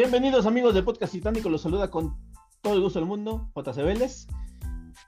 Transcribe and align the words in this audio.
Bienvenidos 0.00 0.46
amigos 0.46 0.74
de 0.74 0.84
Podcast 0.84 1.12
Titánico, 1.12 1.48
los 1.48 1.62
saluda 1.62 1.90
con 1.90 2.16
todo 2.62 2.74
el 2.74 2.80
gusto 2.80 3.00
del 3.00 3.08
mundo, 3.08 3.50
JC 3.56 3.78
Vélez. 3.78 4.28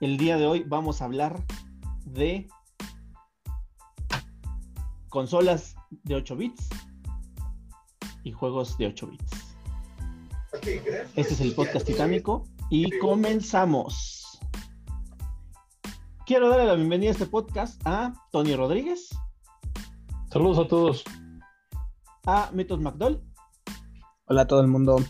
El 0.01 0.17
día 0.17 0.35
de 0.35 0.45
hoy 0.45 0.65
vamos 0.67 1.01
a 1.01 1.05
hablar 1.05 1.41
de 2.03 2.49
consolas 5.07 5.75
de 5.91 6.15
8 6.15 6.35
bits 6.35 6.67
y 8.25 8.33
juegos 8.33 8.77
de 8.77 8.87
8 8.87 9.07
bits. 9.07 9.55
Este 11.15 11.35
es 11.35 11.39
el 11.39 11.55
Podcast 11.55 11.87
Titánico 11.87 12.43
y 12.69 12.99
comenzamos. 12.99 14.41
Quiero 16.25 16.49
darle 16.49 16.65
la 16.65 16.75
bienvenida 16.75 17.11
a 17.11 17.13
este 17.13 17.27
podcast 17.27 17.81
a 17.85 18.11
Tony 18.33 18.57
Rodríguez, 18.57 19.07
Saludos 20.33 20.65
a 20.65 20.67
todos. 20.67 21.05
a 22.25 22.51
Mitos 22.51 22.81
McDowell 22.81 23.30
Hola 24.31 24.43
a 24.43 24.47
todo 24.47 24.61
el 24.61 24.67
mundo. 24.67 25.03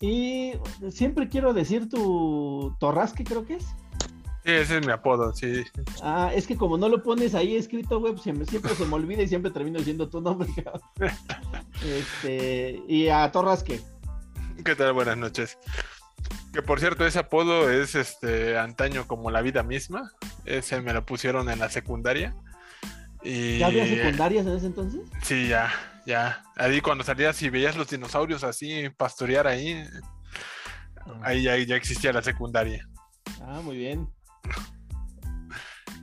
y 0.00 0.54
siempre 0.90 1.28
quiero 1.28 1.52
decir 1.52 1.88
tu 1.88 2.74
Torrasque, 2.80 3.22
creo 3.22 3.46
que 3.46 3.54
es. 3.54 3.64
Sí, 4.44 4.50
ese 4.50 4.78
es 4.78 4.84
mi 4.84 4.90
apodo, 4.90 5.32
sí. 5.32 5.62
Ah, 6.02 6.32
es 6.34 6.48
que 6.48 6.56
como 6.56 6.76
no 6.78 6.88
lo 6.88 7.00
pones 7.00 7.36
ahí 7.36 7.54
escrito, 7.54 8.00
güey, 8.00 8.14
pues 8.14 8.24
siempre, 8.24 8.44
siempre 8.44 8.74
se 8.74 8.84
me 8.86 8.94
olvida 8.96 9.22
y 9.22 9.28
siempre 9.28 9.52
termino 9.52 9.78
diciendo 9.78 10.08
tu 10.08 10.20
nombre, 10.20 10.48
cabrón. 10.64 10.82
Este, 11.86 12.82
y 12.88 13.06
a 13.06 13.30
Torrasque. 13.30 13.82
¿Qué 14.64 14.74
tal? 14.74 14.92
Buenas 14.92 15.16
noches. 15.16 15.58
Que 16.52 16.60
por 16.60 16.80
cierto, 16.80 17.06
ese 17.06 17.20
apodo 17.20 17.70
es 17.70 17.94
este 17.94 18.58
antaño 18.58 19.06
como 19.06 19.30
la 19.30 19.42
vida 19.42 19.62
misma. 19.62 20.10
Ese 20.44 20.80
me 20.80 20.92
lo 20.92 21.06
pusieron 21.06 21.48
en 21.50 21.60
la 21.60 21.70
secundaria. 21.70 22.34
Y... 23.22 23.58
¿Ya 23.58 23.68
había 23.68 23.86
secundarias 23.86 24.44
en 24.44 24.56
ese 24.56 24.66
entonces? 24.66 25.02
Sí, 25.22 25.46
ya, 25.46 25.70
ya. 26.08 26.42
Ahí 26.56 26.80
cuando 26.80 27.04
salías 27.04 27.40
y 27.42 27.50
veías 27.50 27.76
los 27.76 27.88
dinosaurios 27.90 28.42
así 28.42 28.88
pastorear 28.96 29.46
ahí, 29.46 29.84
ahí 31.22 31.42
ya, 31.42 31.56
ya 31.58 31.76
existía 31.76 32.12
la 32.14 32.22
secundaria. 32.22 32.88
Ah, 33.42 33.60
muy 33.62 33.76
bien. 33.76 34.08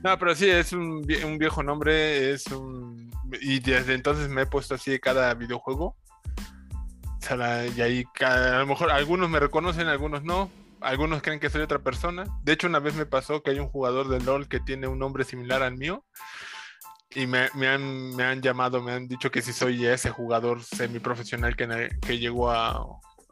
No, 0.04 0.16
pero 0.16 0.34
sí, 0.36 0.48
es 0.48 0.72
un, 0.72 1.02
vie- 1.02 1.24
un 1.24 1.38
viejo 1.38 1.62
nombre, 1.64 2.30
es 2.32 2.46
un... 2.46 3.10
Y 3.40 3.58
desde 3.58 3.94
entonces 3.94 4.28
me 4.28 4.42
he 4.42 4.46
puesto 4.46 4.76
así 4.76 4.92
de 4.92 5.00
cada 5.00 5.34
videojuego. 5.34 5.96
O 5.96 7.20
sea, 7.20 7.36
la- 7.36 7.66
y 7.66 7.80
ahí 7.80 8.04
a 8.24 8.58
lo 8.58 8.66
mejor 8.66 8.92
algunos 8.92 9.28
me 9.28 9.40
reconocen, 9.40 9.88
algunos 9.88 10.22
no. 10.22 10.50
Algunos 10.80 11.20
creen 11.22 11.40
que 11.40 11.50
soy 11.50 11.62
otra 11.62 11.80
persona. 11.80 12.24
De 12.44 12.52
hecho, 12.52 12.68
una 12.68 12.78
vez 12.78 12.94
me 12.94 13.06
pasó 13.06 13.42
que 13.42 13.50
hay 13.50 13.58
un 13.58 13.68
jugador 13.68 14.08
de 14.08 14.20
LOL 14.20 14.46
que 14.46 14.60
tiene 14.60 14.86
un 14.86 15.00
nombre 15.00 15.24
similar 15.24 15.64
al 15.64 15.76
mío. 15.76 16.04
Y 17.14 17.26
me, 17.26 17.48
me 17.54 17.68
han, 17.68 18.14
me 18.16 18.24
han 18.24 18.42
llamado, 18.42 18.82
me 18.82 18.92
han 18.92 19.08
dicho 19.08 19.30
que 19.30 19.42
si 19.42 19.52
soy 19.52 19.86
ese 19.86 20.10
jugador 20.10 20.62
semiprofesional 20.62 21.56
que, 21.56 21.88
que 22.00 22.18
llegó 22.18 22.50
a, 22.50 22.84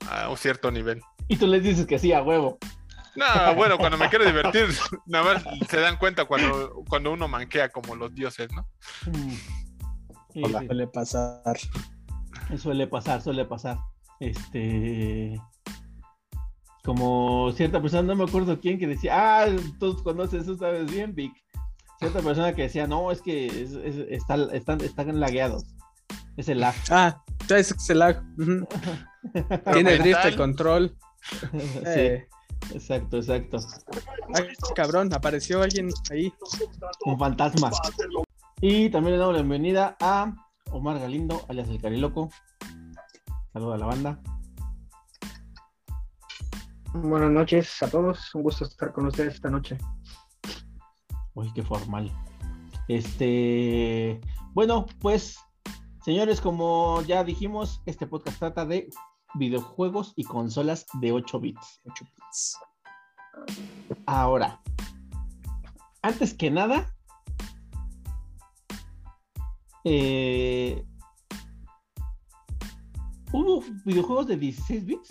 a 0.08 0.28
un 0.30 0.36
cierto 0.36 0.70
nivel. 0.70 1.02
Y 1.28 1.36
tú 1.36 1.46
les 1.46 1.62
dices 1.62 1.86
que 1.86 1.98
sí, 1.98 2.12
a 2.12 2.22
huevo. 2.22 2.58
No, 3.16 3.54
bueno, 3.54 3.78
cuando 3.78 3.96
me 3.96 4.08
quiero 4.08 4.24
divertir, 4.24 4.66
nada 5.06 5.34
más 5.34 5.44
se 5.68 5.78
dan 5.78 5.96
cuenta 5.96 6.24
cuando, 6.24 6.82
cuando 6.88 7.12
uno 7.12 7.28
manquea 7.28 7.68
como 7.68 7.94
los 7.94 8.14
dioses, 8.14 8.48
¿no? 8.52 8.66
Mm. 9.06 9.30
Sí, 10.32 10.42
Hola. 10.42 10.60
sí, 10.60 10.66
Suele 10.66 10.86
pasar. 10.88 11.56
Suele 12.58 12.86
pasar, 12.88 13.22
suele 13.22 13.44
pasar. 13.44 13.78
Este. 14.18 15.40
Como 16.82 17.52
cierta 17.52 17.80
persona, 17.80 18.02
no 18.02 18.16
me 18.16 18.24
acuerdo 18.24 18.60
quién, 18.60 18.78
que 18.78 18.86
decía, 18.86 19.42
ah, 19.42 19.46
tú 19.78 20.02
conoces 20.02 20.42
eso, 20.42 20.56
sabes 20.56 20.90
bien, 20.90 21.14
Vic. 21.14 21.32
Cierta 21.98 22.20
persona 22.20 22.52
que 22.54 22.62
decía, 22.62 22.86
no, 22.86 23.10
es 23.10 23.22
que 23.22 23.46
es- 23.46 23.72
es- 23.72 24.06
está- 24.10 24.48
están, 24.52 24.80
están 24.80 25.20
lagueados. 25.20 25.64
Es 26.36 26.48
el 26.48 26.60
lag. 26.60 26.74
Ah, 26.90 27.22
ya 27.48 27.58
es 27.58 27.74
el 27.90 27.98
lag. 28.00 28.22
Tiene 28.36 29.90
mental. 29.90 29.98
drift 30.00 30.24
el 30.24 30.36
control. 30.36 30.96
sí, 31.40 31.58
Eh, 31.86 32.26
exacto, 32.74 33.18
exacto. 33.18 33.58
ay, 34.34 34.48
cabrón, 34.74 35.12
apareció 35.14 35.62
alguien 35.62 35.88
ahí. 36.10 36.32
Un 37.06 37.18
fantasma. 37.18 37.70
Y 38.60 38.88
también 38.90 39.12
le 39.14 39.18
damos 39.18 39.34
la 39.34 39.40
bienvenida 39.42 39.96
a 40.00 40.32
Omar 40.70 40.98
Galindo, 40.98 41.44
alias 41.48 41.68
el 41.68 41.80
Cariloco. 41.80 42.28
Saluda 43.52 43.76
a 43.76 43.78
la 43.78 43.86
banda. 43.86 44.20
Buenas 46.92 47.30
noches 47.30 47.82
a 47.82 47.88
todos, 47.88 48.34
un 48.34 48.42
gusto 48.42 48.64
estar 48.64 48.92
con 48.92 49.06
ustedes 49.06 49.34
esta 49.34 49.50
noche. 49.50 49.76
Uy, 51.34 51.52
qué 51.54 51.62
formal. 51.62 52.10
Este, 52.88 54.20
bueno, 54.52 54.86
pues, 55.00 55.38
señores, 56.04 56.40
como 56.40 57.02
ya 57.02 57.24
dijimos, 57.24 57.82
este 57.86 58.06
podcast 58.06 58.38
trata 58.38 58.64
de 58.66 58.88
videojuegos 59.34 60.12
y 60.16 60.24
consolas 60.24 60.86
de 61.00 61.12
8 61.12 61.40
bits. 61.40 61.80
8 61.86 62.04
bits. 62.04 62.58
Ahora, 64.06 64.60
antes 66.02 66.34
que 66.34 66.50
nada, 66.50 66.94
eh, 69.84 70.84
¿hubo 73.32 73.62
videojuegos 73.84 74.26
de 74.28 74.36
16 74.36 74.84
bits? 74.86 75.08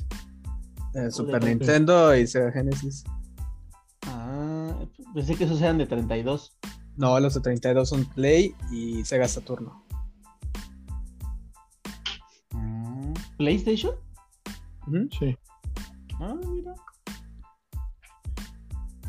Eh, 0.95 1.11
Super 1.11 1.43
de- 1.43 1.49
Nintendo 1.55 2.15
y 2.15 2.27
Sega 2.27 2.51
Genesis. 2.51 3.03
Pensé 5.13 5.35
que 5.35 5.43
esos 5.45 5.61
eran 5.61 5.77
de 5.77 5.85
32. 5.85 6.57
No, 6.95 7.19
los 7.19 7.33
de 7.33 7.41
32 7.41 7.89
son 7.89 8.05
Play 8.05 8.55
y 8.71 9.03
Sega 9.03 9.27
Saturno. 9.27 9.83
Mm, 12.51 13.13
¿PlayStation? 13.37 13.95
Sí. 15.17 15.35
Ah, 16.19 16.35
mira. 16.47 16.73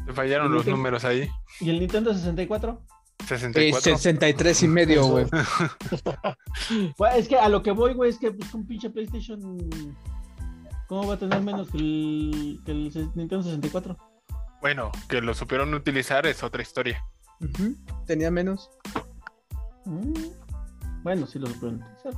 Te 0.06 0.12
fallaron 0.12 0.53
los 0.53 0.66
números 0.66 1.04
ahí. 1.04 1.28
¿Y 1.60 1.71
el 1.71 1.81
Nintendo 1.81 2.12
64? 2.12 2.83
Eh, 3.19 3.27
64. 3.27 3.81
63 3.81 4.62
y 4.62 4.69
medio, 4.69 5.06
güey. 5.09 5.27
Bueno, 6.99 7.16
es 7.16 7.28
que 7.28 7.37
a 7.37 7.49
lo 7.49 7.62
que 7.62 7.72
voy, 7.72 7.94
güey, 7.94 8.10
es 8.10 8.19
que 8.19 8.31
pues, 8.31 8.53
un 8.54 8.66
pinche 8.66 8.91
PlayStation. 8.91 9.59
¿Cómo 10.88 11.09
va 11.09 11.15
a 11.15 11.19
tener 11.19 11.41
menos 11.43 11.71
que 11.71 11.78
el, 11.78 12.60
que 12.65 12.72
el 12.72 12.93
Nintendo 13.15 13.43
64? 13.43 13.97
Bueno, 14.65 14.91
que 15.11 15.21
lo 15.21 15.35
supieron 15.35 15.75
utilizar 15.75 16.25
es 16.25 16.43
otra 16.43 16.63
historia. 16.63 17.05
Tenía 18.07 18.31
menos. 18.31 18.71
Mm, 19.85 20.15
Bueno, 21.03 21.27
sí 21.27 21.39
lo 21.39 21.49
supieron 21.49 21.83
utilizar. 21.83 22.15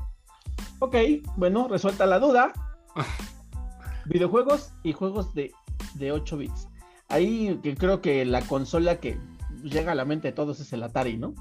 Ok, 0.78 0.94
bueno, 1.36 1.66
resuelta 1.66 2.06
la 2.06 2.20
duda. 2.20 2.52
Videojuegos 4.04 4.72
y 4.84 4.92
juegos 4.92 5.34
de, 5.34 5.52
de 5.94 6.12
8 6.12 6.36
bits. 6.36 6.68
Ahí 7.08 7.58
que 7.64 7.74
creo 7.74 8.00
que 8.00 8.24
la 8.24 8.42
consola 8.42 9.00
que 9.00 9.18
llega 9.64 9.90
a 9.90 9.96
la 9.96 10.04
mente 10.04 10.28
de 10.28 10.32
todos 10.32 10.60
es 10.60 10.72
el 10.72 10.84
Atari, 10.84 11.16
¿no? 11.16 11.34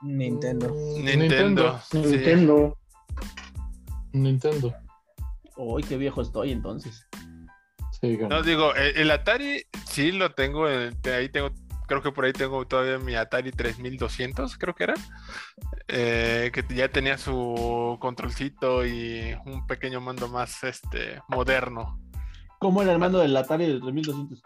Nintendo. 0.00 0.74
Nintendo. 1.02 1.78
sí. 1.90 1.98
Nintendo, 1.98 2.78
Nintendo. 4.14 4.74
Uy, 5.58 5.82
qué 5.82 5.98
viejo 5.98 6.22
estoy 6.22 6.50
entonces. 6.50 7.06
Sí, 8.08 8.18
No, 8.28 8.42
digo, 8.42 8.74
el, 8.74 8.96
el 8.96 9.10
Atari 9.10 9.64
sí 9.86 10.12
lo 10.12 10.32
tengo. 10.32 10.68
eh, 10.68 10.92
ahí 11.04 11.28
tengo, 11.28 11.50
creo 11.86 12.02
que 12.02 12.12
por 12.12 12.24
ahí 12.24 12.32
tengo 12.32 12.66
todavía 12.66 12.98
mi 12.98 13.14
Atari 13.14 13.50
3200, 13.52 14.56
creo 14.58 14.74
que 14.74 14.84
era. 14.84 14.94
eh, 15.88 16.50
que 16.52 16.64
ya 16.74 16.88
tenía 16.88 17.18
su 17.18 17.96
controlcito 18.00 18.86
y 18.86 19.36
un 19.46 19.66
pequeño 19.66 20.00
mando 20.00 20.28
más 20.28 20.64
este 20.64 21.20
moderno. 21.28 22.00
¿Cómo 22.58 22.82
era 22.82 22.92
el 22.92 22.98
mando 22.98 23.18
del 23.18 23.36
Atari 23.36 23.66
del 23.66 23.80
3200? 23.80 24.42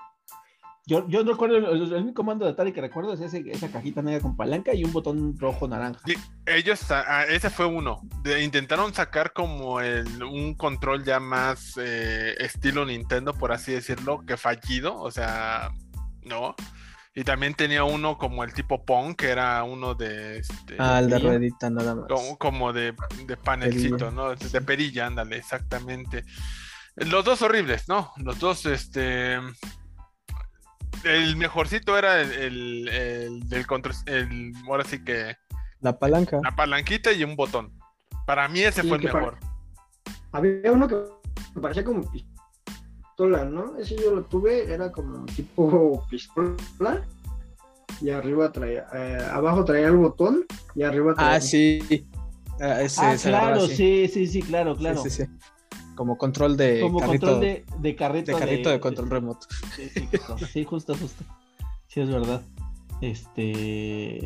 Yo, 0.88 1.06
yo 1.06 1.22
no 1.22 1.32
recuerdo, 1.32 1.56
el, 1.58 1.64
el 1.92 2.02
único 2.02 2.24
mando 2.24 2.46
de 2.46 2.52
Atari 2.52 2.72
que 2.72 2.80
recuerdo 2.80 3.12
es 3.12 3.20
ese, 3.20 3.44
esa 3.50 3.70
cajita 3.70 4.00
negra 4.00 4.20
con 4.22 4.36
palanca 4.36 4.72
y 4.72 4.84
un 4.84 4.92
botón 4.92 5.38
rojo 5.38 5.68
naranja. 5.68 6.00
Sí, 6.06 6.14
Ellos, 6.46 6.90
ah, 6.90 7.04
ah, 7.06 7.24
ese 7.28 7.50
fue 7.50 7.66
uno. 7.66 8.00
De- 8.22 8.42
intentaron 8.42 8.94
sacar 8.94 9.34
como 9.34 9.82
el, 9.82 10.22
un 10.22 10.54
control 10.54 11.04
ya 11.04 11.20
más 11.20 11.74
eh, 11.76 12.34
estilo 12.38 12.86
Nintendo, 12.86 13.34
por 13.34 13.52
así 13.52 13.72
decirlo, 13.72 14.24
que 14.26 14.38
fallido, 14.38 14.96
o 14.98 15.10
sea, 15.10 15.72
no. 16.22 16.54
Y 17.14 17.22
también 17.22 17.52
tenía 17.52 17.84
uno 17.84 18.16
como 18.16 18.42
el 18.42 18.54
tipo 18.54 18.86
Pong, 18.86 19.14
que 19.14 19.28
era 19.28 19.62
uno 19.64 19.94
de, 19.94 20.38
este, 20.38 20.76
Ah, 20.78 21.00
el 21.00 21.10
de 21.10 21.18
ruedita 21.18 21.68
nada 21.68 21.96
más. 21.96 22.06
como, 22.08 22.38
como 22.38 22.72
de, 22.72 22.94
de 23.26 23.36
panelcito, 23.36 23.96
Perilla. 23.96 24.10
¿no? 24.10 24.34
De, 24.34 24.48
de 24.48 24.60
perilla, 24.62 25.06
ándale, 25.06 25.36
exactamente. 25.36 26.24
Los 26.96 27.26
dos 27.26 27.42
horribles, 27.42 27.88
¿no? 27.88 28.10
Los 28.16 28.38
dos, 28.38 28.64
este... 28.64 29.38
El 31.04 31.36
mejorcito 31.36 31.96
era 31.96 32.20
el, 32.20 32.32
el- 32.32 32.88
el 32.88 33.48
del 33.48 33.66
control, 33.66 33.94
el, 34.06 34.52
ahora 34.68 34.84
sí 34.84 35.02
que 35.04 35.36
La 35.80 35.98
palanca. 35.98 36.40
la 36.42 36.54
palanquita 36.56 37.12
y 37.12 37.24
un 37.24 37.36
botón. 37.36 37.72
Para 38.26 38.48
mí 38.48 38.60
ese 38.60 38.82
Sí, 38.82 38.88
fue 38.88 38.98
el 38.98 39.04
mejor. 39.04 39.38
había 40.32 40.72
uno 40.72 40.86
que 40.88 40.96
parecía 41.60 41.84
como 41.84 42.02
pistola, 42.10 43.44
¿no? 43.44 43.76
Ese 43.78 43.96
yo 43.96 44.14
lo 44.14 44.24
tuve, 44.24 44.72
era 44.72 44.90
como 44.92 45.24
tipo 45.26 46.04
pistola 46.10 47.02
y 48.00 48.10
arriba 48.10 48.52
traía, 48.52 48.86
eh, 48.94 49.18
abajo 49.32 49.64
traía 49.64 49.86
el 49.88 49.96
botón 49.96 50.44
y 50.74 50.82
arriba 50.82 51.14
traía 51.14 51.34
Ah, 51.36 51.40
sí. 51.40 52.06
Ah, 52.60 52.80
ah 52.98 53.16
claro, 53.22 53.66
sí, 53.66 54.08
sí, 54.08 54.26
sí, 54.26 54.42
claro, 54.42 54.76
claro. 54.76 55.02
Sí, 55.02 55.10
sí, 55.10 55.24
sí. 55.24 55.30
Como 55.98 56.16
control 56.16 56.56
de 56.56 56.80
Como 56.80 57.00
carrito, 57.00 57.26
control 57.26 57.40
de, 57.40 57.64
de 57.80 57.96
carrito. 57.96 58.30
De 58.30 58.38
carrito 58.38 58.70
de, 58.70 58.78
control 58.78 59.10
remoto. 59.10 59.48
Sí, 59.74 59.90
sí, 60.46 60.62
justo, 60.62 60.94
justo. 60.94 61.24
Sí, 61.88 61.98
es 61.98 62.08
verdad. 62.08 62.40
Este. 63.00 64.20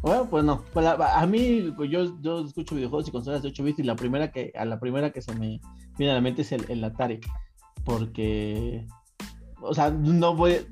Bueno, 0.00 0.30
pues 0.30 0.44
no. 0.44 0.64
Pues 0.72 0.86
a, 0.86 1.26
mí, 1.26 1.74
pues 1.76 1.90
yo, 1.90 2.18
yo 2.22 2.42
escucho 2.46 2.74
videojuegos 2.74 3.08
y 3.08 3.10
consolas 3.10 3.42
de 3.42 3.48
8 3.48 3.64
bits 3.64 3.78
y 3.80 3.82
la 3.82 3.96
primera 3.96 4.32
que, 4.32 4.50
a 4.56 4.64
la 4.64 4.80
primera 4.80 5.10
que 5.10 5.20
se 5.20 5.34
me 5.34 5.60
viene 5.98 6.12
a 6.12 6.14
la 6.14 6.22
mente 6.22 6.40
es 6.40 6.52
el, 6.52 6.64
el 6.70 6.82
Atari. 6.82 7.20
Porque, 7.84 8.86
o 9.60 9.74
sea, 9.74 9.90
no 9.90 10.34
voy, 10.34 10.66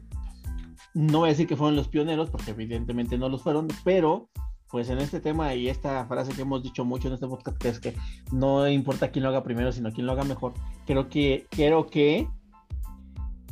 no 0.94 1.18
voy 1.18 1.28
a 1.28 1.32
decir 1.32 1.46
que 1.46 1.56
fueron 1.56 1.76
los 1.76 1.88
pioneros, 1.88 2.30
porque 2.30 2.52
evidentemente 2.52 3.18
no 3.18 3.28
los 3.28 3.42
fueron, 3.42 3.68
pero 3.84 4.30
pues 4.70 4.88
en 4.90 4.98
este 4.98 5.20
tema 5.20 5.54
y 5.54 5.68
esta 5.68 6.04
frase 6.06 6.32
que 6.32 6.42
hemos 6.42 6.62
dicho 6.62 6.84
mucho 6.84 7.08
en 7.08 7.14
este 7.14 7.26
podcast, 7.26 7.58
que 7.58 7.68
es 7.68 7.80
que 7.80 7.94
no 8.32 8.68
importa 8.68 9.10
quién 9.10 9.22
lo 9.22 9.30
haga 9.30 9.42
primero, 9.42 9.72
sino 9.72 9.92
quién 9.92 10.06
lo 10.06 10.12
haga 10.12 10.24
mejor, 10.24 10.54
creo 10.86 11.08
que, 11.08 11.46
creo 11.50 11.86
que 11.86 12.28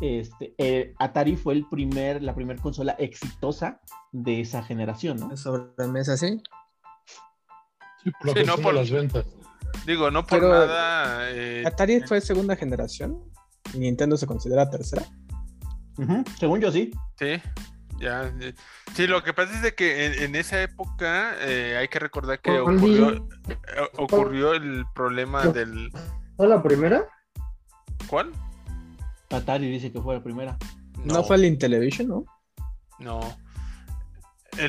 este, 0.01 0.55
eh, 0.59 0.95
Atari 0.99 1.37
fue 1.37 1.55
el 1.55 1.67
primer, 1.69 2.23
la 2.23 2.35
primera 2.35 2.61
consola 2.61 2.93
exitosa 2.99 3.81
de 4.13 4.41
esa 4.41 4.63
generación, 4.63 5.19
¿no? 5.19 5.37
Sobre 5.37 5.65
la 5.79 5.87
mesa, 5.87 6.17
sí. 6.17 6.43
Sí, 8.05 8.45
no 8.47 8.57
por 8.59 8.75
las 8.75 8.91
ventas. 8.91 9.25
Digo, 9.87 10.11
no 10.11 10.25
por 10.27 10.43
nada. 10.43 11.31
Eh, 11.31 11.65
Atari 11.67 12.01
fue 12.01 12.21
segunda 12.21 12.57
generación 12.57 13.25
y 13.75 13.79
Nintendo 13.79 14.17
se 14.17 14.27
considera 14.27 14.71
tercera. 14.71 15.03
Según 16.39 16.61
yo, 16.61 16.71
sí. 16.71 16.93
Sí, 17.19 17.41
ya. 17.99 18.33
Eh, 18.41 18.55
sí, 18.95 19.07
lo 19.07 19.23
que 19.23 19.33
pasa 19.33 19.55
es 19.55 19.63
de 19.63 19.75
que 19.75 20.25
en, 20.25 20.35
esa 20.35 20.63
época 20.63 21.37
hay 21.79 21.89
que 21.89 21.99
recordar 21.99 22.41
que 22.41 22.59
ocurrió, 22.59 23.29
ocurrió 23.99 24.53
el 24.53 24.85
problema 24.95 25.47
del. 25.47 25.91
¿Fue 26.37 26.49
la 26.49 26.63
primera? 26.63 27.07
¿Cuál? 28.09 28.33
Atari 29.31 29.69
dice 29.69 29.91
que 29.93 30.01
fue 30.01 30.15
la 30.15 30.23
primera. 30.23 30.57
No, 31.05 31.23
fue 31.25 31.37
el 31.37 31.45
Intellivision, 31.45 32.09
¿no? 32.09 32.25
No. 32.99 33.21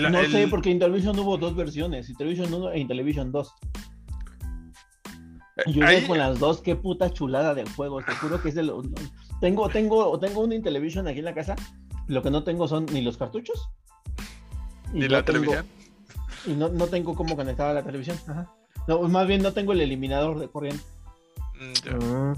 no 0.09 0.23
sé, 0.25 0.47
porque 0.50 0.69
Intellivision 0.69 1.18
hubo 1.19 1.38
dos 1.38 1.56
versiones, 1.56 2.09
Intellivision 2.09 2.53
1 2.53 2.71
e 2.71 2.80
Intellivision 2.80 3.31
2. 3.31 3.56
Eh, 5.57 5.71
yo 5.71 5.85
Ahí... 5.85 6.06
con 6.06 6.18
las 6.18 6.39
dos, 6.39 6.62
qué 6.62 6.75
puta 6.75 7.12
chulada 7.12 7.53
de 7.53 7.65
juego. 7.65 8.01
Te 8.01 8.13
juro 8.13 8.41
que 8.41 8.50
es 8.50 8.56
de 8.56 8.63
los. 8.63 8.85
Tengo, 9.41 9.69
tengo, 9.69 10.19
tengo 10.19 10.41
un 10.41 10.53
Intellivision 10.53 11.07
aquí 11.07 11.19
en 11.19 11.25
la 11.25 11.33
casa. 11.33 11.56
Lo 12.07 12.24
que 12.24 12.31
no 12.31 12.44
tengo 12.44 12.68
son 12.68 12.86
ni 12.88 13.01
los 13.01 13.18
cartuchos. 13.18 13.69
Ni 14.94 15.07
la 15.07 15.24
televisión. 15.24 15.65
Y 16.45 16.51
no, 16.51 16.69
no 16.69 16.88
tengo 16.88 17.15
cómo 17.15 17.36
conectar 17.36 17.69
a 17.69 17.74
la 17.74 17.83
televisión. 17.83 18.18
Ajá. 18.27 18.50
No, 18.88 19.01
más 19.01 19.27
bien 19.27 19.44
no 19.44 19.54
tengo 19.54 19.74
el 19.74 19.81
eliminador 19.81 20.39
de 20.39 20.48
corriente. 20.48 20.83
Mm, 21.59 21.74
ah. 21.92 22.36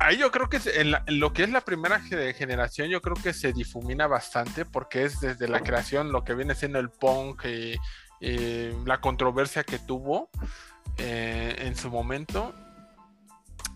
Ahí 0.00 0.16
yo 0.16 0.30
creo 0.30 0.48
que 0.48 0.58
en, 0.76 0.94
lo 1.20 1.34
que 1.34 1.42
es 1.42 1.50
la 1.50 1.60
primera 1.60 2.00
generación, 2.00 2.88
yo 2.88 3.02
creo 3.02 3.16
que 3.16 3.34
se 3.34 3.52
difumina 3.52 4.06
bastante 4.06 4.64
porque 4.64 5.04
es 5.04 5.20
desde 5.20 5.46
la 5.46 5.60
creación 5.60 6.10
lo 6.10 6.24
que 6.24 6.34
viene 6.34 6.54
siendo 6.54 6.78
el 6.78 6.88
punk 6.88 7.44
y, 7.44 7.76
la 8.84 9.00
controversia 9.00 9.64
que 9.64 9.78
tuvo 9.78 10.28
eh, 10.98 11.54
en 11.58 11.76
su 11.76 11.90
momento. 11.90 12.54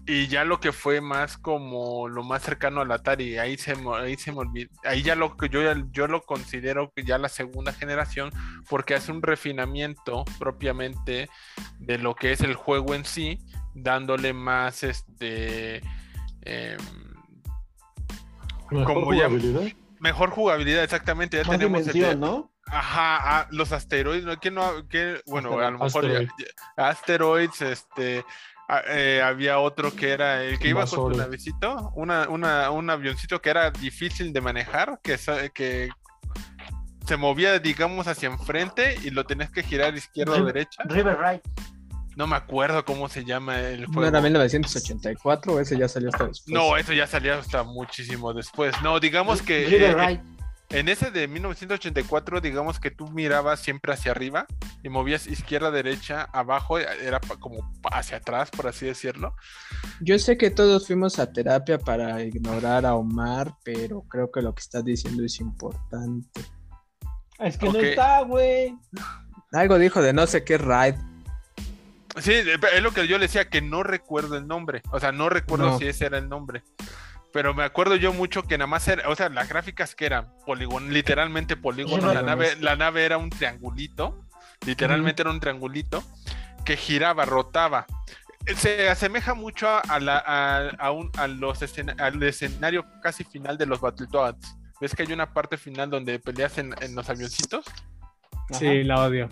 Y 0.06 0.26
ya 0.28 0.44
lo 0.44 0.60
que 0.60 0.72
fue 0.72 1.00
más 1.00 1.38
como 1.38 2.08
lo 2.08 2.22
más 2.22 2.42
cercano 2.42 2.82
al 2.82 2.92
Atari, 2.92 3.38
ahí 3.38 3.56
se, 3.56 3.74
ahí 3.96 4.16
se 4.16 4.32
me 4.32 4.38
olvidó, 4.38 4.70
ahí 4.84 5.02
ya 5.02 5.14
lo 5.14 5.36
que 5.36 5.48
yo, 5.48 5.60
yo 5.92 6.06
lo 6.08 6.22
considero 6.22 6.92
que 6.94 7.04
ya 7.04 7.16
la 7.16 7.30
segunda 7.30 7.72
generación, 7.72 8.30
porque 8.68 8.94
hace 8.94 9.12
un 9.12 9.22
refinamiento 9.22 10.26
propiamente 10.38 11.30
de 11.78 11.98
lo 11.98 12.14
que 12.14 12.32
es 12.32 12.42
el 12.42 12.54
juego 12.54 12.94
en 12.94 13.06
sí, 13.06 13.38
dándole 13.74 14.34
más 14.34 14.82
este 14.82 15.80
Em, 16.44 16.78
mejor 18.70 19.04
jugabilidad. 19.04 19.62
mejor 19.98 20.30
jugabilidad, 20.30 20.84
exactamente. 20.84 21.38
Ya 21.38 21.44
tenemos 21.44 21.94
¿no? 22.16 22.50
Ajá, 22.66 23.46
los 23.50 23.72
asteroides, 23.72 24.24
¿no? 24.24 24.34
no 24.52 24.88
qué? 24.88 25.20
Bueno, 25.26 25.58
a 25.58 25.70
lo 25.70 25.78
mejor 25.78 26.28
asteroides, 26.76 27.62
este, 27.62 28.24
eh, 28.88 29.22
había 29.22 29.58
otro 29.58 29.94
que 29.94 30.10
era 30.10 30.42
el 30.42 30.58
que 30.58 30.68
iba 30.68 30.86
con 30.86 31.14
un 31.14 31.20
avioncito, 31.20 31.92
una, 31.94 32.28
una, 32.28 32.70
un 32.70 32.88
avioncito 32.90 33.40
que 33.40 33.50
era 33.50 33.70
difícil 33.70 34.32
de 34.32 34.40
manejar, 34.40 35.00
que, 35.02 35.18
que 35.52 35.90
se 37.06 37.16
movía, 37.16 37.58
digamos, 37.58 38.06
hacia 38.06 38.28
enfrente 38.28 38.96
y 39.02 39.10
lo 39.10 39.24
tenías 39.24 39.50
que 39.50 39.62
girar 39.62 39.94
izquierda 39.94 40.40
o 40.40 40.44
derecha. 40.44 40.82
River 40.84 41.18
Right. 41.18 41.42
No 42.16 42.28
me 42.28 42.36
acuerdo 42.36 42.84
cómo 42.84 43.08
se 43.08 43.24
llama 43.24 43.60
el 43.60 43.86
juego. 43.86 44.02
¿No 44.02 44.06
era 44.06 44.20
1984 44.20 45.60
ese 45.60 45.76
ya 45.76 45.88
salió 45.88 46.10
hasta 46.10 46.26
después? 46.26 46.54
No, 46.54 46.76
eso 46.76 46.92
ya 46.92 47.08
salió 47.08 47.34
hasta 47.34 47.64
muchísimo 47.64 48.32
después. 48.32 48.72
No, 48.82 49.00
digamos 49.00 49.42
que 49.42 49.66
eh, 49.66 50.20
en 50.74 50.88
ese 50.88 51.10
de 51.10 51.28
1984, 51.28 52.40
digamos 52.40 52.80
que 52.80 52.90
tú 52.90 53.08
mirabas 53.08 53.60
siempre 53.60 53.92
hacia 53.92 54.10
arriba 54.10 54.46
y 54.82 54.88
movías 54.88 55.26
izquierda, 55.26 55.70
derecha, 55.70 56.28
abajo, 56.32 56.78
era 56.78 57.20
como 57.38 57.72
hacia 57.92 58.16
atrás, 58.16 58.50
por 58.50 58.66
así 58.66 58.86
decirlo. 58.86 59.36
Yo 60.00 60.18
sé 60.18 60.36
que 60.36 60.50
todos 60.50 60.86
fuimos 60.86 61.18
a 61.18 61.32
terapia 61.32 61.78
para 61.78 62.22
ignorar 62.22 62.84
a 62.86 62.94
Omar, 62.94 63.54
pero 63.64 64.02
creo 64.02 64.32
que 64.32 64.42
lo 64.42 64.54
que 64.54 64.60
estás 64.60 64.84
diciendo 64.84 65.24
es 65.24 65.38
importante. 65.40 66.40
Es 67.38 67.56
que 67.56 67.70
no 67.70 67.78
está, 67.78 68.22
güey. 68.22 68.76
Algo 69.52 69.78
dijo 69.78 70.02
de 70.02 70.12
no 70.12 70.26
sé 70.26 70.42
qué 70.42 70.58
ride. 70.58 70.98
Sí, 72.20 72.32
es 72.32 72.82
lo 72.82 72.92
que 72.92 73.06
yo 73.08 73.18
le 73.18 73.26
decía, 73.26 73.48
que 73.48 73.60
no 73.60 73.82
recuerdo 73.82 74.36
el 74.36 74.46
nombre. 74.46 74.82
O 74.90 75.00
sea, 75.00 75.12
no 75.12 75.28
recuerdo 75.28 75.78
si 75.78 75.86
ese 75.86 76.06
era 76.06 76.18
el 76.18 76.28
nombre. 76.28 76.62
Pero 77.34 77.52
me 77.52 77.64
acuerdo 77.64 77.96
yo 77.96 78.12
mucho 78.12 78.44
que 78.44 78.56
nada 78.56 78.68
más 78.68 78.86
era, 78.86 79.08
o 79.08 79.16
sea, 79.16 79.28
las 79.28 79.48
gráficas 79.48 79.96
que 79.96 80.06
eran 80.06 80.32
polígono, 80.46 80.88
literalmente 80.88 81.56
polígono, 81.56 82.14
la 82.14 82.22
nave, 82.22 82.54
la 82.60 82.76
nave 82.76 83.04
era 83.04 83.18
un 83.18 83.28
triangulito, 83.28 84.24
literalmente 84.64 85.22
era 85.22 85.32
un 85.32 85.40
triangulito, 85.40 86.04
que 86.64 86.76
giraba, 86.76 87.24
rotaba. 87.24 87.86
Se 88.54 88.88
asemeja 88.88 89.34
mucho 89.34 89.66
a, 89.68 89.98
la, 89.98 90.18
a, 90.78 90.92
un, 90.92 91.10
al 91.16 92.22
escenario 92.22 92.86
casi 93.02 93.24
final 93.24 93.58
de 93.58 93.66
los 93.66 93.80
Battletoads. 93.80 94.56
¿Ves 94.80 94.94
que 94.94 95.02
hay 95.02 95.12
una 95.12 95.32
parte 95.32 95.56
final 95.56 95.90
donde 95.90 96.20
peleas 96.20 96.56
en, 96.58 96.72
en 96.82 96.94
los 96.94 97.10
avioncitos? 97.10 97.64
Sí, 98.52 98.84
la 98.84 99.00
odio. 99.00 99.28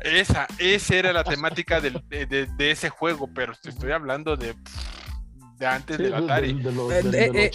Esa, 0.00 0.46
esa 0.58 0.94
era 0.94 1.12
la 1.14 1.24
temática 1.24 1.80
de, 1.80 2.46
ese 2.58 2.90
juego, 2.90 3.30
pero 3.32 3.54
te 3.54 3.70
estoy 3.70 3.92
hablando 3.92 4.36
de, 4.36 4.54
de 5.58 5.66
antes 5.66 5.98
del 5.98 6.14
Atari. 6.14 6.50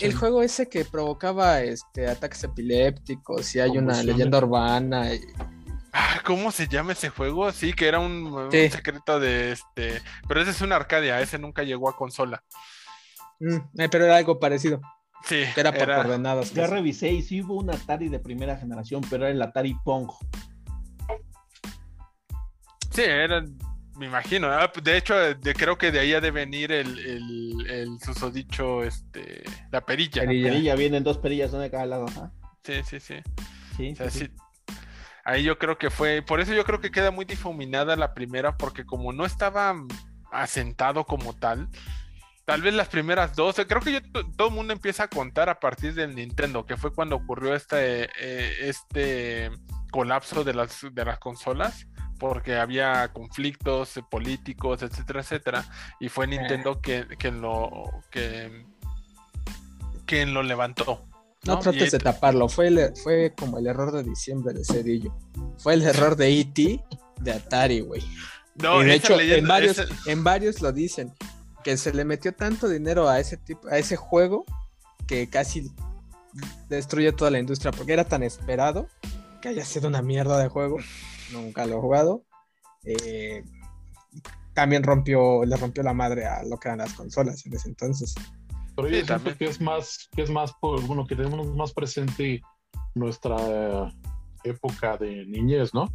el, 0.02 0.16
juego 0.16 0.42
ese 0.42 0.68
que 0.68 0.86
provocaba 0.86 1.62
este 1.62 2.08
ataques 2.08 2.44
epilépticos 2.44 3.56
y 3.56 3.60
hay 3.60 3.78
una 3.78 4.02
leyenda 4.04 4.38
urbana. 4.40 5.10
Ah, 5.94 6.22
¿cómo 6.24 6.52
se 6.52 6.68
llama 6.68 6.94
ese 6.94 7.10
juego? 7.10 7.52
Sí, 7.52 7.74
que 7.74 7.88
era 7.88 8.00
un, 8.00 8.50
secreto 8.52 9.20
de 9.20 9.52
este. 9.52 10.02
Pero 10.28 10.42
ese 10.42 10.52
es 10.52 10.62
una 10.62 10.78
Arcadia, 10.78 11.20
ese 11.22 11.38
nunca 11.38 11.64
llegó 11.64 11.90
a 11.90 11.96
consola. 11.96 12.44
Mm, 13.40 13.58
eh, 13.80 13.90
pero 13.90 14.06
era 14.06 14.18
algo 14.18 14.40
parecido. 14.40 14.82
Sí. 15.26 15.44
Era 15.56 15.72
por 15.72 15.86
coordenadas. 15.86 16.54
Ya 16.54 16.68
revisé 16.68 17.12
y 17.12 17.22
sí 17.22 17.42
hubo 17.42 17.56
un 17.56 17.70
Atari 17.70 18.10
de 18.10 18.20
primera 18.20 18.58
generación, 18.58 19.02
pero 19.10 19.26
era 19.26 19.34
el 19.34 19.42
Atari 19.42 19.76
Pong. 19.84 20.10
Sí, 22.92 23.04
eran, 23.04 23.58
me 23.96 24.06
imagino. 24.06 24.48
Ah, 24.52 24.72
pues, 24.72 24.84
de 24.84 24.98
hecho, 24.98 25.14
creo 25.56 25.78
que 25.78 25.92
de 25.92 26.00
ahí 26.00 26.14
ha 26.14 26.22
de 26.22 26.32
venir 26.32 26.72
el, 26.72 26.98
el, 27.68 28.00
susodicho, 28.00 28.84
este, 28.84 29.44
la 29.72 29.82
perilla. 29.82 30.24
La 30.24 30.30
perilla, 30.30 30.76
vienen 30.76 31.04
dos 31.04 31.18
perillas, 31.18 31.54
una 31.54 31.64
de 31.64 31.72
cada 31.72 31.86
lado. 31.86 32.06
Sí, 32.64 32.82
sí, 32.84 33.00
sí. 33.00 33.16
sí, 33.78 34.30
Ahí 35.24 35.44
yo 35.44 35.60
creo 35.60 35.78
que 35.78 35.90
fue, 35.90 36.22
por 36.22 36.40
eso 36.40 36.54
yo 36.54 36.64
creo 36.64 36.80
que 36.80 36.92
queda 36.92 37.12
muy 37.12 37.26
difuminada 37.26 37.96
la 37.96 38.14
primera, 38.14 38.58
porque 38.58 38.86
como 38.86 39.14
no 39.14 39.26
estaba 39.26 39.76
asentado 40.32 41.04
como 41.04 41.34
tal, 41.34 41.68
tal 42.46 42.62
vez 42.62 42.74
las 42.74 42.88
primeras 42.88 43.36
dos, 43.36 43.56
creo 43.68 43.82
que 43.82 44.02
todo 44.36 44.48
el 44.48 44.54
mundo 44.54 44.74
empieza 44.74 45.04
a 45.04 45.08
contar 45.10 45.50
a 45.50 45.60
partir 45.60 45.94
del 45.94 46.16
Nintendo, 46.16 46.66
que 46.66 46.76
fue 46.78 46.94
cuando 46.94 47.18
ocurrió 47.18 47.54
este, 47.54 48.06
eh, 48.20 48.70
este 48.70 49.52
colapso 49.92 50.44
de 50.44 50.54
las, 50.54 50.80
de 50.92 51.06
las 51.06 51.20
consolas 51.20 51.86
porque 52.22 52.56
había 52.56 53.12
conflictos 53.12 54.00
políticos, 54.12 54.84
etcétera, 54.84 55.22
etcétera, 55.22 55.66
y 56.00 56.08
fue 56.08 56.28
Nintendo 56.28 56.80
que, 56.80 57.08
lo 57.32 58.04
que 58.12 58.64
quien 60.06 60.32
lo 60.32 60.44
levantó. 60.44 61.04
No, 61.46 61.58
trates 61.58 61.92
de 61.92 61.98
taparlo, 61.98 62.48
fue, 62.48 62.94
fue 63.02 63.34
como 63.36 63.58
el 63.58 63.66
error 63.66 63.92
de 63.92 64.04
diciembre 64.04 64.54
de 64.54 64.64
Cedillo. 64.64 65.18
Fue 65.58 65.74
el 65.74 65.82
error 65.82 66.16
de 66.16 66.42
E.T. 66.42 66.80
de 67.22 67.32
Atari, 67.32 67.80
güey. 67.80 68.04
No, 68.54 68.82
de 68.82 68.94
hecho, 68.94 69.20
en, 69.20 69.48
varios, 69.48 69.82
en 70.06 70.24
varios 70.24 70.62
lo 70.62 70.72
dicen, 70.72 71.12
que 71.64 71.76
se 71.76 71.92
le 71.92 72.06
metió 72.06 72.36
tanto 72.36 72.70
dinero 72.70 73.10
a 73.10 73.20
ese 73.20 73.38
tipo, 73.38 73.68
a 73.68 73.80
ese 73.80 73.96
juego 73.96 74.46
que 75.08 75.28
casi 75.28 75.72
destruye 76.70 77.12
toda 77.14 77.32
la 77.32 77.40
industria, 77.40 77.72
porque 77.72 77.94
era 77.94 78.04
tan 78.04 78.22
esperado 78.22 78.88
que 79.42 79.50
haya 79.50 79.66
sido 79.66 79.88
una 79.88 80.04
mierda 80.04 80.38
de 80.38 80.50
juego 80.50 80.78
nunca 81.32 81.66
lo 81.66 81.78
he 81.78 81.82
jugado. 81.82 82.24
Eh, 82.84 83.44
también 84.54 84.84
rompió, 84.84 85.46
le 85.46 85.56
rompió 85.56 85.84
la 85.84 85.94
madre 85.94 86.26
a 86.26 86.44
lo 86.44 86.58
que 86.58 86.68
eran 86.68 86.80
las 86.80 86.94
consolas 86.94 87.46
en 87.46 87.54
ese 87.54 87.70
entonces. 87.70 88.14
Pero 88.76 88.90
yo 88.90 89.06
siento 89.06 89.38
que 89.38 89.46
es 89.46 89.62
más, 89.62 90.10
que 90.16 90.24
es 90.24 90.30
más 90.30 90.52
por, 90.54 90.82
bueno, 90.86 91.06
que 91.06 91.16
tenemos 91.16 91.48
más 91.56 91.74
presente 91.74 92.42
nuestra 92.96 93.94
época 94.44 94.98
de 94.98 95.26
niñez, 95.26 95.74
¿no? 95.74 95.90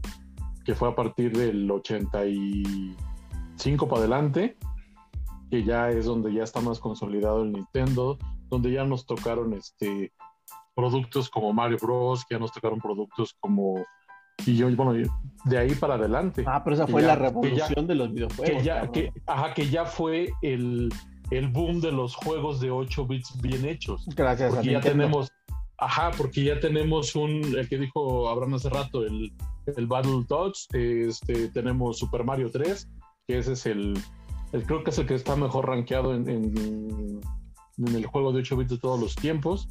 Que 0.64 0.74
fue 0.74 0.88
a 0.88 0.94
partir 0.94 1.36
del 1.36 1.70
85 1.70 3.88
para 3.88 4.00
adelante, 4.00 4.56
que 5.50 5.64
ya 5.64 5.90
es 5.90 6.06
donde 6.06 6.32
ya 6.32 6.44
está 6.44 6.60
más 6.60 6.80
consolidado 6.80 7.42
el 7.42 7.52
Nintendo, 7.52 8.18
donde 8.48 8.72
ya 8.72 8.84
nos 8.84 9.04
tocaron 9.06 9.52
este 9.54 10.12
productos 10.74 11.30
como 11.30 11.52
Mario 11.52 11.78
Bros, 11.80 12.24
que 12.24 12.34
ya 12.34 12.38
nos 12.38 12.52
tocaron 12.52 12.80
productos 12.80 13.36
como 13.40 13.84
y 14.44 14.56
yo, 14.56 14.74
bueno, 14.76 14.94
de 15.46 15.58
ahí 15.58 15.74
para 15.74 15.94
adelante. 15.94 16.44
Ah, 16.46 16.62
pero 16.62 16.74
esa 16.74 16.86
fue 16.86 17.02
la 17.02 17.14
revolución 17.14 17.86
de 17.86 17.94
los 17.94 18.12
videojuegos. 18.12 18.58
Que 18.58 18.62
ya, 18.62 18.90
que, 18.90 19.12
ajá, 19.26 19.54
que 19.54 19.68
ya 19.68 19.84
fue 19.84 20.32
el, 20.42 20.92
el, 21.30 21.48
boom 21.48 21.80
de 21.80 21.92
los 21.92 22.14
juegos 22.16 22.60
de 22.60 22.70
8 22.70 23.06
bits 23.06 23.40
bien 23.40 23.64
hechos. 23.64 24.04
Gracias 24.14 24.54
porque 24.54 24.72
ya 24.72 24.80
tenemos, 24.80 25.30
ajá, 25.78 26.10
porque 26.16 26.44
ya 26.44 26.60
tenemos 26.60 27.14
un, 27.14 27.56
el 27.56 27.68
que 27.68 27.78
dijo 27.78 28.28
Abraham 28.28 28.54
hace 28.54 28.68
rato, 28.68 29.04
el, 29.04 29.32
el 29.76 29.86
Battle 29.86 30.24
Dogs, 30.28 30.66
este, 30.72 31.48
tenemos 31.48 31.98
Super 31.98 32.24
Mario 32.24 32.50
3, 32.50 32.88
que 33.28 33.38
ese 33.38 33.52
es 33.52 33.66
el, 33.66 33.96
el 34.52 34.64
creo 34.64 34.82
que 34.82 34.90
es 34.90 34.98
el 34.98 35.06
que 35.06 35.14
está 35.14 35.36
mejor 35.36 35.68
rankeado 35.68 36.12
en, 36.12 36.28
en, 36.28 37.20
en 37.78 37.94
el 37.94 38.06
juego 38.06 38.32
de 38.32 38.40
8 38.40 38.56
bits 38.56 38.70
de 38.70 38.78
todos 38.78 38.98
los 38.98 39.14
tiempos. 39.14 39.68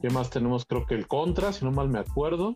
¿Qué 0.00 0.10
más 0.10 0.30
tenemos? 0.30 0.64
Creo 0.64 0.86
que 0.86 0.94
el 0.94 1.08
Contra, 1.08 1.52
si 1.52 1.64
no 1.64 1.72
mal 1.72 1.88
me 1.88 1.98
acuerdo 1.98 2.54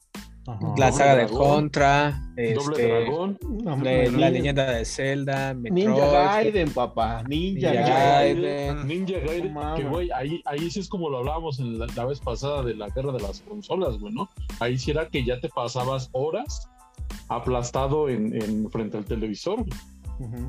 la 0.76 0.90
saga 0.90 1.16
de 1.16 1.26
Contra, 1.28 2.20
este, 2.36 2.88
Dragón, 2.88 3.38
la 3.64 4.30
leyenda 4.30 4.72
de 4.72 4.84
Zelda, 4.84 5.54
Ninja 5.54 6.06
Gaiden, 6.06 6.70
papá, 6.70 7.22
Ninja, 7.28 7.72
Gaiden. 7.72 8.86
Ninja 8.86 9.20
Gaiden, 9.20 9.54
que 9.76 9.84
güey, 9.84 10.10
ahí, 10.10 10.42
ahí 10.44 10.70
sí 10.70 10.80
es 10.80 10.88
como 10.88 11.08
lo 11.08 11.18
hablábamos 11.18 11.60
en 11.60 11.78
la, 11.78 12.04
vez 12.04 12.18
pasada 12.18 12.62
de 12.62 12.74
la 12.74 12.88
guerra 12.88 13.12
de 13.12 13.20
las 13.20 13.40
consolas, 13.42 13.98
güey, 13.98 14.12
¿no? 14.12 14.28
Ahí 14.58 14.78
sí 14.78 14.90
era 14.90 15.08
que 15.08 15.24
ya 15.24 15.40
te 15.40 15.48
pasabas 15.48 16.08
horas 16.12 16.68
aplastado 17.28 18.08
en, 18.08 18.68
frente 18.70 18.98
al 18.98 19.04
televisor, 19.04 19.64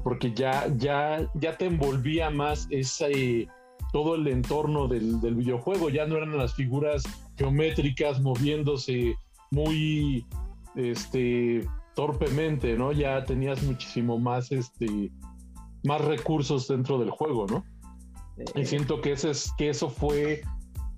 porque 0.04 0.34
ya, 0.34 0.68
ya, 0.78 1.30
ya 1.36 1.56
te 1.58 1.66
envolvía 1.66 2.32
más 2.32 2.68
ese 2.72 3.48
todo 3.92 4.16
el 4.16 4.28
entorno 4.28 4.88
del, 4.88 5.22
del 5.22 5.36
videojuego, 5.36 5.90
ya 5.90 6.08
no 6.08 6.18
eran 6.18 6.36
las 6.36 6.56
figuras 6.56 7.04
geométricas 7.38 8.20
moviéndose 8.22 9.16
muy 9.54 10.26
este 10.76 11.68
torpemente, 11.96 12.76
¿no? 12.76 12.92
Ya 12.92 13.24
tenías 13.24 13.62
muchísimo 13.64 14.18
más 14.18 14.52
este 14.52 15.12
más 15.84 16.02
recursos 16.02 16.68
dentro 16.68 16.98
del 16.98 17.12
juego, 17.12 17.46
¿no? 17.48 17.64
Y 18.56 18.62
eh. 18.62 18.66
siento 18.66 19.02
que 19.02 19.12
ese 19.12 19.30
es 19.32 19.52
que 19.58 19.70
eso 19.70 19.90
fue 19.90 20.42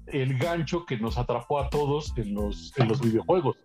el 0.07 0.37
gancho 0.37 0.85
que 0.85 0.97
nos 0.97 1.17
atrapó 1.17 1.59
a 1.59 1.69
todos 1.69 2.13
en 2.17 2.33
los, 2.33 2.71
en 2.77 2.87
los 2.87 3.01
videojuegos. 3.01 3.57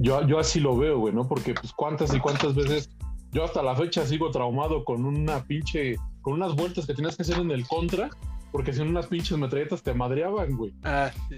Yo, 0.00 0.26
yo 0.26 0.38
así 0.38 0.60
lo 0.60 0.76
veo, 0.76 0.98
güey, 0.98 1.14
¿no? 1.14 1.26
Porque 1.26 1.54
pues 1.54 1.72
cuántas 1.72 2.14
y 2.14 2.20
cuántas 2.20 2.54
veces 2.54 2.90
yo 3.32 3.44
hasta 3.44 3.62
la 3.62 3.76
fecha 3.76 4.04
sigo 4.04 4.30
traumado 4.30 4.84
con 4.84 5.04
una 5.04 5.44
pinche, 5.44 5.96
con 6.22 6.34
unas 6.34 6.54
vueltas 6.54 6.86
que 6.86 6.94
tenías 6.94 7.16
que 7.16 7.22
hacer 7.22 7.38
en 7.38 7.50
el 7.50 7.66
contra 7.66 8.10
porque 8.50 8.72
si 8.72 8.80
no 8.80 8.86
unas 8.90 9.06
pinches 9.06 9.36
metralletas 9.36 9.82
te 9.82 9.92
madreaban, 9.92 10.56
güey. 10.56 10.74
Ah, 10.82 11.10
sí. 11.28 11.36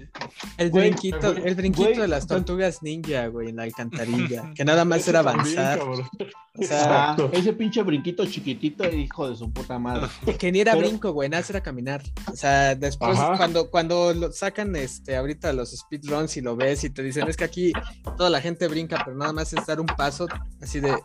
El 0.57 0.71
brinquito, 0.71 1.31
el 1.31 1.55
brinquito 1.55 2.01
de 2.01 2.07
las 2.07 2.25
tortugas 2.25 2.81
ninja, 2.81 3.27
güey, 3.27 3.49
en 3.49 3.57
la 3.57 3.63
alcantarilla. 3.63 4.51
Que 4.61 4.65
nada 4.65 4.85
más 4.85 5.07
era 5.07 5.19
avanzar. 5.19 5.79
o 5.81 6.63
sea, 6.63 7.15
ese 7.31 7.53
pinche 7.53 7.81
brinquito 7.83 8.25
chiquitito, 8.25 8.87
hijo 8.89 9.29
de 9.29 9.35
su 9.35 9.51
puta 9.51 9.79
madre. 9.79 10.07
Que 10.37 10.51
ni 10.51 10.59
era 10.59 10.75
brinco, 10.75 11.11
güey, 11.11 11.29
nada 11.29 11.43
era 11.49 11.61
caminar. 11.61 12.01
O 12.31 12.35
sea, 12.35 12.75
después 12.75 13.17
cuando, 13.37 13.69
cuando 13.69 14.13
lo 14.13 14.31
sacan 14.31 14.75
este 14.75 15.15
ahorita 15.15 15.53
los 15.53 15.71
speedruns 15.71 16.37
y 16.37 16.41
lo 16.41 16.55
ves 16.55 16.83
y 16.83 16.89
te 16.89 17.03
dicen, 17.03 17.27
es 17.27 17.37
que 17.37 17.43
aquí 17.43 17.73
toda 18.17 18.29
la 18.29 18.41
gente 18.41 18.67
brinca, 18.67 19.01
pero 19.03 19.17
nada 19.17 19.33
más 19.33 19.53
es 19.53 19.65
dar 19.65 19.79
un 19.79 19.87
paso 19.87 20.27
así 20.61 20.79
de 20.79 20.95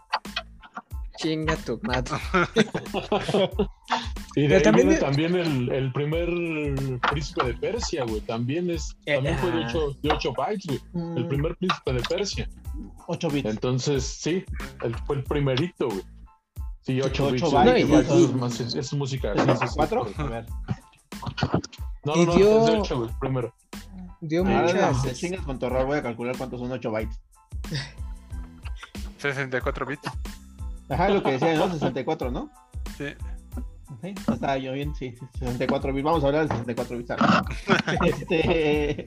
Chinga 1.17 1.57
tu 1.57 1.81
madre. 1.83 2.17
y 4.37 4.47
de 4.49 4.61
también, 4.61 4.99
también 4.99 5.35
el, 5.35 5.73
el, 5.73 5.91
primer 5.93 6.29
príncipe 7.11 7.47
de 7.47 7.55
Persia, 7.55 8.05
güey. 8.05 8.21
También 8.21 8.69
es, 8.69 8.95
también 9.07 9.39
fue 9.39 9.51
de 9.51 9.65
8, 9.65 9.97
de 10.03 10.11
8 10.13 10.35
bytes, 10.37 10.67
güey. 10.67 10.81
El 11.17 11.25
mm. 11.25 11.29
primer 11.29 11.57
príncipe 11.57 11.93
de 11.95 12.01
Persia. 12.03 12.49
8 13.07 13.31
bits. 13.31 13.49
Entonces, 13.49 14.05
sí, 14.05 14.45
el, 14.83 14.95
fue 15.07 15.17
el 15.17 15.25
primerito, 15.25 15.89
güey. 15.89 16.03
Sí, 16.83 17.01
8, 17.01 17.09
8 17.09 17.33
bits. 17.33 17.51
bytes. 17.51 17.89
No, 17.89 17.97
y, 17.97 18.45
es, 18.47 18.61
es, 18.61 18.75
es, 18.75 18.93
música. 18.93 19.35
¿4? 19.35 20.13
A 20.19 20.25
ver. 20.25 20.47
No, 22.05 22.15
no, 22.15 22.25
no, 22.27 22.35
dio... 22.37 22.59
es 22.61 22.67
de 22.67 22.79
8, 22.79 22.99
güey, 22.99 23.11
primero. 23.19 23.55
Dio 24.21 24.43
ah, 24.43 24.45
muchas. 24.45 25.05
No, 25.05 25.13
chingas 25.15 25.47
con 25.47 25.59
tu 25.59 25.65
error, 25.65 25.87
voy 25.87 25.97
a 25.97 26.03
calcular 26.03 26.37
cuántos 26.37 26.61
son 26.61 26.71
8 26.71 26.91
bytes. 26.91 27.19
64 29.19 29.87
bits. 29.87 30.11
Ajá, 30.91 31.09
lo 31.09 31.23
que 31.23 31.33
decía, 31.33 31.55
¿no? 31.55 31.73
64, 31.73 32.31
¿no? 32.31 32.51
Sí. 32.99 33.07
Sí, 34.03 34.15
estaba 34.33 34.59
yo 34.59 34.73
bien, 34.73 34.95
sí, 34.95 35.15
64 35.39 35.93
bits. 35.93 36.05
Vamos 36.05 36.25
a 36.25 36.27
hablar 36.27 36.49
de 36.49 36.57
64 36.57 36.99
bits. 36.99 37.11
este. 38.05 39.07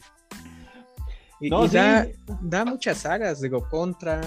Y, 1.41 1.49
no, 1.49 1.65
y 1.65 1.69
da, 1.69 2.07
da, 2.41 2.65
muchas 2.65 2.97
sagas, 2.97 3.41
digo, 3.41 3.67
Contra, 3.69 4.21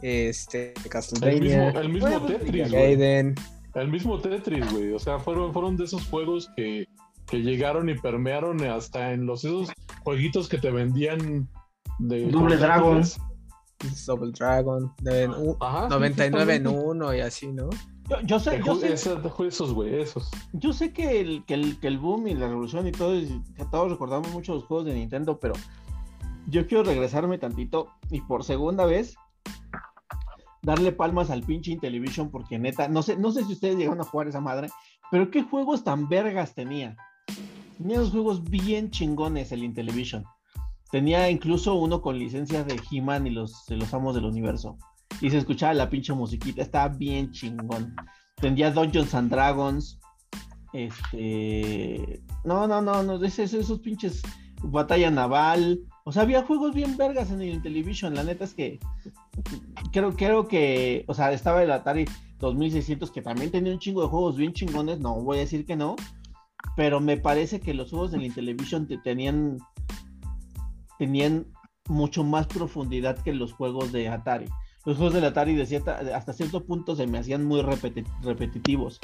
este, 0.00 0.74
Castlevania. 0.88 1.70
El 1.70 1.88
mismo, 1.88 2.02
el 2.02 2.10
mismo 2.10 2.26
Tetris, 2.26 2.70
güey. 2.70 3.34
El 3.74 3.88
mismo 3.88 4.18
Tetris, 4.20 4.72
güey. 4.72 4.92
O 4.92 4.98
sea, 4.98 5.18
fueron, 5.18 5.52
fueron 5.52 5.76
de 5.76 5.84
esos 5.84 6.06
juegos 6.06 6.50
que, 6.56 6.86
que 7.26 7.38
llegaron 7.38 7.88
y 7.88 7.94
permearon 7.94 8.62
hasta 8.64 9.12
en 9.12 9.26
los 9.26 9.44
esos 9.44 9.72
jueguitos 10.04 10.48
que 10.48 10.58
te 10.58 10.70
vendían 10.70 11.48
de. 11.98 12.26
Double 12.26 12.56
Dragon. 12.56 13.02
Double 14.06 14.30
Dragon, 14.32 14.92
de 15.00 15.26
99 15.26 16.54
en 16.54 16.66
1 16.68 17.14
y 17.14 17.20
así, 17.20 17.48
¿no? 17.48 17.68
Yo, 18.12 18.20
yo 18.26 18.38
sé, 18.38 18.60
yo 18.64 18.76
sé 18.76 18.92
esos, 18.92 19.72
güey, 19.72 20.02
esos. 20.02 20.30
Yo 20.52 20.74
sé 20.74 20.92
que 20.92 21.20
el, 21.20 21.44
que, 21.46 21.54
el, 21.54 21.80
que 21.80 21.86
el 21.86 21.98
boom 21.98 22.28
y 22.28 22.34
la 22.34 22.48
revolución 22.48 22.86
y 22.86 22.92
todo, 22.92 23.18
todos 23.70 23.90
recordamos 23.90 24.30
mucho 24.32 24.54
los 24.54 24.64
juegos 24.64 24.84
de 24.84 24.94
Nintendo, 24.94 25.38
pero 25.40 25.54
yo 26.46 26.66
quiero 26.66 26.84
regresarme 26.84 27.38
tantito 27.38 27.88
y 28.10 28.20
por 28.20 28.44
segunda 28.44 28.84
vez 28.84 29.16
darle 30.60 30.92
palmas 30.92 31.30
al 31.30 31.42
pinche 31.42 31.72
Intellivision 31.72 32.30
porque 32.30 32.58
neta, 32.58 32.86
no 32.88 33.02
sé, 33.02 33.16
no 33.16 33.32
sé 33.32 33.44
si 33.44 33.54
ustedes 33.54 33.76
llegaron 33.76 34.00
a 34.02 34.04
jugar 34.04 34.28
esa 34.28 34.42
madre, 34.42 34.68
pero 35.10 35.30
qué 35.30 35.42
juegos 35.42 35.82
tan 35.82 36.08
vergas 36.08 36.54
tenía. 36.54 36.96
Tenía 37.78 37.98
unos 37.98 38.10
juegos 38.10 38.44
bien 38.44 38.90
chingones 38.90 39.52
el 39.52 39.64
Intellivision. 39.64 40.24
Tenía 40.90 41.30
incluso 41.30 41.74
uno 41.76 42.02
con 42.02 42.18
licencias 42.18 42.66
de 42.66 42.78
He-Man 42.90 43.26
y 43.26 43.30
los, 43.30 43.64
los 43.70 43.94
amos 43.94 44.14
del 44.14 44.26
universo. 44.26 44.76
Y 45.20 45.30
se 45.30 45.38
escuchaba 45.38 45.74
la 45.74 45.90
pinche 45.90 46.12
musiquita, 46.12 46.62
estaba 46.62 46.88
bien 46.88 47.30
chingón. 47.32 47.94
Tenía 48.36 48.70
Dungeons 48.70 49.14
and 49.14 49.30
Dragons. 49.30 49.98
Este. 50.72 52.22
No, 52.44 52.66
no, 52.66 52.80
no, 52.80 53.02
no, 53.02 53.22
esos, 53.24 53.52
esos 53.54 53.80
pinches. 53.80 54.22
Batalla 54.64 55.10
naval. 55.10 55.80
O 56.04 56.12
sea, 56.12 56.22
había 56.22 56.44
juegos 56.44 56.74
bien 56.74 56.96
vergas 56.96 57.30
en 57.30 57.42
el 57.42 57.62
Television. 57.62 58.14
La 58.14 58.24
neta 58.24 58.44
es 58.44 58.54
que. 58.54 58.78
Creo, 59.92 60.14
creo 60.14 60.48
que. 60.48 61.04
O 61.08 61.14
sea, 61.14 61.32
estaba 61.32 61.62
el 61.62 61.70
Atari 61.70 62.04
2600 62.38 63.10
que 63.10 63.22
también 63.22 63.50
tenía 63.50 63.72
un 63.72 63.78
chingo 63.78 64.02
de 64.02 64.08
juegos 64.08 64.36
bien 64.36 64.52
chingones. 64.52 64.98
No 64.98 65.20
voy 65.20 65.38
a 65.38 65.40
decir 65.40 65.66
que 65.66 65.76
no. 65.76 65.96
Pero 66.76 67.00
me 67.00 67.16
parece 67.16 67.60
que 67.60 67.74
los 67.74 67.90
juegos 67.90 68.12
del 68.12 68.24
Intellivision 68.24 68.88
tenían 69.02 69.58
tenían 70.98 71.46
mucho 71.88 72.22
más 72.22 72.46
profundidad 72.46 73.18
que 73.18 73.32
los 73.32 73.52
juegos 73.52 73.90
de 73.92 74.08
Atari. 74.08 74.46
Los 74.84 74.96
juegos 74.96 75.14
de 75.14 75.26
Atari 75.26 75.54
de 75.54 76.12
hasta 76.14 76.32
cierto 76.32 76.64
punto 76.64 76.96
se 76.96 77.06
me 77.06 77.18
hacían 77.18 77.44
muy 77.44 77.62
repetitivos. 77.62 78.98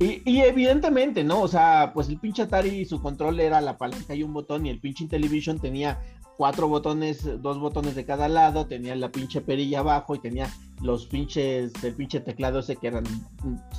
Y, 0.00 0.40
evidentemente, 0.40 1.22
¿no? 1.24 1.42
O 1.42 1.48
sea, 1.48 1.92
pues 1.92 2.08
el 2.08 2.18
pinche 2.18 2.42
Atari 2.42 2.86
su 2.86 3.02
control 3.02 3.38
era 3.38 3.60
la 3.60 3.76
palanca 3.76 4.14
y 4.14 4.22
un 4.22 4.32
botón, 4.32 4.64
y 4.64 4.70
el 4.70 4.80
pinche 4.80 5.04
Intellivision 5.04 5.58
tenía 5.58 6.00
cuatro 6.38 6.68
botones, 6.68 7.42
dos 7.42 7.58
botones 7.58 7.94
de 7.94 8.06
cada 8.06 8.26
lado, 8.26 8.66
tenía 8.66 8.96
la 8.96 9.12
pinche 9.12 9.42
perilla 9.42 9.80
abajo 9.80 10.14
y 10.14 10.20
tenía 10.20 10.50
los 10.80 11.06
pinches, 11.06 11.72
el 11.84 11.94
pinche 11.94 12.20
teclado 12.20 12.60
ese 12.60 12.76
que 12.76 12.86
eran 12.86 13.04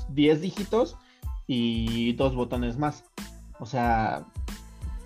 10 0.09 0.41
dígitos 0.41 0.95
y 1.47 2.13
dos 2.13 2.35
botones 2.35 2.77
más. 2.77 3.03
O 3.59 3.65
sea, 3.65 4.27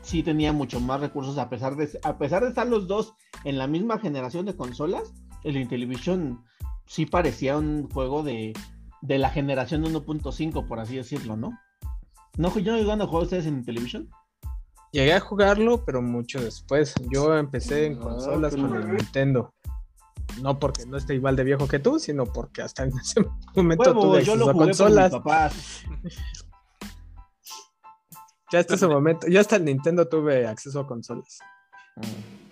sí 0.01 0.21
tenía 0.21 0.51
mucho 0.51 0.81
más 0.81 0.99
recursos 0.99 1.37
a 1.37 1.49
pesar 1.49 1.77
de 1.77 1.89
a 2.03 2.17
pesar 2.17 2.43
de 2.43 2.49
estar 2.49 2.67
los 2.67 2.87
dos 2.87 3.13
en 3.45 3.57
la 3.57 3.67
misma 3.67 3.99
generación 3.99 4.45
de 4.45 4.57
consolas 4.57 5.13
el 5.45 5.57
Intellivision 5.57 6.43
sí 6.85 7.05
parecía 7.05 7.57
un 7.57 7.89
juego 7.89 8.23
de, 8.23 8.53
de 9.01 9.17
la 9.17 9.29
generación 9.29 9.83
1.5 9.83 10.67
por 10.67 10.79
así 10.79 10.97
decirlo 10.97 11.37
no 11.37 11.57
no 12.37 12.59
yo 12.59 12.73
no 12.73 12.81
jugando 12.81 13.05
a 13.05 13.07
jugar 13.07 13.23
ustedes 13.23 13.45
en 13.45 13.57
Intellivision 13.57 14.09
llegué 14.91 15.13
a 15.13 15.19
jugarlo 15.19 15.85
pero 15.85 16.01
mucho 16.01 16.41
después 16.41 16.93
yo 17.11 17.37
empecé 17.37 17.85
en 17.85 17.97
ah, 17.97 18.01
consolas 18.01 18.55
con 18.55 18.75
el 18.75 18.95
Nintendo 18.95 19.53
no 20.41 20.59
porque 20.59 20.85
no 20.85 20.97
esté 20.97 21.15
igual 21.15 21.35
de 21.35 21.43
viejo 21.43 21.67
que 21.67 21.79
tú, 21.79 21.99
sino 21.99 22.25
porque 22.25 22.61
hasta 22.61 22.83
en 22.83 22.91
ese 22.99 23.23
momento 23.55 23.93
tuve 23.93 24.19
acceso 24.19 24.49
a 24.49 24.53
consolas. 24.53 25.13
Ya 28.51 28.59
hasta 28.59 28.75
ese 28.75 28.87
momento, 28.87 29.27
yo 29.27 29.39
hasta 29.39 29.55
el 29.55 29.65
Nintendo 29.65 30.07
tuve 30.07 30.45
acceso 30.47 30.81
a 30.81 30.87
consolas. 30.87 31.39
Mm. 31.95 32.44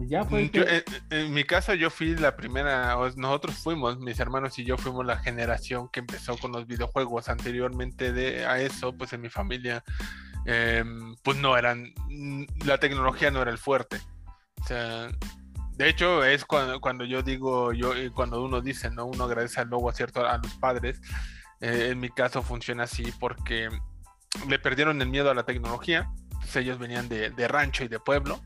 Ya 0.00 0.24
fue 0.24 0.50
en, 1.10 1.34
mi 1.34 1.44
caso 1.44 1.74
yo 1.74 1.90
fui 1.90 2.14
la 2.16 2.36
primera, 2.36 2.96
nosotros 3.16 3.56
fuimos, 3.56 3.98
mis 3.98 4.20
hermanos 4.20 4.58
y 4.58 4.64
yo 4.64 4.76
fuimos 4.76 5.04
la 5.04 5.18
generación 5.18 5.88
que 5.92 6.00
empezó 6.00 6.36
con 6.38 6.52
los 6.52 6.66
videojuegos. 6.66 7.28
Anteriormente 7.28 8.12
de, 8.12 8.46
a 8.46 8.60
eso, 8.60 8.92
pues 8.92 9.12
en 9.12 9.22
mi 9.22 9.28
familia, 9.28 9.82
em, 10.46 11.16
pues 11.22 11.36
no 11.38 11.56
eran, 11.56 11.92
la 12.64 12.78
tecnología 12.78 13.30
no 13.30 13.42
era 13.42 13.50
el 13.50 13.58
fuerte. 13.58 14.00
O 14.60 14.64
sea, 14.66 15.08
de 15.72 15.88
hecho 15.88 16.24
es 16.24 16.44
cuando, 16.44 16.80
cuando 16.80 17.04
yo 17.04 17.22
digo, 17.22 17.72
yo 17.72 17.92
cuando 18.14 18.42
uno 18.42 18.60
dice, 18.60 18.90
no, 18.90 19.06
uno 19.06 19.24
agradece 19.24 19.60
al 19.60 19.68
logo 19.68 19.92
cierto 19.92 20.26
a 20.26 20.38
los 20.38 20.54
padres. 20.54 21.00
Eh, 21.60 21.88
en 21.90 22.00
mi 22.00 22.08
caso 22.08 22.42
funciona 22.42 22.84
así 22.84 23.12
porque 23.18 23.68
le 24.48 24.58
perdieron 24.58 25.00
el 25.02 25.08
miedo 25.08 25.30
a 25.30 25.34
la 25.34 25.44
tecnología. 25.44 26.10
Pues 26.40 26.54
ellos 26.56 26.78
venían 26.78 27.08
de, 27.08 27.30
rancho 27.48 27.84
y 27.84 27.88
de 27.88 28.00
pueblo. 28.00 28.40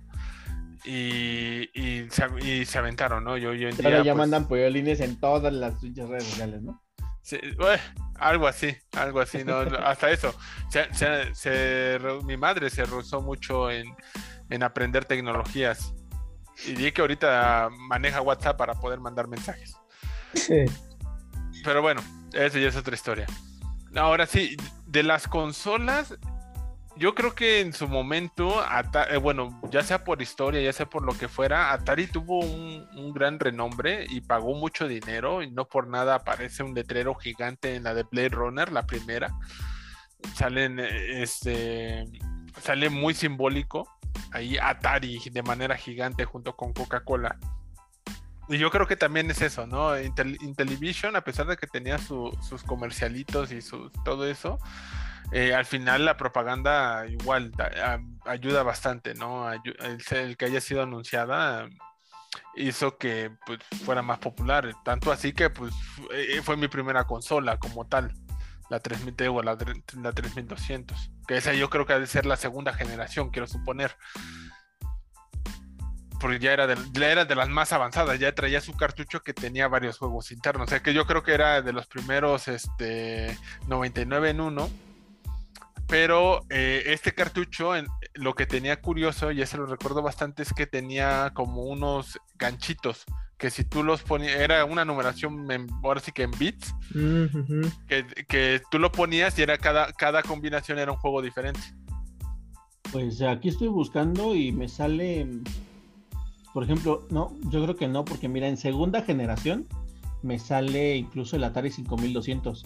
Y, 0.85 2.09
se, 2.11 2.79
aventaron, 2.79 3.25
¿no? 3.25 3.37
Yo, 3.37 3.53
yo 3.55 3.69
en 3.69 3.77
ya 3.77 4.03
pues 4.03 4.17
mandan 4.17 4.49
pollos 4.49 5.01
en 5.01 5.21
todas 5.21 5.53
las 5.53 5.81
redes 5.81 6.25
sociales, 6.25 6.63
¿no? 6.63 6.83
Sí, 7.23 7.39
algo 8.17 8.49
así, 8.49 8.77
algo 8.97 9.21
así, 9.21 9.45
¿no? 9.45 9.59
Hasta 9.59 10.11
eso. 10.11 10.35
mi 12.25 12.37
madre 12.37 12.69
se 12.69 12.85
rozó 12.85 13.21
mucho 13.21 13.71
en, 13.71 13.87
en, 14.51 14.63
aprender 14.63 15.05
tecnologías. 15.05 15.95
Y 16.67 16.73
di 16.73 16.93
que 16.93 17.01
ahorita 17.01 17.71
maneja 17.71 18.21
WhatsApp 18.21 18.57
para 18.57 18.75
poder 18.75 19.01
mandar 19.01 19.29
mensajes. 19.29 19.77
Sí. 20.35 20.65
Pero 21.65 21.81
bueno, 21.81 22.03
eso 22.33 22.59
ya 22.59 22.69
es 22.69 22.77
otra 22.77 22.95
historia. 22.95 23.27
Ahora 23.95 24.27
sí, 24.27 24.57
de 24.87 25.03
las 25.03 25.29
consolas, 25.29 26.17
yo 26.97 27.15
creo 27.15 27.35
que 27.35 27.61
en 27.61 27.73
su 27.73 27.89
momento, 27.89 28.63
eh, 29.11 29.17
bueno, 29.17 29.61
ya 29.71 29.83
sea 29.83 30.05
por 30.05 30.21
historia, 30.21 30.61
ya 30.61 30.73
sea 30.73 30.87
por 30.87 31.03
lo 31.05 31.17
que 31.17 31.29
fuera, 31.29 31.73
Atari 31.73 32.07
tuvo 32.07 32.41
un, 32.41 33.13
gran 33.13 33.39
renombre 33.39 34.07
y 34.09 34.23
pagó 34.23 34.55
mucho 34.55 34.89
dinero 34.89 35.43
y 35.43 35.51
no 35.51 35.67
por 35.67 35.87
nada 35.87 36.15
aparece 36.15 36.63
un 36.63 36.75
letrero 36.75 37.15
gigante 37.15 37.75
en 37.75 37.85
la 37.85 37.95
de 37.95 38.05
Blade 38.05 38.31
Runner, 38.31 38.73
la 38.73 38.87
primera. 38.87 39.35
Salen, 40.35 40.81
eh, 40.81 41.23
este, 41.23 42.05
sale 42.61 42.89
muy 42.89 43.15
simbólico 43.15 43.89
ahí 44.31 44.57
Atari 44.57 45.19
de 45.31 45.43
manera 45.43 45.77
gigante 45.77 46.25
junto 46.25 46.57
con 46.57 46.73
Coca-Cola. 46.73 47.39
Y 48.49 48.59
yo 48.59 48.71
creo 48.71 48.87
que 48.87 48.97
también 48.97 49.31
es 49.31 49.41
eso, 49.41 49.67
¿no? 49.67 49.99
Intellivision, 49.99 51.17
a 51.17 51.23
pesar 51.23 51.47
de 51.47 51.57
que 51.57 51.67
tenía 51.67 51.99
sus 51.99 52.63
comercialitos 52.67 53.53
y 53.53 53.63
su, 53.63 53.91
todo 54.05 54.27
eso, 54.27 54.59
eh, 55.31 55.55
al 55.55 55.65
final 55.65 56.05
la 56.05 56.17
propaganda 56.17 57.07
igual 57.07 57.53
ayuda 58.27 58.63
bastante, 58.63 59.15
¿no? 59.15 59.51
El, 59.53 60.37
que 60.37 60.45
haya 60.45 60.61
sido 60.61 60.83
anunciada 60.83 61.69
hizo 62.55 62.99
que 62.99 63.31
pues, 63.47 63.61
fuera 63.85 64.03
más 64.03 64.19
popular, 64.19 64.75
tanto 64.85 65.13
así 65.13 65.33
que 65.33 65.51
pues 65.51 65.73
eh, 66.13 66.41
fue 66.43 66.57
mi 66.57 66.69
primera 66.69 67.05
consola 67.05 67.59
como 67.59 67.87
tal, 67.87 68.13
la 68.71 68.81
3000 68.81 69.29
o 69.29 69.43
la, 69.43 69.57
la 70.03 70.13
3200, 70.13 71.11
que 71.27 71.37
esa 71.37 71.53
yo 71.53 71.71
creo 71.71 71.87
que 71.87 71.95
debe 71.95 72.07
ser 72.07 72.27
la 72.27 72.37
segunda 72.37 72.73
generación, 72.73 73.31
quiero 73.31 73.47
suponer. 73.47 73.97
Porque 76.21 76.39
ya 76.39 76.53
era, 76.53 76.69
de, 76.69 76.77
era 77.05 77.25
de 77.25 77.35
las 77.35 77.49
más 77.49 77.73
avanzadas, 77.73 78.19
ya 78.21 78.33
traía 78.33 78.61
su 78.61 78.77
cartucho 78.77 79.23
que 79.23 79.35
tenía 79.35 79.67
varios 79.67 79.99
juegos 79.99 80.31
internos, 80.31 80.69
o 80.69 80.71
sea 80.71 80.81
que 80.81 80.95
yo 80.95 81.05
creo 81.05 81.25
que 81.25 81.35
era 81.35 81.63
de 81.63 81.73
los 81.73 81.87
primeros 81.89 82.47
este, 82.47 83.37
99 83.67 84.31
en 84.31 84.41
uno, 84.41 84.71
pero 85.93 86.41
eh, 86.49 86.85
este 86.87 87.13
cartucho 87.13 87.73
lo 88.15 88.35
que 88.35 88.47
tenía 88.47 88.81
curioso, 88.81 89.31
y 89.31 89.43
ese 89.43 89.59
lo 89.59 89.67
recuerdo 89.67 90.01
bastante, 90.01 90.43
es 90.43 90.55
que 90.55 90.67
tenía 90.67 91.33
como 91.35 91.65
unos 91.65 92.19
ganchitos 92.37 93.05
que 93.37 93.51
si 93.51 93.63
tú 93.63 93.83
los 93.83 94.03
ponías, 94.03 94.37
era 94.37 94.65
una 94.65 94.87
numeración, 94.87 95.47
ahora 95.83 96.01
sí 96.01 96.11
que 96.11 96.23
en 96.23 96.31
bits, 96.31 96.75
que, 97.89 98.07
que, 98.27 98.63
tú 98.71 98.79
lo 98.79 98.91
ponías 98.91 99.39
y 99.39 99.43
era 99.43 99.59
cada, 99.59 99.93
cada 99.93 100.23
combinación 100.23 100.79
era 100.79 100.93
un 100.93 100.97
juego 100.97 101.21
diferente. 101.21 101.61
Pues 102.91 103.21
aquí 103.21 103.51
estoy 103.51 103.69
buscando 103.69 104.35
y 104.35 104.51
me 104.51 104.71
sale 104.71 105.29
por 106.55 106.65
ejemplo, 106.65 107.07
no, 107.11 107.37
yo 107.51 107.63
creo 107.65 107.77
que 107.77 107.89
no, 107.89 108.07
porque 108.07 108.31
mira, 108.31 108.49
en 108.49 108.57
segunda 108.57 109.03
generación 109.03 109.67
me 110.23 110.39
sale 110.39 110.97
incluso 110.97 111.37
el 111.37 111.45
Atari 111.45 111.71
5200. 111.71 112.65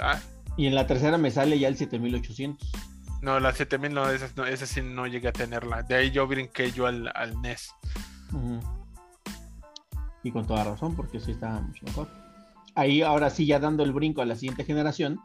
Ah. 0.00 0.20
Y 0.56 0.66
en 0.66 0.74
la 0.74 0.86
tercera 0.86 1.18
me 1.18 1.30
sale 1.30 1.58
ya 1.58 1.68
el 1.68 1.76
7800. 1.76 2.72
No, 3.22 3.40
la 3.40 3.52
7000 3.52 3.94
no, 3.94 4.10
esa, 4.10 4.28
no, 4.36 4.44
sí 4.56 4.82
no 4.82 5.06
llegué 5.06 5.28
a 5.28 5.32
tenerla. 5.32 5.82
De 5.82 5.94
ahí 5.94 6.10
yo 6.10 6.26
brinqué 6.26 6.70
yo 6.70 6.86
al, 6.86 7.12
NES. 7.42 7.70
Y 10.22 10.30
con 10.30 10.46
toda 10.46 10.64
razón, 10.64 10.96
porque 10.96 11.20
sí 11.20 11.32
está 11.32 11.60
mucho 11.60 11.84
mejor. 11.84 12.08
Ahí, 12.74 13.02
ahora 13.02 13.30
sí, 13.30 13.46
ya 13.46 13.58
dando 13.58 13.84
el 13.84 13.92
brinco 13.92 14.22
a 14.22 14.26
la 14.26 14.36
siguiente 14.36 14.64
generación, 14.64 15.18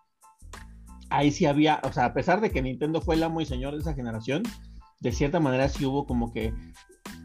ahí 1.10 1.32
sí 1.32 1.46
había, 1.46 1.82
o 1.84 1.92
sea, 1.92 2.06
a 2.06 2.14
pesar 2.14 2.40
de 2.42 2.50
que 2.50 2.62
Nintendo 2.62 3.02
fue 3.02 3.16
el 3.16 3.24
amo 3.24 3.42
y 3.42 3.46
señor 3.46 3.74
de 3.74 3.82
esa 3.82 3.94
generación, 3.94 4.44
de 5.00 5.12
cierta 5.12 5.40
manera 5.40 5.68
sí 5.68 5.86
hubo 5.86 6.06
como 6.06 6.32
que 6.32 6.54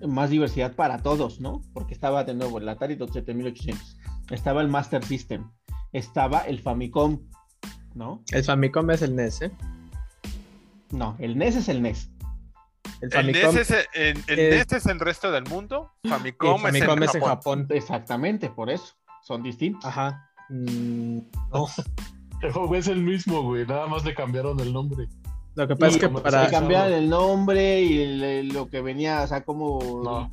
más 0.07 0.31
diversidad 0.31 0.75
para 0.75 1.03
todos, 1.03 1.41
¿no? 1.41 1.63
Porque 1.73 1.95
estaba 1.95 2.25
de 2.25 2.35
nuevo 2.35 2.59
el 2.59 2.69
Atari 2.69 2.97
7800, 2.97 3.97
estaba 4.31 4.61
el 4.63 4.69
Master 4.69 5.05
System, 5.05 5.51
estaba 5.93 6.41
el 6.41 6.61
Famicom, 6.61 7.21
¿no? 7.97 8.23
El 8.31 8.45
Famicom 8.45 8.91
es 8.91 9.03
el 9.03 9.17
NES, 9.17 9.43
¿eh? 9.43 9.51
No, 10.91 11.17
el 11.19 11.37
NES 11.37 11.57
es 11.57 11.69
el 11.69 11.83
NES. 11.83 12.11
El, 13.01 13.27
NES, 13.27 13.57
es 13.57 13.89
el, 13.95 14.25
NES 14.29 14.73
es 14.73 14.87
el 14.87 15.01
resto 15.01 15.33
del 15.33 15.45
mundo, 15.45 15.91
Famicom, 16.09 16.67
es, 16.69 16.75
en, 17.15 17.21
Japón. 17.21 17.67
Exactamente, 17.71 18.51
por 18.51 18.71
eso. 18.71 18.95
Son 19.23 19.43
distintos. 19.43 19.85
Ajá. 19.85 20.31
Mm, 20.49 21.19
no. 21.53 21.67
es 22.77 22.87
el 22.87 23.03
mismo, 23.03 23.43
güey. 23.43 23.67
Nada 23.67 23.87
más 23.87 24.05
le 24.05 24.15
cambiaron 24.15 24.61
el 24.61 24.73
nombre. 24.73 25.09
Lo 25.57 25.67
que 25.67 25.75
pasa 25.75 25.97
es 25.97 26.03
que 26.03 26.09
para. 26.09 26.49
cambiar 26.51 26.93
el 26.93 27.09
nombre 27.09 27.81
y 27.81 28.43
lo 28.51 28.69
que 28.69 28.83
venía, 28.83 29.23
o 29.23 29.27
sea, 29.27 29.43
como 29.43 30.03
no. 30.05 30.29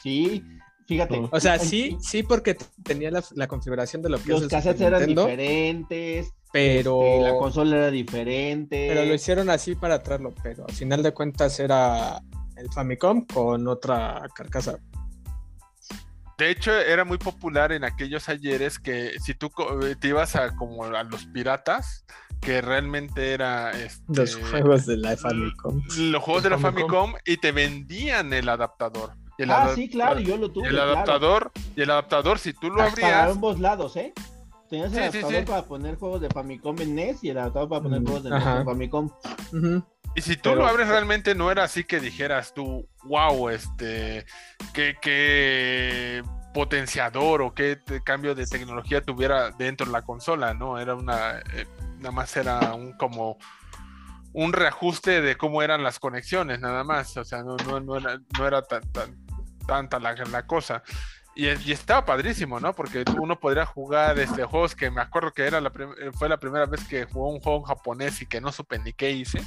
Sí, 0.00 0.44
fíjate. 0.86 1.28
O 1.30 1.40
sea, 1.40 1.58
sí, 1.58 1.98
sí, 2.00 2.22
porque 2.22 2.56
tenía 2.84 3.10
la, 3.10 3.46
configuración 3.48 4.00
de 4.00 4.10
lo 4.10 4.18
que 4.22 4.30
Los 4.30 4.46
cassettes 4.46 4.80
eran 4.80 5.06
diferentes. 5.06 6.32
Pero. 6.52 7.02
Este, 7.02 7.32
la 7.32 7.38
consola 7.38 7.76
era 7.76 7.90
diferente. 7.90 8.86
Pero 8.88 9.04
lo 9.04 9.14
hicieron 9.14 9.50
así 9.50 9.74
para 9.74 10.02
traerlo, 10.02 10.34
pero 10.42 10.64
al 10.68 10.74
final 10.74 11.02
de 11.02 11.12
cuentas 11.12 11.58
era 11.60 12.20
el 12.56 12.70
Famicom 12.72 13.26
con 13.26 13.66
otra 13.68 14.22
carcasa. 14.34 14.78
De 16.38 16.50
hecho, 16.50 16.72
era 16.72 17.04
muy 17.04 17.18
popular 17.18 17.70
en 17.70 17.84
aquellos 17.84 18.30
ayeres 18.30 18.78
que 18.78 19.12
si 19.20 19.34
tú 19.34 19.50
te 20.00 20.08
ibas 20.08 20.36
a 20.36 20.56
como 20.56 20.84
a 20.84 21.02
los 21.04 21.26
piratas, 21.26 22.06
que 22.40 22.62
realmente 22.62 23.32
era 23.32 23.70
este, 23.72 24.02
los 24.08 24.36
juegos 24.36 24.86
de 24.86 24.96
la 24.96 25.16
Famicom. 25.18 25.82
Los 25.98 26.22
juegos 26.22 26.42
de 26.42 26.50
la 26.50 26.58
Famicom 26.58 27.12
y 27.26 27.36
te 27.36 27.52
vendían 27.52 28.32
el 28.32 28.48
adaptador. 28.48 29.12
ah, 29.48 29.72
sí, 29.74 29.90
claro, 29.90 30.18
yo 30.20 30.38
lo 30.38 30.50
tuve. 30.50 30.68
El 30.68 30.78
adaptador, 30.78 31.52
y 31.76 31.82
el 31.82 31.90
adaptador, 31.90 32.38
si 32.38 32.54
tú 32.54 32.70
lo 32.70 32.82
abrías. 32.82 33.10
Para 33.10 33.30
ambos 33.30 33.60
lados, 33.60 33.96
¿eh? 33.96 34.14
Tenías 34.70 34.92
el 34.92 35.02
adaptador 35.02 35.44
para 35.44 35.62
poner 35.64 35.96
juegos 35.96 36.20
de 36.20 36.30
Famicom 36.30 36.80
en 36.80 36.94
NES 36.94 37.24
y 37.24 37.30
el 37.30 37.38
adaptador 37.38 37.68
para 37.68 37.82
poner 37.82 38.00
mm, 38.00 38.04
juegos 38.04 38.22
de, 38.22 38.30
NES 38.30 38.64
Famicom. 38.64 39.10
Y 40.14 40.22
si 40.22 40.36
tú 40.36 40.54
lo 40.54 40.66
abres 40.66 40.88
realmente 40.88 41.34
no 41.34 41.50
era 41.50 41.64
así 41.64 41.84
que 41.84 41.98
dijeras 41.98 42.54
tú, 42.54 42.88
wow, 43.04 43.48
este, 43.48 44.26
qué, 44.72 44.96
qué 45.02 46.22
potenciador 46.54 47.42
o 47.42 47.52
qué 47.52 47.80
cambio 48.04 48.34
de 48.34 48.46
tecnología 48.46 49.02
tuviera 49.02 49.50
dentro 49.50 49.86
de 49.86 49.92
la 49.92 50.02
consola, 50.02 50.54
¿no? 50.54 50.78
Era 50.78 50.94
una, 50.94 51.40
eh, 51.52 51.66
nada 51.98 52.12
más 52.12 52.36
era 52.36 52.72
un 52.74 52.92
como 52.96 53.38
un 54.32 54.52
reajuste 54.52 55.20
de 55.20 55.36
cómo 55.36 55.62
eran 55.62 55.82
las 55.82 55.98
conexiones, 55.98 56.60
nada 56.60 56.84
más, 56.84 57.16
o 57.16 57.24
sea, 57.24 57.42
no, 57.42 57.56
no, 57.66 57.80
no 57.80 57.96
era, 57.96 58.20
no 58.38 58.46
era 58.46 58.62
tan, 58.62 58.82
tan, 58.92 59.16
tanta 59.66 59.98
la, 59.98 60.14
la 60.14 60.46
cosa. 60.46 60.82
Y, 61.34 61.46
y, 61.46 61.72
estaba 61.72 62.04
padrísimo, 62.04 62.58
¿no? 62.58 62.72
Porque 62.74 63.04
uno 63.18 63.38
podría 63.38 63.64
jugar 63.64 64.18
este, 64.18 64.44
juegos 64.44 64.74
que 64.74 64.90
me 64.90 65.00
acuerdo 65.00 65.32
que 65.32 65.46
era 65.46 65.60
la 65.60 65.72
fue 66.12 66.28
la 66.28 66.38
primera 66.38 66.66
vez 66.66 66.86
que 66.88 67.04
jugó 67.04 67.30
un 67.30 67.40
juego 67.40 67.58
en 67.58 67.64
japonés 67.64 68.20
y 68.22 68.26
que 68.26 68.40
no 68.40 68.50
supe 68.50 68.78
ni 68.80 68.92
qué 68.92 69.12
hice. 69.12 69.40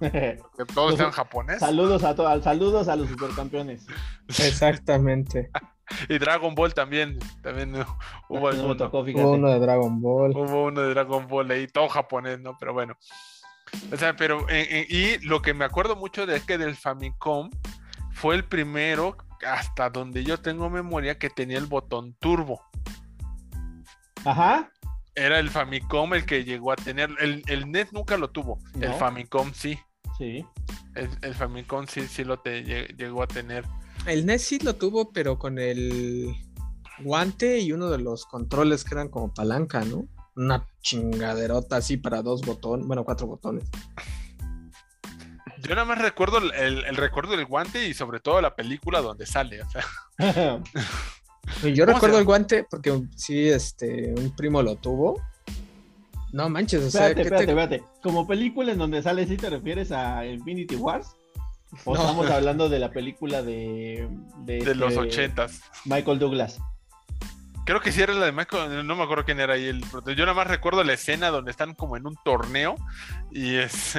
todos 0.74 0.98
eran 0.98 1.12
japonés. 1.12 1.60
Saludos 1.60 2.02
a 2.02 2.14
todos, 2.14 2.42
saludos 2.42 2.88
a 2.88 2.96
los 2.96 3.08
supercampeones. 3.08 3.86
Exactamente. 4.28 5.50
y 6.08 6.18
Dragon 6.18 6.54
Ball 6.54 6.74
también. 6.74 7.18
También 7.42 7.74
hubo, 8.28 8.48
uno 8.48 9.50
de 9.50 9.58
Dragon 9.60 10.00
Ball. 10.00 10.32
Hubo 10.32 10.64
uno 10.64 10.80
de 10.80 10.90
Dragon 10.90 11.26
Ball 11.28 11.50
ahí, 11.52 11.66
todo 11.68 11.88
japonés, 11.88 12.40
¿no? 12.40 12.56
Pero 12.58 12.72
bueno. 12.72 12.96
O 13.92 13.96
sea, 13.96 14.16
pero. 14.16 14.46
y 14.50 15.18
lo 15.18 15.42
que 15.42 15.54
me 15.54 15.64
acuerdo 15.64 15.94
mucho 15.94 16.26
de 16.26 16.36
es 16.36 16.44
que 16.44 16.58
del 16.58 16.74
Famicom 16.74 17.50
fue 18.10 18.34
el 18.34 18.44
primero 18.44 19.16
hasta 19.46 19.90
donde 19.90 20.24
yo 20.24 20.38
tengo 20.38 20.70
memoria, 20.70 21.18
que 21.18 21.30
tenía 21.30 21.58
el 21.58 21.66
botón 21.66 22.14
turbo. 22.20 22.62
Ajá. 24.24 24.70
Era 25.14 25.38
el 25.38 25.50
Famicom 25.50 26.14
el 26.14 26.24
que 26.24 26.44
llegó 26.44 26.72
a 26.72 26.76
tener. 26.76 27.10
El, 27.20 27.42
el 27.46 27.70
NES 27.70 27.92
nunca 27.92 28.16
lo 28.16 28.30
tuvo. 28.30 28.58
El 28.80 28.92
Famicom 28.94 29.52
sí. 29.52 29.78
Sí. 30.18 30.44
El, 30.94 31.34
Famicom 31.34 31.86
sí, 31.86 32.06
sí 32.06 32.24
lo 32.24 32.38
te, 32.38 32.62
llegó 32.62 33.22
a 33.22 33.26
tener. 33.26 33.64
El 34.06 34.26
NES 34.26 34.42
sí 34.42 34.58
lo 34.58 34.76
tuvo, 34.76 35.12
pero 35.12 35.38
con 35.38 35.58
el 35.58 36.34
guante 37.02 37.58
y 37.60 37.72
uno 37.72 37.90
de 37.90 37.98
los 37.98 38.26
controles 38.26 38.84
que 38.84 38.94
eran 38.94 39.08
como 39.08 39.32
palanca, 39.32 39.84
¿no? 39.84 40.06
Una 40.36 40.66
chingaderota 40.80 41.76
así 41.76 41.96
para 41.96 42.22
dos 42.22 42.42
botones, 42.42 42.86
bueno, 42.86 43.04
cuatro 43.04 43.26
botones. 43.26 43.64
Yo 45.62 45.74
nada 45.74 45.84
más 45.84 45.98
recuerdo 45.98 46.38
el, 46.38 46.96
recuerdo 46.96 47.36
del 47.36 47.46
guante 47.46 47.86
y 47.86 47.94
sobre 47.94 48.20
todo 48.20 48.40
la 48.40 48.54
película 48.54 49.00
donde 49.00 49.26
sale. 49.26 49.60
yo 51.74 51.86
recuerdo 51.86 52.18
el 52.18 52.24
guante 52.24 52.64
porque 52.68 53.02
sí, 53.16 53.48
este, 53.48 54.12
un 54.16 54.34
primo 54.34 54.62
lo 54.62 54.76
tuvo. 54.76 55.20
No 56.32 56.48
manches, 56.48 56.84
o 56.84 56.90
sea. 56.90 57.08
Espérate, 57.08 57.22
espérate, 57.22 57.50
espérate. 57.50 58.00
Como 58.02 58.26
película 58.26 58.72
en 58.72 58.78
donde 58.78 59.02
sale, 59.02 59.26
¿sí 59.26 59.36
te 59.36 59.50
refieres 59.50 59.90
a 59.92 60.24
Infinity 60.26 60.76
Wars? 60.76 61.16
¿O 61.84 61.94
estamos 61.94 62.30
hablando 62.30 62.68
de 62.68 62.78
la 62.78 62.90
película 62.90 63.42
de. 63.42 64.08
De, 64.38 64.74
los 64.74 64.92
este, 64.92 65.00
ochentas. 65.00 65.62
Michael 65.84 66.18
Douglas. 66.18 66.60
Creo 67.66 67.80
que 67.80 67.92
sí 67.92 68.00
era 68.00 68.14
la 68.14 68.26
de 68.26 68.32
Michael, 68.32 68.86
no 68.86 68.96
me 68.96 69.02
acuerdo 69.02 69.24
quién 69.24 69.38
era 69.38 69.54
ahí 69.54 69.66
el 69.66 69.82
Yo 69.82 70.24
nada 70.24 70.34
más 70.34 70.46
recuerdo 70.46 70.82
la 70.82 70.94
escena 70.94 71.28
donde 71.28 71.50
están 71.50 71.74
como 71.74 71.96
en 71.96 72.06
un 72.06 72.16
torneo 72.24 72.74
y 73.30 73.56
es 73.56 73.94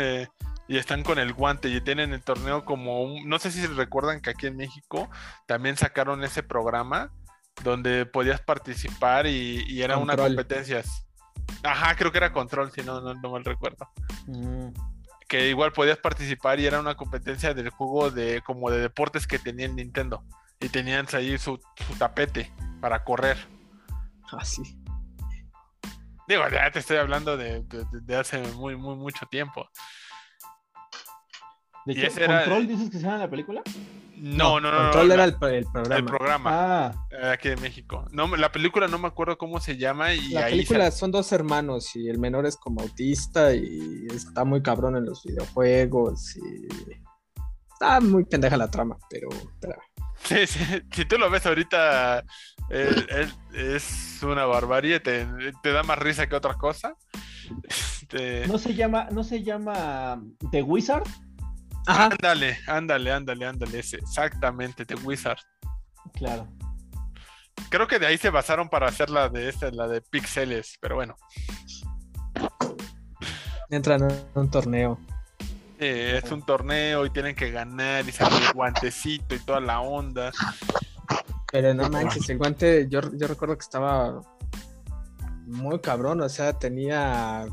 y 0.72 0.78
están 0.78 1.04
con 1.04 1.20
el 1.20 1.34
guante 1.34 1.68
y 1.68 1.82
tienen 1.82 2.14
el 2.14 2.22
torneo 2.22 2.64
como 2.64 3.04
un, 3.04 3.28
no 3.28 3.40
sé 3.40 3.52
si 3.52 3.68
recuerdan 3.68 4.22
que 4.22 4.30
aquí 4.30 4.48
en 4.48 4.56
México 4.56 5.10
también 5.46 5.76
sacaron 5.76 6.24
ese 6.24 6.44
programa 6.44 7.12
donde 7.62 8.06
podías 8.06 8.40
participar 8.40 9.28
y, 9.28 9.82
era 9.82 9.98
una 9.98 10.16
competencia. 10.16 10.82
Ajá, 11.62 11.94
creo 11.96 12.14
que 12.14 12.20
era 12.20 12.32
control, 12.32 12.72
si 12.72 12.84
no, 12.84 13.02
no, 13.02 13.30
mal 13.30 13.44
recuerdo. 13.44 13.90
Mm. 14.28 14.70
Que 15.28 15.50
igual 15.50 15.74
podías 15.74 15.98
participar 15.98 16.62
y 16.62 16.68
era 16.68 16.80
una 16.80 16.96
competencia 16.96 17.54
del 17.54 17.70
juego 17.70 18.10
de 18.10 18.42
como 18.42 18.72
de 18.72 18.80
deportes 18.80 19.28
que 19.28 19.40
tenía 19.40 19.66
el 19.66 19.76
Nintendo. 19.76 20.24
Y 20.62 20.70
tenían 20.70 21.06
ahí 21.12 21.38
su, 21.38 21.60
tapete 22.00 22.50
para 22.80 23.04
correr. 23.04 23.36
Así. 24.32 24.80
Ah, 25.84 25.92
Digo, 26.30 26.48
ya 26.48 26.72
te 26.72 26.80
estoy 26.80 26.96
hablando 26.96 27.36
de, 27.36 27.62
de 27.92 28.16
hace 28.16 28.38
muy, 28.54 28.78
muy, 28.78 28.96
mucho 28.96 29.26
tiempo. 29.26 29.70
¿De 31.86 31.94
hecho, 31.94 32.26
¿Control 32.26 32.68
dices 32.68 32.90
que 32.90 32.98
se 32.98 33.04
llama 33.04 33.18
la 33.18 33.30
película? 33.30 33.62
No, 34.22 34.60
no, 34.60 34.72
no. 34.72 34.78
Control 34.78 35.12
era 35.12 35.24
el, 35.24 35.36
programa. 35.36 35.96
El 35.96 36.06
programa. 36.06 36.50
Ah. 36.54 37.08
Eh, 37.10 37.30
aquí 37.34 37.50
de 37.50 37.58
México. 37.58 38.06
No, 38.12 38.36
la 38.38 38.52
película 38.52 38.88
no 38.88 39.00
me 39.00 39.08
acuerdo 39.08 39.38
cómo 39.38 39.60
se 39.60 39.78
llama. 39.78 40.14
Y 40.14 40.30
la 40.30 40.46
película 40.46 40.92
son 40.92 41.12
dos 41.12 41.32
hermanos 41.32 41.96
y 41.96 42.08
el 42.08 42.20
menor 42.20 42.46
es 42.46 42.56
como 42.56 42.82
autista 42.82 43.54
y 43.56 44.06
está 44.14 44.46
muy 44.46 44.62
cabrón 44.62 44.96
en 44.96 45.06
los 45.06 45.24
videojuegos 45.24 46.38
y 46.38 46.68
está 47.74 48.00
muy 48.00 48.26
pendeja 48.26 48.58
la 48.58 48.70
trama, 48.70 48.98
pero... 49.10 49.30
Sí, 50.24 50.46
sí, 50.46 50.60
si 50.92 51.06
tú 51.06 51.18
lo 51.18 51.32
ves 51.32 51.48
ahorita, 51.48 52.24
es 52.70 54.20
una 54.22 54.46
barbarie, 54.46 55.00
te, 55.00 55.26
te, 55.64 55.72
da 55.72 55.82
más 55.82 55.98
risa 55.98 56.30
que 56.30 56.36
otra 56.36 56.54
cosa. 56.54 56.96
Este, 57.68 58.48
¿No 58.48 58.60
se 58.60 58.76
llama, 58.76 59.08
no 59.12 59.24
se 59.24 59.42
llama 59.42 60.22
The 60.52 60.62
Wizard? 60.62 61.08
Ándale, 61.88 62.60
ándale, 62.68 63.12
ándale, 63.12 63.46
ándale, 63.46 63.80
ese, 63.80 63.98
exactamente, 63.98 64.86
The 64.86 64.96
Wizard. 64.96 65.40
Claro. 66.14 66.48
Creo 67.70 67.88
que 67.88 68.00
de 68.00 68.08
ahí 68.08 68.18
se 68.18 68.30
basaron 68.30 68.70
para 68.70 68.88
hacer 68.88 69.10
la 69.10 69.30
de 69.30 69.50
esta, 69.50 69.72
la 69.72 69.88
de 69.88 70.02
Pixeles, 70.02 70.78
pero 70.80 70.96
bueno. 70.96 71.16
Entran 73.70 74.10
en 74.10 74.26
un 74.36 74.52
torneo. 74.52 75.00
es 75.78 76.32
un 76.32 76.44
torneo 76.44 77.06
y 77.06 77.10
tienen 77.10 77.36
que 77.36 77.50
ganar 77.50 78.08
y 78.08 78.12
salir 78.12 78.44
el 78.44 78.54
guantecito 78.54 79.36
y 79.36 79.40
toda 79.40 79.60
la 79.60 79.80
onda. 79.80 80.32
Pero 81.52 81.74
no 81.74 81.90
manches, 81.90 82.30
el 82.30 82.38
guante, 82.38 82.88
yo, 82.90 83.02
yo 83.14 83.28
recuerdo 83.28 83.58
que 83.58 83.64
estaba 83.64 84.22
muy 85.46 85.80
cabrón, 85.80 86.22
o 86.22 86.30
sea, 86.30 86.54
tenía 86.54 87.46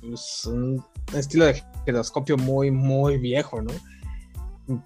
pues, 0.00 0.44
un 0.46 0.84
estilo 1.12 1.46
de 1.46 1.62
giroscopio 1.84 2.36
muy, 2.36 2.70
muy 2.70 3.18
viejo, 3.18 3.62
¿no? 3.62 3.72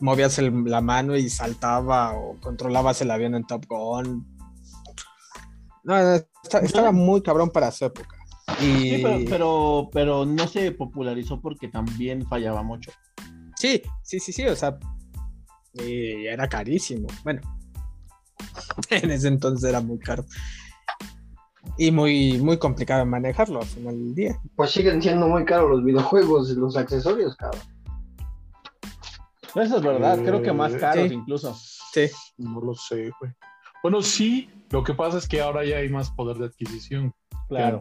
Movías 0.00 0.38
la 0.38 0.80
mano 0.80 1.16
y 1.16 1.28
saltaba 1.28 2.14
o 2.14 2.36
controlabas 2.40 3.00
el 3.00 3.10
avión 3.10 3.34
en 3.34 3.46
Top 3.46 3.64
Gun. 3.68 4.26
No, 5.84 5.96
estaba 6.62 6.92
muy 6.92 7.22
cabrón 7.22 7.50
para 7.50 7.70
su 7.70 7.84
época. 7.84 8.16
Sí, 8.58 9.04
pero, 9.28 9.88
pero, 9.92 10.24
no 10.24 10.48
se 10.48 10.72
popularizó 10.72 11.40
porque 11.40 11.68
también 11.68 12.26
fallaba 12.26 12.62
mucho. 12.62 12.90
Sí, 13.56 13.82
sí, 14.02 14.18
sí, 14.18 14.32
sí, 14.32 14.46
o 14.46 14.56
sea, 14.56 14.78
era 15.74 16.48
carísimo. 16.48 17.06
Bueno, 17.22 17.40
en 18.90 19.10
ese 19.10 19.28
entonces 19.28 19.68
era 19.68 19.80
muy 19.80 19.98
caro 19.98 20.24
y 21.78 21.92
muy, 21.92 22.38
muy 22.38 22.58
complicado 22.58 23.00
de 23.00 23.06
manejarlo 23.06 23.60
al 23.60 23.66
final 23.66 23.96
del 23.96 24.14
día. 24.14 24.40
Pues 24.56 24.72
siguen 24.72 25.00
siendo 25.00 25.28
muy 25.28 25.44
caros 25.44 25.70
los 25.70 25.84
videojuegos 25.84 26.50
y 26.50 26.56
los 26.56 26.76
accesorios, 26.76 27.36
cabrón. 27.36 27.62
Eso 29.54 29.76
es 29.76 29.82
verdad, 29.82 30.18
creo 30.22 30.42
que 30.42 30.52
más 30.52 30.74
caros 30.74 31.10
incluso. 31.10 31.56
Sí. 31.92 32.06
No 32.36 32.60
lo 32.60 32.74
sé, 32.74 33.10
güey. 33.20 33.32
Bueno, 33.82 34.02
sí, 34.02 34.50
lo 34.70 34.82
que 34.82 34.92
pasa 34.92 35.18
es 35.18 35.28
que 35.28 35.40
ahora 35.40 35.64
ya 35.64 35.76
hay 35.76 35.88
más 35.88 36.10
poder 36.10 36.36
de 36.36 36.46
adquisición. 36.46 37.14
Claro. 37.48 37.80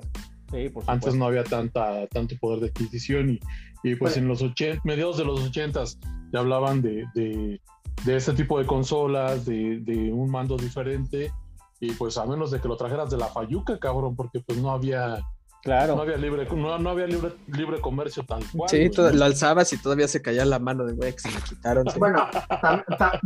Sí, 0.51 0.69
por 0.69 0.83
Antes 0.87 1.15
no 1.15 1.25
había 1.25 1.43
tanta, 1.43 2.07
tanto 2.07 2.35
poder 2.39 2.59
de 2.61 2.67
adquisición 2.67 3.31
y, 3.31 3.39
y 3.83 3.95
pues 3.95 4.15
en 4.15 4.27
los 4.27 4.41
80, 4.41 4.81
mediados 4.85 5.17
de 5.17 5.25
los 5.25 5.41
ochentas 5.41 5.99
ya 6.31 6.39
hablaban 6.39 6.81
de, 6.81 7.05
de, 7.15 7.59
de 8.05 8.15
este 8.15 8.33
tipo 8.33 8.59
de 8.59 8.65
consolas, 8.65 9.45
de, 9.45 9.79
de 9.81 10.13
un 10.13 10.29
mando 10.29 10.55
diferente 10.55 11.31
y 11.79 11.91
pues 11.91 12.17
a 12.17 12.25
menos 12.25 12.51
de 12.51 12.59
que 12.59 12.67
lo 12.67 12.77
trajeras 12.77 13.09
de 13.09 13.17
la 13.17 13.27
Fayuca, 13.27 13.77
cabrón, 13.79 14.15
porque 14.15 14.39
pues 14.39 14.57
no 14.59 14.71
había 14.71 15.23
Claro. 15.67 15.95
No 15.95 16.03
había 16.03 16.15
libre, 16.15 16.47
no, 16.49 16.89
había 16.89 17.07
libre, 17.07 17.33
libre 17.47 17.81
comercio 17.81 18.23
tal 18.25 18.41
cual. 18.53 18.69
Sí, 18.69 18.89
lo 18.95 19.25
alzabas 19.25 19.73
y 19.73 19.77
todavía 19.77 20.07
se 20.07 20.21
caía 20.21 20.45
la 20.45 20.59
mano 20.59 20.85
de 20.85 20.93
güey 20.93 21.13
que 21.13 21.19
se 21.19 21.29
me 21.29 21.41
quitaron. 21.41 21.85
Bueno, 21.97 22.25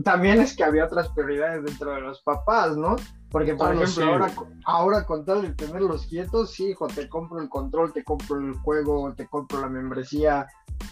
también 0.03 0.39
es 0.39 0.55
que 0.55 0.63
había 0.63 0.85
otras 0.85 1.09
prioridades 1.09 1.63
dentro 1.63 1.93
de 1.93 2.01
los 2.01 2.21
papás, 2.23 2.75
¿no? 2.75 2.95
Porque, 3.29 3.53
por 3.53 3.75
ejemplo, 3.75 4.05
ahora, 4.05 4.33
ahora 4.65 5.05
con 5.05 5.23
tal 5.23 5.43
de 5.43 5.51
tenerlos 5.51 6.07
quietos, 6.07 6.51
sí, 6.51 6.69
hijo, 6.69 6.87
te 6.87 7.07
compro 7.07 7.39
el 7.39 7.47
control, 7.47 7.93
te 7.93 8.03
compro 8.03 8.39
el 8.39 8.53
juego, 8.55 9.13
te 9.13 9.27
compro 9.27 9.61
la 9.61 9.69
membresía. 9.69 10.47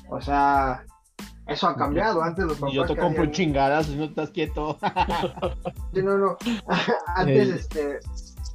O 0.09 0.21
sea, 0.21 0.85
eso 1.49 1.67
ha 1.67 1.75
cambiado. 1.75 2.21
Antes 2.21 2.45
los 2.45 2.57
papás. 2.57 2.73
Yo 2.73 2.85
te 2.85 2.95
compro 2.95 3.25
chingadas 3.27 3.87
si 3.87 3.95
no 3.95 4.05
estás 4.05 4.29
quieto. 4.31 4.77
sí, 5.93 6.01
no, 6.01 6.17
no. 6.17 6.37
Antes, 7.15 7.49
este. 7.49 7.99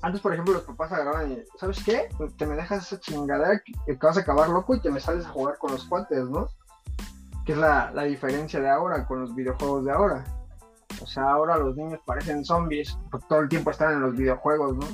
Antes, 0.02 0.20
por 0.20 0.32
ejemplo, 0.32 0.54
los 0.54 0.64
papás 0.64 0.92
agarraban 0.92 1.32
y, 1.32 1.38
¿sabes 1.58 1.82
qué? 1.82 2.08
Te 2.36 2.46
me 2.46 2.56
dejas 2.56 2.86
esa 2.86 3.00
chingadera 3.00 3.62
que, 3.86 3.94
vas 3.94 4.18
a 4.18 4.20
acabar 4.20 4.50
loco 4.50 4.74
y 4.74 4.80
te 4.80 4.90
me 4.90 5.00
sales 5.00 5.24
a 5.24 5.30
jugar 5.30 5.56
con 5.58 5.72
los 5.72 5.84
cuates, 5.84 6.28
¿no? 6.28 6.48
Que 7.46 7.52
es 7.52 7.58
la, 7.58 7.90
la 7.94 8.02
diferencia 8.02 8.60
de 8.60 8.68
ahora 8.68 9.06
con 9.06 9.22
los 9.22 9.34
videojuegos 9.34 9.84
de 9.84 9.92
ahora. 9.92 10.24
O 11.02 11.06
sea, 11.06 11.30
ahora 11.30 11.56
los 11.56 11.74
niños 11.74 12.00
parecen 12.04 12.44
zombies, 12.44 12.98
porque 13.10 13.26
todo 13.28 13.40
el 13.40 13.48
tiempo 13.48 13.70
están 13.70 13.94
en 13.94 14.00
los 14.02 14.14
videojuegos, 14.14 14.76
¿no? 14.76 14.86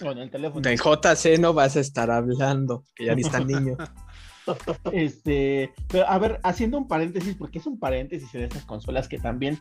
Con 0.00 0.18
el 0.18 0.30
teléfono. 0.30 0.62
Del 0.62 0.78
JC 0.78 1.38
no 1.38 1.52
vas 1.52 1.76
a 1.76 1.80
estar 1.80 2.10
hablando, 2.10 2.84
que 2.94 3.06
ya 3.06 3.14
ni 3.14 3.22
están 3.22 3.46
niños. 3.46 3.78
Este, 4.92 5.72
pero 5.88 6.08
a 6.08 6.18
ver, 6.18 6.40
haciendo 6.42 6.78
un 6.78 6.88
paréntesis, 6.88 7.34
porque 7.34 7.58
es 7.58 7.66
un 7.66 7.78
paréntesis 7.78 8.34
en 8.34 8.42
estas 8.42 8.64
consolas 8.64 9.08
que 9.08 9.18
también, 9.18 9.58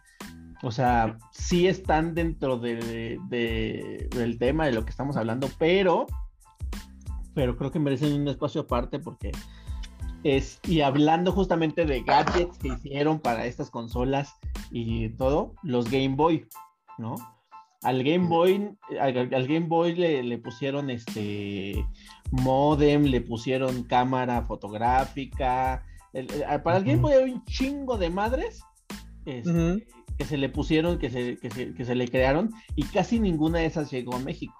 o 0.63 0.71
sea, 0.71 1.17
sí 1.31 1.67
están 1.67 2.15
dentro 2.15 2.57
de, 2.57 3.19
del 3.29 4.37
tema 4.39 4.65
de 4.65 4.73
lo 4.73 4.83
que 4.85 4.91
estamos 4.91 5.17
hablando, 5.17 5.49
pero, 5.57 6.07
pero 7.33 7.57
creo 7.57 7.71
que 7.71 7.79
merecen 7.79 8.13
un 8.13 8.27
espacio 8.27 8.61
aparte 8.61 8.99
porque 8.99 9.31
es, 10.23 10.59
y 10.67 10.81
hablando 10.81 11.31
justamente 11.31 11.85
de 11.85 12.01
gadgets 12.01 12.57
que 12.57 12.69
hicieron 12.69 13.19
para 13.19 13.45
estas 13.45 13.69
consolas 13.69 14.35
y 14.71 15.09
todo, 15.09 15.53
los 15.63 15.89
Game 15.89 16.15
Boy, 16.15 16.45
¿no? 16.97 17.15
Al 17.81 18.03
Game 18.03 18.27
Boy, 18.27 18.75
al, 18.99 19.13
Game 19.13 19.67
Boy 19.67 19.95
le, 19.95 20.21
le, 20.21 20.37
pusieron 20.37 20.89
este 20.89 21.85
modem, 22.31 23.03
le 23.03 23.21
pusieron 23.21 23.83
cámara 23.83 24.41
fotográfica. 24.43 25.83
para 26.63 26.77
el 26.77 26.83
Game 26.83 27.01
Boy 27.01 27.13
hay 27.13 27.31
un 27.31 27.45
chingo 27.45 27.97
de 27.97 28.09
madres 28.09 28.61
este, 29.25 29.85
que 30.17 30.25
se 30.25 30.37
le 30.37 30.49
pusieron, 30.49 30.97
que 30.97 31.09
se, 31.09 31.37
que, 31.37 31.49
se, 31.51 31.73
que 31.73 31.85
se 31.85 31.95
le 31.95 32.07
crearon, 32.07 32.51
y 32.75 32.83
casi 32.83 33.19
ninguna 33.19 33.59
de 33.59 33.65
esas 33.65 33.91
llegó 33.91 34.15
a 34.15 34.19
México. 34.19 34.55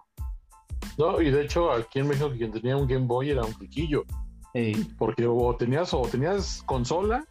No, 0.97 1.21
y 1.21 1.31
de 1.31 1.43
hecho 1.43 1.71
aquí 1.71 1.99
en 1.99 2.07
México 2.07 2.29
quien 2.37 2.51
tenía 2.51 2.75
un 2.75 2.87
Game 2.87 3.05
Boy 3.05 3.29
era 3.29 3.43
un 3.43 3.53
piquillo. 3.53 4.05
Porque 4.97 5.27
o 5.27 5.55
tenías, 5.55 5.93
o 5.93 6.01
tenías 6.01 6.63
consola 6.65 7.23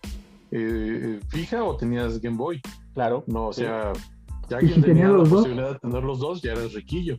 eh, 0.50 1.20
fija 1.28 1.62
o 1.64 1.76
tenías 1.76 2.20
Game 2.20 2.36
Boy. 2.36 2.60
Claro. 2.94 3.24
No, 3.26 3.48
o 3.48 3.52
sea, 3.52 3.92
ya 4.48 4.58
quien 4.58 4.80
tenía, 4.82 5.08
la 5.08 5.24
posibilidad 5.24 5.72
de 5.72 5.78
tener 5.78 6.02
los 6.02 6.20
dos, 6.20 6.42
ya 6.42 6.52
eres 6.52 6.72
riquillo. 6.72 7.18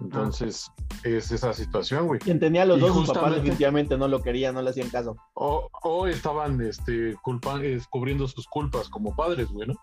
Entonces, 0.00 0.70
es 1.04 1.30
esa 1.30 1.52
situación, 1.52 2.06
güey. 2.06 2.20
Quien 2.20 2.40
tenía 2.40 2.64
los 2.64 2.80
dos, 2.80 2.94
sus 2.94 3.08
papás 3.08 3.34
definitivamente 3.36 3.96
no 3.96 4.08
lo 4.08 4.22
querían, 4.22 4.54
no 4.54 4.62
le 4.62 4.70
hacían 4.70 4.90
caso. 4.90 5.16
O, 5.34 6.06
estaban 6.06 6.60
este, 6.60 7.14
culpa, 7.22 7.60
cubriendo 7.90 8.26
sus 8.26 8.46
culpas 8.46 8.88
como 8.88 9.14
padres, 9.14 9.48
güey, 9.48 9.68
¿no? 9.68 9.74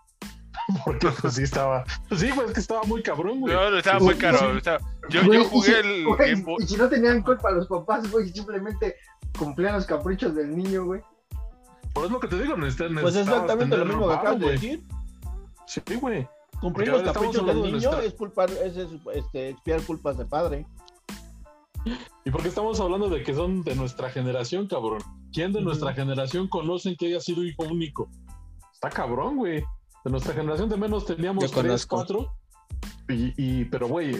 Porque 0.84 1.08
pues 1.20 1.34
sí 1.34 1.42
estaba. 1.42 1.84
Sí, 2.16 2.30
pues 2.34 2.48
es 2.48 2.54
que 2.54 2.60
estaba 2.60 2.82
muy 2.84 3.02
cabrón, 3.02 3.40
güey. 3.40 3.54
No, 3.54 3.76
estaba 3.76 3.98
muy 3.98 4.14
caro. 4.14 4.58
Yo, 5.08 5.22
yo, 5.22 5.44
jugué 5.44 5.80
el 5.80 6.04
Game 6.18 6.42
Boy. 6.42 6.62
Y 6.62 6.66
si 6.66 6.76
no 6.76 6.88
tenían 6.88 7.22
culpa 7.22 7.50
los 7.50 7.66
papás, 7.66 8.10
güey, 8.10 8.28
simplemente 8.28 8.96
cumplían 9.38 9.74
los 9.74 9.86
caprichos 9.86 10.34
del 10.34 10.56
niño, 10.56 10.84
güey. 10.84 11.00
Pues 11.92 12.06
es 12.06 12.12
lo 12.12 12.20
que 12.20 12.28
te 12.28 12.40
digo, 12.40 12.56
necesitan. 12.56 12.94
Pues 13.00 13.16
es 13.16 13.26
exactamente 13.26 13.76
lo 13.76 13.84
mismo 13.84 14.08
que 14.08 14.14
acabas 14.14 14.40
de 14.40 14.50
decir. 14.50 14.84
Sí, 15.66 15.82
güey. 15.96 16.28
Cumplir 16.60 16.88
los 16.88 17.02
caprichos 17.02 17.46
del 17.46 17.62
niño 17.62 18.00
es 18.00 18.14
culpar, 18.14 18.50
es, 18.50 18.76
este, 18.76 19.50
expiar 19.50 19.80
culpas 19.82 20.18
de 20.18 20.26
padre. 20.26 20.66
¿Y 22.24 22.30
por 22.30 22.42
qué 22.42 22.48
estamos 22.48 22.78
hablando 22.80 23.08
de 23.08 23.22
que 23.22 23.34
son 23.34 23.62
de 23.62 23.74
nuestra 23.74 24.10
generación, 24.10 24.66
cabrón? 24.66 25.00
¿Quién 25.32 25.52
de 25.52 25.62
nuestra 25.62 25.94
generación 25.94 26.48
conocen 26.48 26.96
que 26.96 27.06
haya 27.06 27.20
sido 27.20 27.42
hijo 27.42 27.62
único? 27.64 28.10
Está 28.72 28.90
cabrón, 28.90 29.36
güey. 29.36 29.64
De 30.04 30.10
nuestra 30.10 30.34
generación 30.34 30.68
de 30.68 30.76
menos 30.76 31.06
teníamos 31.06 31.50
tres, 31.50 31.86
cuatro. 31.86 32.34
Y, 33.08 33.64
pero, 33.66 33.88
güey, 33.88 34.12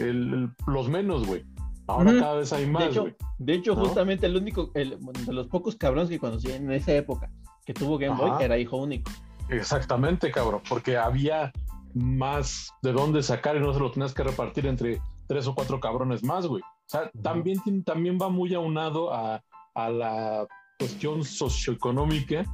los 0.67 0.89
menos, 0.89 1.27
güey. 1.27 1.45
Ahora 1.87 2.13
cada 2.19 2.35
vez 2.37 2.53
hay 2.53 2.67
más, 2.67 2.85
De 2.85 2.91
hecho, 2.91 3.07
de 3.39 3.55
hecho 3.55 3.77
justamente 3.77 4.27
el 4.27 4.37
único, 4.37 4.71
el, 4.75 4.97
de 5.27 5.33
los 5.33 5.49
pocos 5.49 5.75
cabrones 5.75 6.09
que 6.09 6.21
conocí 6.21 6.51
en 6.53 6.71
esa 6.71 6.93
época 6.93 7.29
que 7.67 7.75
tuvo 7.75 7.99
Game 7.99 8.17
Boy 8.17 8.31
era 8.41 8.57
hijo 8.59 8.77
único. 8.77 9.11
Exactamente, 9.49 10.31
cabrón, 10.31 10.63
porque 10.69 10.97
había 10.97 11.53
más 11.95 12.71
de 12.83 12.93
dónde 12.93 13.23
sacar 13.23 13.57
y 13.57 13.61
no 13.61 13.73
se 13.73 13.81
lo 13.81 13.91
tenías 13.91 14.15
que 14.15 14.23
repartir 14.23 14.67
entre 14.67 15.01
tres 15.27 15.47
o 15.47 15.55
cuatro 15.55 15.81
cabrones 15.81 16.23
más, 16.23 16.47
güey. 16.47 16.63
O 16.63 16.89
sea, 16.89 17.11
también, 17.23 17.59
también 17.85 18.19
va 18.21 18.29
muy 18.29 18.55
aunado 18.55 19.13
a, 19.13 19.43
a 19.75 19.91
la 19.91 20.47
cuestión 20.79 21.25
socioeconómica 21.25 22.45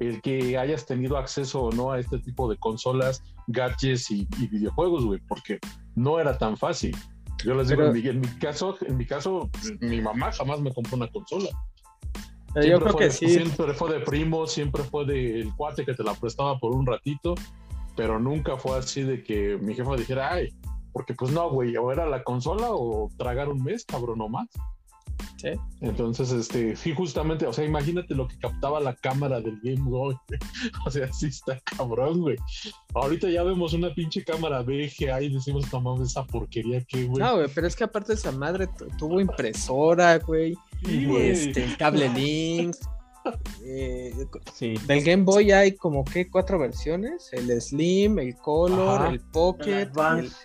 el 0.00 0.20
que 0.22 0.56
hayas 0.56 0.86
tenido 0.86 1.18
acceso 1.18 1.62
o 1.62 1.72
no 1.72 1.92
a 1.92 2.00
este 2.00 2.18
tipo 2.18 2.48
de 2.48 2.56
consolas, 2.56 3.22
gadgets 3.46 4.10
y, 4.10 4.26
videojuegos, 4.50 5.04
güey, 5.04 5.20
porque 5.28 5.58
no 5.94 6.18
era 6.18 6.36
tan 6.38 6.56
fácil. 6.56 6.96
Yo 7.44 7.54
les 7.54 7.68
digo, 7.68 7.84
en, 7.84 8.20
mi, 8.20 8.28
caso, 8.38 8.76
en 8.86 8.96
mi 8.96 9.06
caso, 9.06 9.50
mi 9.80 10.00
mamá 10.00 10.32
jamás 10.32 10.60
me 10.60 10.72
compró 10.72 10.96
una 10.96 11.08
consola. 11.08 11.50
yo 12.54 12.80
creo 12.80 12.96
que 12.96 13.10
sí. 13.10 13.28
Siempre 13.28 13.74
fue 13.74 13.92
de 13.92 14.00
primo, 14.00 14.46
siempre 14.46 14.82
fue 14.84 15.04
del 15.04 15.54
cuate 15.54 15.84
que 15.84 15.94
te 15.94 16.02
la 16.02 16.14
prestaba 16.14 16.58
por 16.58 16.74
un 16.74 16.86
ratito 16.86 17.34
pero 17.96 18.18
nunca 18.18 18.56
fue 18.56 18.78
así 18.78 19.02
de 19.02 19.22
que 19.22 19.58
mi 19.58 19.74
jefa 19.74 19.96
dijera, 19.96 20.32
ay, 20.32 20.54
porque 20.92 21.14
pues 21.14 21.32
no, 21.32 21.50
güey, 21.50 21.76
o 21.76 21.92
era 21.92 22.06
la 22.06 22.22
consola 22.22 22.68
o 22.70 23.10
tragar 23.16 23.48
un 23.48 23.62
mes, 23.62 23.84
cabrón, 23.84 24.18
no 24.18 24.28
más. 24.28 24.48
Sí. 25.36 25.48
Entonces, 25.80 26.32
este, 26.32 26.76
sí, 26.76 26.94
justamente, 26.94 27.46
o 27.46 27.52
sea, 27.52 27.64
imagínate 27.64 28.14
lo 28.14 28.28
que 28.28 28.38
captaba 28.38 28.80
la 28.80 28.94
cámara 28.94 29.40
del 29.40 29.58
Game 29.62 29.82
Boy. 29.82 30.16
o 30.86 30.90
sea, 30.90 31.12
sí 31.12 31.26
está 31.26 31.58
cabrón, 31.60 32.20
güey. 32.20 32.36
Ahorita 32.94 33.28
ya 33.28 33.42
vemos 33.42 33.72
una 33.72 33.92
pinche 33.94 34.24
cámara 34.24 34.62
VGA 34.62 35.22
y 35.22 35.32
decimos, 35.32 35.66
no 35.72 36.02
esa 36.02 36.24
porquería 36.26 36.82
que, 36.84 37.04
güey. 37.04 37.22
No, 37.22 37.36
güey, 37.36 37.48
pero 37.54 37.66
es 37.66 37.76
que 37.76 37.84
aparte 37.84 38.14
esa 38.14 38.32
madre 38.32 38.68
tuvo 38.98 39.20
impresora, 39.20 40.18
güey. 40.18 40.54
y 40.82 41.14
este, 41.16 41.76
cable 41.78 42.08
Link. 42.14 42.76
Eh, 43.64 44.14
Del 44.86 45.04
Game 45.04 45.24
Boy 45.24 45.52
hay 45.52 45.72
como 45.72 46.04
que 46.04 46.28
cuatro 46.28 46.58
versiones: 46.58 47.30
el 47.32 47.60
Slim, 47.60 48.18
el 48.18 48.36
Color, 48.36 49.12
el 49.12 49.20
Pocket, 49.20 49.90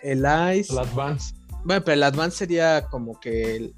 el, 0.02 0.26
Ice. 0.58 0.74
El 0.74 0.80
Advance. 0.80 1.36
Bueno, 1.64 1.84
pero 1.84 1.94
el 1.94 2.04
Advance 2.04 2.38
sería 2.38 2.86
como 2.90 3.20
que 3.20 3.56
el, 3.56 3.76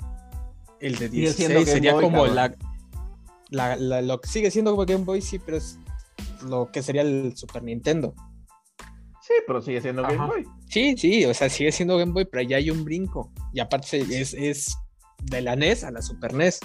el 0.79 0.95
de 0.97 1.09
16 1.09 1.69
sería 1.69 1.93
como 1.93 2.27
la, 2.27 2.55
la, 3.49 4.01
Lo 4.01 4.19
que 4.19 4.27
sigue 4.27 4.51
siendo 4.51 4.71
como 4.71 4.85
Game 4.85 5.05
Boy, 5.05 5.21
sí, 5.21 5.39
pero 5.39 5.57
es 5.57 5.79
lo 6.45 6.71
que 6.71 6.83
sería 6.83 7.01
el 7.01 7.35
Super 7.35 7.63
Nintendo. 7.63 8.13
Sí, 9.21 9.33
pero 9.45 9.61
sigue 9.61 9.81
siendo 9.81 10.03
Game 10.03 10.25
Boy. 10.25 10.45
Sí, 10.69 10.95
sí, 10.97 11.25
o 11.25 11.33
sea, 11.33 11.49
sigue 11.49 11.71
siendo 11.71 11.97
Game 11.97 12.13
Boy, 12.13 12.25
pero 12.25 12.43
ya 12.43 12.57
hay 12.57 12.69
un 12.69 12.83
brinco. 12.83 13.31
Y 13.53 13.59
aparte 13.59 13.99
es, 13.99 14.33
es 14.33 14.77
de 15.23 15.41
la 15.41 15.55
NES 15.55 15.83
a 15.83 15.91
la 15.91 16.01
Super 16.01 16.33
NES. 16.33 16.59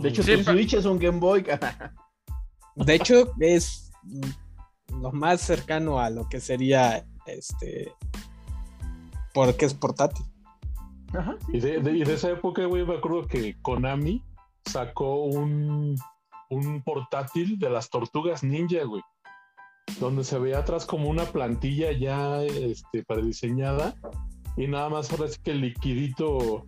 De 0.00 0.08
hecho, 0.08 0.22
tu 0.22 0.44
Switch 0.44 0.74
es 0.74 0.84
un 0.84 0.98
Game 0.98 1.18
Boy. 1.18 1.44
de 2.76 2.94
hecho, 2.94 3.32
es 3.40 3.90
lo 5.00 5.12
más 5.12 5.40
cercano 5.40 5.98
a 5.98 6.10
lo 6.10 6.28
que 6.28 6.40
sería 6.40 7.06
este. 7.26 7.92
Porque 9.34 9.66
es 9.66 9.74
portátil. 9.74 10.24
Ajá, 11.14 11.36
y, 11.52 11.60
de, 11.60 12.02
esa 12.02 12.30
época, 12.30 12.64
güey, 12.64 12.84
me 12.84 12.96
acuerdo 12.96 13.26
que 13.26 13.56
Konami 13.62 14.22
sacó 14.64 15.24
un, 15.24 15.96
un 16.50 16.82
portátil 16.82 17.58
de 17.58 17.70
las 17.70 17.90
tortugas 17.90 18.42
ninja, 18.42 18.84
güey. 18.84 19.02
Donde 20.00 20.24
se 20.24 20.38
veía 20.38 20.58
atrás 20.58 20.84
como 20.84 21.08
una 21.08 21.24
plantilla 21.24 21.92
ya 21.92 22.42
este, 22.42 23.04
prediseñada. 23.04 23.94
Y 24.56 24.66
nada 24.66 24.88
más 24.88 25.10
ahora 25.10 25.26
es 25.26 25.38
que 25.38 25.52
el 25.52 25.60
liquidito 25.60 26.66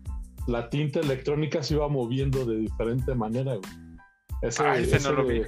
la 0.48 0.70
tinta 0.70 1.00
electrónica 1.00 1.62
se 1.62 1.74
iba 1.74 1.88
moviendo 1.88 2.44
de 2.46 2.56
diferente 2.56 3.14
manera, 3.14 3.56
güey. 3.56 3.70
Ese, 4.40 4.62
ah, 4.62 4.78
ese, 4.78 4.98
no 5.00 5.12
lo 5.12 5.26
vi. 5.26 5.42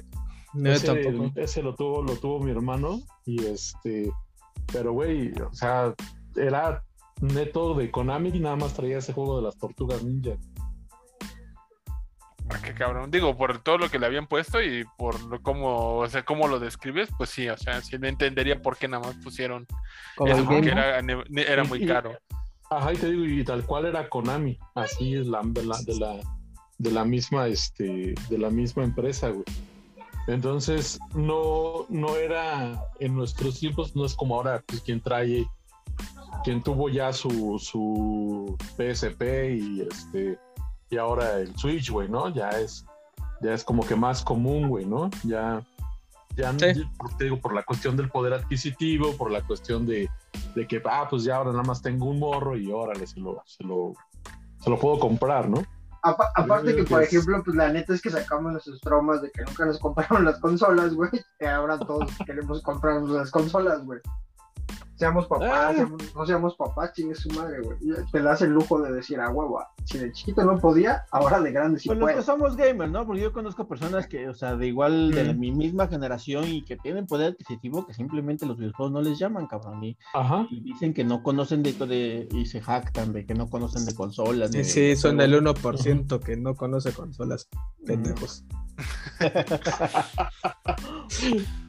ese, 1.35 1.63
lo 1.63 1.75
tuvo, 1.75 2.03
lo 2.03 2.15
tuvo 2.17 2.39
mi 2.39 2.51
hermano 2.51 3.01
y 3.25 3.43
este, 3.45 4.11
pero 4.71 4.93
güey, 4.93 5.31
o 5.41 5.53
sea, 5.53 5.95
era 6.35 6.83
neto 7.19 7.73
de 7.73 7.89
Konami 7.89 8.29
y 8.29 8.39
nada 8.39 8.55
más 8.55 8.73
traía 8.73 8.99
ese 8.99 9.13
juego 9.13 9.37
de 9.37 9.43
las 9.43 9.57
tortugas 9.57 10.03
ninja. 10.03 10.37
Ah, 12.49 12.59
qué 12.63 12.73
cabrón. 12.75 13.09
Digo, 13.09 13.35
por 13.35 13.59
todo 13.59 13.79
lo 13.79 13.89
que 13.89 13.97
le 13.97 14.05
habían 14.05 14.27
puesto 14.27 14.61
y 14.61 14.83
por 14.97 15.19
lo, 15.23 15.41
cómo, 15.41 15.97
o 15.97 16.09
sea, 16.09 16.23
cómo 16.23 16.47
lo 16.47 16.59
describes, 16.59 17.09
pues 17.17 17.31
sí, 17.31 17.49
o 17.49 17.57
sea, 17.57 17.81
sí 17.81 17.97
no 17.97 18.07
entendería 18.07 18.61
por 18.61 18.77
qué 18.77 18.87
nada 18.87 19.07
más 19.07 19.15
pusieron 19.23 19.65
eso, 20.27 20.45
porque 20.45 20.69
era, 20.69 20.99
era 20.99 21.63
muy 21.63 21.87
caro. 21.87 22.19
Ajá, 22.71 22.93
y 22.93 22.95
te 22.95 23.11
digo, 23.11 23.25
y 23.25 23.43
tal 23.43 23.65
cual 23.65 23.85
era 23.85 24.07
Konami, 24.07 24.57
así 24.75 25.15
es 25.15 25.27
la, 25.27 25.41
de 25.43 25.65
la, 25.65 25.77
de 25.81 25.99
la, 25.99 26.19
de 26.77 26.91
la 26.91 27.03
misma, 27.03 27.47
este, 27.47 28.15
de 28.29 28.37
la 28.37 28.49
misma 28.49 28.85
empresa, 28.85 29.27
güey. 29.27 29.43
Entonces, 30.27 30.97
no, 31.13 31.85
no 31.89 32.15
era, 32.15 32.81
en 33.01 33.13
nuestros 33.13 33.59
tiempos, 33.59 33.93
no 33.93 34.05
es 34.05 34.15
como 34.15 34.35
ahora, 34.35 34.63
pues 34.65 34.79
quien 34.83 35.01
trae, 35.01 35.45
quien 36.45 36.63
tuvo 36.63 36.87
ya 36.87 37.11
su, 37.11 37.59
su 37.59 38.55
PSP 38.77 39.21
y 39.59 39.81
este, 39.81 40.39
y 40.89 40.95
ahora 40.95 41.39
el 41.39 41.53
Switch, 41.57 41.91
güey, 41.91 42.07
¿no? 42.07 42.33
Ya 42.33 42.51
es, 42.51 42.85
ya 43.41 43.53
es 43.53 43.65
como 43.65 43.85
que 43.85 43.97
más 43.97 44.23
común, 44.23 44.69
güey, 44.69 44.85
¿no? 44.85 45.09
Ya, 45.25 45.61
ya, 46.37 46.55
te 46.55 46.73
digo, 47.25 47.37
por 47.41 47.53
la 47.53 47.63
cuestión 47.63 47.97
del 47.97 48.09
poder 48.09 48.31
adquisitivo, 48.31 49.11
por 49.17 49.29
la 49.29 49.41
cuestión 49.41 49.85
de, 49.85 50.09
de 50.55 50.67
que, 50.67 50.81
ah, 50.85 51.07
pues 51.09 51.23
ya 51.23 51.37
ahora 51.37 51.51
nada 51.51 51.63
más 51.63 51.81
tengo 51.81 52.07
un 52.07 52.19
morro 52.19 52.57
y 52.57 52.71
órale, 52.71 53.07
se 53.07 53.19
lo, 53.19 53.41
se 53.45 53.63
lo, 53.63 53.93
se 54.59 54.69
lo 54.69 54.79
puedo 54.79 54.99
comprar, 54.99 55.49
¿no? 55.49 55.63
aparte 56.03 56.75
que, 56.75 56.83
por 56.83 57.03
ejemplo, 57.03 57.43
pues 57.45 57.55
la 57.55 57.71
neta 57.71 57.93
es 57.93 58.01
que 58.01 58.09
sacamos 58.09 58.51
nuestros 58.51 58.81
traumas 58.81 59.21
de 59.21 59.29
que 59.29 59.43
nunca 59.43 59.65
nos 59.65 59.77
compraron 59.81 60.25
las 60.25 60.39
consolas, 60.39 60.95
güey, 60.95 61.11
y 61.39 61.45
ahora 61.45 61.77
todos 61.77 62.09
queremos 62.25 62.63
comprarnos 62.63 63.11
las 63.11 63.29
consolas, 63.29 63.85
güey 63.85 63.99
seamos 65.01 65.25
papás, 65.25 65.75
ah. 65.79 65.89
no 66.15 66.25
seamos 66.27 66.55
papás, 66.55 66.93
chingue 66.93 67.15
su 67.15 67.27
madre, 67.29 67.59
güey. 67.59 67.75
Te 68.11 68.21
das 68.21 68.43
el 68.43 68.51
lujo 68.51 68.79
de 68.79 68.91
decir, 68.91 69.19
ah, 69.19 69.31
huevo, 69.31 69.59
si 69.83 69.97
de 69.97 70.11
chiquito 70.11 70.43
no 70.43 70.59
podía, 70.59 71.05
ahora 71.09 71.39
de 71.39 71.51
grande 71.51 71.79
sí 71.79 71.89
pues 71.89 72.17
que 72.17 72.21
somos 72.21 72.55
gamers, 72.55 72.91
¿no? 72.91 73.07
Porque 73.07 73.23
yo 73.23 73.33
conozco 73.33 73.67
personas 73.67 74.05
que, 74.05 74.29
o 74.29 74.35
sea, 74.35 74.55
de 74.55 74.67
igual, 74.67 75.09
de 75.09 75.33
mi 75.33 75.51
misma 75.51 75.87
generación 75.87 76.47
y 76.47 76.63
que 76.63 76.77
tienen 76.77 77.07
poder 77.07 77.31
adquisitivo 77.31 77.87
que 77.87 77.95
simplemente 77.95 78.45
los 78.45 78.59
videojuegos 78.59 78.93
no 78.93 79.01
les 79.01 79.17
llaman, 79.17 79.47
cabrón. 79.47 79.83
Y, 79.83 79.97
y 80.51 80.61
dicen 80.61 80.93
que 80.93 81.03
no 81.03 81.23
conocen 81.23 81.63
de, 81.63 81.73
de, 81.73 82.29
y 82.31 82.45
se 82.45 82.61
jactan 82.61 83.11
de 83.11 83.25
que 83.25 83.33
no 83.33 83.49
conocen 83.49 83.87
de 83.87 83.95
consolas. 83.95 84.51
Sí, 84.51 84.63
sí, 84.63 84.95
son 84.95 85.17
del 85.17 85.33
1% 85.33 86.19
que 86.19 86.37
no 86.37 86.53
conoce 86.53 86.93
consolas, 86.93 87.49
pendejos. 87.87 88.45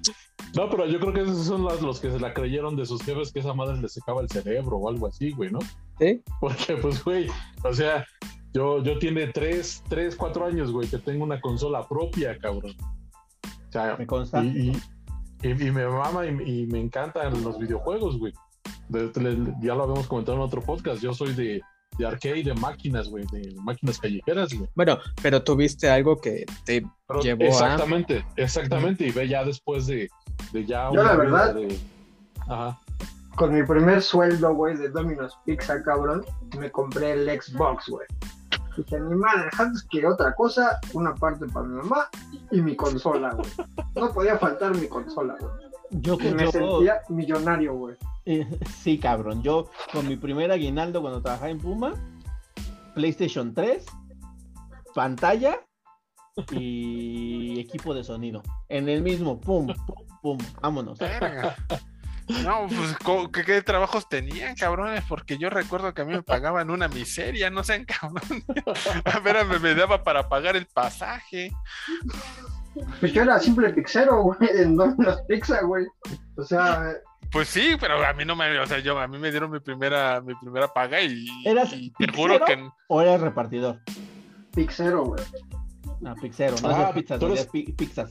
No, 0.55 0.69
pero 0.69 0.87
yo 0.87 1.01
creo 1.01 1.13
que 1.13 1.23
esos 1.23 1.47
son 1.47 1.63
los, 1.63 2.01
que 2.01 2.11
se 2.11 2.21
la 2.21 2.35
creyeron 2.35 2.77
de 2.77 2.85
sus 2.85 3.03
jefes 3.03 3.33
que 3.33 3.41
esa 3.41 3.55
madre 3.55 3.81
les 3.81 3.93
secaba 3.93 4.21
el 4.21 4.29
cerebro 4.29 4.77
o 4.77 4.89
algo 4.89 5.07
así, 5.07 5.33
güey, 5.33 5.51
¿no? 5.51 5.61
Sí. 5.99 6.23
Porque, 6.41 6.77
pues, 6.77 7.03
güey, 7.03 7.27
o 7.65 7.73
sea, 7.73 8.07
yo, 8.53 8.83
yo 8.83 8.99
tiene 8.99 9.29
tres, 9.29 9.83
tres, 9.89 10.15
cuatro 10.15 10.45
años, 10.45 10.71
güey, 10.71 10.89
que 10.89 10.99
tengo 10.99 11.25
una 11.25 11.41
consola 11.41 11.89
propia, 11.89 12.37
cabrón. 12.39 12.75
O 13.69 13.73
sea, 13.73 13.97
me 13.97 14.07
consta. 14.07 14.45
Y, 14.45 14.73
y, 15.43 15.55
me 15.55 15.87
mama 15.89 16.27
y, 16.27 16.67
me 16.67 16.81
encantan 16.81 17.43
los 17.43 17.59
videojuegos, 17.59 18.19
güey. 18.19 18.35
ya 19.63 19.75
lo 19.75 19.85
habíamos 19.85 20.07
comentado 20.07 20.37
en 20.37 20.43
otro 20.43 20.61
podcast. 20.61 21.03
Yo 21.03 21.15
soy 21.15 21.33
de, 21.33 21.63
de 21.99 22.07
arcade, 22.07 22.43
de 22.43 22.55
máquinas, 22.55 23.09
güey, 23.09 23.25
de 23.33 23.55
máquinas 23.63 23.99
callejeras, 23.99 24.53
güey. 24.53 24.69
Bueno, 24.75 24.99
pero 25.23 25.43
tuviste 25.43 25.89
algo 25.89 26.21
que 26.21 26.45
te 26.67 26.85
llevó 27.23 27.45
exactamente, 27.45 28.25
Exactamente, 28.37 29.07
y 29.07 29.11
ve 29.11 29.29
ya 29.29 29.45
después 29.45 29.87
de, 29.87 30.11
de 30.53 30.65
ya... 30.65 30.91
Yo 30.93 31.03
la 31.03 31.17
verdad... 31.17 31.57
Ajá. 32.49 32.79
Con 33.37 33.55
mi 33.55 33.63
primer 33.63 34.03
sueldo, 34.03 34.55
güey, 34.55 34.77
de 34.77 34.91
Domino's 34.91 35.39
Pizza, 35.47 35.83
cabrón, 35.83 36.25
me 36.59 36.71
compré 36.71 37.13
el 37.13 37.41
Xbox, 37.41 37.89
güey. 37.89 38.07
Dije, 38.77 39.01
mi 39.01 39.17
madre, 39.17 39.49
antes 39.59 39.87
que 39.91 40.07
otra 40.07 40.35
cosa, 40.35 40.79
una 40.93 41.15
parte 41.15 41.47
para 41.47 41.67
mi 41.67 41.77
mamá 41.77 42.09
y 42.51 42.61
mi 42.61 42.77
consola, 42.77 43.35
güey. 43.35 43.51
No 43.95 44.13
podía 44.13 44.39
faltar 44.39 44.75
mi 44.77 44.87
consola, 44.87 45.37
güey. 45.41 45.53
Yo, 45.91 46.17
me 46.17 46.51
sentía 46.51 47.03
millonario, 47.09 47.75
güey. 47.75 47.97
Eh, 48.25 48.47
sí, 48.81 48.99
cabrón. 48.99 49.43
Yo 49.43 49.69
con 49.93 50.09
mi 50.09 50.17
primer 50.17 50.51
aguinaldo 50.51 51.03
cuando 51.03 51.21
trabajaba 51.21 51.51
en 51.51 51.59
Puma, 51.59 51.93
PlayStation 52.95 53.53
3, 53.53 53.85
pantalla 54.95 55.61
y 56.51 57.61
equipo 57.61 57.93
de 57.93 58.05
sonido. 58.05 58.43
En 58.69 58.89
el 58.89 59.03
mismo, 59.03 59.39
pum, 59.39 59.67
pum, 59.87 60.07
pum, 60.23 60.39
vámonos. 60.61 60.99
No, 62.45 62.67
pues, 62.69 63.45
¿qué, 63.45 63.63
trabajos 63.63 64.09
tenían, 64.09 64.55
cabrones? 64.55 65.05
Porque 65.09 65.39
yo 65.39 65.51
recuerdo 65.51 65.93
que 65.93 66.03
a 66.03 66.05
mí 66.05 66.15
me 66.15 66.23
pagaban 66.23 66.71
una 66.71 66.89
miseria, 66.89 67.51
no 67.51 67.65
sean 67.65 67.85
cabrones. 67.85 68.45
A 69.05 69.19
ver, 69.21 69.45
me, 69.61 69.75
daba 69.75 70.03
para 70.03 70.29
pagar 70.29 70.57
el 70.57 70.67
pasaje. 70.67 71.53
Pues 73.01 73.13
yo 73.13 73.23
era 73.23 73.39
simple 73.39 73.71
pixero, 73.71 74.23
güey, 74.23 74.39
en 74.55 74.77
Domino's 74.77 75.21
Pizza, 75.29 75.61
güey. 75.63 75.85
O 76.37 76.43
sea. 76.45 76.95
Pues 77.31 77.49
sí, 77.49 77.77
pero 77.81 78.05
a 78.05 78.13
mí 78.13 78.25
no 78.25 78.37
me, 78.37 78.59
o 78.59 78.67
sea, 78.67 78.79
yo, 78.79 78.99
a 78.99 79.09
mí 79.09 79.19
me 79.19 79.31
dieron 79.31 79.51
mi 79.51 79.61
primera, 79.61 80.21
mi 80.21 80.35
primera 80.35 80.69
paga 80.69 81.01
y, 81.01 81.27
¿Eras 81.47 81.73
y 81.73 81.91
te 81.91 82.07
juro 82.13 82.45
que. 82.45 82.69
¿O 82.89 83.01
eras 83.01 83.21
repartidor? 83.21 83.81
Pixero, 84.55 85.05
güey. 85.05 85.23
No, 86.01 86.15
pixero, 86.17 86.57
no 86.63 86.69
ah, 86.69 86.93
pizzas, 86.93 87.21
no 87.21 87.35
pizzas. 87.77 88.11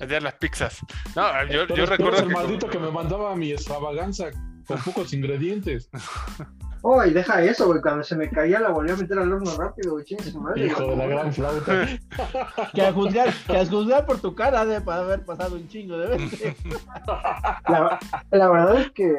Hacían 0.00 0.24
las 0.24 0.34
pizzas. 0.34 0.78
No, 1.14 1.46
yo, 1.46 1.66
yo 1.68 1.86
recuerdo. 1.86 2.18
el 2.18 2.30
maldito 2.30 2.68
que 2.68 2.78
me 2.78 2.90
mandaba 2.90 3.34
mi 3.36 3.52
extravaganza 3.52 4.30
con 4.66 4.78
pocos 4.78 5.12
ingredientes. 5.12 5.90
Oh, 6.82 7.04
y 7.04 7.10
deja 7.10 7.42
eso, 7.42 7.66
güey. 7.66 7.80
Cuando 7.80 8.04
se 8.04 8.16
me 8.16 8.30
caía 8.30 8.60
la 8.60 8.70
volví 8.70 8.90
a 8.90 8.96
meter 8.96 9.18
al 9.18 9.32
horno 9.32 9.50
rápido, 9.56 9.92
güey. 9.92 10.04
su 10.06 10.40
madre. 10.40 10.66
Hijo 10.66 10.86
de 10.86 10.96
la 10.96 11.06
gran 11.06 11.32
flauta. 11.32 11.86
que, 12.72 12.82
a 12.82 12.92
juzgar, 12.92 13.34
que 13.46 13.56
a 13.56 13.66
juzgar 13.66 14.06
por 14.06 14.20
tu 14.20 14.34
cara 14.34 14.64
de 14.64 14.80
para 14.80 15.00
haber 15.00 15.24
pasado 15.24 15.56
un 15.56 15.68
chingo 15.68 15.98
de 15.98 16.16
veces. 16.16 16.56
la, 17.68 17.98
la 18.30 18.50
verdad 18.50 18.80
es 18.80 18.90
que 18.92 19.18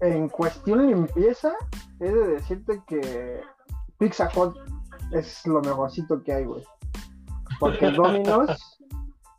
en 0.00 0.28
cuestión 0.28 0.86
limpieza, 0.86 1.52
he 2.00 2.10
de 2.10 2.26
decirte 2.28 2.82
que 2.86 3.40
Pizza 3.98 4.28
Hut 4.34 4.56
es 5.12 5.46
lo 5.46 5.60
mejorcito 5.60 6.22
que 6.22 6.32
hay, 6.32 6.44
güey. 6.44 6.64
Porque 7.58 7.90
Domino's 7.90 8.78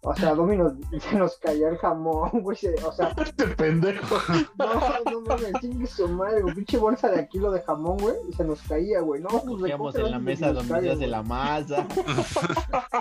o 0.02 0.16
sea, 0.16 0.34
Dominos 0.34 0.74
se 1.00 1.16
nos 1.18 1.38
caía 1.42 1.70
el 1.70 1.78
jamón, 1.78 2.30
güey. 2.42 2.58
O 2.86 2.92
sea. 2.92 3.14
Este 3.18 3.48
pendejo. 3.48 4.18
No, 4.58 5.12
no 5.12 5.22
mames, 5.22 5.54
chingue 5.60 5.88
su 5.88 6.08
madre, 6.08 6.42
güey. 6.42 6.56
Pinche 6.56 6.78
bolsa 6.78 7.10
de 7.10 7.28
kilo 7.28 7.52
de 7.52 7.62
jamón, 7.62 7.98
güey. 7.98 8.16
Y 8.30 8.34
se 8.34 8.44
nos 8.44 8.62
caía, 8.62 9.02
güey. 9.02 9.22
No, 9.22 9.30
pues 9.30 9.96
en 9.96 10.12
la 10.12 10.20
mesa 10.20 10.54
donde 10.54 10.96
de 10.96 11.08
la 11.08 11.24
masa. 11.24 11.86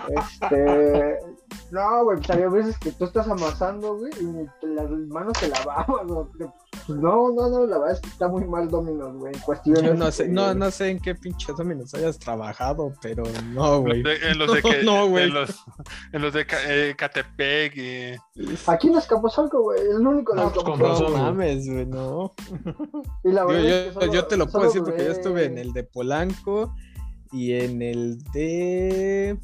Este. 0.09 1.19
No, 1.71 2.03
güey, 2.03 2.17
pues 2.17 2.29
había 2.31 2.49
veces 2.49 2.77
que 2.79 2.91
tú 2.91 3.05
estás 3.05 3.27
amasando, 3.27 3.95
güey, 3.95 4.11
y 4.19 4.65
las 4.67 4.89
manos 4.89 5.37
se 5.39 5.49
lavaban, 5.49 6.07
güey. 6.07 6.49
Pues 6.87 6.99
no, 6.99 7.31
no, 7.31 7.49
no, 7.49 7.65
la 7.67 7.77
verdad 7.77 7.95
es 7.95 8.01
que 8.01 8.09
está 8.09 8.27
muy 8.27 8.45
mal 8.45 8.67
Dominos, 8.67 9.15
güey. 9.17 9.33
En 9.33 9.39
cuestiones. 9.41 9.83
Yo 9.83 9.93
no 9.93 10.11
sé, 10.11 10.27
no, 10.27 10.53
no 10.55 10.71
sé 10.71 10.89
en 10.89 10.99
qué 10.99 11.13
pinche 11.13 11.53
Dominos 11.53 11.93
hayas 11.93 12.17
trabajado, 12.17 12.93
pero 13.01 13.23
no, 13.53 13.81
güey. 13.81 14.03
En 14.05 14.39
los 14.39 14.53
de, 14.53 14.61
que, 14.61 14.83
no, 14.83 15.07
güey. 15.07 15.25
En 15.25 15.33
los, 15.33 15.63
en 16.11 16.21
los 16.21 16.33
de 16.33 16.47
eh, 16.67 16.88
Catepec 16.95 17.77
y. 17.77 18.15
Aquí 18.67 18.87
en 18.87 18.97
Escaposalco, 18.97 19.61
güey. 19.63 19.81
Es 19.81 19.95
el 19.95 20.07
único 20.07 20.33
de 20.35 20.45
Escaposalco. 20.45 21.09
No 21.09 21.17
mames, 21.17 21.67
güey, 21.67 21.85
no. 21.85 22.33
Y 23.23 23.31
la 23.31 23.45
verdad 23.45 23.61
yo, 23.61 23.75
es 23.75 23.85
que 23.85 23.93
solo, 23.93 24.13
yo 24.13 24.27
te 24.27 24.37
lo 24.37 24.47
puedo 24.47 24.65
decir 24.65 24.83
porque 24.83 25.05
yo 25.05 25.11
estuve 25.11 25.45
en 25.45 25.57
el 25.57 25.73
de 25.73 25.83
Polanco 25.83 26.73
y 27.31 27.53
en 27.53 27.81
el 27.81 28.23
de. 28.31 29.37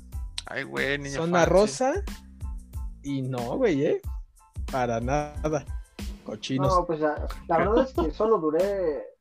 Ay, 0.48 0.64
güey, 0.64 0.98
niña. 0.98 1.16
Zona 1.16 1.46
Rosa. 1.46 2.04
Y 3.04 3.22
no, 3.22 3.58
güey, 3.58 3.86
eh. 3.86 4.02
Para 4.72 5.00
nada. 5.00 5.66
Cochinos. 6.26 6.74
No, 6.74 6.86
pues 6.86 7.00
la, 7.00 7.28
la 7.48 7.58
verdad 7.60 7.88
es 7.88 7.94
que 7.94 8.12
solo 8.12 8.40
duré 8.40 9.15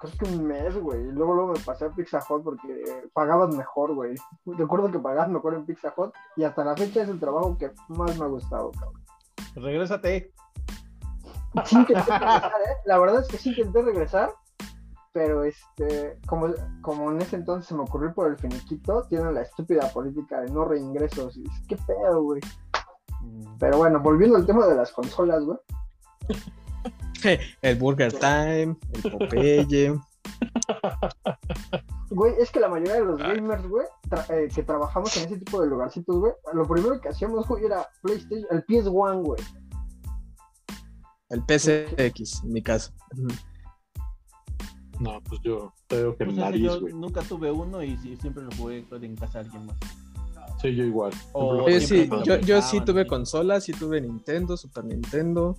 creo 0.00 0.12
que 0.18 0.24
un 0.24 0.46
mes, 0.46 0.76
güey. 0.80 1.00
Y 1.00 1.12
luego, 1.12 1.34
luego 1.34 1.52
me 1.52 1.60
pasé 1.60 1.84
a 1.84 1.90
Pizza 1.90 2.18
Hut 2.28 2.42
porque 2.42 3.08
pagabas 3.12 3.54
mejor, 3.54 3.94
güey. 3.94 4.14
Recuerdo 4.46 4.90
que 4.90 4.98
pagabas 4.98 5.28
mejor 5.28 5.54
en 5.54 5.66
Pizza 5.66 5.92
Hut 5.96 6.12
y 6.36 6.44
hasta 6.44 6.64
la 6.64 6.76
fecha 6.76 7.02
es 7.02 7.08
el 7.08 7.20
trabajo 7.20 7.56
que 7.58 7.70
más 7.88 8.18
me 8.18 8.24
ha 8.24 8.28
gustado, 8.28 8.70
cabrón. 8.72 9.02
Regrésate. 9.56 10.32
Sí 11.64 11.76
intenté 11.76 12.10
regresar, 12.18 12.52
¿eh? 12.66 12.76
La 12.86 12.98
verdad 12.98 13.20
es 13.20 13.28
que 13.28 13.36
sí 13.36 13.50
intenté 13.50 13.82
regresar, 13.82 14.32
pero 15.12 15.44
este, 15.44 16.18
como, 16.26 16.48
como 16.80 17.10
en 17.10 17.20
ese 17.20 17.36
entonces 17.36 17.66
se 17.66 17.74
me 17.74 17.82
ocurrió 17.82 18.14
por 18.14 18.28
el 18.28 18.38
finiquito, 18.38 19.02
tienen 19.08 19.34
la 19.34 19.42
estúpida 19.42 19.88
política 19.92 20.40
de 20.40 20.50
no 20.50 20.64
reingresos. 20.64 21.36
Y 21.36 21.44
qué 21.68 21.76
pedo, 21.86 22.22
güey. 22.22 22.40
Mm. 23.20 23.58
Pero 23.58 23.78
bueno, 23.78 24.00
volviendo 24.00 24.36
al 24.36 24.46
tema 24.46 24.66
de 24.66 24.76
las 24.76 24.92
consolas, 24.92 25.44
güey. 25.44 25.58
el 27.62 27.76
Burger 27.76 28.12
Time, 28.12 28.76
el 28.92 29.10
Popeye. 29.10 29.98
Güey, 32.10 32.34
es 32.40 32.50
que 32.50 32.58
la 32.58 32.68
mayoría 32.68 32.94
de 32.94 33.04
los 33.04 33.18
gamers, 33.18 33.64
güey, 33.68 33.86
eh, 34.30 34.48
que 34.52 34.64
trabajamos 34.64 35.16
en 35.16 35.26
ese 35.26 35.38
tipo 35.38 35.62
de 35.62 35.68
lugarcitos, 35.68 36.18
güey, 36.18 36.32
lo 36.52 36.66
primero 36.66 37.00
que 37.00 37.08
hacíamos, 37.08 37.46
güey, 37.46 37.66
era 37.66 37.88
PlayStation, 38.02 38.48
el 38.50 38.66
PS1, 38.66 39.22
güey. 39.22 39.40
El 41.28 41.44
PCX, 41.44 42.42
en 42.42 42.52
mi 42.52 42.62
caso. 42.62 42.92
No, 44.98 45.22
pues 45.22 45.40
yo 45.44 45.72
creo 45.86 46.16
que 46.16 46.24
el 46.24 46.34
nariz, 46.34 46.62
yo 46.62 46.80
nunca 46.80 47.22
tuve 47.22 47.52
uno 47.52 47.80
y 47.80 47.96
siempre 48.16 48.42
lo 48.42 48.50
jugué 48.56 48.84
en 48.90 49.14
casa 49.14 49.38
de 49.38 49.44
alguien 49.44 49.66
más. 49.66 49.76
Sí, 50.60 50.74
yo 50.74 50.84
igual. 50.84 51.12
sí, 51.80 52.10
yo, 52.24 52.38
yo 52.40 52.60
sí 52.60 52.80
tuve 52.80 53.06
consolas, 53.06 53.64
sí 53.64 53.72
tuve 53.72 54.00
Nintendo, 54.00 54.56
Super 54.56 54.84
Nintendo. 54.84 55.56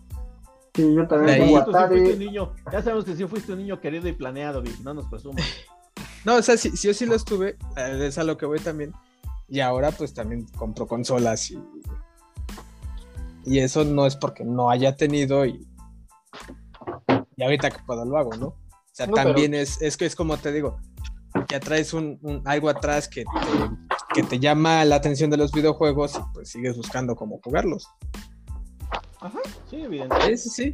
Sí, 0.73 0.95
yo 0.95 1.07
también. 1.07 1.41
Ahí, 1.41 2.17
niño, 2.17 2.53
ya 2.71 2.81
sabemos 2.81 3.05
que 3.05 3.15
sí 3.15 3.25
fuiste 3.25 3.51
un 3.51 3.59
niño 3.59 3.81
querido 3.81 4.07
y 4.07 4.13
planeado, 4.13 4.63
no 4.83 4.93
nos 4.93 5.05
presumas. 5.07 5.43
no, 6.25 6.35
o 6.35 6.41
sea, 6.41 6.57
sí, 6.57 6.71
sí, 6.75 6.87
yo 6.87 6.93
sí 6.93 7.05
lo 7.05 7.15
estuve, 7.15 7.57
eh, 7.75 8.05
es 8.07 8.17
a 8.17 8.23
lo 8.23 8.37
que 8.37 8.45
voy 8.45 8.59
también. 8.59 8.93
Y 9.49 9.59
ahora 9.59 9.91
pues 9.91 10.13
también 10.13 10.45
compro 10.57 10.87
consolas 10.87 11.51
y, 11.51 11.59
y 13.43 13.59
eso 13.59 13.83
no 13.83 14.05
es 14.05 14.15
porque 14.15 14.45
no 14.45 14.69
haya 14.69 14.95
tenido 14.95 15.45
y, 15.45 15.67
y 17.35 17.43
ahorita 17.43 17.69
que 17.69 17.83
puedo 17.85 18.05
lo 18.05 18.17
hago, 18.17 18.33
¿no? 18.37 18.47
O 18.47 18.93
sea, 18.93 19.07
también 19.07 19.53
es, 19.53 19.81
es 19.81 19.97
que 19.97 20.05
es 20.05 20.15
como 20.15 20.37
te 20.37 20.53
digo, 20.53 20.79
que 21.47 21.59
traes 21.59 21.93
un, 21.93 22.41
algo 22.45 22.69
atrás 22.69 23.09
que 23.09 23.23
te, 23.23 24.13
que 24.13 24.23
te 24.23 24.39
llama 24.39 24.85
la 24.85 24.95
atención 24.95 25.29
de 25.29 25.37
los 25.37 25.51
videojuegos 25.51 26.15
y 26.15 26.33
pues 26.33 26.49
sigues 26.49 26.77
buscando 26.77 27.15
cómo 27.15 27.39
jugarlos. 27.43 27.87
Ajá, 29.21 29.39
sí, 29.69 29.77
evidentemente. 29.77 30.37
Sí, 30.37 30.49
sí, 30.49 30.73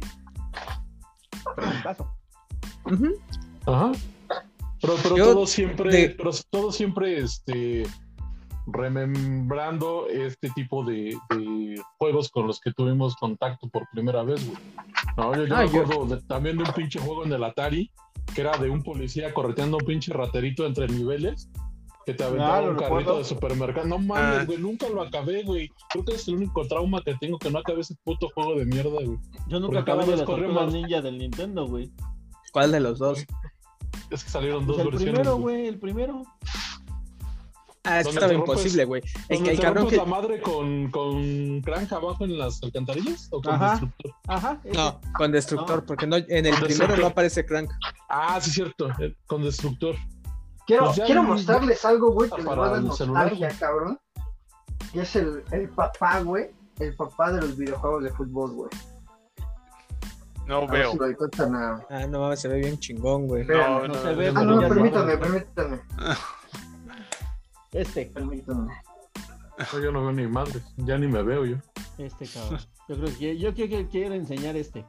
Pero 1.54 1.70
en 1.70 1.82
caso. 1.82 2.14
Ajá. 3.66 3.92
Pero, 4.80 4.94
pero 5.02 5.16
todo 5.16 5.46
siempre, 5.46 6.14
pero 6.16 6.30
todo 6.50 6.72
siempre, 6.72 7.18
este, 7.18 7.84
remembrando 8.66 10.08
este 10.08 10.50
tipo 10.50 10.84
de, 10.84 11.16
de, 11.30 11.82
juegos 11.98 12.30
con 12.30 12.46
los 12.46 12.60
que 12.60 12.72
tuvimos 12.72 13.16
contacto 13.16 13.68
por 13.68 13.88
primera 13.90 14.22
vez, 14.22 14.46
güey. 14.46 14.58
No, 15.16 15.34
yo, 15.34 15.46
yo 15.46 15.56
ah, 15.56 15.58
me 15.64 15.64
acuerdo 15.64 16.18
también 16.28 16.56
de 16.56 16.64
un 16.64 16.72
pinche 16.72 17.00
juego 17.00 17.24
en 17.24 17.32
el 17.32 17.44
Atari, 17.44 17.90
que 18.34 18.40
era 18.40 18.56
de 18.56 18.70
un 18.70 18.82
policía 18.82 19.34
correteando 19.34 19.78
un 19.78 19.84
pinche 19.84 20.12
raterito 20.12 20.64
entre 20.64 20.86
niveles 20.86 21.50
que 22.08 22.14
te 22.14 22.24
aventaba 22.24 22.70
un 22.70 22.76
carrito 22.76 23.18
de 23.18 23.24
supermercado. 23.24 23.86
No 23.86 23.98
mames, 23.98 24.40
ah. 24.40 24.44
güey, 24.46 24.56
nunca 24.56 24.88
lo 24.88 25.02
acabé, 25.02 25.42
güey. 25.42 25.70
Creo 25.90 26.06
que 26.06 26.14
es 26.14 26.26
el 26.26 26.36
único 26.36 26.66
trauma 26.66 27.02
que 27.02 27.14
tengo 27.20 27.38
que 27.38 27.50
no 27.50 27.58
acabé 27.58 27.82
ese 27.82 27.94
puto 28.02 28.30
juego 28.34 28.54
de 28.54 28.64
mierda, 28.64 28.88
güey. 28.88 29.18
Yo 29.48 29.60
nunca 29.60 29.80
acabé 29.80 30.06
de 30.06 30.16
las 30.16 30.72
ninja 30.72 31.02
del 31.02 31.18
Nintendo, 31.18 31.66
güey. 31.66 31.92
¿Cuál 32.50 32.72
de 32.72 32.80
los 32.80 32.98
dos? 32.98 33.26
Es 34.10 34.24
que 34.24 34.30
salieron 34.30 34.64
pues 34.64 34.78
dos 34.78 34.86
el 34.86 34.92
versiones. 34.92 35.18
El 35.18 35.22
primero, 35.22 35.36
güey, 35.36 35.66
el 35.66 35.78
primero. 35.78 36.22
Ah, 37.84 38.00
es 38.00 38.06
que 38.06 38.14
estaba 38.14 38.32
imposible, 38.32 38.86
güey. 38.86 39.02
El, 39.28 39.46
el 39.46 39.60
cabrón 39.60 39.88
que... 39.88 39.96
la 39.96 40.06
madre 40.06 40.40
con, 40.40 40.90
con 40.90 41.60
Crank 41.60 41.92
abajo 41.92 42.24
en 42.24 42.38
las 42.38 42.62
alcantarillas 42.62 43.28
o 43.32 43.42
con 43.42 43.54
ajá, 43.54 43.70
Destructor? 43.72 44.12
Ajá. 44.28 44.62
No, 44.74 45.00
con 45.14 45.32
Destructor, 45.32 45.84
porque 45.84 46.06
no, 46.06 46.16
en 46.16 46.46
el 46.46 46.54
primero 46.56 46.96
no 46.96 47.06
aparece 47.06 47.44
Crank. 47.44 47.70
Ah, 48.08 48.40
sí, 48.40 48.50
cierto, 48.50 48.88
eh, 48.98 49.14
con 49.26 49.42
Destructor. 49.42 49.94
Quiero, 50.68 50.84
pues 50.84 51.00
quiero 51.06 51.22
mostrarles 51.22 51.82
algo, 51.86 52.12
güey, 52.12 52.28
que 52.28 52.42
les 52.42 52.46
va 52.46 52.66
a 52.66 52.70
dar 52.72 52.82
nostalgia, 52.82 53.48
cabrón. 53.58 53.98
Y 54.92 54.98
es 54.98 55.16
el, 55.16 55.42
el 55.50 55.70
papá, 55.70 56.20
güey. 56.20 56.50
El 56.78 56.94
papá 56.94 57.32
de 57.32 57.40
los 57.40 57.56
videojuegos 57.56 58.04
de 58.04 58.10
fútbol, 58.10 58.52
güey. 58.52 58.70
No 60.46 60.68
veo. 60.68 60.92
Ah, 61.88 62.06
no 62.06 62.20
mames, 62.20 62.40
se 62.40 62.48
ve 62.48 62.58
bien 62.58 62.78
chingón, 62.78 63.26
güey. 63.26 63.46
No, 63.46 63.88
no, 63.88 63.94
se 63.94 64.14
ve. 64.14 64.28
Ah, 64.28 64.44
no, 64.44 64.60
permítame, 64.60 65.16
permítame. 65.16 65.80
Este. 67.72 68.06
Permítame. 68.06 68.72
Yo 69.72 69.90
no 69.90 70.02
veo 70.02 70.12
ni 70.12 70.26
madre, 70.26 70.60
ya 70.76 70.98
ni 70.98 71.06
me 71.06 71.22
veo 71.22 71.46
yo. 71.46 71.56
Este 71.96 72.26
cabrón. 72.26 72.60
Yo 72.88 72.96
creo 72.96 73.18
que 73.18 73.38
yo 73.38 73.54
quiero, 73.54 73.88
quiero 73.88 74.14
enseñar 74.14 74.56
este. 74.56 74.84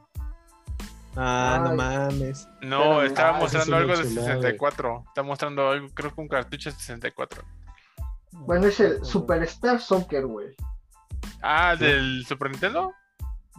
Ah, 1.16 1.60
no 1.64 1.74
mames. 1.74 2.48
No, 2.62 3.02
estaba 3.02 3.36
ah, 3.36 3.40
mostrando 3.40 3.76
algo 3.76 3.96
de 3.96 4.04
64. 4.04 5.04
Está 5.08 5.22
mostrando 5.22 5.68
algo, 5.68 5.88
creo 5.94 6.14
que 6.14 6.20
un 6.20 6.28
cartucho 6.28 6.70
de 6.70 6.76
64. 6.76 7.42
Bueno, 8.32 8.66
es 8.66 8.78
el 8.80 9.04
Superstar 9.04 9.80
Soccer, 9.80 10.26
güey. 10.26 10.48
Ah, 11.42 11.74
¿del 11.76 12.24
Super 12.26 12.50
Nintendo? 12.50 12.92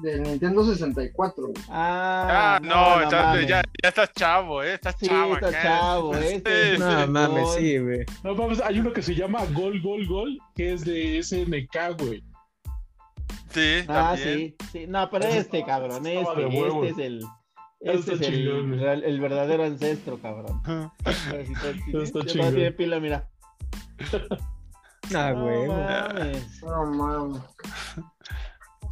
Del 0.02 0.24
Nintendo 0.24 0.64
64, 0.64 1.44
güey. 1.44 1.54
Ah, 1.70 2.58
ah 2.58 2.60
no, 2.62 3.10
ya, 3.10 3.46
ya, 3.46 3.62
estás 3.84 4.12
chavo, 4.14 4.64
¿eh? 4.64 4.76
Estás 4.76 4.96
sí, 4.98 5.08
chavo. 5.08 5.36
Estás 5.36 5.62
chavo, 5.62 6.16
¿eh? 6.18 6.78
no 6.80 7.08
mames, 7.08 7.54
sí, 7.56 7.78
güey. 7.78 8.06
No 8.24 8.34
mames, 8.34 8.62
hay 8.62 8.80
uno 8.80 8.94
que 8.94 9.02
se 9.02 9.14
llama 9.14 9.46
Gol, 9.54 9.82
Gol, 9.82 10.08
Gol, 10.08 10.40
que 10.56 10.74
es 10.74 10.86
de 10.86 11.22
SNK, 11.22 12.00
güey. 12.00 12.24
Sí, 13.50 13.84
ah, 13.90 14.16
sí, 14.18 14.56
sí. 14.72 14.88
No, 14.88 15.10
pero 15.10 15.26
este, 15.26 15.66
cabrón, 15.66 16.06
este, 16.08 16.22
este 16.22 16.88
es 16.88 16.98
el. 16.98 17.26
Este 17.82 18.14
es 18.14 18.22
el, 18.22 18.48
el, 19.04 19.20
verdadero 19.20 19.64
ancestro, 19.64 20.20
cabrón. 20.20 20.62
Está 21.04 22.26
chingón. 22.26 22.54
tiene 22.54 22.72
pila, 22.72 23.00
mira. 23.00 23.28
Ah, 25.16 25.32
güey. 25.36 25.68
No 26.62 26.86
mames. 26.86 27.42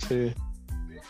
Sí. 0.07 0.33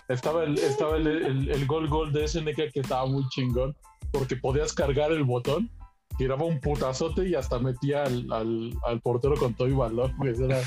Estaba 0.10 0.44
el, 0.44 0.58
estaba 0.58 0.98
el, 0.98 1.08
el, 1.08 1.52
el, 1.52 1.66
gol 1.68 1.88
gol 1.88 2.12
de 2.12 2.28
SNK 2.28 2.74
que 2.74 2.80
estaba 2.82 3.06
muy 3.06 3.28
chingón. 3.30 3.76
Porque 4.12 4.36
podías 4.36 4.74
cargar 4.74 5.12
el 5.12 5.24
botón, 5.24 5.70
tiraba 6.18 6.44
un 6.44 6.60
putazote 6.60 7.30
y 7.30 7.36
hasta 7.36 7.60
metía 7.60 8.04
al, 8.04 8.32
al, 8.32 8.74
al 8.86 9.02
portero 9.02 9.36
con 9.36 9.54
todo 9.54 9.68
y 9.68 9.74
balón. 9.74 10.14
Era, 10.26 10.62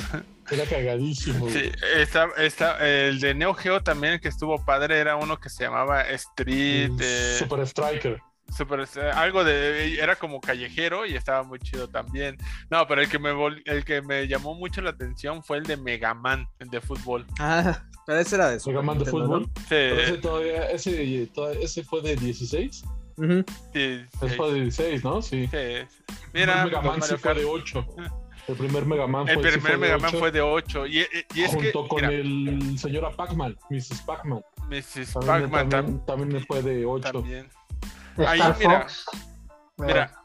era 0.50 0.64
cagadísimo. 0.64 1.48
Sí, 1.48 1.70
está, 1.96 2.28
está, 2.38 2.78
el 2.88 3.20
de 3.20 3.34
Neo 3.34 3.54
Geo 3.54 3.82
también, 3.82 4.20
que 4.20 4.28
estuvo 4.28 4.62
padre, 4.64 4.98
era 4.98 5.16
uno 5.16 5.38
que 5.38 5.48
se 5.48 5.64
llamaba 5.64 6.02
Street. 6.02 6.92
Eh, 7.00 7.36
Super 7.38 7.60
Striker. 7.60 8.20
Super, 8.54 8.86
algo 9.14 9.44
de 9.44 9.98
era 9.98 10.14
como 10.16 10.38
callejero 10.40 11.06
y 11.06 11.14
estaba 11.14 11.42
muy 11.42 11.58
chido 11.58 11.88
también. 11.88 12.36
No, 12.70 12.86
pero 12.86 13.00
el 13.00 13.08
que 13.08 13.18
me 13.18 13.30
el 13.64 13.84
que 13.84 14.02
me 14.02 14.28
llamó 14.28 14.54
mucho 14.54 14.82
la 14.82 14.90
atención 14.90 15.42
fue 15.42 15.56
el 15.56 15.64
de 15.64 15.78
Mega 15.78 16.12
Man, 16.12 16.46
el 16.58 16.68
de 16.68 16.82
fútbol. 16.82 17.24
Ah, 17.38 17.82
pero 18.06 18.18
ese 18.18 18.34
era 18.34 18.50
de 18.50 18.60
Mega 18.66 18.82
Man 18.82 18.98
de 18.98 19.06
fútbol. 19.06 19.48
Sí. 19.68 19.74
ese 19.74 20.18
todavía 20.18 20.70
ese, 20.70 21.30
ese 21.60 21.84
fue 21.84 22.02
de 22.02 22.16
16. 22.16 22.84
Uh 23.16 23.42
sí, 23.72 24.04
ese 24.22 24.36
fue 24.36 24.52
de 24.52 24.60
16, 24.60 25.04
¿no? 25.04 25.22
Sí. 25.22 25.46
sí. 25.46 26.10
Mira, 26.34 26.66
Mega 26.66 26.82
Man 26.82 27.00
sí 27.00 27.16
fue 27.16 27.34
de 27.34 27.44
8. 27.46 27.86
El 28.48 28.56
primer 28.56 28.84
Mega 28.86 29.06
Man 29.06 29.24
fue, 29.24 29.34
el 29.34 29.40
primer 29.40 29.60
fue 29.60 29.76
Mega 29.76 29.98
Man 29.98 30.12
fue 30.12 30.30
de 30.32 30.40
8. 30.40 30.86
Y, 30.86 31.06
y 31.34 31.42
es 31.42 31.54
Junto 31.54 31.86
con 31.86 32.04
el 32.04 32.78
señora 32.78 33.10
Pac-Man, 33.10 33.56
Mrs. 33.70 34.02
Pac-Man. 34.02 34.42
Mrs. 34.68 35.14
Pac-Man 35.14 35.68
también, 35.68 36.04
también, 36.06 36.46
fue 36.46 36.62
de 36.62 36.84
8. 36.84 37.12
También. 37.12 37.48
Ahí, 38.16 38.40
mira. 38.58 38.86
Mira. 39.78 40.21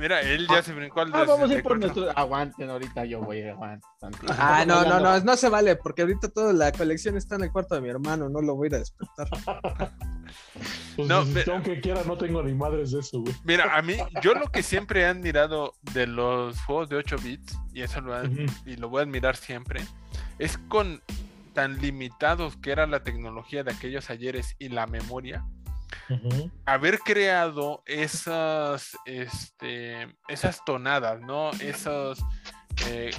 Mira, 0.00 0.22
él 0.22 0.46
ya 0.48 0.62
se 0.62 0.72
brincó 0.72 1.02
al 1.02 1.14
ah, 1.14 1.24
Vamos 1.24 1.50
a 1.50 1.54
ir 1.54 1.62
por 1.62 1.78
nuestro. 1.78 2.10
Aguanten, 2.16 2.70
ahorita 2.70 3.04
yo 3.04 3.20
voy, 3.20 3.42
aguanten. 3.42 3.88
Ah, 4.28 4.64
no, 4.66 4.82
no, 4.84 4.98
no, 4.98 5.20
no 5.20 5.36
se 5.36 5.48
vale, 5.50 5.76
porque 5.76 6.02
ahorita 6.02 6.28
toda 6.30 6.54
la 6.54 6.72
colección 6.72 7.18
está 7.18 7.34
en 7.36 7.44
el 7.44 7.52
cuarto 7.52 7.74
de 7.74 7.82
mi 7.82 7.90
hermano, 7.90 8.30
no 8.30 8.40
lo 8.40 8.56
voy 8.56 8.66
a 8.66 8.68
ir 8.68 8.74
a 8.76 8.78
despertar. 8.78 9.28
pues 10.96 11.08
no, 11.08 11.24
si 11.24 11.50
aunque 11.50 11.80
quiera, 11.80 12.02
no 12.04 12.16
tengo 12.16 12.42
ni 12.42 12.54
madres 12.54 12.92
de 12.92 13.00
eso, 13.00 13.20
güey. 13.20 13.34
Mira, 13.44 13.76
a 13.76 13.82
mí, 13.82 13.96
yo 14.22 14.32
lo 14.32 14.46
que 14.48 14.62
siempre 14.62 15.02
he 15.02 15.06
admirado 15.06 15.74
de 15.92 16.06
los 16.06 16.58
juegos 16.62 16.88
de 16.88 16.96
8 16.96 17.16
bits, 17.22 17.58
y 17.74 17.82
eso 17.82 18.00
lo, 18.00 18.24
y 18.64 18.76
lo 18.76 18.88
voy 18.88 19.00
a 19.00 19.02
admirar 19.02 19.36
siempre, 19.36 19.82
es 20.38 20.56
con 20.68 21.02
tan 21.52 21.78
limitados 21.78 22.56
que 22.56 22.72
era 22.72 22.86
la 22.86 23.02
tecnología 23.02 23.64
de 23.64 23.72
aquellos 23.72 24.08
ayeres 24.08 24.56
y 24.58 24.68
la 24.70 24.86
memoria 24.86 25.44
haber 26.64 26.98
creado 27.00 27.82
esas, 27.86 28.96
este, 29.04 30.08
esas 30.28 30.64
tonadas, 30.64 31.20
¿no? 31.20 31.50
Esos 31.52 32.18
eh, 32.86 33.10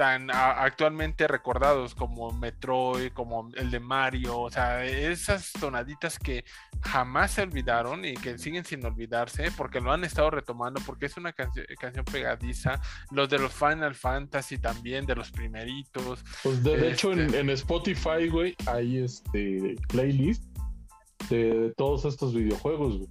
tan 0.00 0.30
actualmente 0.30 1.28
recordados 1.28 1.94
como 1.94 2.32
Metroid, 2.32 3.12
como 3.12 3.50
el 3.54 3.70
de 3.70 3.80
Mario, 3.80 4.40
o 4.40 4.50
sea, 4.50 4.82
esas 4.82 5.52
tonaditas 5.52 6.18
que 6.18 6.42
jamás 6.80 7.32
se 7.32 7.42
olvidaron 7.42 8.06
y 8.06 8.14
que 8.14 8.38
siguen 8.38 8.64
sin 8.64 8.82
olvidarse 8.86 9.50
porque 9.58 9.78
lo 9.78 9.92
han 9.92 10.02
estado 10.04 10.30
retomando, 10.30 10.80
porque 10.86 11.04
es 11.04 11.18
una 11.18 11.34
canción 11.34 12.06
pegadiza, 12.10 12.80
los 13.10 13.28
de 13.28 13.40
los 13.40 13.52
Final 13.52 13.94
Fantasy 13.94 14.56
también, 14.56 15.04
de 15.04 15.16
los 15.16 15.30
primeritos. 15.30 16.24
Pues 16.42 16.62
de, 16.62 16.92
hecho 16.92 17.12
en, 17.12 17.20
este 17.20 17.40
en, 17.40 17.50
Spotify, 17.50 18.28
güey, 18.30 18.56
hay 18.66 19.04
este 19.04 19.76
playlist 19.88 20.49
de 21.28 21.72
todos 21.76 22.04
estos 22.04 22.34
videojuegos, 22.34 22.98
güey. 22.98 23.08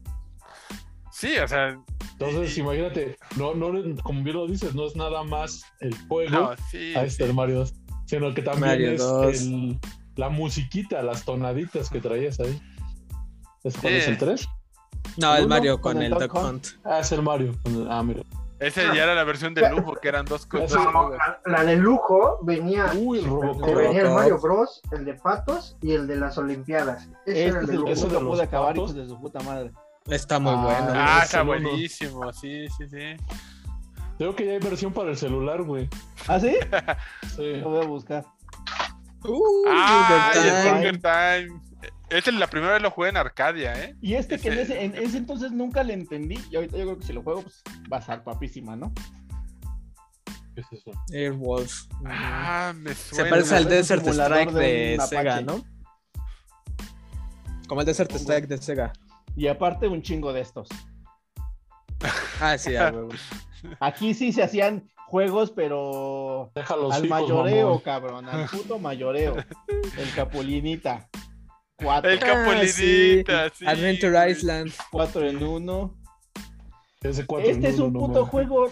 Sí, 1.12 1.38
o 1.38 1.48
sea. 1.48 1.78
Entonces, 2.14 2.58
imagínate, 2.58 3.18
no, 3.38 3.54
no, 3.54 3.72
como 4.04 4.24
bien 4.24 4.36
lo 4.36 4.48
dices, 4.48 4.76
no 4.76 4.88
es 4.88 4.96
nada 4.96 5.24
más 5.24 5.64
el 5.80 5.96
juego 6.08 6.52
a 6.52 7.04
este 7.04 7.24
el 7.24 7.34
Mario 7.34 7.60
2, 7.60 7.74
sino 8.06 8.34
que 8.34 8.42
también 8.42 8.94
es 8.94 9.02
el, 9.42 9.80
la 10.16 10.30
musiquita, 10.30 11.02
las 11.02 11.24
tonaditas 11.24 11.90
que 11.90 12.02
traías 12.02 12.40
ahí. 12.40 12.62
¿Es, 13.64 13.78
cuál 13.78 13.94
es 13.94 14.08
el 14.08 14.18
3? 14.18 14.48
No, 15.18 15.36
el 15.36 15.48
Mario 15.48 15.80
con, 15.80 16.02
el 16.02 16.12
Duck 16.12 16.34
Hunt. 16.34 16.68
Ah, 16.84 17.00
es 17.00 17.12
el 17.12 17.22
Mario. 17.22 17.54
Ah, 17.90 18.04
mira. 18.04 18.22
Ese 18.60 18.84
ya 18.94 19.04
era 19.04 19.16
la 19.16 19.24
versión 19.24 19.54
de 19.54 19.70
lujo, 19.70 19.94
que 19.96 20.10
eran 20.10 20.26
dos 20.26 20.46
cosas. 20.46 20.82
la, 21.46 21.64
de 21.64 21.78
lujo 21.78 22.40
venía, 22.42 22.92
Uy, 22.96 23.26
venía 23.76 24.02
el 24.02 24.12
Mario 24.12 24.38
Bros, 24.40 24.82
el 24.92 25.06
de 25.06 25.14
patos 25.14 25.78
y 25.82 25.94
el 25.94 26.08
de 26.08 26.18
las 26.18 26.38
Olimpiadas. 26.38 27.08
Ese 27.26 27.46
este 27.46 27.46
era 27.48 27.60
el 27.62 27.66
de 27.68 27.74
lujo. 27.74 27.88
Eso 27.90 28.08
lo 28.10 28.20
pude 28.20 28.44
acabar, 28.44 28.76
hijos 28.76 28.94
de 28.94 29.08
su 29.08 29.20
puta 29.20 29.40
madre. 29.42 29.72
Está 30.08 30.40
muy 30.40 30.54
ah, 30.54 30.64
bueno. 30.64 30.88
Ah, 30.94 31.22
está 31.24 31.44
buenísimo, 31.44 32.34
sí, 32.34 32.68
sí, 32.78 32.90
sí. 32.90 33.16
Creo 34.18 34.36
que 34.36 34.46
ya 34.46 34.52
hay 34.52 34.60
versión 34.60 34.92
para 34.92 35.12
el 35.12 35.18
celular, 35.18 35.64
güey. 35.64 35.88
¿Ah, 36.28 36.40
sí? 36.40 36.58
sí. 37.36 37.54
Lo 37.58 37.70
voy 37.70 37.84
a 37.86 37.88
buscar. 37.88 38.26
Uh, 39.24 39.66
ah, 39.68 40.32
el 40.84 41.00
Time. 41.00 41.69
Este 42.10 42.32
la 42.32 42.48
primera 42.48 42.74
vez 42.74 42.82
lo 42.82 42.92
jugué 42.92 43.10
en 43.10 43.18
Arcadia, 43.18 43.84
¿eh? 43.84 43.96
Y 44.02 44.16
este 44.16 44.40
que 44.40 44.50
en 44.50 44.60
ese, 44.60 44.84
en 44.84 44.96
ese, 44.96 45.18
entonces 45.18 45.52
nunca 45.52 45.84
le 45.84 45.94
entendí. 45.94 46.40
Y 46.50 46.56
ahorita 46.56 46.78
yo 46.78 46.86
creo 46.86 46.98
que 46.98 47.06
si 47.06 47.14
lo 47.14 47.22
juego, 47.22 47.44
pues 47.44 47.62
va 47.92 47.98
a 47.98 48.02
ser 48.02 48.24
papísima, 48.24 48.76
¿no? 48.76 48.92
¿Qué 50.56 50.62
es 50.62 50.74
eso? 50.74 50.92
Airwolf. 51.14 51.86
Ah, 52.06 52.74
me 52.76 52.96
suena. 52.96 53.24
Se 53.24 53.30
parece 53.30 53.56
al 53.56 53.66
Desert 53.66 54.08
Strike 54.08 54.52
de, 54.52 54.98
Sega, 55.08 55.42
¿no? 55.42 55.64
Como 57.68 57.82
el 57.82 57.88
Desert 57.88 58.12
Strike 58.12 58.48
de 58.48 58.58
Sega. 58.58 58.92
Y 59.36 59.48
aparte 59.48 59.88
un 59.88 60.02
chingo 60.02 60.34
de 60.34 60.42
estos. 60.42 60.68
ah, 62.42 62.58
sí, 62.58 62.76
a 62.76 62.92
Aquí 63.80 64.14
sí 64.14 64.32
se 64.34 64.42
hacían 64.42 64.90
juegos, 65.08 65.52
pero 65.52 66.52
Déjalos 66.56 66.94
al 66.94 67.08
mayoreo, 67.08 67.82
cabrón, 67.84 68.28
al 68.28 68.48
puto 68.50 68.80
mayoreo. 68.80 69.36
El 69.98 70.14
Capulinita. 70.16 71.08
El 71.80 72.20
Capolinita, 72.20 73.46
ah, 73.46 73.52
sí. 73.54 73.66
Adventure 73.66 74.32
Island. 74.32 74.72
4 74.92 75.30
en 75.30 75.44
1. 75.44 75.98
este 77.02 77.68
es 77.70 77.80
un 77.80 77.94
puto 77.94 78.26
juego, 78.26 78.72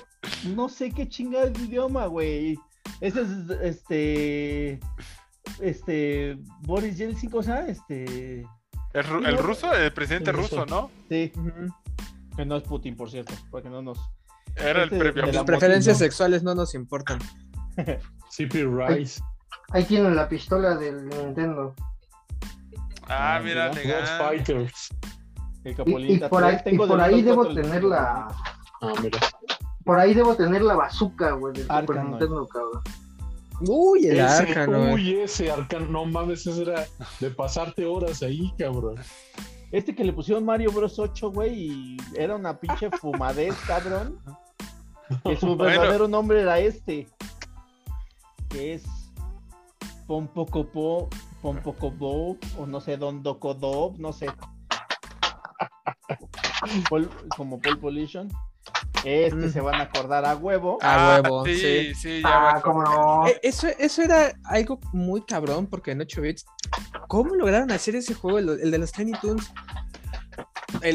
no 0.55 0.67
sé 0.69 0.91
qué 0.91 1.07
chingada 1.07 1.47
de 1.47 1.61
idioma, 1.61 2.07
güey. 2.07 2.57
Este 3.01 3.21
es 3.21 3.29
este. 3.61 4.79
Este. 5.61 6.37
Boris 6.61 6.97
Yeltsin, 6.97 7.29
cosa, 7.29 7.67
este. 7.67 8.45
El, 8.93 9.37
ruso, 9.37 9.73
el 9.73 9.93
presidente 9.93 10.31
ruso, 10.31 10.65
¿no? 10.65 10.89
Sí. 11.09 11.31
Que 12.35 12.45
no 12.45 12.57
es 12.57 12.63
Putin, 12.63 12.95
por 12.95 13.09
cierto, 13.09 13.33
porque 13.51 13.69
no 13.69 13.81
nos. 13.81 13.99
Era 14.55 14.83
el 14.83 14.91
este 14.91 14.97
previo. 14.97 15.31
Las 15.31 15.43
preferencias 15.43 15.97
sexuales 15.97 16.43
no 16.43 16.55
nos 16.55 16.73
importan. 16.73 17.19
CP 18.29 18.65
Rice. 18.65 19.21
Ahí 19.69 19.83
tienen 19.83 20.15
la 20.15 20.27
pistola 20.27 20.75
del 20.75 21.07
Nintendo. 21.07 21.75
Ah, 23.09 23.39
mira, 23.43 23.71
legal. 23.73 24.05
Fighters. 24.17 24.89
Y, 25.63 25.69
y, 25.69 26.19
por 26.19 26.43
ahí, 26.43 26.57
y 26.65 26.77
por 26.77 27.01
ahí 27.01 27.21
debo 27.21 27.53
tener 27.53 27.83
la. 27.83 28.27
Ah, 28.81 28.93
mira. 29.01 29.19
Por 29.83 29.99
ahí 29.99 30.13
debo 30.13 30.35
tener 30.35 30.61
la 30.61 30.75
bazooka, 30.75 31.31
güey, 31.31 31.53
del 31.53 31.67
Super 31.67 32.03
Nintendo, 32.03 32.47
cabrón. 32.47 32.81
Uy, 33.61 34.07
el 34.07 34.19
ese, 34.19 34.67
Uy, 34.67 35.15
ese 35.15 35.49
Arcan, 35.49 35.91
no 35.91 36.05
mames, 36.05 36.45
ese 36.45 36.61
era 36.61 36.85
de 37.19 37.29
pasarte 37.31 37.85
horas 37.85 38.21
ahí, 38.21 38.53
cabrón. 38.57 38.95
Este 39.71 39.95
que 39.95 40.03
le 40.03 40.13
pusieron 40.13 40.45
Mario 40.45 40.71
Bros 40.71 40.99
8, 40.99 41.31
güey, 41.31 41.53
y 41.53 41.97
era 42.15 42.35
una 42.35 42.59
pinche 42.59 42.89
fumadez, 42.99 43.55
cabrón. 43.65 44.19
Que 45.23 45.35
su 45.37 45.55
verdadero 45.57 46.07
nombre 46.07 46.41
era 46.41 46.59
este. 46.59 47.07
Que 48.49 48.75
es 48.75 48.83
Pompocopo 50.05 51.09
Pompoco 51.41 51.91
Bob, 51.91 52.37
o 52.57 52.65
no 52.65 52.81
sé, 52.81 52.97
Don 52.97 53.23
Doco 53.23 53.53
Dob, 53.53 53.99
no 53.99 54.13
sé. 54.13 54.27
como 57.35 57.59
Pole 57.59 57.77
Pollution. 57.77 58.29
Este 59.03 59.49
se 59.49 59.61
van 59.61 59.75
a 59.75 59.83
acordar 59.83 60.25
a 60.25 60.35
huevo. 60.35 60.79
A 60.81 61.17
ah, 61.17 61.21
huevo, 61.21 61.45
sí, 61.45 61.93
sí, 61.95 62.21
ya 62.21 62.57
ah, 62.57 62.61
cómo 62.61 62.83
no. 62.83 63.27
Eh, 63.27 63.39
eso, 63.43 63.67
eso 63.79 64.01
era 64.01 64.33
algo 64.43 64.79
muy 64.91 65.21
cabrón, 65.21 65.67
porque 65.67 65.91
en 65.91 66.01
8 66.01 66.21
bits, 66.21 66.45
¿cómo 67.07 67.35
lograron 67.35 67.71
hacer 67.71 67.95
ese 67.95 68.13
juego, 68.13 68.39
el, 68.39 68.71
de 68.71 68.77
los 68.77 68.91
Tiny 68.91 69.13
Toons? 69.21 69.51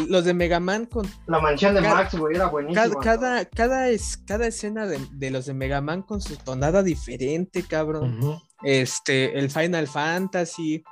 los 0.09 0.25
de 0.25 0.35
Mega 0.35 0.61
Man 0.61 0.87
con. 0.87 1.09
La 1.27 1.41
mansión 1.41 1.75
de 1.75 1.81
Max, 1.81 2.15
güey, 2.15 2.37
era 2.37 2.47
buenísimo. 2.47 3.01
Cada, 3.01 3.45
cada, 3.47 3.89
es, 3.89 4.19
cada 4.19 4.47
escena 4.47 4.87
de, 4.87 5.31
los 5.31 5.47
de 5.47 5.55
Mega 5.55 5.81
Man 5.81 6.03
con 6.03 6.21
su 6.21 6.37
tonada 6.37 6.83
diferente, 6.83 7.63
cabrón. 7.63 8.41
Este, 8.63 9.39
el 9.39 9.51
Final 9.51 9.89
Fantasy. 9.89 10.83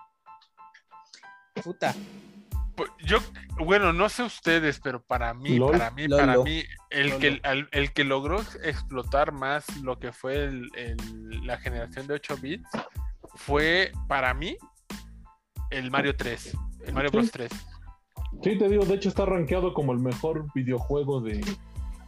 Puta. 1.63 1.95
Pues, 2.77 2.91
yo, 3.05 3.19
bueno, 3.59 3.93
no 3.93 4.09
sé 4.09 4.23
ustedes, 4.23 4.81
pero 4.81 5.03
para 5.03 5.35
mí, 5.35 5.61
para 5.61 5.91
mí, 5.91 6.09
para 6.09 6.39
mí, 6.39 6.65
el 6.89 7.19
que, 7.19 7.41
el, 7.73 7.93
que 7.93 8.05
logró 8.05 8.41
explotar 8.63 9.33
más 9.33 9.67
lo 9.83 9.99
que 9.99 10.13
fue 10.13 10.51
la 11.43 11.59
generación 11.59 12.07
de 12.07 12.15
8 12.15 12.39
bits 12.41 12.71
fue, 13.35 13.93
para 14.09 14.33
mí, 14.33 14.57
el 15.71 15.91
Mario 15.91 16.17
3, 16.17 16.57
el 16.87 16.95
Mario 16.95 17.11
Bros 17.11 17.31
3. 17.31 17.51
Sí, 18.43 18.57
te 18.57 18.69
digo, 18.69 18.85
de 18.87 18.95
hecho 18.95 19.11
está 19.11 19.27
rankeado 19.27 19.75
como 19.75 19.93
el 19.93 19.99
mejor 19.99 20.47
videojuego 20.55 21.21
de, 21.21 21.45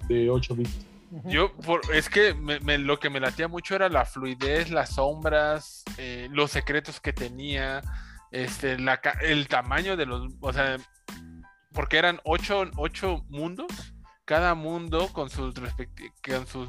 de 0.09 0.31
8 0.31 0.55
bits. 0.55 0.87
Yo, 1.27 1.53
es 1.93 2.09
que 2.09 2.35
lo 2.35 2.99
que 2.99 3.11
me 3.11 3.21
latía 3.21 3.47
mucho 3.47 3.75
era 3.75 3.91
la 3.91 4.07
fluidez, 4.07 4.71
las 4.71 4.95
sombras, 4.95 5.85
eh, 5.99 6.29
los 6.31 6.51
secretos 6.51 7.01
que 7.01 7.13
tenía, 7.13 7.83
este, 8.31 8.79
la, 8.79 8.99
el 9.21 9.47
tamaño 9.47 9.97
de 9.97 10.07
los, 10.07 10.33
o 10.41 10.53
sea, 10.55 10.79
porque 11.73 11.99
eran 11.99 12.19
ocho, 12.25 12.65
ocho 12.77 13.27
mundos, 13.29 13.95
cada 14.25 14.55
mundo 14.55 15.09
con 15.13 15.29
sus 15.29 15.55
con 15.55 16.47
sus 16.47 16.69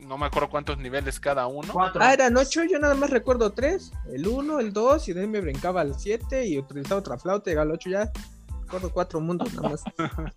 no 0.00 0.18
me 0.18 0.26
acuerdo 0.26 0.48
cuántos 0.50 0.78
niveles 0.78 1.20
cada 1.20 1.46
uno. 1.46 1.72
Ah, 2.00 2.12
eran 2.12 2.36
ocho, 2.36 2.64
yo 2.64 2.78
nada 2.78 2.94
más 2.94 3.10
recuerdo 3.10 3.52
tres, 3.52 3.92
el 4.12 4.26
uno, 4.26 4.60
el 4.60 4.72
dos, 4.72 5.08
y 5.08 5.12
de 5.12 5.22
ahí 5.22 5.26
me 5.26 5.40
brincaba 5.40 5.82
al 5.82 5.98
siete 5.98 6.46
y 6.46 6.58
utilizaba 6.58 7.00
otra 7.00 7.18
flauta 7.18 7.50
y 7.50 7.52
llegaba 7.52 7.70
al 7.70 7.72
ocho 7.72 7.90
ya. 7.90 8.10
Recuerdo 8.62 8.90
cuatro 8.90 9.20
mundos 9.20 9.52
nada 9.54 9.68
más. 9.68 9.84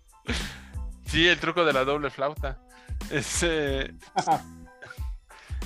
sí, 1.06 1.26
el 1.26 1.38
truco 1.40 1.64
de 1.64 1.72
la 1.72 1.84
doble 1.84 2.10
flauta. 2.10 2.60
Ese 3.10 3.94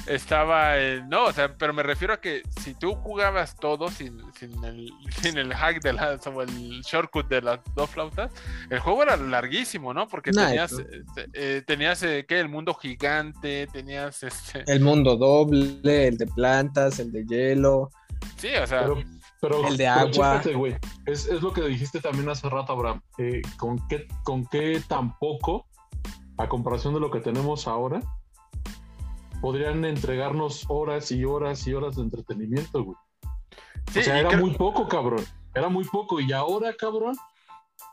estaba 0.06 0.74
no, 1.08 1.26
o 1.26 1.32
sea, 1.32 1.56
pero 1.56 1.72
me 1.72 1.82
refiero 1.82 2.14
a 2.14 2.20
que 2.20 2.42
si 2.60 2.74
tú 2.74 2.94
jugabas 2.94 3.54
todo 3.56 3.88
sin, 3.88 4.20
sin, 4.34 4.64
el, 4.64 4.90
sin 5.20 5.38
el 5.38 5.54
hack 5.54 5.82
de 5.82 5.92
las 5.92 6.26
o 6.26 6.42
el 6.42 6.82
shortcut 6.82 7.28
de 7.28 7.42
las 7.42 7.60
dos 7.74 7.90
flautas, 7.90 8.32
el 8.70 8.80
juego 8.80 9.02
era 9.02 9.16
larguísimo, 9.16 9.94
¿no? 9.94 10.08
Porque 10.08 10.32
tenías, 10.32 10.72
este, 10.72 11.28
eh, 11.34 11.62
tenías 11.66 12.02
eh, 12.02 12.24
¿qué? 12.28 12.40
El 12.40 12.48
mundo 12.48 12.74
gigante, 12.74 13.66
tenías 13.72 14.22
este... 14.22 14.64
El 14.66 14.80
mundo 14.80 15.16
doble, 15.16 16.08
el 16.08 16.16
de 16.16 16.26
plantas, 16.26 16.98
el 16.98 17.12
de 17.12 17.24
hielo. 17.24 17.90
Sí, 18.36 18.48
o 18.60 18.66
sea... 18.66 18.86
Pero, 19.40 19.66
el 19.66 19.76
de 19.76 19.88
agua. 19.88 20.40
es, 21.06 21.26
es, 21.26 21.42
lo 21.42 21.52
que 21.52 21.62
dijiste 21.62 22.00
también 22.00 22.28
hace 22.28 22.48
rato, 22.48 22.74
Abraham. 22.74 23.02
Eh, 23.18 23.42
¿con, 23.56 23.76
qué, 23.88 24.06
¿Con 24.22 24.46
qué 24.46 24.80
tan 24.86 25.18
poco, 25.18 25.66
a 26.42 26.48
comparación 26.48 26.94
de 26.94 27.00
lo 27.00 27.10
que 27.10 27.20
tenemos 27.20 27.68
ahora, 27.68 28.00
podrían 29.40 29.84
entregarnos 29.84 30.64
horas 30.68 31.10
y 31.12 31.24
horas 31.24 31.66
y 31.66 31.74
horas 31.74 31.96
de 31.96 32.02
entretenimiento, 32.02 32.84
güey. 32.84 32.96
o 33.88 34.02
sea, 34.02 34.18
era 34.18 34.36
muy 34.36 34.54
poco, 34.54 34.88
cabrón. 34.88 35.24
Era 35.54 35.68
muy 35.68 35.84
poco. 35.84 36.20
Y 36.20 36.32
ahora, 36.32 36.74
cabrón, 36.74 37.14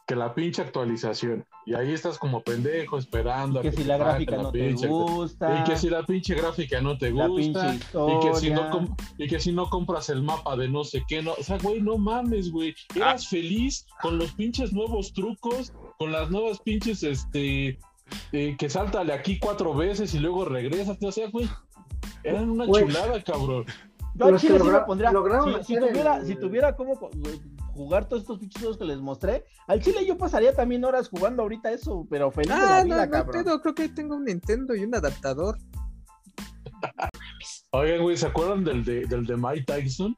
que 0.07 0.15
la 0.15 0.33
pinche 0.33 0.63
actualización. 0.63 1.45
Y 1.65 1.75
ahí 1.75 1.91
estás 1.93 2.17
como 2.17 2.41
pendejo 2.41 2.97
esperando. 2.97 3.61
que, 3.61 3.71
si 3.71 3.83
la 3.83 3.97
gráfica 3.97 4.37
no 4.37 4.51
te 4.51 4.73
gusta. 4.73 5.59
Y 5.59 5.63
que 5.69 5.77
si 5.77 5.89
la 5.89 6.03
pinche 6.03 6.33
gráfica 6.33 6.81
no 6.81 6.97
te 6.97 7.11
gusta. 7.11 7.75
Y 7.75 8.19
que, 8.19 8.35
si 8.35 8.49
no 8.49 8.95
y 9.19 9.27
que 9.27 9.39
si 9.39 9.51
no 9.51 9.69
compras 9.69 10.09
el 10.09 10.23
mapa 10.23 10.55
de 10.55 10.67
no 10.67 10.83
sé 10.83 11.03
qué. 11.07 11.21
No, 11.21 11.33
o 11.33 11.43
sea, 11.43 11.59
güey, 11.59 11.81
no 11.81 11.99
mames, 11.99 12.51
güey. 12.51 12.73
Eras 12.95 13.25
ah. 13.25 13.29
feliz 13.29 13.85
con 14.01 14.17
los 14.17 14.31
pinches 14.33 14.73
nuevos 14.73 15.13
trucos, 15.13 15.73
con 15.99 16.11
las 16.11 16.31
nuevas 16.31 16.59
pinches, 16.59 17.03
este, 17.03 17.77
eh, 18.31 18.55
que 18.57 18.69
saltale 18.69 19.13
aquí 19.13 19.39
cuatro 19.39 19.73
veces 19.73 20.13
y 20.13 20.19
luego 20.19 20.45
regresas, 20.45 20.97
o 21.01 21.11
sea, 21.11 21.29
güey, 21.29 21.49
eran 22.23 22.49
una 22.49 22.65
chulada, 22.65 23.21
cabrón. 23.23 23.65
Yo 24.15 24.25
al 24.25 24.39
Chile 24.39 24.59
sí 24.59 24.67
me 24.67 24.79
pondría, 24.81 25.11
si, 25.63 25.77
tuviera, 25.77 26.25
si 26.25 26.35
tuviera 26.35 26.75
como 26.75 26.99
jugar 27.73 28.09
todos 28.09 28.23
estos 28.23 28.39
pinches 28.39 28.61
juegos 28.61 28.77
que 28.77 28.85
les 28.85 28.99
mostré, 28.99 29.45
al 29.67 29.81
Chile 29.81 30.05
yo 30.05 30.17
pasaría 30.17 30.53
también 30.53 30.83
horas 30.83 31.09
jugando 31.09 31.43
ahorita 31.43 31.71
eso, 31.71 32.05
pero 32.09 32.31
feliz 32.31 32.49
de 32.49 32.55
la 32.55 32.77
ah, 32.79 32.83
vida, 32.83 33.09
cabrón. 33.09 33.59
creo 33.61 33.75
que 33.75 33.89
tengo 33.89 34.15
un 34.15 34.25
Nintendo 34.25 34.75
y 34.75 34.83
un 34.83 34.95
adaptador. 34.95 35.57
Oigan, 37.71 38.01
güey, 38.01 38.17
¿se 38.17 38.27
acuerdan 38.27 38.63
del 38.63 38.83
de, 38.83 39.05
del 39.05 39.25
de 39.25 39.37
Mike 39.37 39.63
Tyson? 39.65 40.17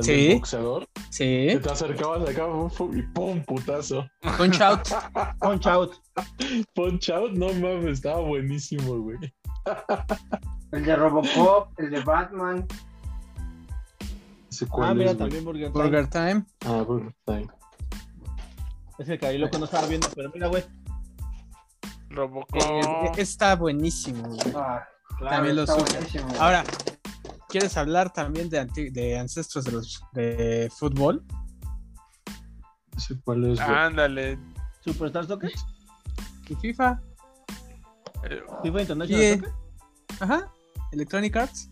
Sí. 0.00 0.34
boxeador. 0.34 0.86
Sí. 1.10 1.46
Que 1.50 1.60
te 1.62 1.70
acercabas 1.70 2.28
acá 2.28 2.46
y 2.92 3.02
¡pum! 3.02 3.42
putazo. 3.44 4.06
Punch 4.36 4.60
out. 4.60 4.88
Punch 5.40 5.66
out. 5.66 5.92
Punch 6.74 7.10
out, 7.10 7.32
no 7.32 7.52
mames, 7.54 7.98
estaba 7.98 8.20
buenísimo, 8.20 8.98
güey. 8.98 9.18
El 10.72 10.84
de 10.84 10.96
Robocop, 10.96 11.78
el 11.78 11.90
de 11.90 12.00
Batman. 12.00 12.66
ah, 14.80 14.94
mira, 14.94 15.16
también 15.16 15.44
Burger 15.44 15.72
Time. 15.72 15.84
Burger 15.84 16.08
Time. 16.08 16.44
Ah, 16.64 16.82
Burger 16.86 17.14
Time. 17.24 17.48
Es 18.98 19.08
el 19.08 19.18
que 19.18 19.26
ahí 19.26 19.38
lo 19.38 19.50
que 19.50 19.58
no 19.58 19.66
estaba 19.66 19.86
viendo, 19.86 20.08
pero 20.14 20.30
mira, 20.32 20.48
güey. 20.48 20.64
Robocop. 22.10 22.62
Eh, 22.62 23.12
está 23.18 23.56
buenísimo, 23.56 24.26
güey. 24.28 24.54
Ah, 24.54 24.86
claro, 25.18 25.36
también 25.36 25.56
lo 25.56 25.62
está 25.62 25.76
buenísimo. 25.76 26.28
Ahora, 26.38 26.64
¿Quieres 27.48 27.76
hablar 27.76 28.12
también 28.12 28.48
de, 28.48 28.64
de 28.90 29.18
ancestros 29.18 29.64
de, 29.64 29.72
los, 29.72 30.02
de 30.12 30.70
fútbol? 30.76 31.24
cuál 33.24 33.44
es. 33.44 33.60
Ándale. 33.60 34.38
¿Superstar 34.80 35.26
Soccer? 35.26 35.52
¿Y 36.48 36.54
FIFA? 36.54 37.00
Eh, 38.24 38.42
¿FIFA 38.62 38.80
International 38.80 39.38
Soccer? 39.38 39.54
Ajá. 40.20 40.52
Electronic 40.92 41.36
Arts. 41.36 41.70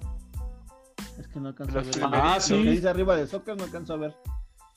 Es 1.18 1.28
que 1.28 1.40
no 1.40 1.48
alcanzo 1.48 1.78
a 1.78 1.82
ver. 1.82 1.94
Ah, 2.02 2.38
sí. 2.40 2.56
Lo 2.56 2.62
que 2.64 2.70
dice 2.70 2.88
arriba 2.88 3.16
de 3.16 3.26
soccer 3.26 3.56
no 3.56 3.64
alcanzo 3.64 3.94
a 3.94 3.96
ver. 3.96 4.16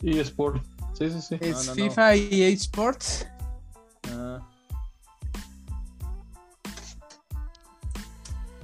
Y 0.01 0.19
Sport. 0.19 0.63
Sí, 0.93 1.09
sí, 1.09 1.21
sí. 1.21 1.37
Es 1.41 1.71
FIFA 1.71 2.15
y 2.15 2.43
EA 2.43 2.49
Sports. 2.49 3.27
Ah. 4.11 4.47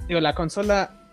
Digo, 0.06 0.20
la 0.20 0.34
consola 0.34 1.03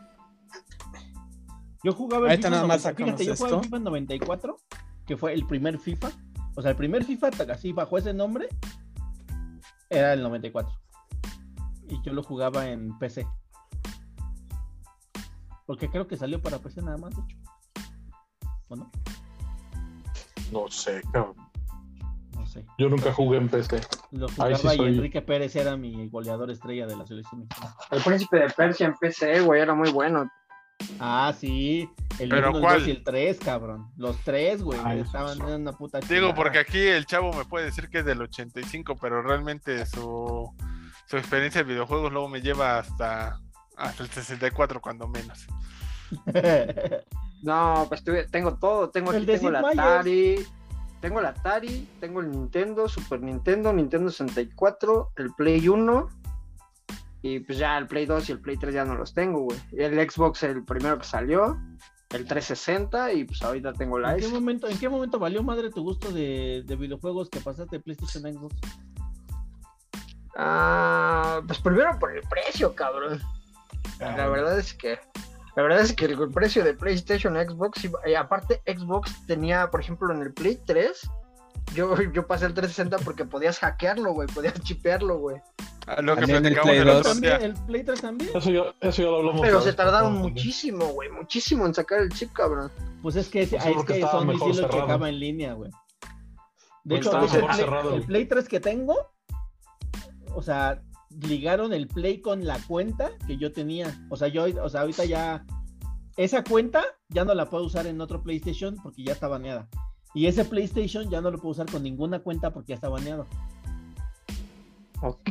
yo 1.83 1.93
jugaba 1.93 2.33
en 2.33 2.41
FIFA, 2.41 2.93
fíjate, 2.93 3.25
yo 3.25 3.35
jugaba 3.35 3.57
en 3.57 3.63
FIFA 3.63 3.79
94, 3.79 4.57
que 5.05 5.17
fue 5.17 5.33
el 5.33 5.45
primer 5.45 5.79
FIFA. 5.79 6.11
O 6.55 6.61
sea, 6.61 6.71
el 6.71 6.77
primer 6.77 7.03
FIFA, 7.03 7.29
así 7.51 7.71
bajo 7.71 7.97
ese 7.97 8.13
nombre, 8.13 8.49
era 9.89 10.13
el 10.13 10.21
94. 10.21 10.73
Y 11.89 12.01
yo 12.03 12.13
lo 12.13 12.23
jugaba 12.23 12.69
en 12.69 12.97
PC. 12.99 13.27
Porque 15.65 15.89
creo 15.89 16.07
que 16.07 16.17
salió 16.17 16.41
para 16.41 16.59
PC 16.59 16.81
nada 16.81 16.97
más, 16.97 17.15
de 17.15 17.21
hecho. 17.21 17.37
¿O 18.67 18.75
no? 18.75 18.91
No 20.51 20.69
sé, 20.69 21.01
cabrón. 21.11 21.35
No 22.35 22.45
sé. 22.45 22.65
Yo 22.77 22.89
nunca 22.89 23.13
jugué 23.13 23.37
en 23.37 23.49
PC. 23.49 23.81
Lo 24.11 24.27
jugaba 24.27 24.75
y 24.75 24.79
Enrique 24.79 25.21
Pérez 25.21 25.55
era 25.55 25.77
mi 25.77 26.09
goleador 26.09 26.51
estrella 26.51 26.87
de 26.87 26.95
la 26.95 27.05
selección 27.05 27.41
mexicana. 27.41 27.75
El 27.89 28.01
príncipe 28.01 28.39
de 28.39 28.49
Persia 28.49 28.87
en 28.87 28.95
PC, 28.95 29.41
güey, 29.41 29.61
era 29.61 29.73
muy 29.73 29.91
bueno. 29.91 30.29
Ah, 30.99 31.33
sí. 31.37 31.89
El 32.19 32.33
1, 32.33 32.79
y 32.79 32.91
el 32.91 33.03
3, 33.03 33.39
cabrón. 33.39 33.87
Los 33.97 34.17
tres, 34.23 34.61
güey. 34.61 34.79
Estaban 34.99 35.39
en 35.41 35.61
una 35.61 35.73
puta 35.73 35.99
Digo, 35.99 36.33
porque 36.35 36.59
aquí 36.59 36.79
el 36.79 37.05
chavo 37.05 37.33
me 37.33 37.45
puede 37.45 37.65
decir 37.65 37.89
que 37.89 37.99
es 37.99 38.05
del 38.05 38.21
85, 38.21 38.95
pero 38.97 39.21
realmente 39.21 39.85
su, 39.85 40.53
su 41.05 41.17
experiencia 41.17 41.63
de 41.63 41.71
videojuegos 41.73 42.11
luego 42.11 42.29
me 42.29 42.41
lleva 42.41 42.79
hasta, 42.79 43.39
hasta 43.77 44.03
el 44.03 44.09
64, 44.09 44.81
cuando 44.81 45.07
menos. 45.07 45.47
no, 47.41 47.85
pues 47.87 48.03
tengo 48.31 48.55
todo. 48.55 48.89
Tengo 48.89 49.11
aquí, 49.11 49.25
tengo 49.25 49.49
la 49.49 49.59
Atari. 49.59 50.45
Tengo 50.99 51.19
el 51.19 51.25
Atari, 51.25 51.87
tengo 51.99 52.19
el 52.19 52.29
Nintendo, 52.29 52.87
Super 52.87 53.21
Nintendo, 53.21 53.73
Nintendo 53.73 54.11
64, 54.11 55.13
el 55.17 55.33
Play 55.33 55.67
1 55.67 56.09
y 57.21 57.39
pues 57.39 57.57
ya 57.57 57.77
el 57.77 57.87
Play 57.87 58.05
2 58.05 58.29
y 58.29 58.31
el 58.31 58.41
Play 58.41 58.57
3 58.57 58.73
ya 58.73 58.85
no 58.85 58.95
los 58.95 59.13
tengo, 59.13 59.41
güey. 59.41 59.59
El 59.73 60.09
Xbox, 60.09 60.43
el 60.43 60.63
primero 60.63 60.97
que 60.97 61.05
salió, 61.05 61.59
el 62.09 62.25
360 62.25 63.13
y 63.13 63.25
pues 63.25 63.41
ahorita 63.41 63.73
tengo 63.73 63.99
la 63.99 64.15
¿En 64.15 64.19
qué 64.19 64.27
momento, 64.27 64.67
¿en 64.67 64.77
qué 64.77 64.89
momento 64.89 65.19
valió 65.19 65.43
madre 65.43 65.69
tu 65.69 65.83
gusto 65.83 66.11
de, 66.11 66.63
videojuegos 66.67 67.29
que 67.29 67.39
pasaste 67.39 67.77
de 67.77 67.83
PlayStation 67.83 68.25
a 68.25 68.31
Xbox? 68.31 68.55
Ah, 70.35 71.41
pues 71.45 71.59
primero 71.59 71.97
por 71.99 72.15
el 72.15 72.23
precio, 72.23 72.73
cabrón. 72.73 73.21
La 73.99 74.27
verdad 74.27 74.57
es 74.57 74.73
que 74.73 74.97
La 75.55 75.63
verdad 75.63 75.81
es 75.81 75.93
que 75.93 76.05
el 76.05 76.31
precio 76.31 76.63
de 76.63 76.73
PlayStation 76.73 77.35
Xbox, 77.35 77.87
y 78.05 78.15
aparte 78.15 78.61
Xbox 78.65 79.25
tenía, 79.27 79.69
por 79.69 79.81
ejemplo, 79.81 80.11
en 80.11 80.21
el 80.21 80.33
Play 80.33 80.59
3, 80.65 81.09
yo, 81.75 81.95
yo 82.13 82.27
pasé 82.27 82.45
el 82.45 82.53
360 82.53 82.97
porque 83.05 83.25
podías 83.25 83.59
hackearlo, 83.59 84.13
güey, 84.13 84.27
podías 84.27 84.59
chipearlo, 84.61 85.19
güey. 85.19 85.37
Ah, 85.87 86.01
lo 86.01 86.15
que 86.15 86.27
platicamos 86.27 86.71
el, 86.71 86.87
el, 86.87 87.01
también, 87.01 87.41
el 87.41 87.53
Play 87.53 87.83
3 87.83 88.01
también. 88.01 88.31
Eso 88.35 88.51
ya, 88.51 88.63
eso 88.81 89.01
ya 89.01 89.09
lo 89.09 89.17
hablamos. 89.17 89.41
Pero 89.41 89.61
se 89.61 89.73
tardaron 89.73 90.13
muchísimo, 90.13 90.85
güey, 90.87 91.09
muchísimo 91.09 91.65
en 91.65 91.73
sacar 91.73 92.01
el 92.01 92.09
chip, 92.09 92.31
cabrón. 92.33 92.71
Pues 93.01 93.15
es 93.15 93.29
que, 93.29 93.41
es 93.41 93.49
que 93.49 94.01
son 94.01 94.27
misiles 94.27 94.65
que 94.67 94.79
acaba 94.79 95.09
en 95.09 95.19
línea, 95.19 95.53
güey. 95.53 95.71
De 96.83 96.97
hecho, 96.97 97.11
el 97.19 97.27
Play, 97.27 97.93
el 97.93 98.01
Play 98.03 98.25
3 98.25 98.47
que 98.47 98.59
tengo, 98.59 98.95
o 100.33 100.41
sea, 100.41 100.81
ligaron 101.19 101.73
el 101.73 101.87
Play 101.87 102.21
con 102.21 102.45
la 102.45 102.59
cuenta 102.67 103.11
que 103.27 103.37
yo 103.37 103.51
tenía. 103.51 104.05
O 104.09 104.17
sea, 104.17 104.27
yo, 104.27 104.45
o 104.63 104.69
sea, 104.69 104.81
ahorita 104.81 105.05
ya 105.05 105.45
esa 106.17 106.43
cuenta 106.43 106.83
ya 107.09 107.25
no 107.25 107.33
la 107.33 107.49
puedo 107.49 107.65
usar 107.65 107.87
en 107.87 108.01
otro 108.01 108.21
PlayStation 108.21 108.75
porque 108.81 109.03
ya 109.03 109.13
está 109.13 109.27
baneada. 109.27 109.67
Y 110.13 110.27
ese 110.27 110.45
PlayStation 110.45 111.09
ya 111.09 111.21
no 111.21 111.31
lo 111.31 111.37
puedo 111.37 111.51
usar 111.51 111.71
con 111.71 111.83
ninguna 111.83 112.19
cuenta 112.19 112.51
porque 112.51 112.69
ya 112.69 112.75
está 112.75 112.89
baneado. 112.89 113.25
Ok. 115.01 115.29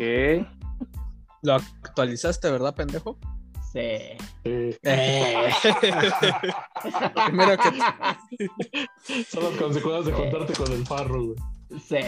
Lo 1.43 1.55
actualizaste, 1.55 2.51
¿verdad, 2.51 2.74
pendejo? 2.74 3.18
Sí. 3.72 3.89
Sí. 4.43 4.76
Eh. 4.83 5.51
Primero 7.26 7.57
que 7.57 9.24
Son 9.24 9.45
las 9.45 9.55
consecuencias 9.59 10.07
de 10.07 10.12
contarte 10.12 10.53
con 10.55 10.72
el 10.72 10.87
farro, 10.87 11.26
güey. 11.26 11.37
Sí. 11.78 11.99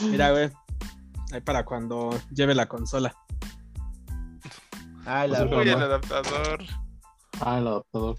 Mira, 0.10 0.32
güey. 0.32 0.50
Ahí 1.32 1.40
para 1.40 1.64
cuando 1.64 2.10
lleve 2.32 2.54
la 2.54 2.66
consola. 2.66 3.14
Ah, 5.06 5.26
la 5.26 5.44
Uy, 5.44 5.68
el 5.68 5.82
adaptador. 5.82 6.64
Ah, 7.40 7.58
el 7.58 7.66
adaptador. 7.68 8.18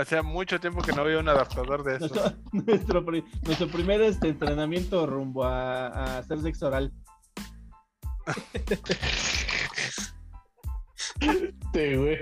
Hacía 0.00 0.22
mucho 0.22 0.60
tiempo 0.60 0.80
que 0.82 0.92
no 0.92 1.02
había 1.02 1.18
un 1.18 1.28
adaptador 1.28 1.82
de 1.82 1.96
eso. 1.96 2.08
Nuestro, 2.14 2.32
nuestro, 2.52 3.04
pri- 3.04 3.24
nuestro 3.42 3.68
primer 3.68 4.00
este, 4.02 4.28
entrenamiento 4.28 5.06
rumbo 5.06 5.44
a, 5.44 5.88
a 5.88 6.18
hacer 6.18 6.40
sexo 6.40 6.68
oral. 6.68 6.92
Sí, 11.72 11.96
güey. 11.96 12.18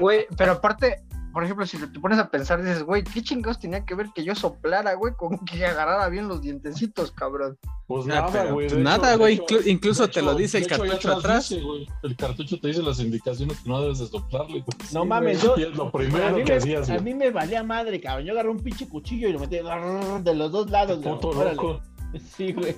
Güey, 0.00 0.26
pero 0.36 0.52
aparte, 0.52 1.04
por 1.34 1.44
ejemplo, 1.44 1.66
si 1.66 1.76
te 1.76 2.00
pones 2.00 2.18
a 2.18 2.30
pensar, 2.30 2.62
dices, 2.62 2.82
güey, 2.84 3.04
¿qué 3.04 3.22
chingados 3.22 3.58
tenía 3.58 3.84
que 3.84 3.94
ver 3.94 4.06
que 4.14 4.24
yo 4.24 4.34
soplara, 4.34 4.94
güey, 4.94 5.12
con 5.14 5.36
que 5.44 5.66
agarrara 5.66 6.08
bien 6.08 6.28
los 6.28 6.40
dientecitos, 6.40 7.10
cabrón? 7.12 7.58
Pues 7.86 8.06
nada, 8.06 8.28
pero, 8.32 8.54
güey. 8.54 8.68
pues 8.68 8.80
nada, 8.80 9.16
güey, 9.16 9.38
inclu- 9.40 9.66
incluso 9.66 10.08
te 10.08 10.22
lo 10.22 10.34
dice 10.34 10.56
el 10.58 10.66
cartucho 10.66 11.12
atrás. 11.18 11.50
dice, 11.50 11.62
el 12.04 12.16
cartucho 12.16 12.58
te 12.58 12.68
dice 12.68 12.82
las 12.82 12.98
indicaciones 13.00 13.58
que 13.60 13.68
no 13.68 13.82
debes 13.82 13.98
de 13.98 14.06
soplarle, 14.06 14.60
güey. 14.60 14.78
No 14.92 15.02
Sí, 15.02 15.08
mames, 15.08 15.42
Y 15.42 15.46
yo. 15.46 15.56
es 15.56 15.76
lo 15.76 15.84
A 15.88 15.92
primero 15.92 16.30
mí, 16.36 16.44
que 16.44 16.52
me, 16.52 16.58
hacías, 16.58 16.88
a 16.88 16.92
güey. 16.94 17.04
mí 17.04 17.14
me 17.14 17.30
valía 17.30 17.62
madre, 17.62 18.00
cabrón. 18.00 18.24
Yo 18.26 18.32
agarré 18.32 18.48
un 18.48 18.60
pinche 18.60 18.88
cuchillo 18.88 19.28
y 19.28 19.32
lo 19.32 19.40
metí 19.40 19.56
de 19.56 20.34
los 20.34 20.50
dos 20.52 20.70
lados, 20.70 21.02
güey. 21.02 21.14
Puto 21.16 21.28
Órale. 21.28 21.56
loco. 21.56 21.80
Sí, 22.36 22.52
güey. 22.52 22.76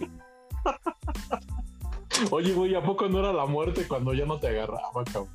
Oye, 2.31 2.53
güey, 2.55 2.75
¿a 2.75 2.83
poco 2.83 3.09
no 3.09 3.19
era 3.21 3.33
la 3.33 3.45
muerte 3.47 3.87
cuando 3.87 4.15
ya 4.15 4.25
no 4.25 4.41
te 4.41 4.49
agarraba, 4.49 5.05
cabrón? 5.05 5.29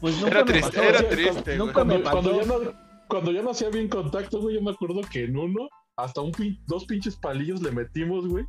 Pues 0.00 0.14
nunca 0.16 0.28
Era 0.30 0.44
me 0.44 0.52
triste, 0.52 0.70
pasó, 0.78 0.82
era 0.88 1.08
triste, 1.08 1.56
Nunca 1.56 1.84
me 1.84 2.00
Cuando, 2.00 2.04
pasó. 2.04 2.20
cuando 2.20 2.40
ya 2.40 2.46
no, 2.46 2.72
cuando 3.08 3.32
ya 3.32 3.42
no 3.42 3.50
hacía 3.50 3.68
bien 3.70 3.88
contacto, 3.88 4.40
güey, 4.40 4.54
yo 4.56 4.62
me 4.62 4.70
acuerdo 4.70 5.00
que 5.10 5.24
en 5.24 5.36
uno, 5.36 5.68
hasta 5.96 6.20
un 6.20 6.32
pin- 6.32 6.58
dos 6.66 6.84
pinches 6.86 7.16
palillos 7.16 7.60
le 7.62 7.70
metimos, 7.72 8.26
güey, 8.26 8.44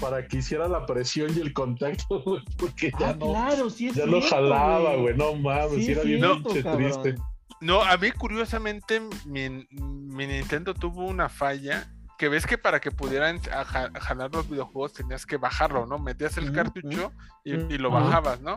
para 0.00 0.26
que 0.26 0.38
hiciera 0.38 0.66
la 0.68 0.86
presión 0.86 1.30
y 1.36 1.40
el 1.40 1.52
contacto, 1.52 2.20
güey, 2.24 2.42
porque 2.58 2.90
ya 2.98 3.10
Ah, 3.10 3.16
no, 3.18 3.30
claro, 3.32 3.70
sí 3.70 3.88
es 3.88 3.94
ya 3.96 4.04
jalaba, 4.30 4.96
güey, 4.96 5.16
no 5.16 5.34
mames, 5.34 5.84
Sí, 5.84 5.92
era 5.92 6.02
bien 6.02 6.20
cierto, 6.20 6.42
pinche 6.44 6.62
cabrón. 6.62 7.02
triste. 7.02 7.22
No, 7.60 7.82
a 7.82 7.96
mí 7.96 8.10
curiosamente 8.10 9.00
mi, 9.26 9.48
mi 9.70 10.26
Nintendo 10.26 10.74
tuvo 10.74 11.06
una 11.06 11.28
falla 11.28 11.93
que 12.18 12.28
ves 12.28 12.46
que 12.46 12.58
para 12.58 12.80
que 12.80 12.90
pudieran 12.92 13.40
jalar 13.42 14.30
los 14.32 14.48
videojuegos 14.48 14.92
tenías 14.92 15.26
que 15.26 15.36
bajarlo, 15.36 15.84
¿no? 15.86 15.98
Metías 15.98 16.36
el 16.36 16.52
cartucho 16.52 17.12
y, 17.44 17.54
y 17.54 17.78
lo 17.78 17.90
bajabas, 17.90 18.40
¿no? 18.40 18.56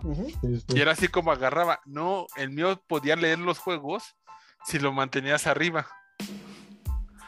Y 0.67 0.79
era 0.79 0.91
así 0.91 1.07
como 1.07 1.31
agarraba. 1.31 1.79
No, 1.85 2.27
el 2.35 2.51
mío 2.51 2.81
podía 2.87 3.15
leer 3.15 3.39
los 3.39 3.57
juegos 3.59 4.15
si 4.65 4.77
lo 4.79 4.91
mantenías 4.93 5.47
arriba. 5.47 5.87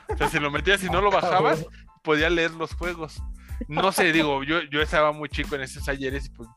O 0.07 0.17
sea, 0.17 0.27
si 0.29 0.39
lo 0.39 0.51
metías 0.51 0.83
y 0.83 0.89
no 0.89 1.01
lo 1.01 1.11
bajabas, 1.11 1.65
podía 2.03 2.29
leer 2.29 2.51
los 2.51 2.73
juegos. 2.73 3.21
No 3.67 3.91
sé, 3.91 4.13
digo, 4.13 4.41
yo, 4.43 4.61
yo 4.71 4.81
estaba 4.81 5.11
muy 5.11 5.27
chico 5.27 5.55
en 5.55 5.61
esos 5.61 5.89
ayeres 5.89 6.27
y 6.27 6.29
pues 6.29 6.47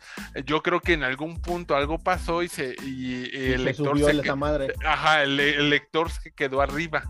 yo 0.45 0.63
creo 0.63 0.81
que 0.81 0.93
en 0.93 1.03
algún 1.03 1.41
punto 1.41 1.75
algo 1.75 1.99
pasó 1.99 2.45
y 2.45 2.49
se 2.49 2.77
y, 2.81 2.87
y 2.87 3.29
Y 3.33 3.53
el 3.53 3.59
se 3.59 3.65
lector 3.65 3.89
subió 3.91 4.07
se 4.07 4.13
esa 4.13 4.23
que- 4.23 4.35
madre. 4.37 4.73
ajá, 4.87 5.23
el, 5.25 5.41
el 5.41 5.69
lector 5.71 6.11
se 6.11 6.33
quedó 6.33 6.61
arriba. 6.61 7.03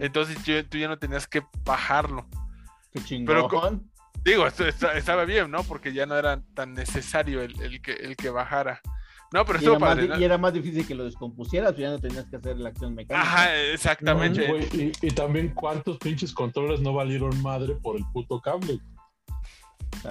Entonces 0.00 0.42
yo- 0.44 0.66
tú 0.66 0.78
ya 0.78 0.88
no 0.88 0.98
tenías 0.98 1.26
que 1.26 1.42
bajarlo. 1.64 2.26
Qué 2.92 3.02
chingón. 3.04 3.48
pero 3.48 3.80
Digo, 4.24 4.46
esto 4.46 4.66
estaba 4.66 5.24
bien, 5.24 5.50
¿no? 5.50 5.62
Porque 5.62 5.92
ya 5.92 6.04
no 6.04 6.16
era 6.16 6.42
tan 6.54 6.74
necesario 6.74 7.40
el, 7.40 7.58
el 7.62 7.80
que, 7.80 7.92
el 7.92 8.16
que 8.16 8.30
bajara. 8.30 8.80
No, 9.32 9.44
pero 9.44 9.58
y, 9.58 9.62
estuvo 9.62 9.78
más, 9.78 9.96
padre. 9.96 10.18
y 10.18 10.24
era 10.24 10.38
más 10.38 10.52
difícil 10.54 10.86
que 10.86 10.94
lo 10.94 11.04
descompusieras, 11.04 11.76
ya 11.76 11.90
no 11.90 11.98
tenías 11.98 12.26
que 12.26 12.36
hacer 12.36 12.58
la 12.58 12.70
acción 12.70 12.94
mecánica. 12.94 13.20
Ajá, 13.20 13.56
exactamente. 13.56 14.92
Y 15.02 15.10
también 15.10 15.52
cuántos 15.54 15.98
pinches 15.98 16.32
controles 16.32 16.80
no 16.80 16.94
valieron 16.94 17.40
madre 17.42 17.74
por 17.74 17.96
el 17.96 18.04
puto 18.12 18.40
cable. 18.40 18.80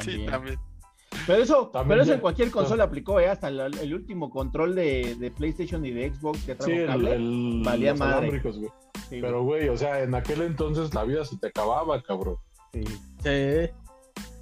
sí, 0.02 0.26
también. 0.26 0.60
Pero 1.28 1.44
eso, 1.44 1.68
También 1.68 1.90
pero 1.90 2.02
eso 2.02 2.10
ya- 2.10 2.16
en 2.16 2.22
cualquier 2.22 2.50
consola 2.52 2.86
aplicó, 2.86 3.20
¿eh? 3.20 3.28
Hasta 3.30 3.50
el, 3.50 3.60
el 3.60 3.94
último 3.94 4.30
control 4.30 4.74
de, 4.76 5.16
de 5.20 5.30
PlayStation 5.30 5.86
y 5.86 5.92
de 5.92 6.12
Xbox 6.14 6.42
que 6.46 6.56
trajo 6.56 6.72
Sí, 6.72 6.78
el, 6.78 6.88
cable. 6.88 7.14
el- 7.16 7.62
valía 7.66 7.92
los 7.92 8.00
madre. 8.00 8.16
alámbricos, 8.18 8.58
güey. 8.58 8.72
Sí, 9.10 9.20
Pero, 9.22 9.44
güey, 9.44 9.70
o 9.70 9.78
sea, 9.78 10.02
en 10.04 10.16
aquel 10.16 10.42
entonces 10.42 10.94
la 10.94 11.04
vida 11.04 11.24
se 11.26 11.38
te 11.38 11.48
acababa, 11.48 12.02
cabrón. 12.02 12.38
sí. 12.74 12.84
Sí. 13.24 13.70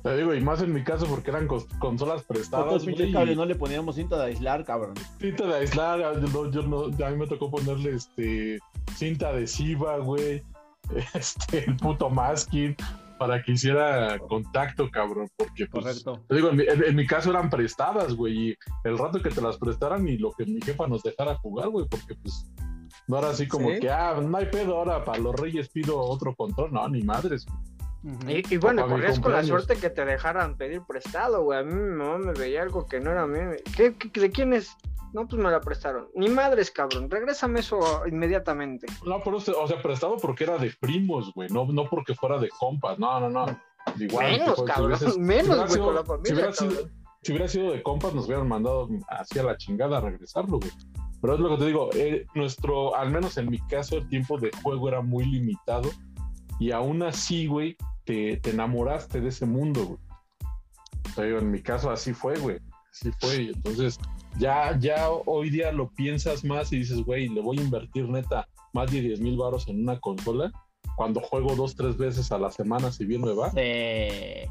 Te 0.03 0.15
digo, 0.17 0.35
y 0.35 0.39
más 0.41 0.61
en 0.61 0.71
mi 0.71 0.83
caso 0.83 1.07
porque 1.07 1.31
eran 1.31 1.47
consolas 1.79 2.21
prestadas, 2.23 2.85
pinches 2.85 3.11
cables 3.11 3.33
y 3.33 3.37
no 3.37 3.45
le 3.45 3.55
poníamos 3.55 3.95
cinta 3.95 4.17
de 4.19 4.25
aislar, 4.25 4.63
cabrón. 4.63 4.93
Cinta 5.19 5.47
de 5.47 5.55
aislar, 5.55 5.99
a- 6.03 6.13
yo 6.13 6.27
no, 6.27 6.51
yo 6.51 6.61
no- 6.61 7.05
a 7.05 7.09
mí 7.09 7.17
me 7.17 7.25
tocó 7.25 7.49
ponerle 7.49 7.95
este 7.95 8.59
cinta 8.95 9.29
adhesiva, 9.29 9.97
güey. 9.97 10.43
Este, 11.15 11.65
el 11.67 11.75
puto 11.77 12.11
masking 12.11 12.75
para 13.27 13.41
que 13.43 13.53
hiciera 13.53 14.19
contacto, 14.19 14.89
cabrón. 14.91 15.27
Porque, 15.37 15.65
pues, 15.67 15.83
Correcto. 16.03 16.23
te 16.27 16.35
digo, 16.35 16.49
en 16.49 16.57
mi, 16.57 16.63
en- 16.63 16.83
en 16.83 16.95
mi 16.95 17.07
caso 17.07 17.31
eran 17.31 17.49
prestadas, 17.49 18.13
güey. 18.13 18.49
Y 18.51 18.55
el 18.83 18.97
rato 18.97 19.21
que 19.21 19.29
te 19.29 19.41
las 19.41 19.57
prestaran 19.57 20.07
y 20.07 20.17
lo 20.17 20.31
que 20.31 20.45
mi 20.45 20.61
jefa 20.61 20.87
nos 20.87 21.01
dejara 21.03 21.35
jugar, 21.35 21.69
güey, 21.69 21.85
porque 21.89 22.15
pues 22.15 22.51
no 23.07 23.17
era 23.19 23.29
así 23.29 23.47
como 23.47 23.69
Sí. 23.71 23.79
que, 23.79 23.89
ah, 23.89 24.19
no 24.21 24.37
hay 24.37 24.45
pedo 24.47 24.77
ahora, 24.77 25.03
para 25.03 25.19
los 25.19 25.35
reyes 25.35 25.69
pido 25.69 25.97
otro 25.99 26.35
control. 26.35 26.71
No, 26.71 26.87
ni 26.87 27.01
madres. 27.01 27.45
Y, 28.27 28.53
y 28.53 28.57
bueno, 28.57 28.87
corrías 28.87 29.19
con 29.19 29.31
la 29.31 29.43
suerte 29.43 29.75
que 29.77 29.89
te 29.89 30.05
dejaran 30.05 30.57
pedir 30.57 30.81
prestado, 30.87 31.43
güey. 31.43 31.59
A 31.59 31.63
mí 31.63 31.73
mi 31.73 31.89
mamá 31.95 32.17
me 32.19 32.33
veía 32.33 32.61
algo 32.61 32.85
que 32.85 32.99
no 32.99 33.11
era 33.11 33.25
mío. 33.25 33.51
¿Qué, 33.75 33.95
qué- 33.97 34.19
de 34.19 34.29
quién 34.31 34.53
es? 34.53 34.75
No, 35.13 35.27
pues 35.27 35.41
me 35.41 35.49
la 35.49 35.59
prestaron. 35.61 36.07
Ni 36.13 36.29
madres, 36.29 36.69
cabrón. 36.71 37.09
Regrésame 37.09 37.61
eso 37.61 38.03
inmediatamente. 38.05 38.85
No, 39.05 39.21
pero, 39.23 39.37
o 39.37 39.67
sea, 39.67 39.81
prestado 39.81 40.17
porque 40.17 40.43
era 40.43 40.57
de 40.57 40.71
primos, 40.79 41.31
güey, 41.33 41.49
no, 41.49 41.65
no 41.65 41.85
porque 41.89 42.13
fuera 42.13 42.37
de 42.37 42.49
compas. 42.49 42.99
No, 42.99 43.19
no, 43.21 43.29
no. 43.29 43.45
Igual, 43.97 44.31
menos, 44.31 44.55
tipo, 44.55 44.67
si 44.67 44.73
cabrón. 44.73 44.91
hubieses- 44.91 45.13
si 45.13 45.19
menos, 45.19 45.57
güey, 45.57 45.69
sido- 45.69 45.85
con 45.85 45.95
la 45.95 46.01
si 46.01 46.07
familia, 46.07 46.33
hubiera 46.33 46.53
sido- 46.53 46.89
si 47.23 47.31
hubiera 47.31 47.47
sido 47.47 47.71
de 47.71 47.81
compas, 47.81 48.13
nos 48.13 48.25
hubieran 48.27 48.47
mandado 48.47 48.87
hacia 49.09 49.41
la 49.41 49.57
chingada 49.57 49.97
a 49.97 50.01
regresarlo, 50.01 50.59
güey. 50.59 50.71
Pero 51.21 51.33
es 51.33 51.39
lo 51.39 51.49
que 51.49 51.57
te 51.57 51.65
digo, 51.65 51.89
eh, 51.95 52.27
nuestro, 52.35 52.95
al 52.95 53.09
menos 53.09 53.37
en 53.39 53.49
mi 53.49 53.57
caso, 53.67 53.97
el 53.97 54.07
tiempo 54.09 54.37
de 54.37 54.51
juego 54.61 54.89
era 54.89 55.01
muy 55.01 55.25
limitado 55.25 55.89
y 56.59 56.71
aún 56.71 57.01
así, 57.01 57.47
güey, 57.47 57.75
te, 58.05 58.37
te 58.37 58.51
enamoraste 58.51 59.19
de 59.19 59.29
ese 59.29 59.45
mundo, 59.45 59.85
güey. 59.85 59.99
O 61.05 61.13
sea, 61.13 61.25
en 61.25 61.51
mi 61.51 61.61
caso 61.61 61.89
así 61.91 62.13
fue, 62.13 62.37
güey. 62.39 62.57
Así 62.91 63.11
fue. 63.19 63.43
y 63.43 63.47
entonces, 63.49 63.99
ya, 64.37 64.77
ya 64.79 65.09
hoy 65.09 65.49
día 65.49 65.71
lo 65.71 65.89
piensas 65.91 66.43
más 66.43 66.71
y 66.71 66.77
dices, 66.77 67.01
güey, 67.03 67.27
le 67.27 67.41
voy 67.41 67.59
a 67.59 67.63
invertir 67.63 68.07
neta 68.07 68.47
más 68.73 68.91
de 68.91 69.01
10 69.01 69.21
mil 69.21 69.37
baros 69.37 69.67
en 69.67 69.81
una 69.81 69.99
consola 69.99 70.51
cuando 70.95 71.19
juego 71.19 71.55
dos, 71.55 71.75
tres 71.75 71.97
veces 71.97 72.31
a 72.31 72.37
la 72.37 72.51
semana, 72.51 72.91
si 72.91 73.05
bien 73.05 73.21
me 73.21 73.33
va. 73.33 73.51
Sí. 73.51 74.47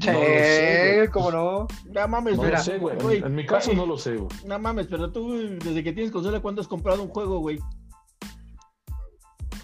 Sí, 0.00 0.08
No 0.08 0.12
lo 0.12 0.18
sé, 0.18 0.94
güey. 0.96 1.08
¿cómo 1.08 1.30
no? 1.30 1.66
No 1.92 2.08
mames, 2.08 2.36
No 2.36 2.42
mira, 2.42 2.58
lo 2.58 2.64
sé, 2.64 2.78
güey. 2.78 3.18
En, 3.18 3.26
en 3.26 3.34
mi 3.34 3.46
caso 3.46 3.72
no 3.74 3.86
lo 3.86 3.96
sé, 3.96 4.16
güey. 4.16 4.28
No 4.44 4.58
mames, 4.58 4.88
pero 4.88 5.12
tú, 5.12 5.32
desde 5.58 5.84
que 5.84 5.92
tienes 5.92 6.10
consola, 6.10 6.40
¿cuándo 6.40 6.60
has 6.60 6.68
comprado 6.68 7.02
un 7.02 7.08
juego, 7.08 7.38
güey? 7.38 7.60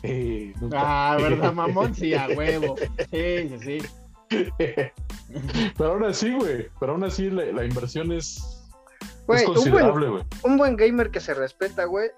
Eh, 0.02 0.52
nunca. 0.60 0.78
Ah, 0.80 1.16
¿verdad, 1.16 1.52
mamón? 1.52 1.94
Sí, 1.94 2.14
a 2.14 2.28
huevo. 2.28 2.76
Sí, 3.10 3.48
sí, 3.60 3.80
sí. 3.80 3.88
Pero 5.76 5.92
aún 5.92 6.04
así, 6.04 6.32
güey. 6.34 6.68
Pero 6.78 6.92
aún 6.92 7.04
así 7.04 7.30
la, 7.30 7.44
la 7.46 7.64
inversión 7.64 8.12
es, 8.12 8.60
Güey, 9.26 9.42
es 9.42 9.48
un 9.48 9.54
buen, 9.54 9.64
considerable, 9.64 10.08
güey. 10.08 10.24
un 10.42 10.56
buen 10.56 10.76
gamer 10.76 11.10
que 11.10 11.20
se 11.20 11.34
respeta, 11.34 11.84
güey, 11.84 12.10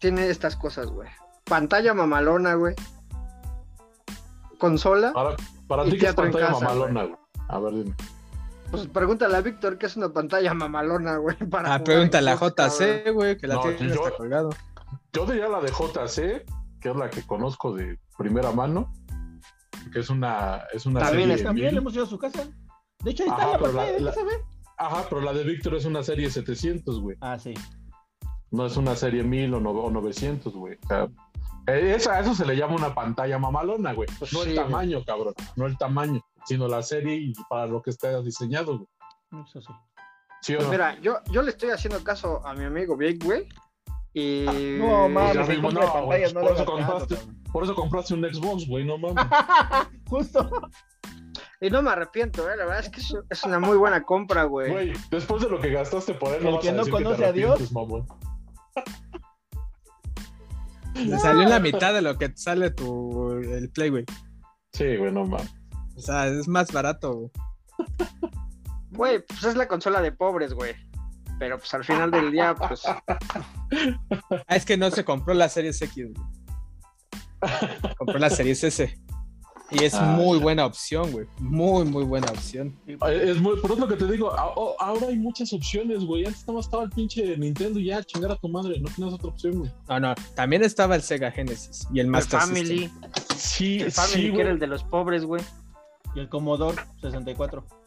tiene 0.00 0.28
estas 0.28 0.56
cosas, 0.56 0.86
güey. 0.86 1.08
Pantalla 1.44 1.94
mamalona, 1.94 2.54
güey. 2.54 2.74
Consola. 4.58 5.12
Para, 5.12 5.36
para 5.66 5.84
ti, 5.84 5.98
¿qué 5.98 6.06
es 6.06 6.14
pantalla 6.14 6.48
casa, 6.48 6.60
mamalona, 6.66 7.04
güey? 7.04 7.16
A 7.48 7.58
ver, 7.58 7.72
dime. 7.74 7.94
Pues 8.70 8.86
pregúntale 8.86 9.36
a 9.36 9.40
Víctor 9.40 9.78
que 9.78 9.86
es 9.86 9.96
una 9.96 10.08
pantalla 10.12 10.54
mamalona, 10.54 11.16
güey. 11.18 11.36
ah, 11.52 11.80
pregúntale 11.84 12.30
a 12.30 12.36
JC, 12.36 13.12
güey, 13.12 13.36
que 13.36 13.46
la 13.46 13.60
tiene 13.60 13.94
yo, 13.94 14.16
colgado. 14.16 14.50
Yo 15.12 15.26
diría 15.26 15.48
la 15.48 15.60
de 15.60 15.70
JC, 15.70 16.44
que 16.84 16.90
es 16.90 16.96
la 16.96 17.08
que 17.08 17.22
conozco 17.22 17.72
de 17.72 17.98
primera 18.18 18.52
mano, 18.52 18.92
que 19.90 20.00
es 20.00 20.10
una, 20.10 20.64
es 20.70 20.84
una 20.84 21.00
también 21.00 21.30
serie. 21.30 21.42
También 21.42 21.76
hemos 21.78 21.94
ido 21.94 22.04
a 22.04 22.06
su 22.06 22.18
casa. 22.18 22.46
De 23.02 23.10
hecho, 23.10 23.22
ahí 23.22 23.30
está 23.30 23.52
la 23.52 23.58
pantalla, 23.58 24.00
la, 24.00 24.14
Ajá, 24.76 25.06
pero 25.08 25.22
la 25.22 25.32
de 25.32 25.44
Víctor 25.44 25.76
es 25.76 25.86
una 25.86 26.02
serie 26.02 26.28
700, 26.28 27.00
güey. 27.00 27.16
Ah, 27.22 27.38
sí. 27.38 27.54
No 28.50 28.66
es 28.66 28.76
una 28.76 28.94
serie 28.96 29.22
1000 29.22 29.54
o, 29.54 29.60
900, 29.60 30.52
güey. 30.52 30.76
O 30.84 30.86
sea, 30.86 31.08
eh, 31.68 31.94
eso, 31.96 32.10
a 32.10 32.20
eso 32.20 32.34
se 32.34 32.44
le 32.44 32.54
llama 32.54 32.74
una 32.74 32.94
pantalla 32.94 33.38
mamalona, 33.38 33.94
güey. 33.94 34.08
No 34.30 34.42
el 34.42 34.54
tamaño, 34.54 35.02
cabrón. 35.06 35.32
No 35.56 35.64
el 35.64 35.78
tamaño, 35.78 36.20
sino 36.44 36.68
la 36.68 36.82
serie 36.82 37.14
y 37.14 37.32
para 37.48 37.66
lo 37.66 37.80
que 37.80 37.90
esté 37.90 38.22
diseñado, 38.22 38.76
güey. 38.76 39.42
Eso 39.46 39.62
sí. 39.62 39.72
¿Sí 40.42 40.54
pues 40.54 40.68
mira, 40.68 41.00
yo, 41.00 41.16
yo 41.32 41.40
le 41.40 41.52
estoy 41.52 41.70
haciendo 41.70 42.04
caso 42.04 42.46
a 42.46 42.52
mi 42.52 42.64
amigo 42.64 42.94
Big, 42.94 43.24
güey. 43.24 43.48
Y... 44.14 44.46
No, 44.78 45.08
mames, 45.08 45.60
no, 45.60 45.70
pantallas, 45.92 46.32
no 46.32 46.40
por, 46.40 46.52
eso 46.52 46.64
compraste, 46.64 47.16
por 47.52 47.64
eso 47.64 47.74
compraste 47.74 48.14
un 48.14 48.22
Xbox, 48.22 48.66
güey, 48.68 48.84
no 48.84 48.96
mames. 48.96 49.26
Justo. 50.08 50.48
Y 51.60 51.68
no 51.68 51.82
me 51.82 51.90
arrepiento, 51.90 52.48
¿eh? 52.48 52.56
la 52.56 52.64
verdad 52.64 52.84
es 52.84 52.90
que 52.90 53.00
es 53.28 53.44
una 53.44 53.58
muy 53.58 53.76
buena 53.76 54.04
compra, 54.04 54.44
güey. 54.44 54.70
Güey, 54.70 54.92
después 55.10 55.42
de 55.42 55.48
lo 55.48 55.60
que 55.60 55.70
gastaste 55.70 56.14
por 56.14 56.32
él, 56.32 56.46
el 56.46 56.60
que 56.60 56.70
no 56.70 56.86
conoce 56.86 57.24
a, 57.24 57.32
Dios. 57.32 57.58
Le 60.94 61.18
salió 61.18 61.42
en 61.42 61.50
la 61.50 61.58
mitad 61.58 61.92
de 61.92 62.02
lo 62.02 62.16
que 62.16 62.32
sale 62.36 62.70
tu 62.70 63.32
el 63.32 63.68
Play, 63.70 63.90
güey. 63.90 64.04
Sí, 64.72 64.96
güey, 64.96 65.10
no 65.10 65.24
mames. 65.24 65.52
O 65.96 66.00
sea, 66.00 66.28
es 66.28 66.46
más 66.46 66.70
barato, 66.70 67.14
güey. 67.14 67.30
Güey, 68.90 69.26
pues 69.26 69.42
es 69.42 69.56
la 69.56 69.66
consola 69.66 70.00
de 70.00 70.12
pobres, 70.12 70.54
güey. 70.54 70.74
Pero 71.38 71.58
pues 71.58 71.72
al 71.74 71.84
final 71.84 72.10
del 72.10 72.30
día, 72.30 72.54
pues. 72.54 72.82
Ah, 74.46 74.56
es 74.56 74.64
que 74.64 74.76
no 74.76 74.90
se 74.90 75.04
compró 75.04 75.34
la 75.34 75.48
serie 75.48 75.70
X, 75.70 75.90
güey. 75.90 76.14
Compró 77.98 78.18
la 78.18 78.30
serie 78.30 78.52
S. 78.52 78.96
Y 79.70 79.82
es 79.82 79.94
ah, 79.94 80.02
muy 80.16 80.38
buena 80.38 80.66
opción, 80.66 81.10
güey. 81.10 81.26
Muy, 81.38 81.84
muy 81.84 82.04
buena 82.04 82.28
opción. 82.28 82.76
Es 82.86 83.40
muy, 83.40 83.58
por 83.60 83.72
eso 83.72 83.88
que 83.88 83.96
te 83.96 84.06
digo, 84.06 84.30
ahora 84.32 85.08
hay 85.08 85.16
muchas 85.16 85.52
opciones, 85.52 86.04
güey. 86.04 86.26
Antes 86.26 86.46
nada 86.46 86.60
estaba 86.60 86.84
el 86.84 86.90
pinche 86.90 87.36
Nintendo 87.36 87.80
y 87.80 87.86
ya, 87.86 88.02
chingar 88.02 88.32
a 88.32 88.36
tu 88.36 88.48
madre. 88.48 88.78
No 88.78 88.88
tienes 88.94 89.14
otra 89.14 89.28
opción, 89.28 89.58
güey. 89.58 89.70
No, 89.88 90.00
no. 90.00 90.14
También 90.36 90.62
estaba 90.62 90.94
el 90.94 91.02
Sega 91.02 91.30
Genesis 91.30 91.88
y 91.92 92.00
el 92.00 92.06
Master 92.06 92.40
el 92.40 92.46
Family. 92.46 92.90
Sí, 93.36 93.80
el 93.80 93.90
Family, 93.90 94.32
que 94.32 94.40
era 94.40 94.50
el 94.50 94.58
de 94.58 94.66
los 94.66 94.84
pobres, 94.84 95.24
güey. 95.24 95.42
Y 96.14 96.20
el 96.20 96.28
Commodore 96.28 96.80
64. 97.00 97.83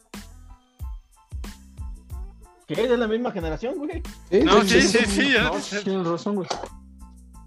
Que 2.68 2.82
es 2.82 2.90
de 2.90 2.98
la 2.98 3.08
misma 3.08 3.32
generación, 3.32 3.78
güey. 3.78 4.02
no, 4.44 4.62
sí, 4.62 4.82
sí, 4.82 4.98
sí. 5.06 5.76
tienes 5.84 6.06
razón, 6.06 6.36
güey. 6.36 6.48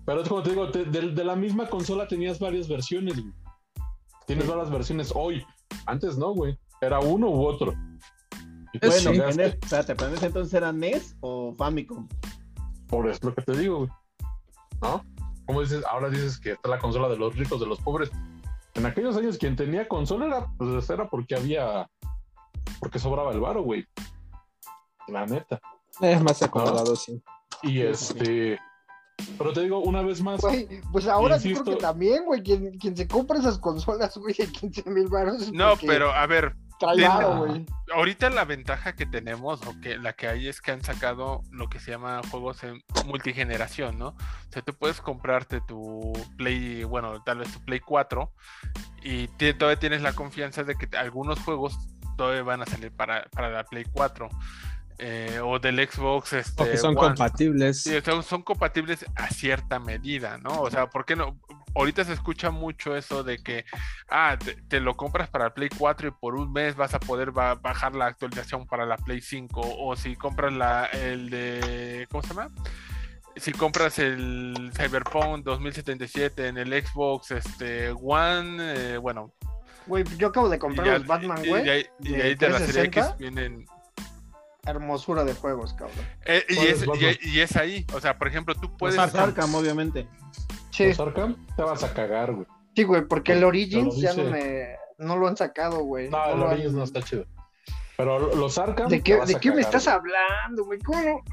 Pero 0.04 0.22
es 0.24 0.28
como 0.28 0.42
te 0.42 0.50
digo, 0.50 0.66
de, 0.66 0.84
de, 0.84 1.24
la 1.24 1.36
misma 1.36 1.68
consola 1.70 2.08
tenías 2.08 2.40
varias 2.40 2.68
versiones, 2.68 3.22
güey. 3.22 3.32
Tienes 4.26 4.48
varias 4.48 4.72
versiones 4.72 5.14
hoy. 5.14 5.46
Antes 5.86 6.18
no, 6.18 6.34
güey. 6.34 6.58
Era 6.82 7.00
uno 7.00 7.30
u 7.30 7.46
otro. 7.46 7.76
Y 8.74 8.80
bueno, 8.80 9.32
sí. 9.32 9.42
espérate, 9.42 9.96
¿pero 9.96 10.12
entonces 10.20 10.54
era 10.56 10.72
NES 10.72 11.16
o 11.22 11.54
Famicom? 11.54 12.08
Por 12.88 13.08
eso 13.08 13.18
es 13.18 13.24
lo 13.24 13.36
que 13.36 13.44
te 13.44 13.56
digo, 13.56 13.78
güey. 13.78 13.90
¿No? 14.82 15.06
Como 15.46 15.62
dices, 15.62 15.84
ahora 15.88 16.10
dices 16.10 16.40
que 16.40 16.54
está 16.54 16.68
la 16.68 16.80
consola 16.80 17.08
de 17.10 17.18
los 17.18 17.36
ricos, 17.36 17.60
de 17.60 17.68
los 17.68 17.80
pobres. 17.80 18.10
En 18.74 18.88
aquellos 18.88 19.16
años 19.18 19.38
quien 19.38 19.56
tenía 19.56 19.88
consola 19.88 20.26
era, 20.26 20.48
pues 20.58 20.90
era 20.90 21.08
porque 21.10 21.36
había, 21.36 21.88
porque 22.80 22.98
sobraba 22.98 23.32
el 23.34 23.40
varo, 23.40 23.62
güey. 23.62 23.86
La 25.08 25.26
neta. 25.26 25.62
Es 26.02 26.22
más 26.22 26.42
acomodado, 26.42 26.96
sí. 26.96 27.22
Y 27.64 27.82
este, 27.82 28.58
pero 29.38 29.54
te 29.54 29.62
digo, 29.62 29.80
una 29.80 30.02
vez 30.02 30.22
más. 30.22 30.42
pues 30.92 31.08
ahora 31.08 31.40
sí 31.40 31.54
creo 31.54 31.64
que 31.64 31.76
también, 31.76 32.26
güey. 32.26 32.42
Quien, 32.42 32.78
quien, 32.78 32.96
se 32.96 33.08
compra 33.08 33.40
esas 33.40 33.60
consolas, 33.60 34.18
güey, 34.18 34.34
de 34.34 34.48
15 34.48 34.90
mil 34.90 35.08
baros. 35.08 35.52
No, 35.52 35.74
pero 35.78 36.12
a 36.12 36.26
ver. 36.26 36.56
ahorita 37.94 38.30
la 38.30 38.46
ventaja 38.46 38.96
que 38.96 39.06
tenemos, 39.06 39.62
o 39.68 39.80
que 39.82 39.98
la 39.98 40.14
que 40.14 40.28
hay, 40.28 40.48
es 40.48 40.62
que 40.62 40.72
han 40.72 40.84
sacado 40.84 41.42
lo 41.52 41.70
que 41.70 41.80
se 41.80 41.92
llama 41.92 42.22
juegos 42.30 42.64
en 42.64 42.82
multigeneración, 43.06 44.00
¿no? 44.00 44.10
O 44.10 44.52
sea, 44.52 44.62
tú 44.62 44.74
puedes 44.74 45.02
comprarte 45.02 45.62
tu 45.62 46.14
Play, 46.38 46.84
bueno, 46.84 47.22
tal 47.24 47.40
vez 47.40 47.52
tu 47.52 47.60
Play 47.64 47.80
4, 47.80 48.32
y 49.04 49.28
todavía 49.28 49.80
tienes 49.80 50.02
la 50.02 50.14
confianza 50.14 50.64
de 50.64 50.76
que 50.76 50.98
algunos 50.98 51.40
juegos 51.40 51.78
todavía 52.18 52.44
van 52.44 52.62
a 52.62 52.66
salir 52.66 52.92
para, 52.92 53.26
para 53.32 53.50
la 53.50 53.64
Play 53.64 53.86
4. 53.92 54.30
Eh, 55.04 55.40
o 55.44 55.58
del 55.58 55.78
Xbox. 55.90 56.34
Este, 56.34 56.64
que 56.64 56.78
son 56.78 56.94
compatibles. 56.94 57.82
Sí, 57.82 57.92
son, 58.24 58.44
compatibles 58.44 59.04
a 59.16 59.30
cierta 59.30 59.80
medida, 59.80 60.38
¿no? 60.38 60.62
O 60.62 60.70
sea, 60.70 60.92
¿por 60.92 61.06
qué 61.06 61.16
no? 61.16 61.40
Ahorita 61.74 62.04
se 62.04 62.14
escucha 62.14 62.52
mucho 62.52 62.96
eso 62.96 63.24
de 63.24 63.42
que, 63.42 63.66
ah, 64.10 64.38
te, 64.68 64.80
lo 64.80 64.96
compras 64.96 65.28
para 65.28 65.46
el 65.46 65.54
Play 65.54 65.70
4 65.76 66.10
y 66.10 66.12
por 66.12 66.36
un 66.36 66.54
mes 66.54 66.76
vas 66.76 66.94
a 66.94 67.00
poder 67.00 67.32
bajar 67.32 67.96
la 67.96 68.06
actualización 68.06 68.68
para 68.68 68.86
la 68.86 68.96
Play 68.98 69.22
5. 69.22 69.60
O 69.80 69.96
si 69.96 70.16
compras 70.16 70.54
la, 70.54 70.86
el 70.86 71.32
de, 71.32 72.08
¿cómo 72.12 72.22
se 72.22 72.30
llama? 72.36 72.50
Si 73.38 73.54
compras 73.54 73.98
el 73.98 74.72
Cyberpunk 74.76 75.44
2077 75.44 76.48
en 76.48 76.60
el 76.60 76.86
Xbox 76.86 77.32
este, 77.32 77.90
One, 77.90 78.94
eh, 78.94 78.98
bueno. 78.98 79.34
Güey, 79.88 80.04
yo 80.18 80.28
acabo 80.28 80.48
de 80.48 80.60
comprar 80.60 81.00
los 81.00 81.08
Batman, 81.08 81.42
güey. 81.44 81.66
Y, 81.66 81.70
ahí, 81.70 82.36
de, 82.36 82.50
la 82.50 82.60
serie 82.60 82.84
X 82.84 83.16
vienen 83.18 83.66
hermosura 84.66 85.24
de 85.24 85.34
juegos, 85.34 85.74
cabrón. 85.74 86.06
Eh, 86.26 86.44
y, 86.50 87.40
es, 87.40 87.56
ahí, 87.56 87.86
o 87.94 88.00
sea, 88.00 88.18
por 88.18 88.28
ejemplo, 88.28 88.56
tú 88.56 88.76
puedes. 88.78 88.96
Los 88.96 89.16
Arkham, 89.16 89.54
obviamente. 89.56 90.08
Sí. 90.72 90.90
Los 90.90 91.00
Arkham 91.00 91.46
te 91.56 91.64
vas 91.64 91.84
a 91.84 91.94
cagar, 91.94 92.34
güey. 92.34 92.48
Sí, 92.76 92.84
güey, 92.84 93.06
porque 93.06 93.34
el 93.34 93.44
Origins 93.44 93.98
ya 93.98 94.14
no 94.14 94.24
me. 94.26 94.76
No 94.98 95.18
lo 95.18 95.28
han 95.28 95.36
sacado, 95.36 95.84
güey. 95.84 96.10
No, 96.10 96.24
el 96.26 96.42
Origins 96.42 96.74
no 96.74 96.84
está 96.84 97.02
chido. 97.02 97.26
Pero 97.98 98.36
los 98.36 98.58
Arkham. 98.58 98.90
¿De 98.90 99.02
qué, 99.02 99.18
¿de 99.26 99.36
qué 99.36 99.52
me 99.52 99.62
estás 99.62 99.88
hablando, 99.88 100.66
güey? 100.66 100.80
¿Cómo? 100.80 101.24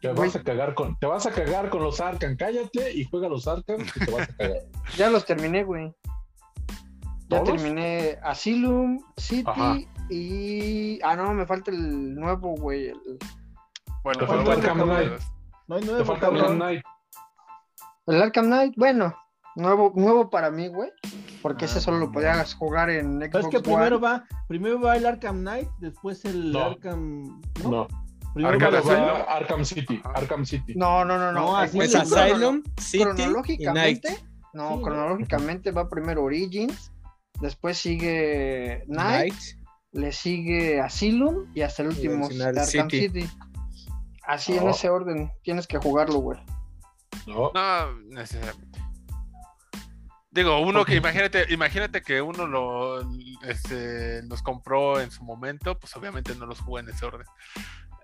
Te 0.00 0.08
vas 0.08 0.34
a 0.34 0.42
cagar 0.42 0.74
con, 0.74 0.98
te 0.98 1.06
vas 1.06 1.26
a 1.26 1.30
cagar 1.30 1.68
con 1.68 1.82
los 1.82 2.00
Arkham, 2.00 2.36
cállate 2.36 2.92
y 2.94 3.04
juega 3.04 3.28
los 3.28 3.46
Arkham 3.46 3.82
y 3.82 4.04
te 4.04 4.10
vas 4.10 4.28
a 4.28 4.36
cagar. 4.36 4.62
ya 4.96 5.10
los 5.10 5.24
terminé, 5.26 5.62
güey. 5.62 5.94
Ya 7.28 7.42
terminé 7.42 8.18
Asylum, 8.22 9.00
City 9.16 9.88
y. 10.10 11.00
Ah, 11.02 11.16
no, 11.16 11.32
me 11.34 11.46
falta 11.46 11.70
el 11.70 12.14
nuevo, 12.14 12.54
güey. 12.56 12.88
El... 12.88 13.18
Bueno, 14.02 14.20
te 14.20 14.26
falta 14.26 14.52
Arkham 14.52 14.82
Knight. 14.82 15.12
No 15.68 15.76
hay 15.76 15.84
nuevo. 15.84 15.98
Te 15.98 16.04
falta 16.04 16.26
Arkham 16.26 16.56
Knight. 16.56 16.84
El 18.06 18.22
Arkham 18.22 18.46
Knight, 18.46 18.74
bueno, 18.76 19.14
nuevo, 19.56 19.92
nuevo 19.94 20.30
para 20.30 20.50
mí, 20.50 20.68
güey. 20.68 20.90
Porque 21.42 21.66
ese 21.66 21.80
solo 21.80 21.98
lo 21.98 22.12
podías 22.12 22.54
jugar 22.54 22.90
en 22.90 23.20
Xbox. 23.20 23.44
Es 23.44 23.48
que 23.48 23.60
primero 23.60 24.00
va, 24.00 24.24
primero 24.48 24.80
va 24.80 24.96
el 24.96 25.06
Arkham 25.06 25.40
Knight, 25.40 25.68
después 25.78 26.24
el 26.24 26.56
Arkham. 26.56 27.40
No. 27.62 27.70
no. 27.70 27.88
Primero 28.34 28.54
Arkham, 28.54 28.88
va 28.88 29.20
Arkham 29.22 29.64
City. 29.64 30.02
Arkham 30.04 30.44
City. 30.44 30.74
No, 30.74 31.04
no, 31.04 31.18
no, 31.18 31.32
no. 31.32 31.62
no 31.62 31.70
pues 31.72 31.94
Asylum, 31.94 32.62
City. 32.78 33.04
Cronológicamente, 33.04 34.18
no, 34.54 34.80
cronológicamente 34.80 35.70
va 35.70 35.88
primero 35.88 36.24
Origins, 36.24 36.92
después 37.40 37.78
sigue 37.78 38.84
Night, 38.88 39.34
le 39.94 40.12
sigue 40.12 40.80
Asylum 40.80 41.46
y 41.54 41.62
hasta 41.62 41.82
el 41.82 41.88
último 41.90 42.26
Arkham 42.26 42.90
City. 42.90 43.28
Así 44.26 44.56
en 44.56 44.68
ese 44.68 44.90
orden, 44.90 45.32
tienes 45.42 45.66
que 45.66 45.78
jugarlo, 45.78 46.18
güey. 46.18 46.38
No. 47.26 47.52
no, 47.54 48.00
necesariamente. 48.08 48.80
Digo, 50.30 50.58
uno 50.60 50.84
que 50.84 50.96
imagínate, 50.96 51.46
imagínate 51.52 52.02
que 52.02 52.20
uno 52.20 52.46
lo 52.46 53.08
este, 53.46 54.22
los 54.24 54.42
compró 54.42 55.00
en 55.00 55.12
su 55.12 55.22
momento, 55.22 55.78
pues 55.78 55.94
obviamente 55.96 56.34
no 56.34 56.46
los 56.46 56.60
jugó 56.60 56.80
en 56.80 56.88
ese 56.88 57.06
orden. 57.06 57.26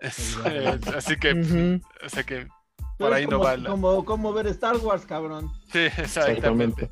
así 0.97 1.17
que, 1.17 1.81
así 2.05 2.25
que 2.25 2.47
por 2.99 3.13
ahí 3.13 3.27
no 3.27 3.41
va 3.41 3.57
Como, 3.63 4.05
como 4.05 4.33
ver 4.33 4.47
Star 4.47 4.77
Wars, 4.77 5.05
cabrón. 5.05 5.51
Sí, 5.73 5.81
exactamente. 5.99 6.89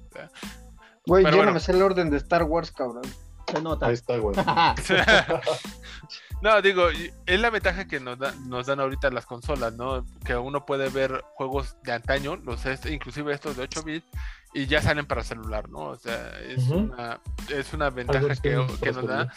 Güey, 1.06 1.24
yo 1.24 1.44
no 1.44 1.52
me 1.52 1.60
sé 1.60 1.72
el 1.72 1.82
orden 1.82 2.10
de 2.10 2.16
Star 2.16 2.42
Wars, 2.42 2.72
cabrón. 2.72 3.04
Se 3.50 3.62
nota. 3.62 3.86
Ahí 3.86 3.94
está, 3.94 4.18
güey. 4.18 4.36
no, 6.42 6.62
digo, 6.62 6.88
es 7.26 7.40
la 7.40 7.50
ventaja 7.50 7.86
que 7.86 8.00
nos, 8.00 8.18
nos 8.46 8.66
dan 8.66 8.80
ahorita 8.80 9.10
las 9.10 9.26
consolas, 9.26 9.74
¿no? 9.74 10.04
Que 10.24 10.36
uno 10.36 10.66
puede 10.66 10.88
ver 10.90 11.24
juegos 11.34 11.76
de 11.82 11.92
antaño, 11.92 12.36
los 12.36 12.64
inclusive 12.86 13.32
estos 13.32 13.56
de 13.56 13.62
8 13.62 13.82
bits, 13.82 14.06
y 14.54 14.66
ya 14.66 14.82
salen 14.82 15.06
para 15.06 15.24
celular, 15.24 15.68
¿no? 15.68 15.78
O 15.78 15.96
sea, 15.96 16.38
es, 16.40 16.68
una, 16.68 17.20
es 17.48 17.72
una 17.72 17.90
ventaja 17.90 18.36
que, 18.36 18.64
que 18.82 18.92
nos 18.92 19.06
da. 19.06 19.32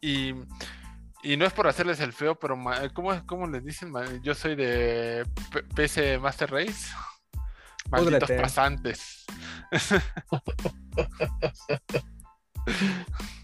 Y, 0.00 0.34
y 1.22 1.36
no 1.38 1.46
es 1.46 1.52
por 1.52 1.66
hacerles 1.66 2.00
el 2.00 2.12
feo, 2.12 2.38
pero 2.38 2.58
¿cómo, 2.92 3.26
cómo 3.26 3.46
les 3.46 3.64
dicen? 3.64 3.92
Yo 4.22 4.34
soy 4.34 4.56
de 4.56 5.26
PC 5.74 6.18
Master 6.18 6.50
Race. 6.50 6.92
Malditos 7.90 8.30
pasantes. 8.30 9.24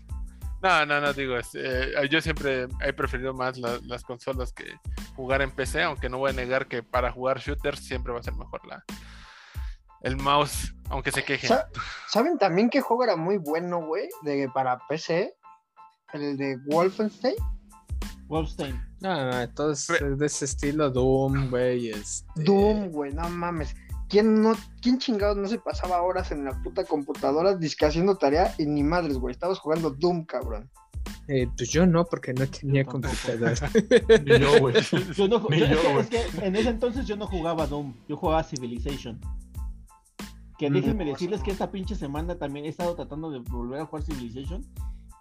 No, 0.62 0.84
no, 0.84 1.00
no, 1.00 1.12
digo, 1.14 1.36
eh, 1.54 2.08
yo 2.10 2.20
siempre 2.20 2.68
he 2.84 2.92
preferido 2.92 3.32
más 3.32 3.56
las 3.58 4.02
consolas 4.02 4.52
que 4.52 4.66
jugar 5.16 5.40
en 5.40 5.50
PC, 5.50 5.82
aunque 5.82 6.10
no 6.10 6.18
voy 6.18 6.30
a 6.30 6.34
negar 6.34 6.68
que 6.68 6.82
para 6.82 7.10
jugar 7.10 7.38
shooters 7.38 7.80
siempre 7.80 8.12
va 8.12 8.20
a 8.20 8.22
ser 8.22 8.34
mejor 8.34 8.66
la, 8.66 8.84
el 10.02 10.16
mouse, 10.16 10.74
aunque 10.90 11.12
se 11.12 11.24
quejen. 11.24 11.56
¿Saben 12.08 12.36
también 12.36 12.68
qué 12.68 12.80
juego 12.80 13.04
era 13.04 13.16
muy 13.16 13.38
bueno, 13.38 13.86
güey? 13.86 14.08
De, 14.22 14.50
para 14.52 14.78
PC, 14.86 15.34
el 16.12 16.36
de 16.36 16.58
Wolfenstein. 16.66 17.36
Wolfenstein. 18.26 18.80
No, 19.00 19.30
no, 19.30 19.40
entonces 19.40 20.00
es 20.00 20.18
de 20.18 20.26
ese 20.26 20.44
estilo 20.44 20.90
Doom, 20.90 21.48
güey. 21.50 21.88
Este... 21.88 22.26
Doom, 22.36 22.90
güey, 22.90 23.12
no 23.12 23.28
mames. 23.30 23.74
¿Quién, 24.10 24.42
no, 24.42 24.54
¿Quién 24.82 24.98
chingados 24.98 25.36
no 25.36 25.46
se 25.46 25.60
pasaba 25.60 26.02
horas 26.02 26.32
en 26.32 26.44
la 26.44 26.60
puta 26.62 26.84
computadora 26.84 27.54
disque 27.56 27.86
haciendo 27.86 28.16
tarea 28.16 28.52
y 28.58 28.66
ni 28.66 28.82
madres, 28.82 29.16
güey? 29.16 29.32
Estabas 29.32 29.60
jugando 29.60 29.90
Doom, 29.90 30.24
cabrón. 30.24 30.68
Eh, 31.28 31.46
pues 31.56 31.70
yo 31.70 31.86
no, 31.86 32.04
porque 32.04 32.34
no 32.34 32.44
tenía 32.48 32.84
computadora. 32.84 33.54
Ni 34.24 34.40
yo, 34.40 34.58
güey. 34.58 34.74
Yo 35.14 35.28
no, 35.28 35.48
yo, 35.48 36.00
es 36.00 36.08
que 36.08 36.24
en 36.42 36.56
ese 36.56 36.70
entonces 36.70 37.06
yo 37.06 37.16
no 37.16 37.28
jugaba 37.28 37.68
Doom, 37.68 37.94
yo 38.08 38.16
jugaba 38.16 38.42
Civilization. 38.42 39.20
Que 40.58 40.68
mm, 40.68 40.72
déjenme 40.72 41.04
decirles 41.04 41.40
que 41.40 41.52
esta 41.52 41.70
pinche 41.70 41.94
semana 41.94 42.36
también 42.36 42.66
he 42.66 42.68
estado 42.68 42.96
tratando 42.96 43.30
de 43.30 43.38
volver 43.38 43.80
a 43.80 43.86
jugar 43.86 44.02
Civilization. 44.02 44.66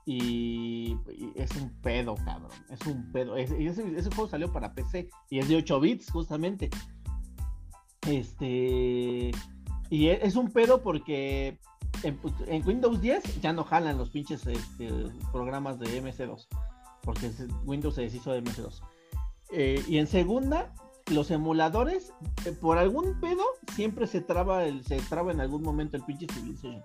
Y, 0.05 0.97
es 1.35 1.51
un 1.55 1.69
pedo, 1.81 2.15
cabrón. 2.15 2.49
Es 2.71 2.81
un 2.87 3.11
pedo. 3.11 3.37
ese, 3.37 3.61
ese, 3.63 4.09
juego 4.09 4.27
salió 4.27 4.51
para 4.51 4.73
PC 4.73 5.07
y 5.29 5.37
es 5.37 5.47
de 5.47 5.57
8 5.57 5.79
bits, 5.79 6.09
justamente. 6.09 6.71
Este. 8.09 9.31
Y 9.89 10.07
e, 10.07 10.25
es 10.25 10.35
un 10.35 10.51
pedo 10.51 10.81
porque 10.81 11.59
en, 12.03 12.67
Windows 12.67 13.01
10 13.01 13.41
ya 13.41 13.53
no 13.53 13.63
jalan 13.63 13.97
los 13.97 14.09
pinches 14.09 14.45
este, 14.47 14.89
programas 15.31 15.79
de 15.79 16.01
MC2. 16.01 16.47
Porque 17.03 17.31
Windows 17.65 17.95
se 17.95 18.01
deshizo 18.01 18.31
de 18.31 18.43
MC2. 18.43 18.81
Eh, 19.51 19.83
y 19.87 19.97
en 19.97 20.07
segunda, 20.07 20.73
los 21.11 21.31
emuladores, 21.31 22.13
eh, 22.45 22.51
por 22.51 22.77
algún 22.77 23.19
pedo, 23.19 23.43
siempre 23.75 24.07
se 24.07 24.21
traba, 24.21 24.65
el, 24.65 24.83
se 24.85 24.97
traba 25.01 25.31
en 25.31 25.41
algún 25.41 25.63
momento 25.63 25.97
el 25.97 26.03
pinche 26.03 26.27
Civilization. 26.31 26.83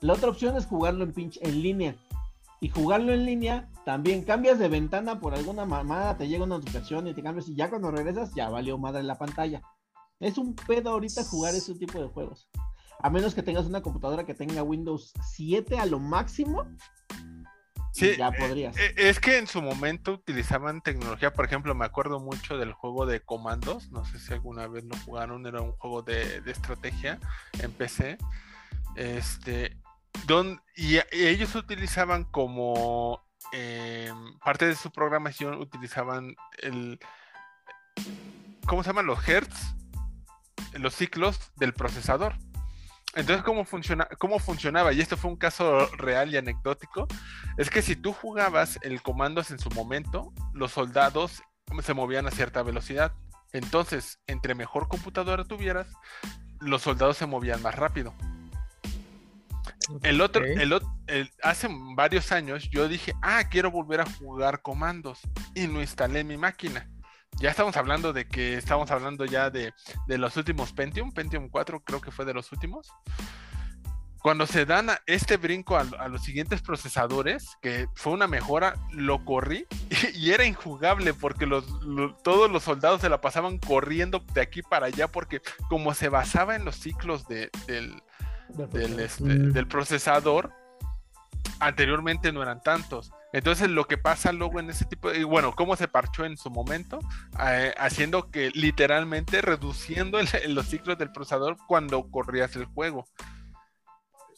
La 0.00 0.12
otra 0.12 0.28
opción 0.28 0.56
es 0.56 0.66
jugarlo 0.66 1.04
en 1.04 1.12
pinche 1.12 1.40
en 1.42 1.62
línea. 1.62 1.96
Y 2.60 2.68
jugarlo 2.68 3.12
en 3.12 3.26
línea, 3.26 3.68
también 3.84 4.24
cambias 4.24 4.58
de 4.58 4.68
ventana 4.68 5.20
por 5.20 5.34
alguna 5.34 5.66
mamada, 5.66 6.16
te 6.16 6.28
llega 6.28 6.44
una 6.44 6.56
notificación 6.56 7.06
y 7.06 7.14
te 7.14 7.22
cambias 7.22 7.48
y 7.48 7.54
ya 7.54 7.68
cuando 7.68 7.90
regresas 7.90 8.34
ya 8.34 8.48
valió 8.48 8.78
madre 8.78 9.02
la 9.02 9.18
pantalla. 9.18 9.62
Es 10.24 10.38
un 10.38 10.56
pedo 10.56 10.88
ahorita 10.88 11.22
jugar 11.22 11.54
ese 11.54 11.74
tipo 11.74 12.00
de 12.00 12.08
juegos. 12.08 12.48
A 13.00 13.10
menos 13.10 13.34
que 13.34 13.42
tengas 13.42 13.66
una 13.66 13.82
computadora 13.82 14.24
que 14.24 14.32
tenga 14.32 14.62
Windows 14.62 15.12
7 15.34 15.76
a 15.76 15.84
lo 15.84 15.98
máximo. 15.98 16.66
Sí, 17.92 18.16
ya 18.16 18.28
eh, 18.28 18.32
podrías. 18.38 18.74
Eh, 18.78 18.94
es 18.96 19.20
que 19.20 19.36
en 19.36 19.46
su 19.46 19.60
momento 19.60 20.12
utilizaban 20.14 20.80
tecnología, 20.80 21.34
por 21.34 21.44
ejemplo, 21.44 21.74
me 21.74 21.84
acuerdo 21.84 22.20
mucho 22.20 22.56
del 22.56 22.72
juego 22.72 23.04
de 23.04 23.20
comandos, 23.20 23.90
no 23.90 24.06
sé 24.06 24.18
si 24.18 24.32
alguna 24.32 24.66
vez 24.66 24.84
lo 24.84 24.96
jugaron, 25.04 25.46
era 25.46 25.60
un 25.60 25.72
juego 25.72 26.00
de, 26.00 26.42
estrategia 26.46 27.20
en 27.60 27.70
PC. 27.72 28.16
Este, 28.96 29.76
don, 30.26 30.62
y, 30.74 31.00
ellos 31.12 31.54
utilizaban 31.54 32.24
como 32.24 33.22
em, 33.52 34.38
parte 34.38 34.66
de 34.66 34.74
su 34.74 34.90
programación, 34.90 35.60
utilizaban 35.60 36.34
el, 36.62 36.98
¿cómo 38.66 38.82
se 38.82 38.88
llaman? 38.88 39.04
Los 39.04 39.28
hertz 39.28 39.74
los 40.78 40.94
ciclos 40.94 41.52
del 41.56 41.72
procesador. 41.72 42.34
Entonces, 43.14 43.44
¿cómo, 43.44 43.64
funciona, 43.64 44.08
¿cómo 44.18 44.38
funcionaba? 44.38 44.92
Y 44.92 45.00
esto 45.00 45.16
fue 45.16 45.30
un 45.30 45.36
caso 45.36 45.86
real 45.96 46.32
y 46.32 46.36
anecdótico. 46.36 47.06
Es 47.56 47.70
que 47.70 47.80
si 47.80 47.94
tú 47.94 48.12
jugabas 48.12 48.78
el 48.82 49.02
comandos 49.02 49.50
en 49.52 49.58
su 49.58 49.70
momento, 49.70 50.32
los 50.52 50.72
soldados 50.72 51.42
se 51.82 51.94
movían 51.94 52.26
a 52.26 52.32
cierta 52.32 52.62
velocidad. 52.62 53.12
Entonces, 53.52 54.18
entre 54.26 54.56
mejor 54.56 54.88
computadora 54.88 55.44
tuvieras, 55.44 55.86
los 56.60 56.82
soldados 56.82 57.16
se 57.16 57.26
movían 57.26 57.62
más 57.62 57.76
rápido. 57.76 58.12
El 60.02 60.20
otro, 60.20 60.44
el, 60.44 61.30
hace 61.42 61.68
varios 61.94 62.32
años 62.32 62.68
yo 62.70 62.88
dije, 62.88 63.12
ah, 63.22 63.44
quiero 63.50 63.70
volver 63.70 64.00
a 64.00 64.06
jugar 64.06 64.62
comandos 64.62 65.20
y 65.54 65.66
lo 65.66 65.82
instalé 65.82 66.20
en 66.20 66.28
mi 66.28 66.36
máquina 66.38 66.88
ya 67.40 67.50
estamos 67.50 67.76
hablando 67.76 68.12
de 68.12 68.26
que 68.26 68.56
estamos 68.56 68.90
hablando 68.90 69.24
ya 69.24 69.50
de, 69.50 69.72
los 70.06 70.36
últimos 70.36 70.72
Pentium, 70.72 71.12
Pentium 71.12 71.48
4 71.48 71.80
creo 71.80 72.00
que 72.00 72.10
fue 72.10 72.24
de 72.24 72.34
los 72.34 72.52
últimos. 72.52 72.92
Cuando 74.22 74.46
se 74.46 74.64
dan 74.64 74.88
este 75.04 75.36
brinco 75.36 75.76
a, 75.76 76.08
los 76.08 76.22
siguientes 76.22 76.62
procesadores, 76.62 77.58
que 77.60 77.88
fue 77.94 78.14
una 78.14 78.26
mejora, 78.26 78.74
lo 78.90 79.22
corrí 79.22 79.66
y, 80.14 80.30
era 80.30 80.46
injugable 80.46 81.12
porque 81.12 81.44
los, 81.44 81.66
todos 82.22 82.50
los 82.50 82.62
soldados 82.62 83.02
se 83.02 83.10
la 83.10 83.20
pasaban 83.20 83.58
corriendo 83.58 84.24
de 84.32 84.40
aquí 84.40 84.62
para 84.62 84.86
allá 84.86 85.08
porque 85.08 85.42
como 85.68 85.92
se 85.92 86.08
basaba 86.08 86.56
en 86.56 86.64
los 86.64 86.76
ciclos 86.76 87.28
de, 87.28 87.50
del, 87.66 88.02
del, 88.48 89.00
este, 89.00 89.24
del 89.24 89.68
procesador, 89.68 90.52
anteriormente 91.60 92.32
no 92.32 92.42
eran 92.42 92.62
tantos. 92.62 93.12
Entonces 93.34 93.68
lo 93.68 93.86
que 93.88 93.98
pasa 93.98 94.30
luego 94.30 94.60
en 94.60 94.70
ese 94.70 94.84
tipo 94.84 95.10
de, 95.10 95.24
bueno, 95.24 95.56
cómo 95.56 95.74
se 95.74 95.88
parchó 95.88 96.24
en 96.24 96.36
su 96.36 96.50
momento, 96.50 97.00
eh, 97.44 97.74
haciendo 97.78 98.30
que 98.30 98.50
literalmente 98.54 99.42
reduciendo 99.42 100.20
los 100.46 100.66
ciclos 100.66 100.96
del 100.98 101.10
procesador 101.10 101.56
cuando 101.66 102.08
corrías 102.12 102.54
el 102.54 102.66
juego. 102.66 103.08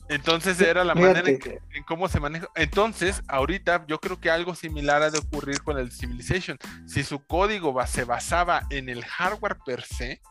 Entonces 0.08 0.58
era 0.62 0.82
la 0.82 0.94
manera 0.94 1.28
en, 1.28 1.82
cómo 1.86 2.08
se 2.08 2.20
maneja. 2.20 2.48
Entonces, 2.54 3.22
ahorita 3.28 3.84
yo 3.86 3.98
creo 4.00 4.18
que 4.18 4.30
algo 4.30 4.54
similar 4.54 5.02
ha 5.02 5.10
de 5.10 5.18
ocurrir 5.18 5.62
con 5.62 5.76
el 5.78 5.92
Civilization. 5.92 6.58
Si 6.86 7.02
su 7.02 7.18
código 7.26 7.76
se 7.86 8.04
basaba 8.04 8.62
en 8.70 8.88
el 8.88 9.04
hardware 9.04 9.58
per 9.66 9.82
se, 9.82 10.22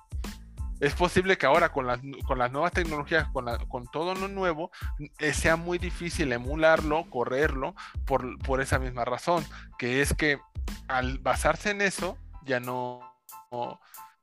es 0.79 0.93
posible 0.93 1.37
que 1.37 1.45
ahora 1.45 1.69
con 1.71 1.87
las, 1.87 1.99
con 2.25 2.37
las 2.37 2.51
nuevas 2.51 2.71
tecnologías, 2.71 3.27
con, 3.29 3.45
con 3.67 3.87
todo 3.87 4.13
lo 4.13 4.27
nuevo, 4.27 4.71
eh, 5.19 5.33
sea 5.33 5.55
muy 5.55 5.77
difícil 5.77 6.31
emularlo, 6.33 7.09
correrlo, 7.09 7.75
por, 8.05 8.37
por, 8.39 8.61
esa 8.61 8.79
misma 8.79 9.05
razón, 9.05 9.45
que 9.77 10.01
es 10.01 10.13
que 10.13 10.39
al 10.87 11.19
basarse 11.19 11.71
en 11.71 11.81
eso, 11.81 12.17
ya 12.43 12.59
no, 12.59 13.01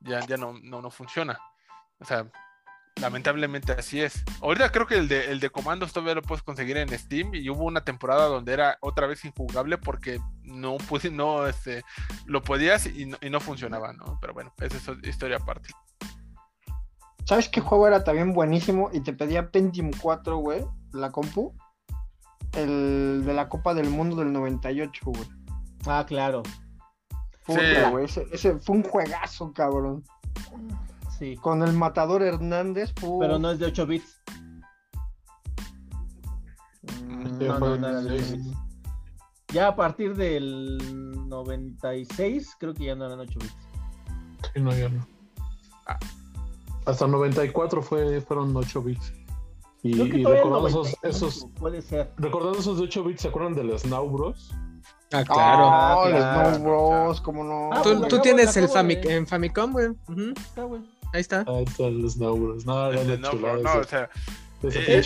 ya, 0.01 0.21
ya 0.27 0.37
no, 0.37 0.55
no, 0.63 0.91
funciona. 0.91 1.39
O 1.99 2.05
sea, 2.05 2.27
lamentablemente 3.01 3.73
así 3.73 4.01
es. 4.01 4.23
Ahorita 4.41 4.71
creo 4.71 4.87
que 4.87 4.97
el 4.97 5.09
de, 5.09 5.31
el 5.31 5.41
de 5.41 5.51
comandos 5.51 5.93
todavía 5.93 6.15
lo 6.15 6.23
puedes 6.23 6.43
conseguir 6.43 6.77
en 6.77 6.97
Steam 6.99 7.35
y 7.35 7.49
hubo 7.49 7.65
una 7.65 7.85
temporada 7.85 8.27
donde 8.27 8.53
era 8.53 8.79
otra 8.81 9.07
vez 9.07 9.25
injugable 9.25 9.79
porque 9.79 10.21
no 10.43 10.77
puse, 10.77 11.11
no, 11.11 11.47
este, 11.47 11.83
lo 12.27 12.43
podías 12.43 12.87
y 12.87 13.07
no, 13.07 13.17
y 13.21 13.31
no 13.31 13.41
funcionaba, 13.41 13.93
¿no? 13.93 14.19
Pero 14.21 14.35
bueno, 14.35 14.53
esa 14.61 14.77
es 14.77 15.09
historia 15.09 15.39
aparte. 15.39 15.71
¿Sabes 17.25 17.49
qué 17.49 17.61
juego 17.61 17.87
era 17.87 18.05
también 18.05 18.33
buenísimo? 18.33 18.91
Y 18.93 19.01
te 19.01 19.13
pedía 19.13 19.51
Pentium 19.51 19.91
4, 20.01 20.37
güey, 20.39 20.65
la 20.93 21.11
compu. 21.11 21.55
El 22.53 23.23
de 23.25 23.33
la 23.33 23.49
Copa 23.49 23.75
del 23.75 23.89
Mundo 23.89 24.17
del 24.17 24.33
98, 24.33 25.01
güey. 25.05 25.29
Ah, 25.87 26.05
claro. 26.07 26.43
Puta, 27.47 27.91
güey. 27.91 28.05
Ese, 28.05 28.59
fue 28.59 28.77
un 28.77 28.83
juegazo, 28.83 29.53
cabrón. 29.53 30.05
Sí. 31.19 31.37
Con 31.37 31.63
el 31.63 31.73
matador 31.73 32.23
Hernández. 32.23 32.93
Pero 33.01 33.39
no 33.39 33.51
es 33.51 33.59
de 33.59 33.67
8 33.67 33.87
bits. 33.87 34.23
Mm, 37.07 37.47
no, 37.47 37.59
no, 37.59 37.77
no, 37.77 38.19
ya 39.53 39.69
a 39.69 39.77
partir 39.77 40.17
del 40.17 40.79
96, 41.29 42.57
creo 42.59 42.73
que 42.73 42.87
ya 42.87 42.95
no 42.95 43.07
eran 43.07 43.21
8 43.21 43.39
bits. 43.39 43.57
Sí, 44.55 44.61
no, 44.61 44.75
ya 44.75 44.89
no. 44.89 45.07
Ah. 45.87 45.99
Hasta 46.85 47.07
94 47.07 47.83
fue, 47.83 48.21
fueron 48.21 48.57
8 48.57 48.83
bits. 48.83 49.13
Y, 49.85 49.95
recordando 50.25 50.69
esos, 50.69 50.97
esos, 51.03 51.47
Puede 51.59 51.83
ser. 51.83 52.13
Recordando 52.17 52.59
esos 52.59 52.79
de 52.79 52.85
8 52.85 53.05
bits, 53.05 53.23
¿se 53.23 53.29
acuerdan 53.29 53.55
del 53.55 53.77
Snow 53.79 54.09
Bros? 54.09 54.53
Ah, 55.13 55.25
claro. 55.25 55.65
Ah, 55.65 56.05
el 56.09 56.57
Snow 56.57 56.65
Bros, 56.65 57.21
¿cómo 57.21 57.45
no? 57.45 57.71
Ah, 57.73 57.83
tú, 57.83 58.01
tú 58.09 58.21
tienes 58.21 58.57
el 58.57 58.69
en 59.05 59.27
Famicom, 59.27 59.73
güey. 59.73 59.89
Está, 60.37 60.65
güey. 60.65 60.83
Ahí 61.13 61.21
está. 61.21 61.45
Ahí 61.47 61.65
está 61.65 61.87
el 61.87 62.09
Snow 62.09 62.37
Bros. 62.37 62.65
No, 62.65 62.91
el 62.91 63.07
de 63.07 63.19
no, 63.19 63.33
no, 63.33 63.53
o 63.81 63.85
sea. 63.85 64.09
este 64.63 65.03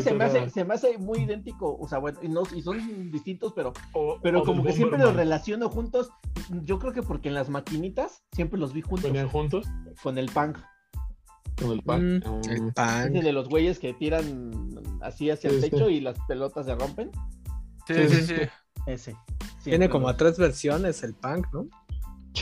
se 0.00 0.14
me, 0.14 0.24
hace, 0.24 0.48
se 0.48 0.64
me 0.64 0.74
hace 0.74 0.96
muy 0.96 1.18
idéntico, 1.18 1.76
o 1.78 1.86
sea, 1.86 1.98
bueno, 1.98 2.18
y, 2.22 2.28
no, 2.28 2.44
y 2.54 2.62
son 2.62 3.10
distintos, 3.10 3.52
pero, 3.54 3.74
pero 4.22 4.42
como 4.42 4.64
que 4.64 4.72
siempre 4.72 4.98
los 4.98 5.14
relaciono 5.14 5.68
juntos. 5.68 6.10
Yo 6.62 6.78
creo 6.78 6.94
que 6.94 7.02
porque 7.02 7.28
en 7.28 7.34
las 7.34 7.50
maquinitas 7.50 8.22
siempre 8.32 8.58
los 8.58 8.72
vi 8.72 8.80
juntos. 8.80 9.04
¿Venían 9.04 9.28
juntos? 9.28 9.66
Con 10.02 10.16
el 10.16 10.30
punk. 10.30 10.58
Con 11.60 11.72
el 11.72 11.82
pan. 11.82 12.18
Mm, 12.18 12.50
el 12.50 12.72
pan. 12.72 13.12
de 13.12 13.32
los 13.32 13.48
güeyes 13.48 13.78
que 13.78 13.94
tiran 13.94 14.70
así 15.00 15.30
hacia 15.30 15.50
el 15.50 15.60
techo 15.60 15.88
y 15.88 16.00
las 16.00 16.16
pelotas 16.26 16.66
se 16.66 16.74
rompen. 16.74 17.10
Sí, 17.86 18.08
sí, 18.08 18.22
sí. 18.22 18.34
Ese. 18.86 19.16
Tiene 19.64 19.88
como 19.88 20.14
tres 20.16 20.38
versiones 20.38 21.02
el 21.02 21.14
punk, 21.14 21.46
¿no? 21.52 21.68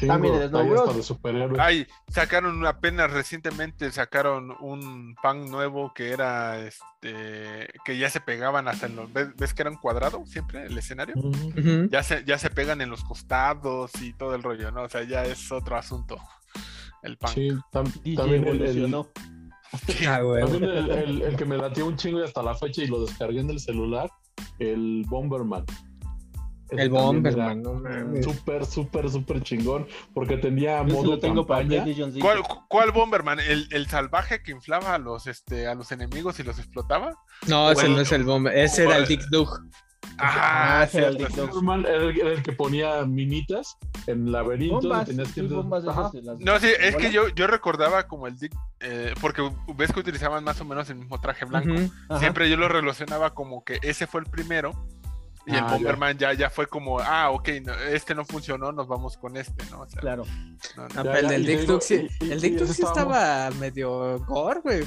También 0.06 0.34
el 0.34 0.48
Snow 0.48 0.68
Bros. 0.68 1.18
Ay, 1.58 1.86
sacaron 2.08 2.66
apenas 2.66 3.10
recientemente 3.10 3.90
sacaron 3.92 4.54
un 4.60 5.14
pan 5.22 5.50
nuevo 5.50 5.92
que 5.94 6.10
era 6.10 6.58
este 6.58 7.68
que 7.84 7.96
ya 7.98 8.10
se 8.10 8.20
pegaban 8.20 8.68
hasta 8.68 8.86
en 8.86 8.96
los 8.96 9.10
ves, 9.12 9.54
que 9.54 9.62
eran 9.62 9.76
cuadrados 9.76 10.28
siempre 10.28 10.66
el 10.66 10.76
escenario. 10.76 11.14
Ya 11.90 12.02
se 12.02 12.24
ya 12.24 12.38
se 12.38 12.50
pegan 12.50 12.80
en 12.80 12.90
los 12.90 13.04
costados 13.04 13.92
y 14.02 14.12
todo 14.12 14.34
el 14.34 14.42
rollo, 14.42 14.70
¿no? 14.70 14.82
O 14.82 14.88
sea, 14.88 15.02
ya 15.04 15.24
es 15.24 15.50
otro 15.50 15.76
asunto. 15.76 16.18
El 17.06 17.16
pan. 17.18 17.32
Sí, 17.32 17.48
también 18.16 18.46
evolucionó. 18.46 19.08
Ah, 20.06 20.20
el, 20.20 21.22
el, 21.22 21.36
que 21.36 21.44
me 21.44 21.58
latió 21.58 21.86
un 21.86 21.96
chingo 21.96 22.20
y 22.20 22.22
hasta 22.22 22.40
la 22.40 22.54
fecha 22.54 22.82
y 22.82 22.86
lo 22.86 23.04
descargué 23.04 23.40
en 23.40 23.50
el 23.50 23.58
celular, 23.58 24.08
el 24.58 25.04
Bomberman. 25.06 25.64
El 26.70 26.88
Bomberman, 26.88 27.62
Súper, 28.22 28.64
súper, 28.64 29.10
súper 29.10 29.42
chingón. 29.42 29.86
Porque 30.14 30.38
tenía 30.38 30.82
modo 30.82 31.18
tengo 31.18 31.46
campaña. 31.46 31.84
¿Cuál, 32.20 32.42
¿Cuál, 32.68 32.92
Bomberman? 32.92 33.40
¿El, 33.40 33.68
¿El, 33.70 33.86
salvaje 33.86 34.42
que 34.42 34.52
inflaba 34.52 34.94
a 34.94 34.98
los, 34.98 35.26
este, 35.26 35.66
a 35.66 35.74
los 35.74 35.92
enemigos 35.92 36.40
y 36.40 36.42
los 36.44 36.58
explotaba? 36.58 37.12
No, 37.46 37.70
ese 37.70 37.88
no 37.88 38.00
es 38.00 38.12
el 38.12 38.24
Bomberman. 38.24 38.58
Ese 38.58 38.84
era 38.84 38.96
el 38.96 39.06
Dick 39.06 39.26
Dug. 39.30 39.48
Ah, 40.18 40.88
era 40.92 41.08
el 41.08 41.16
Dick 41.18 41.30
Dug. 41.30 41.86
Era 41.86 42.30
el, 42.30 42.42
que 42.42 42.52
ponía 42.52 43.04
minitas 43.04 43.76
en 44.06 44.32
laberintos. 44.32 44.84
no, 44.84 46.58
sí, 46.58 46.68
es 46.78 46.96
que 46.96 47.10
yo, 47.12 47.28
yo 47.28 47.46
recordaba 47.46 48.06
como 48.06 48.26
el 48.26 48.38
Dick. 48.38 48.54
Eh, 48.80 49.14
porque 49.20 49.48
ves 49.74 49.92
que 49.92 50.00
utilizaban 50.00 50.44
más 50.44 50.60
o 50.60 50.64
menos 50.64 50.88
el 50.90 50.96
mismo 50.96 51.20
traje 51.20 51.44
blanco. 51.44 51.74
Siempre 52.18 52.50
yo 52.50 52.56
lo 52.56 52.68
relacionaba 52.68 53.34
como 53.34 53.64
que 53.64 53.78
ese 53.82 54.06
fue 54.06 54.20
el 54.20 54.26
primero 54.26 54.72
y 55.46 55.52
el 55.52 55.62
ah, 55.62 55.68
Bomberman 55.70 56.18
ya. 56.18 56.32
ya. 56.32 56.50
fue 56.50 56.66
como, 56.66 56.98
ah, 56.98 57.30
ok, 57.30 57.48
este 57.92 58.14
no 58.14 58.24
funcionó, 58.24 58.72
nos 58.72 58.88
vamos 58.88 59.16
con 59.16 59.36
este, 59.36 59.64
¿no? 59.70 59.86
claro. 59.96 60.24
el 61.14 61.28
del 61.28 61.46
Dick 61.46 61.80
sí, 61.80 62.08
el 62.20 62.40
Dick 62.40 62.64
sí 62.66 62.82
estaba 62.82 63.50
medio 63.52 64.18
gore, 64.26 64.60
güey. 64.60 64.84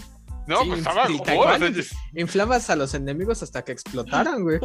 No, 0.50 0.66
pues 0.66 0.80
estaba 0.80 1.08
gore. 1.08 1.74
Inflamas 2.16 2.72
a 2.72 2.76
los 2.76 2.96
enemigos 2.96 3.44
hasta 3.44 3.64
que 3.64 3.72
explotaran, 3.72 4.42
güey. 4.42 4.60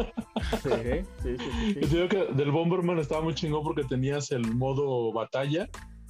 sí, 0.63 1.05
sí, 1.21 1.37
sí. 1.37 1.79
Yo 1.79 1.87
digo 1.87 2.09
que 2.09 2.25
del 2.33 2.49
Bomberman 2.49 2.97
estaba 2.97 3.21
muy 3.21 3.35
chingón 3.35 3.63
porque 3.63 3.83
tenías 3.83 4.31
el 4.31 4.55
modo 4.55 5.13
batalla 5.13 5.69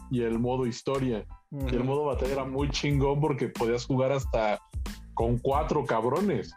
y 0.09 0.21
el 0.21 0.39
modo 0.39 0.65
historia. 0.65 1.26
Y 1.51 1.76
el 1.76 1.84
modo 1.84 2.05
batalla 2.05 2.32
era 2.32 2.45
muy 2.45 2.69
chingón 2.69 3.19
porque 3.19 3.49
podías 3.49 3.86
jugar 3.86 4.13
hasta 4.13 4.61
con 5.13 5.39
cuatro 5.39 5.86
cabrones. 5.86 6.53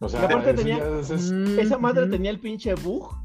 O 0.00 0.08
sea, 0.10 0.28
mm, 0.28 1.58
esa 1.58 1.78
madre 1.78 2.08
tenía 2.08 2.30
el 2.30 2.40
pinche 2.40 2.74
bug 2.74 3.16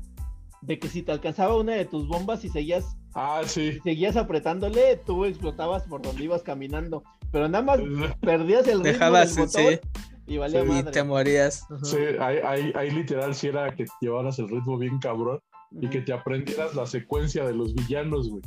de 0.61 0.79
que 0.79 0.87
si 0.87 1.03
te 1.03 1.11
alcanzaba 1.11 1.57
una 1.57 1.73
de 1.73 1.83
tus 1.83 2.07
bombas 2.07 2.45
y 2.45 2.49
seguías 2.49 2.97
ah, 3.15 3.41
sí. 3.45 3.79
seguías 3.83 4.15
apretándole, 4.15 4.95
tú 5.05 5.25
explotabas 5.25 5.83
por 5.83 6.01
donde 6.01 6.23
ibas 6.23 6.41
caminando. 6.41 7.03
Pero 7.31 7.47
nada 7.47 7.63
más 7.63 7.79
perdías 8.21 8.67
el 8.67 8.79
ritmo 8.83 8.93
Dejabas, 8.93 9.35
del 9.35 9.45
botón 9.45 9.79
y 10.27 10.37
valía 10.37 10.63
madre. 10.63 10.89
Y 10.89 10.91
te 10.91 11.03
morías. 11.03 11.65
Sí, 11.83 11.97
ahí, 12.19 12.71
ahí, 12.75 12.91
literal 12.91 13.33
si 13.35 13.47
era 13.47 13.73
que 13.75 13.85
llevaras 14.01 14.39
el 14.39 14.49
ritmo 14.49 14.77
bien 14.77 14.99
cabrón 14.99 15.39
y 15.71 15.87
que 15.87 16.01
te 16.01 16.13
aprendieras 16.13 16.75
la 16.75 16.85
secuencia 16.85 17.45
de 17.45 17.53
los 17.53 17.73
villanos, 17.73 18.29
güey. 18.29 18.41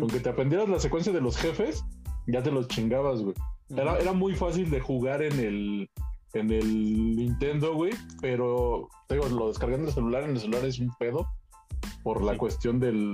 Aunque 0.00 0.20
te 0.20 0.28
aprendieras 0.28 0.68
la 0.68 0.80
secuencia 0.80 1.12
de 1.12 1.20
los 1.20 1.36
jefes, 1.36 1.84
ya 2.26 2.42
te 2.42 2.50
los 2.50 2.68
chingabas, 2.68 3.22
güey. 3.22 3.34
Era, 3.70 3.98
era 3.98 4.12
muy 4.12 4.34
fácil 4.34 4.70
de 4.70 4.80
jugar 4.80 5.22
en 5.22 5.38
el 5.38 5.90
en 6.32 6.50
el 6.50 7.16
Nintendo, 7.16 7.74
güey, 7.74 7.92
pero 8.20 8.88
digo, 9.08 9.26
lo 9.28 9.48
descargué 9.48 9.76
en 9.76 9.86
el 9.86 9.92
celular, 9.92 10.22
en 10.22 10.30
el 10.30 10.40
celular 10.40 10.64
es 10.64 10.78
un 10.78 10.92
pedo 10.98 11.26
por 12.02 12.22
la 12.22 12.36
cuestión 12.36 12.78
del 12.78 13.12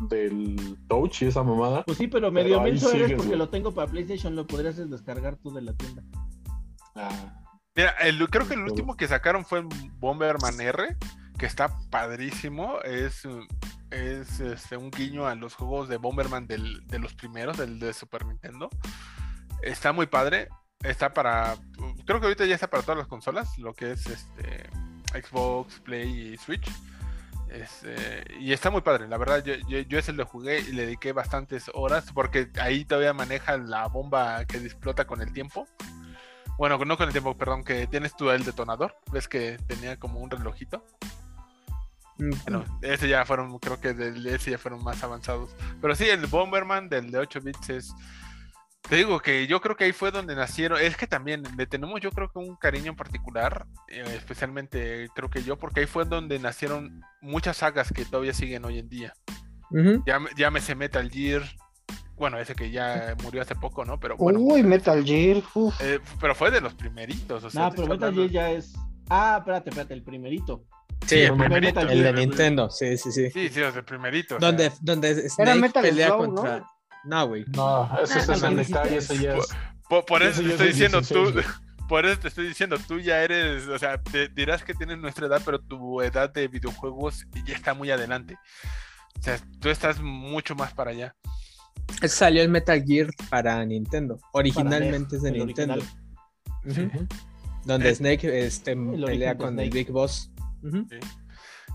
del 0.00 0.78
touch 0.88 1.22
y 1.22 1.26
esa 1.26 1.42
mamada. 1.42 1.84
Pues 1.84 1.98
sí, 1.98 2.06
pero 2.06 2.30
medio 2.30 2.60
menso 2.60 2.92
eres 2.92 3.12
porque 3.12 3.36
lo 3.36 3.48
tengo 3.48 3.72
para 3.72 3.90
PlayStation, 3.90 4.34
lo 4.36 4.46
podrías 4.46 4.76
descargar 4.90 5.36
tú 5.36 5.52
de 5.52 5.62
la 5.62 5.72
tienda. 5.74 6.02
Ah. 6.94 7.42
Mira, 7.74 7.94
creo 8.30 8.46
que 8.46 8.54
el 8.54 8.60
último 8.60 8.96
que 8.96 9.08
sacaron 9.08 9.44
fue 9.44 9.64
Bomberman 9.98 10.60
R, 10.60 10.96
que 11.38 11.46
está 11.46 11.76
padrísimo, 11.90 12.80
es 12.82 13.26
es 13.90 14.40
este, 14.40 14.76
un 14.76 14.90
guiño 14.90 15.26
a 15.26 15.36
los 15.36 15.54
juegos 15.54 15.88
de 15.88 15.98
Bomberman 15.98 16.46
del, 16.46 16.84
de 16.86 16.98
los 16.98 17.14
primeros, 17.14 17.56
del 17.56 17.78
de 17.78 17.92
Super 17.92 18.26
Nintendo. 18.26 18.68
Está 19.62 19.92
muy 19.92 20.06
padre 20.06 20.48
está 20.84 21.12
para. 21.12 21.56
Creo 22.04 22.20
que 22.20 22.26
ahorita 22.26 22.44
ya 22.44 22.54
está 22.54 22.68
para 22.68 22.82
todas 22.82 22.98
las 22.98 23.08
consolas, 23.08 23.58
lo 23.58 23.74
que 23.74 23.92
es 23.92 24.06
este 24.06 24.68
Xbox, 25.12 25.80
Play 25.80 26.34
y 26.34 26.36
Switch. 26.36 26.70
Este, 27.54 28.24
y 28.40 28.52
está 28.52 28.70
muy 28.70 28.80
padre, 28.80 29.08
la 29.08 29.16
verdad. 29.16 29.44
Yo, 29.44 29.54
yo, 29.54 29.98
ese 29.98 30.12
lo 30.12 30.26
jugué 30.26 30.60
y 30.60 30.72
le 30.72 30.86
dediqué 30.86 31.12
bastantes 31.12 31.70
horas 31.72 32.10
porque 32.12 32.50
ahí 32.60 32.84
todavía 32.84 33.12
maneja 33.12 33.56
la 33.56 33.86
bomba 33.86 34.44
que 34.44 34.56
explota 34.58 35.06
con 35.06 35.20
el 35.22 35.32
tiempo. 35.32 35.68
Bueno, 36.58 36.78
no 36.84 36.96
con 36.96 37.06
el 37.06 37.12
tiempo, 37.12 37.36
perdón, 37.36 37.64
que 37.64 37.86
tienes 37.86 38.16
tú 38.16 38.30
el 38.30 38.44
detonador. 38.44 38.96
Ves 39.12 39.28
que 39.28 39.58
tenía 39.66 39.98
como 39.98 40.20
un 40.20 40.30
relojito. 40.30 40.84
Bueno, 42.16 42.64
ese 42.82 43.08
ya 43.08 43.24
fueron, 43.24 43.58
creo 43.58 43.80
que 43.80 43.92
de 43.92 44.34
ese 44.34 44.52
ya 44.52 44.58
fueron 44.58 44.82
más 44.84 45.02
avanzados. 45.02 45.54
Pero 45.80 45.94
sí, 45.94 46.04
el 46.04 46.26
Bomberman 46.26 46.88
del 46.88 47.10
de 47.10 47.18
8 47.18 47.40
bits 47.40 47.70
es 47.70 47.94
te 48.88 48.96
digo 48.96 49.18
que 49.20 49.46
yo 49.46 49.60
creo 49.60 49.76
que 49.76 49.84
ahí 49.84 49.92
fue 49.92 50.10
donde 50.10 50.34
nacieron. 50.34 50.80
Es 50.80 50.96
que 50.96 51.06
también 51.06 51.42
le 51.56 51.66
tenemos, 51.66 52.00
yo 52.00 52.10
creo 52.10 52.30
que 52.30 52.38
un 52.38 52.56
cariño 52.56 52.90
en 52.90 52.96
particular, 52.96 53.66
eh, 53.88 54.04
especialmente 54.14 55.08
creo 55.14 55.30
que 55.30 55.42
yo, 55.42 55.56
porque 55.56 55.80
ahí 55.80 55.86
fue 55.86 56.04
donde 56.04 56.38
nacieron 56.38 57.02
muchas 57.22 57.58
sagas 57.58 57.92
que 57.92 58.04
todavía 58.04 58.34
siguen 58.34 58.64
hoy 58.64 58.78
en 58.78 58.88
día. 58.88 59.14
ya, 60.36 60.50
me 60.50 60.60
se 60.60 60.74
Metal 60.74 61.10
Gear. 61.10 61.42
Bueno, 62.16 62.38
ese 62.38 62.54
que 62.54 62.70
ya 62.70 63.16
murió 63.22 63.42
hace 63.42 63.56
poco, 63.56 63.84
¿no? 63.84 63.98
Pero 63.98 64.16
bueno. 64.16 64.38
Uy, 64.38 64.62
Metal 64.62 65.02
Gear. 65.02 65.42
Eh, 65.80 65.98
pero 66.20 66.34
fue 66.34 66.50
de 66.50 66.60
los 66.60 66.74
primeritos. 66.74 67.42
O 67.42 67.50
sea, 67.50 67.62
no, 67.62 67.70
pero 67.70 67.88
Metal 67.88 68.14
Gear 68.14 68.30
ya 68.30 68.50
es. 68.52 68.74
Ah, 69.08 69.36
espérate, 69.38 69.70
espérate, 69.70 69.94
el 69.94 70.02
primerito. 70.02 70.64
Sí, 71.06 71.20
el, 71.20 71.36
primerito. 71.36 71.80
El 71.80 72.02
de 72.02 72.12
Nintendo, 72.12 72.70
sí, 72.70 72.96
sí, 72.96 73.10
sí. 73.10 73.30
Sí, 73.30 73.48
sí, 73.48 73.60
el 73.60 73.84
primerito. 73.84 74.38
Donde, 74.38 74.70
donde 74.80 75.28
Snake 75.28 75.70
pelea 75.80 76.16
contra. 76.16 76.58
No, 76.58 76.73
güey. 77.04 77.44
No, 77.54 77.90
ese 78.02 78.18
es 78.20 78.42
el 78.42 78.56
detalle, 78.56 78.96
ese 78.96 79.18
ya 79.18 79.36
es. 79.36 79.48
Por, 79.88 80.22
eso 80.22 80.42
te 80.42 80.50
estoy 80.50 80.68
diciendo 80.68 81.02
tú. 81.02 81.32
Por 81.88 82.06
eso 82.06 82.18
te 82.18 82.28
estoy 82.28 82.46
diciendo, 82.46 82.78
tú 82.88 82.98
ya 82.98 83.22
eres, 83.22 83.68
o 83.68 83.78
sea, 83.78 84.00
te 84.00 84.28
dirás 84.28 84.64
que 84.64 84.72
tienes 84.72 84.96
nuestra 84.96 85.26
edad, 85.26 85.42
pero 85.44 85.60
tu 85.60 86.00
edad 86.00 86.32
de 86.32 86.48
videojuegos 86.48 87.26
ya 87.44 87.54
está 87.54 87.74
muy 87.74 87.90
adelante. 87.90 88.38
O 89.18 89.22
sea, 89.22 89.38
tú 89.60 89.68
estás 89.68 90.00
mucho 90.00 90.54
más 90.54 90.72
para 90.72 90.92
allá. 90.92 91.14
Salió 92.06 92.42
el 92.42 92.48
Metal 92.48 92.82
Gear 92.82 93.08
para 93.28 93.64
Nintendo. 93.66 94.18
Originalmente 94.32 95.16
es 95.16 95.22
de 95.22 95.32
Nintendo. 95.32 95.84
Donde 97.64 97.90
eh, 97.90 97.94
Snake 97.94 98.46
este, 98.46 98.74
pelea 98.74 99.36
con 99.36 99.58
el 99.60 99.70
Big 99.70 99.90
Boss. 99.90 100.30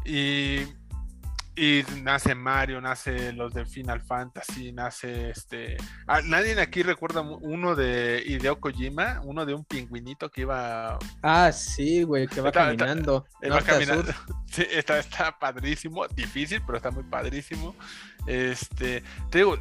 Y 0.06 0.62
y 1.60 1.84
nace 2.04 2.36
Mario, 2.36 2.80
nace 2.80 3.34
los 3.34 3.54
de 3.54 3.66
Final 3.66 4.00
Fantasy, 4.00 4.72
nace 4.72 5.32
este. 5.32 5.76
Ah, 6.08 6.22
nadie 6.24 6.58
aquí 6.62 6.84
recuerda 6.84 7.20
uno 7.20 7.76
de 7.76 8.24
Hideo 8.26 8.62
Kojima, 8.62 9.20
uno 9.26 9.46
de 9.46 9.54
un 9.54 9.66
pingüinito 9.66 10.32
que 10.32 10.42
iba. 10.42 10.98
Ah, 11.22 11.52
sí, 11.52 12.04
güey, 12.04 12.28
que 12.28 12.40
va 12.40 12.54
caminando. 12.54 13.26
va 13.52 13.62
caminando. 13.62 14.06
Sí, 14.50 14.66
está, 14.72 14.98
está 14.98 15.38
padrísimo, 15.38 16.08
difícil, 16.08 16.60
pero 16.66 16.78
está 16.78 16.90
muy 16.90 17.04
padrísimo. 17.04 17.76
Este, 18.26 19.04
te 19.30 19.38
digo, 19.38 19.58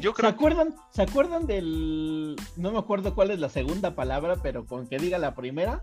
yo 0.00 0.12
creo. 0.12 0.28
¿se 0.28 0.34
acuerdan, 0.34 0.74
¿Se 0.90 1.02
acuerdan 1.02 1.46
del. 1.46 2.36
No 2.56 2.72
me 2.72 2.78
acuerdo 2.78 3.14
cuál 3.14 3.30
es 3.30 3.38
la 3.38 3.48
segunda 3.48 3.94
palabra, 3.94 4.36
pero 4.42 4.66
con 4.66 4.86
que 4.86 4.98
diga 4.98 5.16
la 5.16 5.34
primera, 5.34 5.82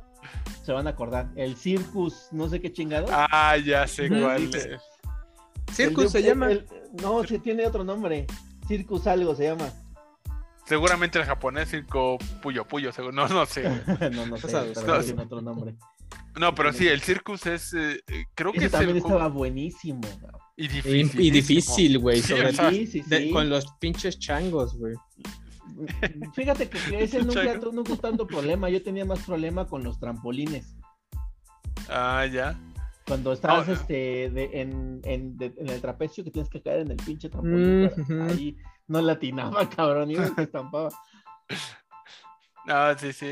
se 0.64 0.74
van 0.74 0.86
a 0.86 0.92
acordar. 0.92 1.30
El 1.36 1.56
Circus, 1.56 2.28
no 2.32 2.50
sé 2.50 2.62
qué 2.62 2.72
chingado. 2.72 3.08
Ah, 3.10 3.58
ya 3.58 3.88
sé 3.88 4.10
cuál 4.10 4.54
es. 4.54 4.99
Circus 5.74 6.12
se 6.12 6.22
llama. 6.22 6.50
no, 7.02 7.24
sí 7.24 7.40
tiene 7.40 7.66
otro 7.66 7.84
nombre. 7.84 8.26
Circus 8.68 9.08
algo 9.08 9.36
se 9.36 9.46
llama. 9.46 9.72
Seguramente 10.66 11.18
el 11.18 11.26
japonés 11.26 11.70
circo 11.70 12.20
Puyo 12.44 12.68
Puyo, 12.68 12.92
no, 13.12 13.28
no 13.28 13.46
sé. 13.46 13.64
no, 14.12 14.26
no 14.28 14.38
sé, 14.38 14.72
pero 14.76 15.04
tiene 15.04 15.24
otro 15.24 15.42
nombre. 15.42 15.76
No, 16.40 16.56
pero 16.56 16.72
sí, 16.72 16.88
el 16.88 17.02
Circus 17.02 17.46
es. 17.48 17.74
Eh, 17.74 18.02
creo 18.36 18.54
que 18.54 18.70
también 18.70 18.98
estaba 18.98 19.28
buenísimo. 19.28 20.02
Y 20.56 20.68
difícil. 20.68 21.22
Y, 21.22 21.32
difícil, 21.32 22.00
güey. 22.00 22.22
con 23.32 23.50
los 23.50 23.66
pinches 23.80 24.20
changos, 24.20 24.78
güey. 24.78 24.94
Fíjate 26.34 26.70
que 26.70 26.78
ese 27.04 27.24
nunca, 27.24 27.56
nunca 27.72 27.96
tanto 27.98 28.28
problema. 28.28 28.70
Yo 28.70 28.82
tenía 28.84 29.06
más 29.06 29.20
problema 29.20 29.66
con 29.68 29.84
los 29.84 30.00
trampolines. 30.00 30.76
Ah, 31.90 32.26
ya. 32.32 32.60
Cuando 33.10 33.34
estabas 33.34 33.68
este, 33.68 34.26
en, 34.62 35.02
el 35.04 35.82
trapecio 35.82 36.24
que 36.24 36.30
tienes 36.30 36.48
que 36.48 36.62
caer 36.62 36.82
en 36.82 36.92
el 36.92 36.98
pinche 36.98 37.28
trampolín, 37.28 37.90
ahí 38.30 38.56
no 38.88 39.02
latinaba, 39.02 39.68
cabrón, 39.68 40.12
y 40.12 40.16
se 40.16 40.44
estampaba. 40.44 40.90
No, 42.66 42.96
sí, 43.00 43.14
sí. 43.14 43.32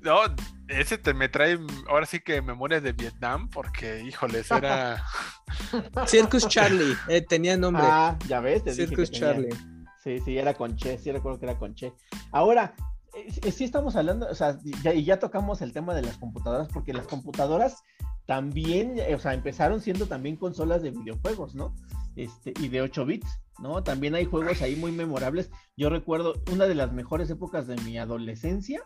No, 0.00 0.16
ese 0.66 0.98
te 0.98 1.14
me 1.14 1.28
trae 1.28 1.60
ahora 1.88 2.06
sí 2.06 2.18
que 2.18 2.42
memorias 2.42 2.82
de 2.82 2.92
Vietnam, 2.92 3.48
porque, 3.50 4.02
híjoles, 4.02 4.50
era. 4.50 5.04
Circus 6.06 6.48
Charlie, 6.48 6.96
eh, 7.08 7.20
tenía 7.20 7.56
nombre. 7.56 7.84
Ah, 7.86 8.18
ya 8.26 8.40
ves. 8.40 8.64
Circus 8.74 9.12
Charlie. 9.12 9.54
Sí, 10.02 10.18
sí, 10.24 10.38
era 10.38 10.54
con 10.54 10.74
Che, 10.74 10.98
sí 10.98 11.12
recuerdo 11.12 11.38
que 11.38 11.46
era 11.46 11.58
con 11.58 11.74
Che. 11.74 11.92
Ahora, 12.32 12.74
eh, 13.14 13.52
sí 13.52 13.62
estamos 13.62 13.94
hablando, 13.94 14.28
o 14.28 14.34
sea, 14.34 14.58
ya, 14.82 14.92
y 14.92 15.04
ya 15.04 15.20
tocamos 15.20 15.62
el 15.62 15.72
tema 15.72 15.94
de 15.94 16.02
las 16.02 16.16
computadoras, 16.18 16.68
porque 16.72 16.92
las 16.92 17.06
computadoras 17.06 17.84
también, 18.26 18.96
o 19.14 19.18
sea, 19.18 19.34
empezaron 19.34 19.80
siendo 19.80 20.06
también 20.06 20.36
consolas 20.36 20.82
de 20.82 20.90
videojuegos, 20.90 21.54
¿no? 21.54 21.74
Este, 22.16 22.52
y 22.60 22.68
de 22.68 22.82
8 22.82 23.06
bits, 23.06 23.40
¿no? 23.60 23.82
También 23.82 24.14
hay 24.14 24.24
juegos 24.24 24.62
ahí 24.62 24.74
muy 24.74 24.90
memorables. 24.90 25.50
Yo 25.76 25.90
recuerdo 25.90 26.34
una 26.52 26.66
de 26.66 26.74
las 26.74 26.92
mejores 26.92 27.30
épocas 27.30 27.66
de 27.66 27.76
mi 27.82 27.98
adolescencia. 27.98 28.82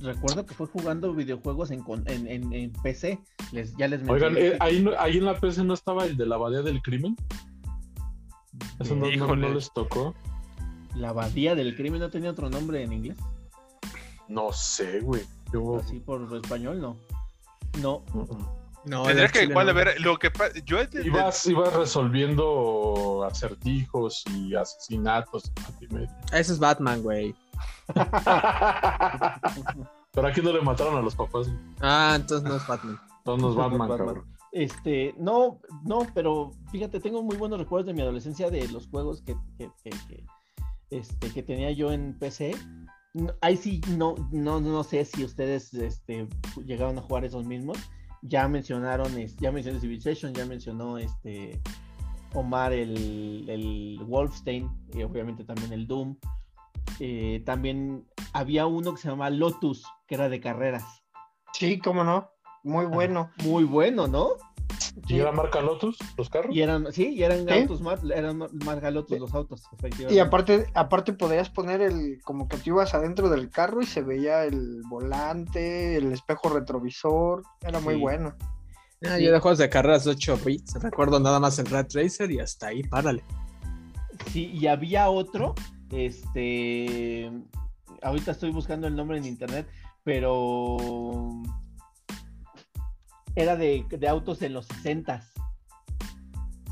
Recuerdo 0.00 0.44
que 0.44 0.54
fue 0.54 0.66
jugando 0.66 1.14
videojuegos 1.14 1.70
en, 1.70 1.84
en, 2.06 2.52
en, 2.52 2.72
PC. 2.72 3.20
Les, 3.52 3.74
ya 3.76 3.88
les 3.88 4.06
Oigan, 4.08 4.36
eh, 4.36 4.56
ahí, 4.60 4.84
ahí, 4.98 5.18
en 5.18 5.24
la 5.24 5.38
PC 5.38 5.64
no 5.64 5.74
estaba 5.74 6.04
el 6.04 6.16
de 6.16 6.26
la 6.26 6.34
abadía 6.34 6.62
del 6.62 6.82
crimen. 6.82 7.16
Eso 8.80 8.96
no, 8.96 9.36
no, 9.36 9.48
les 9.48 9.72
tocó. 9.72 10.14
¿La 10.94 11.10
abadía 11.10 11.54
del 11.54 11.76
crimen 11.76 12.00
no 12.00 12.10
tenía 12.10 12.30
otro 12.30 12.50
nombre 12.50 12.82
en 12.82 12.92
inglés? 12.92 13.18
No 14.28 14.52
sé, 14.52 15.00
güey. 15.00 15.22
Yo... 15.52 15.76
Así 15.76 16.00
por 16.00 16.34
español, 16.34 16.80
no. 16.80 16.96
No. 17.80 18.02
No, 18.86 19.02
Tendría 19.02 19.28
que 19.28 19.42
igual 19.44 19.74
ver 19.74 20.00
lo 20.00 20.16
que 20.16 20.30
yo 20.64 20.78
ibas, 21.04 21.44
ibas 21.46 21.74
resolviendo 21.74 23.24
acertijos 23.28 24.22
y 24.32 24.54
asesinatos. 24.54 25.50
Ese 26.32 26.52
es 26.52 26.58
Batman, 26.60 27.02
güey. 27.02 27.34
Pero 30.12 30.28
aquí 30.28 30.40
no 30.40 30.52
le 30.52 30.60
mataron 30.60 30.96
a 30.96 31.02
los 31.02 31.16
papás. 31.16 31.50
Ah, 31.80 32.12
entonces 32.14 32.48
no 32.48 32.56
es 32.56 32.66
Batman. 32.66 33.00
Entonces 33.18 33.42
no 33.42 33.50
es 33.50 33.56
Batman, 33.56 33.88
cabrón. 33.88 34.24
Este, 34.52 35.14
no, 35.18 35.60
no, 35.84 36.06
pero 36.14 36.52
fíjate, 36.70 37.00
tengo 37.00 37.22
muy 37.22 37.36
buenos 37.36 37.58
recuerdos 37.58 37.88
de 37.88 37.92
mi 37.92 38.00
adolescencia 38.00 38.48
de 38.48 38.66
los 38.68 38.88
juegos 38.88 39.20
que, 39.20 39.36
que, 39.58 39.68
que, 39.82 40.24
este, 40.88 41.30
que 41.30 41.42
tenía 41.42 41.72
yo 41.72 41.92
en 41.92 42.18
PC. 42.18 42.56
Ahí 43.42 43.58
sí, 43.58 43.82
no, 43.98 44.14
no, 44.30 44.60
no 44.60 44.82
sé 44.82 45.04
si 45.04 45.24
ustedes 45.24 45.74
este, 45.74 46.26
llegaron 46.64 46.96
a 46.98 47.02
jugar 47.02 47.26
esos 47.26 47.44
mismos 47.44 47.76
ya 48.22 48.48
mencionaron, 48.48 49.12
ya 49.38 49.52
mencionó 49.52 49.80
Civilization, 49.80 50.34
ya 50.34 50.46
mencionó 50.46 50.98
este 50.98 51.60
Omar 52.34 52.72
el, 52.72 53.44
el 53.48 53.98
Wolfstein, 54.04 54.70
y 54.94 55.02
obviamente 55.02 55.44
también 55.44 55.72
el 55.72 55.86
Doom. 55.86 56.16
Eh, 57.00 57.42
también 57.44 58.06
había 58.32 58.66
uno 58.66 58.94
que 58.94 59.00
se 59.00 59.08
llama 59.08 59.30
Lotus, 59.30 59.84
que 60.06 60.14
era 60.14 60.28
de 60.28 60.40
carreras. 60.40 60.84
Sí, 61.52 61.78
cómo 61.78 62.04
no. 62.04 62.30
Muy 62.62 62.86
bueno. 62.86 63.30
Muy 63.44 63.64
bueno, 63.64 64.06
¿no? 64.06 64.30
¿Y 65.08 65.18
era 65.18 65.32
marca 65.32 65.60
Lotus 65.60 65.98
los 66.16 66.30
carros? 66.30 66.54
Y 66.54 66.62
eran, 66.62 66.92
sí, 66.92 67.14
y 67.14 67.22
eran 67.22 67.48
autos 67.48 67.80
eran 68.14 68.38
marca 68.64 68.90
Lotus 68.90 69.18
los 69.18 69.34
autos, 69.34 69.62
efectivamente. 69.72 70.14
Y 70.14 70.18
aparte, 70.18 70.66
aparte 70.74 71.12
podías 71.12 71.50
poner 71.50 71.80
el, 71.80 72.20
como 72.24 72.48
que 72.48 72.56
tú 72.56 72.70
ibas 72.70 72.94
adentro 72.94 73.28
del 73.28 73.50
carro 73.50 73.82
y 73.82 73.86
se 73.86 74.02
veía 74.02 74.44
el 74.44 74.82
volante, 74.88 75.96
el 75.96 76.12
espejo 76.12 76.48
retrovisor, 76.48 77.42
era 77.62 77.80
muy 77.80 77.96
bueno. 77.96 78.34
Ah, 79.04 79.18
yo 79.18 79.30
de 79.30 79.38
juegos 79.40 79.58
de 79.58 79.68
carreras 79.68 80.06
8 80.06 80.40
bits, 80.44 80.74
recuerdo 80.82 81.20
nada 81.20 81.38
más 81.38 81.58
el 81.58 81.66
Red 81.66 81.88
Racer 81.92 82.30
y 82.30 82.40
hasta 82.40 82.68
ahí, 82.68 82.82
párale. 82.82 83.22
Sí, 84.32 84.46
y 84.46 84.66
había 84.66 85.10
otro, 85.10 85.54
este, 85.90 87.30
ahorita 88.02 88.32
estoy 88.32 88.50
buscando 88.50 88.86
el 88.86 88.96
nombre 88.96 89.18
en 89.18 89.26
internet, 89.26 89.68
pero 90.02 91.42
era 93.36 93.54
de, 93.54 93.86
autos 94.08 94.42
en 94.42 94.54
los 94.54 94.66
60 94.66 95.22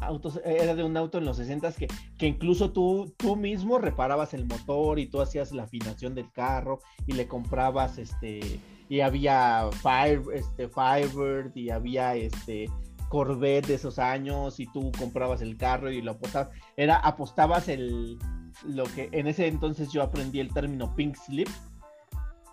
autos, 0.00 0.40
era 0.44 0.74
de 0.74 0.82
un 0.82 0.96
auto 0.96 1.18
en 1.18 1.24
los 1.24 1.36
60 1.36 1.72
que, 1.72 1.86
que 2.18 2.26
incluso 2.26 2.72
tú, 2.72 3.14
tú 3.16 3.36
mismo 3.36 3.78
reparabas 3.78 4.34
el 4.34 4.46
motor 4.46 4.98
y 4.98 5.06
tú 5.06 5.20
hacías 5.20 5.52
la 5.52 5.62
afinación 5.62 6.14
del 6.14 6.30
carro 6.32 6.80
y 7.06 7.12
le 7.12 7.28
comprabas 7.28 7.98
este 7.98 8.60
y 8.88 9.00
había 9.00 9.70
Fire, 9.82 10.22
este, 10.34 10.68
Firebird 10.68 11.56
y 11.56 11.70
había 11.70 12.14
este 12.16 12.68
Corvette 13.08 13.66
de 13.66 13.74
esos 13.74 13.98
años 13.98 14.60
y 14.60 14.66
tú 14.66 14.90
comprabas 14.98 15.40
el 15.40 15.56
carro 15.56 15.90
y 15.90 16.02
lo 16.02 16.12
apostabas, 16.12 16.50
era 16.76 16.96
apostabas 16.96 17.68
el 17.68 18.18
lo 18.66 18.84
que 18.84 19.08
en 19.12 19.26
ese 19.26 19.46
entonces 19.46 19.90
yo 19.90 20.02
aprendí 20.02 20.40
el 20.40 20.52
término 20.52 20.94
pink 20.94 21.16
slip, 21.16 21.48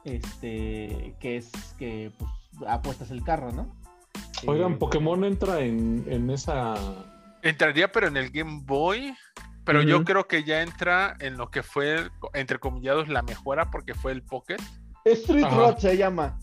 este 0.03 1.16
que 1.20 1.38
es 1.38 1.51
que 1.78 2.12
pues 2.18 2.32
apuestas 2.68 3.12
el 3.12 3.24
carro, 3.24 3.51
¿no? 3.51 3.81
Oigan, 4.48 4.78
Pokémon 4.78 5.24
entra 5.24 5.60
en, 5.62 6.30
esa. 6.30 6.76
Entraría, 7.42 7.92
pero 7.92 8.08
en 8.08 8.18
el 8.18 8.30
Game 8.32 8.62
Boy. 8.64 9.16
Pero 9.64 9.84
yo 9.84 10.04
creo 10.04 10.28
que 10.28 10.44
ya 10.44 10.64
entra 10.64 11.16
en 11.20 11.38
lo 11.38 11.52
que 11.52 11.62
fue, 11.62 12.10
entre 12.34 12.58
comillados, 12.58 13.08
la 13.08 13.22
mejora, 13.22 13.70
porque 13.70 13.94
fue 13.94 14.12
el 14.12 14.24
Pocket. 14.24 14.58
Street 15.06 15.46
Road 15.52 15.78
se 15.78 15.96
llama. 15.96 16.39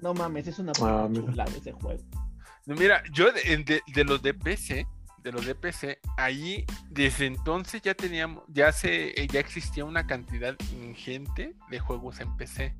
No 0.00 0.12
mames, 0.12 0.46
es 0.48 0.58
una 0.58 0.72
ah, 0.82 1.08
chulada 1.12 1.50
ese 1.56 1.72
juego. 1.72 2.02
Mira, 2.66 3.02
yo 3.12 3.32
de, 3.32 3.82
de, 3.86 4.04
los 4.04 4.22
de 4.22 4.34
PC, 4.34 4.86
de 5.22 5.32
los 5.32 5.46
de 5.46 5.54
PC, 5.54 6.00
ahí 6.16 6.66
desde 6.90 7.26
entonces 7.26 7.80
ya 7.80 7.94
teníamos, 7.94 8.44
ya 8.48 8.72
se, 8.72 9.14
ya 9.28 9.40
existía 9.40 9.84
una 9.84 10.06
cantidad 10.06 10.54
ingente 10.82 11.56
de 11.70 11.78
juegos 11.78 12.20
en 12.20 12.36
PC. 12.36 12.76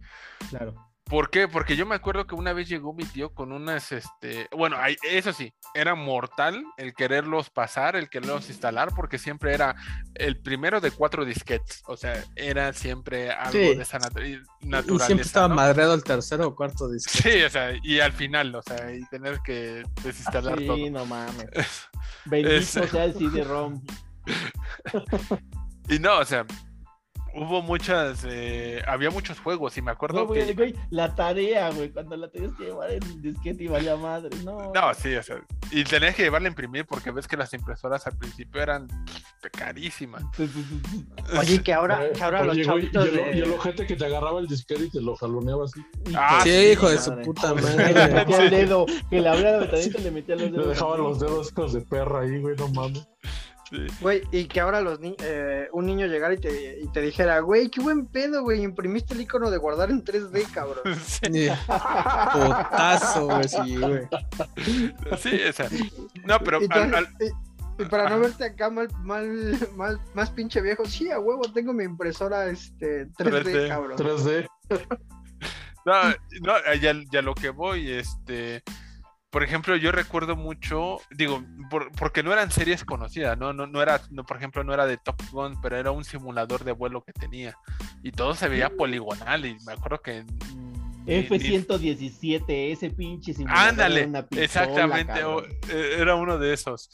Claro. 0.51 0.88
¿Por 1.09 1.31
qué? 1.31 1.49
Porque 1.49 1.75
yo 1.75 1.87
me 1.87 1.95
acuerdo 1.95 2.27
que 2.27 2.35
una 2.35 2.53
vez 2.53 2.69
llegó 2.69 2.93
mi 2.93 3.05
tío 3.05 3.33
con 3.33 3.53
unas, 3.53 3.93
este, 3.93 4.49
bueno, 4.55 4.77
eso 5.03 5.33
sí, 5.33 5.53
era 5.75 5.95
mortal 5.95 6.63
el 6.77 6.95
quererlos 6.95 7.49
pasar, 7.49 7.97
el 7.97 8.11
quererlos 8.11 8.49
instalar, 8.49 8.91
porque 8.95 9.19
siempre 9.19 9.55
era 9.55 9.75
el 10.15 10.39
primero 10.39 10.81
de 10.81 10.91
cuatro 10.91 11.25
disquetes, 11.25 11.83
o 11.87 11.97
sea, 11.97 12.23
era 12.37 12.73
siempre 12.75 13.31
algo 13.31 13.53
de 13.53 13.83
esa 13.83 13.99
naturaleza. 13.99 14.43
Y 14.61 14.99
siempre 14.99 15.27
estaba 15.27 15.49
madreado 15.49 15.95
el 15.95 16.05
tercero 16.05 16.49
o 16.49 16.55
cuarto 16.55 16.91
disquete. 16.91 17.39
Sí, 17.39 17.43
o 17.43 17.51
sea, 17.51 17.73
y 17.83 18.01
al 18.01 18.13
final, 18.13 18.55
o 18.55 18.63
sea, 18.63 18.93
y 18.93 19.03
tener 19.07 19.41
que 19.41 19.85
desinstalar 20.03 20.61
todo. 20.61 20.77
Sí, 20.77 20.91
no 20.91 21.07
mames. 21.07 21.49
Bendito 22.27 22.87
sea 22.87 23.05
el 23.05 23.15
CD-ROM. 23.19 23.83
y 25.89 25.99
no, 25.99 26.19
o 26.19 26.25
sea, 26.25 26.45
hubo 27.35 27.63
muchas, 27.63 28.25
eh, 28.29 28.83
había 28.87 29.11
muchos 29.11 29.39
juegos 29.39 29.77
y 29.79 29.83
me 29.83 29.91
acuerdo 29.91 30.31
que... 30.31 30.75
la 30.91 31.15
tarea, 31.15 31.71
güey, 31.71 31.91
cuando 31.91 32.17
la 32.17 32.29
tenías 32.29 32.53
que 32.55 32.65
llevar 32.65 32.91
en 32.91 33.23
disquete 33.23 33.65
y 33.65 33.69
valía 33.69 33.97
madre, 33.97 34.31
no. 34.45 34.73
No, 34.73 34.95
sí, 34.95 35.15
o 35.15 35.23
sea, 35.23 35.37
y 35.71 35.85
tenías 35.85 36.15
que 36.15 36.23
llevarla 36.23 36.49
a 36.49 36.51
imprimir 36.51 36.87
porque 36.87 37.11
ves 37.11 37.29
que 37.29 37.37
las 37.37 37.53
impresoras 37.55 38.07
al 38.07 38.17
principio 38.17 38.63
eran 38.63 38.89
carísimas. 39.53 40.25
Oye, 41.39 41.63
que 41.63 41.73
ahora, 41.73 42.11
que 42.13 42.23
ahora 42.23 42.45
los 42.45 42.61
chavitos 42.61 43.07
y, 43.07 43.19
el, 43.19 43.37
y 43.37 43.41
el 43.41 43.53
ojete 43.53 43.87
que 43.87 43.97
te 43.97 44.07
agarraba 44.07 44.41
el 44.41 44.47
disquete 44.47 44.85
y 44.85 44.91
te 44.91 45.01
lo 45.01 45.17
jaloneaba 45.17 45.65
así. 45.65 45.81
Ah, 46.15 46.41
sí, 46.43 46.51
hijo 46.51 46.89
de 46.89 46.99
su 46.99 47.15
puta 47.23 47.55
madre. 47.55 47.93
Le 47.95 48.15
metía 48.15 48.43
el 48.43 48.51
dedo, 48.51 48.87
que 49.11 49.21
le 49.21 49.29
abría 49.29 49.53
la 49.53 49.59
ventanita 49.59 49.99
y 49.99 50.03
le 50.03 50.11
metía 50.11 50.37
los 50.37 50.51
dedos. 50.51 50.67
Le 50.67 50.73
dejaba 50.73 50.97
los 50.97 51.21
dedos 51.21 51.73
de 51.73 51.81
perra 51.83 52.21
ahí, 52.21 52.41
güey, 52.41 52.57
no 52.57 52.69
mames. 52.69 53.07
Güey, 54.01 54.23
y 54.33 54.47
que 54.47 54.61
ahora 54.61 54.81
los 54.81 54.99
eh, 55.03 55.69
un 55.73 55.87
niño 55.87 56.07
llegara 56.07 56.35
y 56.35 56.39
te, 56.39 56.81
y 56.81 56.89
te 56.89 57.03
dijera, 57.03 57.41
güey, 57.41 57.69
qué 57.69 57.81
buen 57.81 58.07
pedo, 58.07 58.43
güey, 58.43 58.63
imprimiste 58.63 59.15
el 59.15 59.21
icono 59.21 59.51
de 59.51 59.59
guardar 59.59 59.91
en 59.91 60.05
3D, 60.05 60.51
cabrón. 60.53 60.83
Sí. 61.09 61.49
Potazo, 61.67 63.27
güey, 63.27 63.49
sí, 63.49 63.77
güey. 63.77 64.09
Sí, 65.19 65.41
o 65.49 65.53
sea, 65.53 65.69
no, 66.25 66.39
pero... 66.41 66.63
Y, 66.63 66.69
para 67.89 68.09
no 68.11 68.19
verte 68.19 68.45
acá 68.45 68.71
mal, 68.71 68.89
mal, 69.03 69.57
mal, 69.77 70.01
más 70.15 70.31
pinche 70.31 70.61
viejo, 70.61 70.85
sí, 70.85 71.11
a 71.11 71.21
huevo, 71.21 71.43
tengo 71.53 71.73
mi 71.73 71.85
impresora 71.85 72.47
este, 72.47 73.07
3D, 73.11 73.69
cabrón. 73.69 73.97
3D. 73.97 74.49
no, 75.85 75.95
no 76.43 76.75
ya, 76.75 76.95
ya 77.13 77.23
lo 77.23 77.35
que 77.35 77.51
voy, 77.51 77.93
este 77.93 78.65
por 79.31 79.43
ejemplo, 79.43 79.77
yo 79.77 79.93
recuerdo 79.93 80.37
mucho, 80.37 80.99
digo, 81.11 81.43
porque 81.99 82.23
no 82.23 82.33
eran 82.33 82.51
series 82.51 82.85
conocidas, 82.85 83.37
¿no? 83.37 83.53
No, 83.53 83.67
no 83.67 83.83
era, 83.83 84.01
no, 84.11 84.25
por 84.25 84.39
ejemplo, 84.39 84.65
no 84.65 84.73
era 84.73 84.87
de 84.87 84.97
Top 84.97 85.21
Gun, 85.31 85.61
pero 85.61 85.77
era 85.77 85.91
un 85.91 86.05
simulador 86.05 86.65
de 86.65 86.73
vuelo 86.73 87.03
que 87.03 87.13
tenía. 87.13 87.55
Y 88.03 88.13
todo 88.13 88.35
se 88.35 88.49
veía 88.49 88.71
poligonal 88.71 89.45
y 89.45 89.59
me 89.67 89.73
acuerdo 89.73 90.01
que... 90.01 90.25
F-117, 91.07 92.45
ese 92.73 92.91
pinche 92.91 93.33
simulador. 93.35 93.69
Ándale, 93.69 94.11
exactamente, 94.37 95.21
eh, 95.71 95.97
era 95.99 96.15
uno 96.15 96.39
de 96.39 96.53
esos. 96.53 96.89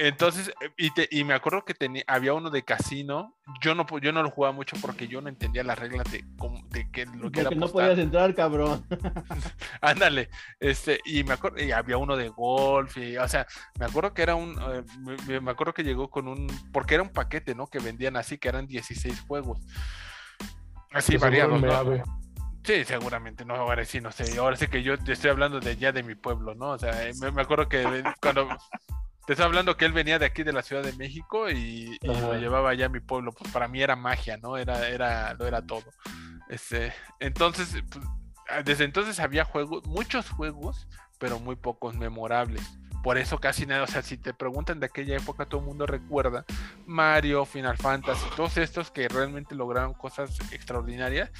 Entonces, 0.00 0.52
y, 0.76 0.92
y, 1.10 1.24
me 1.24 1.34
acuerdo 1.34 1.64
que 1.64 1.74
tenía, 1.74 2.04
había 2.06 2.32
uno 2.32 2.50
de 2.50 2.62
casino. 2.62 3.36
Yo 3.60 3.74
no, 3.74 3.84
yo 4.00 4.12
no 4.12 4.22
lo 4.22 4.30
jugaba 4.30 4.54
mucho 4.54 4.76
porque 4.80 5.08
yo 5.08 5.20
no 5.20 5.28
entendía 5.28 5.64
las 5.64 5.76
reglas 5.76 6.08
de, 6.12 6.24
de 6.70 6.90
que 6.92 7.04
lo 7.06 7.32
que 7.32 7.40
era. 7.40 7.50
no 7.50 7.68
podías 7.68 7.98
entrar, 7.98 8.32
cabrón. 8.32 8.86
Ándale. 9.80 10.30
Este, 10.60 11.00
y 11.04 11.24
me 11.24 11.34
acuerdo, 11.34 11.60
y 11.60 11.72
había 11.72 11.96
uno 11.96 12.16
de 12.16 12.28
golf. 12.28 12.96
Y, 12.96 13.16
o 13.16 13.26
sea, 13.26 13.48
me 13.80 13.86
acuerdo 13.86 14.14
que 14.14 14.22
era 14.22 14.36
un. 14.36 14.56
Eh, 14.70 15.40
me, 15.40 15.50
acuerdo 15.50 15.74
que 15.74 15.82
llegó 15.82 16.08
con 16.10 16.28
un. 16.28 16.46
Porque 16.72 16.94
era 16.94 17.02
un 17.02 17.10
paquete, 17.10 17.56
¿no? 17.56 17.66
Que 17.66 17.80
vendían 17.80 18.16
así, 18.16 18.38
que 18.38 18.48
eran 18.48 18.68
16 18.68 19.22
juegos. 19.22 19.58
Así 20.92 21.16
variados, 21.16 21.60
¿no? 21.60 22.02
Sí, 22.62 22.84
seguramente, 22.84 23.44
no, 23.44 23.54
ahora 23.54 23.84
sí, 23.84 24.00
no 24.00 24.12
sé. 24.12 24.38
Ahora 24.38 24.56
sí 24.56 24.68
que 24.68 24.82
yo 24.82 24.94
estoy 24.94 25.30
hablando 25.30 25.58
de 25.58 25.76
ya 25.76 25.90
de 25.90 26.04
mi 26.04 26.14
pueblo, 26.14 26.54
¿no? 26.54 26.70
O 26.70 26.78
sea, 26.78 26.92
me, 27.20 27.32
me 27.32 27.42
acuerdo 27.42 27.68
que 27.68 28.04
cuando 28.20 28.48
Te 29.28 29.34
estoy 29.34 29.44
hablando 29.44 29.76
que 29.76 29.84
él 29.84 29.92
venía 29.92 30.18
de 30.18 30.24
aquí 30.24 30.42
de 30.42 30.54
la 30.54 30.62
Ciudad 30.62 30.82
de 30.82 30.94
México 30.94 31.50
y, 31.50 31.98
lo 32.00 32.38
llevaba 32.38 32.70
allá 32.70 32.86
a 32.86 32.88
mi 32.88 33.00
pueblo. 33.00 33.30
Pues 33.30 33.52
para 33.52 33.68
mí 33.68 33.82
era 33.82 33.94
magia, 33.94 34.38
¿no? 34.38 34.56
Era, 34.56 34.88
era, 34.88 35.34
lo 35.34 35.46
era 35.46 35.60
todo. 35.60 35.84
Este, 36.48 36.94
entonces, 37.20 37.76
pues, 37.90 38.06
desde 38.64 38.84
entonces 38.84 39.20
había 39.20 39.44
juegos, 39.44 39.84
muchos 39.84 40.30
juegos, 40.30 40.88
pero 41.18 41.38
muy 41.40 41.56
pocos 41.56 41.94
memorables. 41.94 42.62
Por 43.02 43.18
eso 43.18 43.38
casi 43.38 43.66
nada, 43.66 43.82
o 43.82 43.86
sea, 43.86 44.00
si 44.00 44.16
te 44.16 44.32
preguntan 44.32 44.80
de 44.80 44.86
aquella 44.86 45.18
época, 45.18 45.44
todo 45.44 45.60
el 45.60 45.66
mundo 45.66 45.84
recuerda 45.84 46.46
Mario, 46.86 47.44
Final 47.44 47.76
Fantasy, 47.76 48.24
todos 48.34 48.56
estos 48.56 48.90
que 48.90 49.08
realmente 49.08 49.54
lograron 49.54 49.92
cosas 49.92 50.38
extraordinarias. 50.52 51.30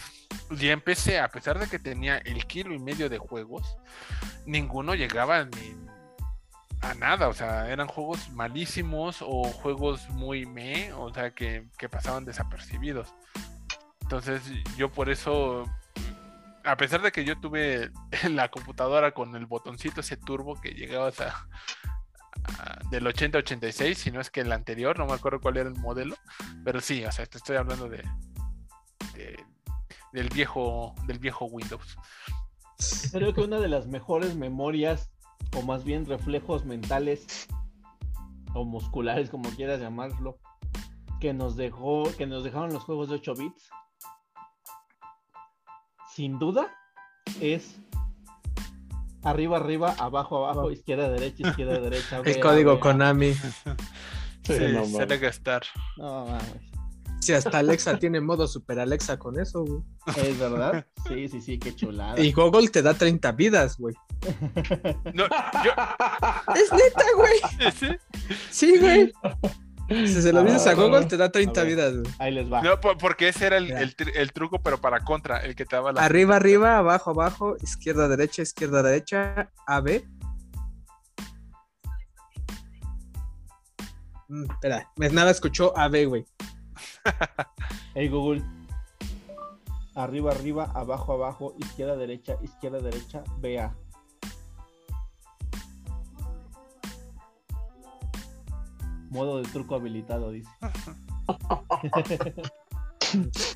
Y 0.51 0.69
empecé, 0.69 1.21
a 1.21 1.29
pesar 1.29 1.59
de 1.59 1.69
que 1.69 1.79
tenía 1.79 2.19
el 2.19 2.47
kilo 2.47 2.75
y 2.75 2.79
medio 2.79 3.09
de 3.09 3.17
juegos, 3.17 3.79
ninguno 4.45 4.95
llegaba 4.95 5.43
ni 5.47 5.88
a 6.81 6.95
nada, 6.95 7.29
o 7.29 7.33
sea, 7.33 7.71
eran 7.71 7.89
juegos 7.89 8.31
malísimos 8.31 9.19
o 9.21 9.45
juegos 9.45 10.09
muy 10.11 10.47
me, 10.47 10.93
o 10.93 11.13
sea, 11.13 11.31
que, 11.33 11.69
pasaban 11.91 12.25
desapercibidos. 12.25 13.15
Entonces, 14.01 14.43
yo 14.77 14.91
por 14.91 15.11
eso, 15.11 15.65
a 16.65 16.77
pesar 16.77 17.03
de 17.03 17.13
que 17.13 17.25
yo 17.25 17.39
tuve 17.41 17.91
la 18.31 18.49
computadora 18.51 19.13
con 19.13 19.35
el 19.37 19.47
botoncito 19.47 20.01
ese 20.01 20.17
turbo 20.17 20.61
que 20.61 20.71
llegaba 20.71 21.09
a, 21.09 22.79
del 22.91 23.05
80-86, 23.05 23.95
si 23.95 24.11
no 24.11 24.21
es 24.21 24.31
que 24.31 24.41
el 24.41 24.53
anterior, 24.53 24.99
no 24.99 25.07
me 25.07 25.15
acuerdo 25.15 25.41
cuál 25.41 25.57
era 25.57 25.69
el 25.69 25.77
modelo, 25.77 26.17
pero 26.65 26.81
sí, 26.81 27.05
o 27.05 27.13
sea, 27.13 27.27
te 27.27 27.39
estoy 27.39 27.57
hablando 27.57 27.89
de, 27.89 28.05
del 30.13 30.29
viejo 30.29 30.95
del 31.07 31.19
viejo 31.19 31.47
Windows. 31.47 31.97
Creo 33.11 33.35
que 33.35 33.41
una 33.41 33.59
de 33.59 33.69
las 33.69 33.89
mejores 33.89 34.37
memorias 34.37 35.11
o 35.57 35.63
más 35.63 35.85
bien 35.85 36.07
reflejos 36.07 36.65
mentales 36.65 37.47
o 38.55 38.65
musculares, 38.65 39.31
como 39.31 39.49
quieras 39.51 39.81
llamarlo, 39.81 40.39
que 41.21 41.33
nos 41.33 41.57
dejó, 41.57 42.05
que 42.17 42.27
nos 42.27 42.45
dejaron 42.45 42.73
los 42.73 42.85
juegos 42.85 43.09
de 43.09 43.17
8 43.17 43.35
bits, 43.35 43.71
sin 46.15 46.39
duda, 46.39 46.75
es 47.41 47.79
arriba, 49.23 49.59
arriba, 49.59 49.95
abajo, 49.99 50.47
abajo, 50.47 50.71
izquierda, 50.71 51.09
derecha, 51.09 51.49
izquierda, 51.49 51.81
derecha. 51.81 52.21
El 52.25 52.41
código 52.41 52.81
Konami. 52.81 53.35
Sí, 54.45 54.55
se 54.55 54.67
debe 54.71 55.19
gastar. 55.19 55.63
No 55.99 56.25
mames. 56.25 56.68
Si 57.21 57.33
hasta 57.33 57.59
Alexa 57.59 57.99
tiene 57.99 58.21
modo 58.21 58.47
Super 58.47 58.79
Alexa 58.81 59.19
con 59.19 59.39
eso, 59.39 59.65
güey. 59.65 59.83
¿Es 60.17 60.39
verdad? 60.39 60.87
Sí, 61.09 61.29
sí, 61.29 61.41
sí, 61.41 61.59
qué 61.59 61.75
chulada. 61.75 62.19
Y 62.21 62.33
Google 62.33 62.69
te 62.69 62.83
da 62.83 62.95
30 62.95 63.33
vidas, 63.33 63.77
güey. 63.79 63.95
No, 65.15 65.25
yo... 65.65 65.73
Es 66.55 66.73
neta, 66.73 67.05
güey. 67.17 67.73
¿Sí? 67.73 67.89
Sí, 68.51 68.79
güey. 68.79 69.13
Si 69.89 70.21
se 70.23 70.33
lo 70.33 70.43
dices 70.43 70.67
a 70.67 70.75
Google, 70.75 71.07
te 71.07 71.17
da 71.17 71.33
30 71.33 71.63
vidas, 71.63 71.95
güey. 71.95 72.15
Ahí 72.19 72.33
les 72.33 72.53
va. 72.53 72.61
No, 72.61 72.79
porque 72.79 73.29
ese 73.29 73.47
era 73.47 73.57
el, 73.57 73.73
el, 73.73 74.33
truco, 74.33 74.63
pero 74.63 74.79
para 74.79 75.01
contra, 75.01 75.39
el 75.39 75.57
que 75.57 75.65
te 75.65 75.77
daba 75.77 75.93
la. 75.93 76.05
Arriba, 76.05 76.37
arriba, 76.37 76.77
abajo, 76.77 77.11
abajo, 77.11 77.57
izquierda, 77.63 78.07
derecha, 78.07 78.43
izquierda, 78.43 78.83
derecha, 78.83 79.51
A, 79.67 79.81
B. 79.81 80.07
Mm, 84.29 84.51
espera, 84.51 84.91
nada 85.11 85.31
escuchó 85.31 85.77
A, 85.77 85.89
B, 85.89 86.05
güey. 86.05 86.27
hey 87.95 88.09
Google. 88.09 88.43
Arriba, 89.95 90.31
arriba, 90.31 90.71
abajo, 90.75 91.13
abajo, 91.13 91.55
izquierda, 91.59 91.97
derecha, 91.97 92.37
izquierda, 92.43 92.81
derecha, 92.81 93.25
vea. 93.39 93.75
Modo 99.11 99.43
de 99.43 99.49
truco 99.49 99.75
habilitado, 99.75 100.31
dice. 100.31 100.51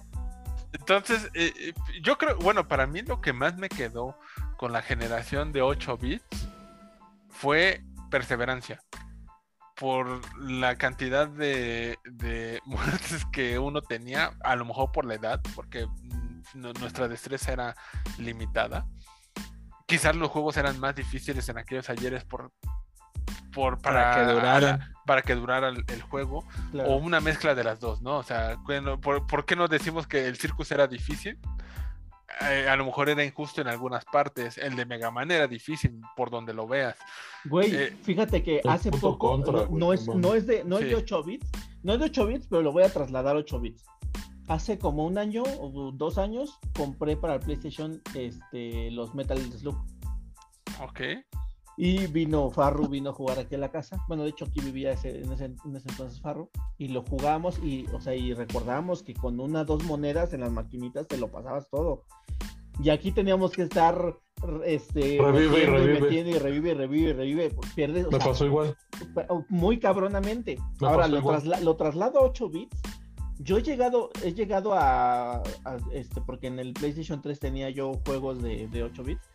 Entonces, 0.72 1.30
eh, 1.34 1.52
eh, 1.56 1.74
yo 2.02 2.18
creo, 2.18 2.36
bueno, 2.38 2.66
para 2.66 2.86
mí 2.86 3.02
lo 3.02 3.20
que 3.20 3.32
más 3.32 3.56
me 3.56 3.68
quedó 3.68 4.16
con 4.56 4.72
la 4.72 4.82
generación 4.82 5.52
de 5.52 5.62
8 5.62 5.98
bits 5.98 6.48
fue 7.28 7.84
perseverancia 8.10 8.82
por 9.82 10.20
la 10.40 10.76
cantidad 10.76 11.26
de, 11.26 11.98
muertes 12.66 13.26
que 13.32 13.58
uno 13.58 13.82
tenía, 13.82 14.30
a 14.44 14.54
lo 14.54 14.64
mejor 14.64 14.92
por 14.92 15.04
la 15.04 15.14
edad, 15.14 15.40
porque 15.56 15.88
nuestra 16.54 17.08
destreza 17.08 17.52
era 17.52 17.74
limitada. 18.16 18.86
Quizás 19.86 20.14
los 20.14 20.30
juegos 20.30 20.56
eran 20.56 20.78
más 20.78 20.94
difíciles 20.94 21.48
en 21.48 21.58
aquellos 21.58 21.90
ayeres 21.90 22.22
por, 22.22 22.52
por 23.52 23.80
para, 23.80 24.14
que 24.14 24.32
durara, 24.32 24.92
para 25.04 25.22
que 25.22 25.34
durara 25.34 25.70
el, 25.70 26.02
juego, 26.02 26.46
o 26.74 26.94
una 26.94 27.20
mezcla 27.20 27.56
de 27.56 27.64
las 27.64 27.80
dos, 27.80 28.02
¿no? 28.02 28.18
O 28.18 28.22
sea, 28.22 28.58
¿por, 29.00 29.26
¿por 29.26 29.44
qué 29.44 29.56
no 29.56 29.66
decimos 29.66 30.06
que 30.06 30.28
el 30.28 30.36
Circus 30.36 30.70
era 30.70 30.86
difícil? 30.86 31.40
Eh, 32.40 32.66
a 32.68 32.76
lo 32.76 32.84
mejor 32.84 33.08
era 33.08 33.24
injusto 33.24 33.60
en 33.60 33.68
algunas 33.68 34.04
partes. 34.04 34.58
El 34.58 34.74
de 34.76 34.86
Mega 34.86 35.10
Man 35.10 35.30
era 35.30 35.46
difícil 35.46 36.00
por 36.16 36.30
donde 36.30 36.54
lo 36.54 36.66
veas. 36.66 36.96
Güey, 37.44 37.74
eh, 37.74 37.96
fíjate 38.02 38.42
que 38.42 38.60
hace 38.68 38.90
poco 38.90 39.36
no, 39.70 39.92
es, 39.92 40.06
no 40.08 40.34
es 40.34 40.46
de 40.46 40.64
no 40.64 40.78
es 40.78 40.86
de 40.88 40.94
8 40.96 41.22
bits, 41.22 41.50
no 41.82 41.94
es 41.94 41.98
de 42.00 42.06
8 42.06 42.26
bits, 42.26 42.46
pero 42.48 42.62
lo 42.62 42.72
voy 42.72 42.84
a 42.84 42.88
trasladar 42.88 43.36
a 43.36 43.40
8 43.40 43.60
bits. 43.60 43.84
Hace 44.48 44.78
como 44.78 45.06
un 45.06 45.18
año 45.18 45.42
o 45.60 45.92
dos 45.92 46.18
años 46.18 46.58
compré 46.74 47.16
para 47.16 47.34
el 47.34 47.40
PlayStation 47.40 48.02
este, 48.14 48.90
los 48.90 49.14
Metal 49.14 49.38
Slug. 49.38 49.76
Ok. 50.80 51.00
Y 51.76 52.06
vino 52.08 52.50
Farru, 52.50 52.88
vino 52.88 53.10
a 53.10 53.12
jugar 53.14 53.38
aquí 53.38 53.54
a 53.54 53.58
la 53.58 53.70
casa. 53.70 54.04
Bueno, 54.06 54.24
de 54.24 54.30
hecho 54.30 54.44
aquí 54.44 54.60
vivía 54.60 54.92
en, 54.92 55.32
ese, 55.32 55.44
entonces 55.44 56.20
Farru. 56.20 56.50
Y 56.78 56.88
lo 56.88 57.02
jugamos 57.02 57.58
y, 57.62 57.86
o 57.92 58.00
sea, 58.00 58.14
y 58.14 58.34
recordamos 58.34 59.02
que 59.02 59.14
con 59.14 59.40
una, 59.40 59.64
dos 59.64 59.84
monedas 59.84 60.32
en 60.34 60.40
las 60.40 60.52
maquinitas 60.52 61.08
te 61.08 61.16
lo 61.16 61.28
pasabas 61.28 61.68
todo. 61.70 62.04
Y 62.82 62.90
aquí 62.90 63.12
teníamos 63.12 63.52
que 63.52 63.62
estar 63.62 64.16
este 64.64 65.18
revive 65.20 65.62
y 65.62 65.66
revive. 65.66 66.14
y 66.14 66.38
revive 66.38 66.70
y 66.70 66.74
revive 66.74 67.10
y 67.10 67.12
revive. 67.12 67.50
Pues, 67.50 67.72
pierdes, 67.74 68.10
Me 68.10 68.18
pasó 68.18 68.44
igual. 68.44 68.76
Muy 69.48 69.78
cabronamente. 69.78 70.58
Ahora 70.80 71.06
lo, 71.06 71.20
lo, 71.62 71.76
traslado 71.76 72.18
a 72.18 72.22
8 72.22 72.48
bits. 72.50 72.82
Yo 73.38 73.58
he 73.58 73.62
llegado, 73.62 74.10
he 74.22 74.34
llegado 74.34 74.74
a, 74.74 75.42
este, 75.92 76.20
porque 76.20 76.46
en 76.46 76.58
el 76.58 76.74
PlayStation 76.74 77.22
3 77.22 77.40
tenía 77.40 77.70
yo 77.70 77.92
juegos 78.06 78.42
de, 78.42 78.68
de 78.68 78.82
8 78.84 79.02
bits 79.02 79.28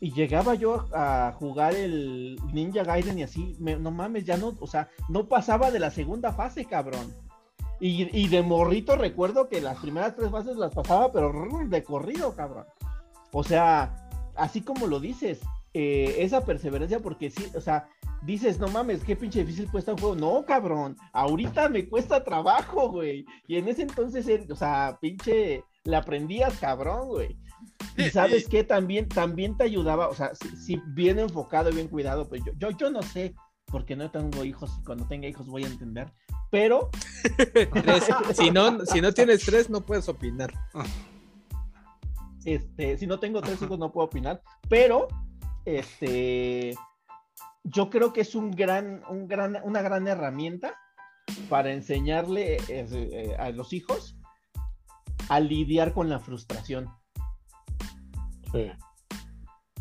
y 0.00 0.12
llegaba 0.12 0.54
yo 0.54 0.86
a 0.92 1.34
jugar 1.38 1.74
el 1.74 2.38
Ninja 2.52 2.84
Gaiden 2.84 3.18
y 3.18 3.22
así, 3.22 3.56
no 3.58 3.90
mames, 3.90 4.24
ya 4.24 4.36
no, 4.36 4.56
o 4.60 4.66
sea, 4.66 4.88
no 5.08 5.26
pasaba 5.28 5.70
de 5.70 5.78
la 5.78 5.90
segunda 5.90 6.32
fase, 6.32 6.64
cabrón. 6.66 7.14
Y, 7.78 8.28
de 8.28 8.42
morrito 8.42 8.96
recuerdo 8.96 9.50
que 9.50 9.60
las 9.60 9.78
primeras 9.78 10.16
tres 10.16 10.30
fases 10.30 10.56
las 10.56 10.74
pasaba, 10.74 11.12
pero 11.12 11.30
de 11.66 11.84
corrido, 11.84 12.34
cabrón. 12.34 12.64
O 13.32 13.44
sea, 13.44 14.08
así 14.34 14.62
como 14.62 14.86
lo 14.86 14.98
dices, 14.98 15.40
eh, 15.74 16.16
esa 16.20 16.42
perseverancia, 16.44 17.00
porque 17.00 17.30
sí, 17.30 17.44
o 17.54 17.60
sea, 17.60 17.88
dices, 18.22 18.58
no 18.58 18.68
mames, 18.68 19.04
qué 19.04 19.14
pinche 19.14 19.40
difícil 19.40 19.70
cuesta 19.70 19.92
un 19.92 19.98
juego. 19.98 20.16
No, 20.16 20.44
cabrón, 20.46 20.96
ahorita 21.12 21.68
me 21.68 21.86
cuesta 21.86 22.24
trabajo, 22.24 22.90
güey. 22.90 23.26
Y 23.46 23.56
en 23.56 23.68
ese 23.68 23.82
entonces, 23.82 24.26
o 24.50 24.56
sea, 24.56 24.96
pinche, 24.98 25.62
le 25.84 25.96
aprendías, 25.96 26.58
cabrón, 26.58 27.08
güey. 27.08 27.36
Y 27.96 28.10
sabes 28.10 28.48
que 28.48 28.64
también, 28.64 29.08
también 29.08 29.56
te 29.56 29.64
ayudaba, 29.64 30.08
o 30.08 30.14
sea, 30.14 30.32
si, 30.34 30.80
bien 30.88 31.18
enfocado 31.18 31.70
y 31.70 31.74
bien 31.74 31.88
cuidado, 31.88 32.28
pues 32.28 32.42
yo, 32.44 32.52
yo, 32.58 32.70
yo 32.70 32.90
no 32.90 33.02
sé, 33.02 33.34
porque 33.66 33.96
no 33.96 34.10
tengo 34.10 34.44
hijos 34.44 34.70
y 34.80 34.84
cuando 34.84 35.06
tenga 35.06 35.28
hijos 35.28 35.46
voy 35.46 35.64
a 35.64 35.68
entender, 35.68 36.12
pero... 36.50 36.90
si, 38.34 38.50
no, 38.50 38.84
si 38.84 39.00
no 39.00 39.12
tienes 39.12 39.44
tres, 39.44 39.70
no 39.70 39.80
puedes 39.80 40.08
opinar. 40.08 40.52
Este, 42.44 42.96
si 42.96 43.06
no 43.06 43.18
tengo 43.18 43.40
tres 43.40 43.60
hijos, 43.60 43.78
no 43.78 43.90
puedo 43.92 44.06
opinar, 44.06 44.42
pero 44.68 45.08
este, 45.64 46.74
yo 47.64 47.90
creo 47.90 48.12
que 48.12 48.20
es 48.20 48.34
un 48.34 48.52
gran, 48.52 49.02
un 49.08 49.26
gran, 49.26 49.58
una 49.64 49.82
gran 49.82 50.06
herramienta 50.06 50.78
para 51.48 51.72
enseñarle 51.72 52.58
eh, 52.68 53.36
a 53.38 53.50
los 53.50 53.72
hijos 53.72 54.16
a 55.28 55.40
lidiar 55.40 55.92
con 55.92 56.08
la 56.08 56.20
frustración. 56.20 56.88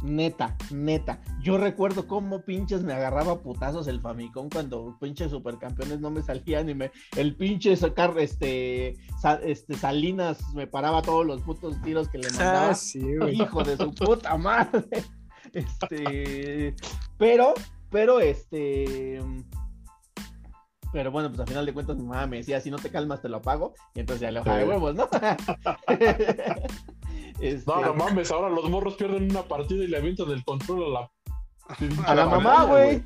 Neta, 0.04 0.56
neta. 0.72 1.20
Yo 1.42 1.58
recuerdo 1.58 2.08
cómo 2.08 2.42
pinches 2.42 2.84
me 2.84 2.94
agarraba 2.94 3.42
putazos 3.42 3.88
el 3.88 4.02
Famicom 4.02 4.50
cuando 4.50 4.98
pinches 5.00 5.32
supercampeones 5.32 6.00
no 6.00 6.12
me 6.12 6.22
salían 6.22 6.70
y 6.70 6.76
me. 6.76 6.92
El 7.16 7.36
pinche 7.36 7.76
sacar 7.76 8.14
este, 8.20 8.98
este 9.44 9.74
Salinas 9.76 10.54
me 10.54 10.68
paraba 10.68 11.02
todos 11.02 11.26
los 11.26 11.42
putos 11.42 11.82
tiros 11.82 12.08
que 12.10 12.20
le 12.20 12.30
mandaba. 12.30 12.72
Ah, 12.72 13.30
Hijo 13.32 13.64
de 13.64 13.78
su 13.78 13.94
puta 13.94 14.38
madre. 14.38 14.86
Este. 15.54 16.76
Pero, 17.18 17.54
pero 17.90 18.20
este. 18.20 19.20
Pero 20.92 21.12
bueno, 21.12 21.30
pues 21.30 21.40
al 21.40 21.48
final 21.48 21.66
de 21.66 21.74
cuentas 21.74 21.96
mi 21.96 22.04
mamá 22.04 22.28
me 22.28 22.38
decía, 22.38 22.60
si 22.60 22.72
no 22.72 22.78
te 22.78 22.90
calmas 22.90 23.22
te 23.22 23.30
lo 23.30 23.38
apago. 23.38 23.74
Y 23.94 24.02
entonces 24.02 24.22
ya 24.22 24.32
le 24.32 24.40
bajaba 24.40 24.58
de 24.58 24.68
huevos, 24.68 24.96
¿no? 24.96 25.08
Este, 27.40 27.70
no, 27.70 27.82
no 27.82 27.94
mames, 27.94 28.32
ahora 28.32 28.50
los 28.50 28.70
morros 28.70 28.96
pierden 28.96 29.30
una 29.30 29.44
partida 29.44 29.84
y 29.84 29.88
le 29.88 29.98
avientan 29.98 30.30
el 30.32 30.44
control 30.46 30.84
a 30.96 31.00
la. 31.02 31.12
A 32.06 32.16
la 32.16 32.26
mamá, 32.28 32.66
güey. 32.66 33.04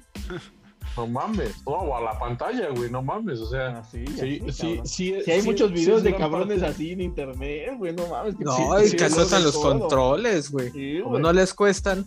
No 0.98 1.08
mames. 1.08 1.62
o 1.66 1.96
a 1.96 2.02
la 2.02 2.18
pantalla, 2.20 2.70
güey, 2.70 2.90
no 2.92 3.02
mames. 3.02 3.40
O 3.40 3.46
sea, 3.48 3.78
Ah, 3.78 3.84
sí, 3.84 4.06
sí, 4.08 4.14
así, 4.14 4.52
sí, 4.52 4.82
sí, 4.84 5.22
Sí, 5.24 5.32
hay 5.32 5.42
sí, 5.42 5.48
muchos 5.48 5.72
videos 5.72 6.04
de 6.04 6.14
cabrones 6.16 6.60
parte- 6.60 6.74
así 6.74 6.92
en 6.92 7.02
internet, 7.02 7.74
güey, 7.78 7.94
no 7.94 8.08
mames. 8.08 8.36
que 8.36 8.44
No, 8.44 8.52
sí, 8.56 8.64
y 8.86 8.88
sí, 8.90 8.98
que 8.98 9.06
azotan 9.06 9.44
los 9.44 9.54
todo. 9.54 9.80
controles, 9.80 10.52
güey. 10.52 10.72
Sí, 10.72 10.98
Como 11.00 11.12
güey. 11.12 11.22
no 11.24 11.32
les 11.34 11.54
cuestan. 11.54 12.06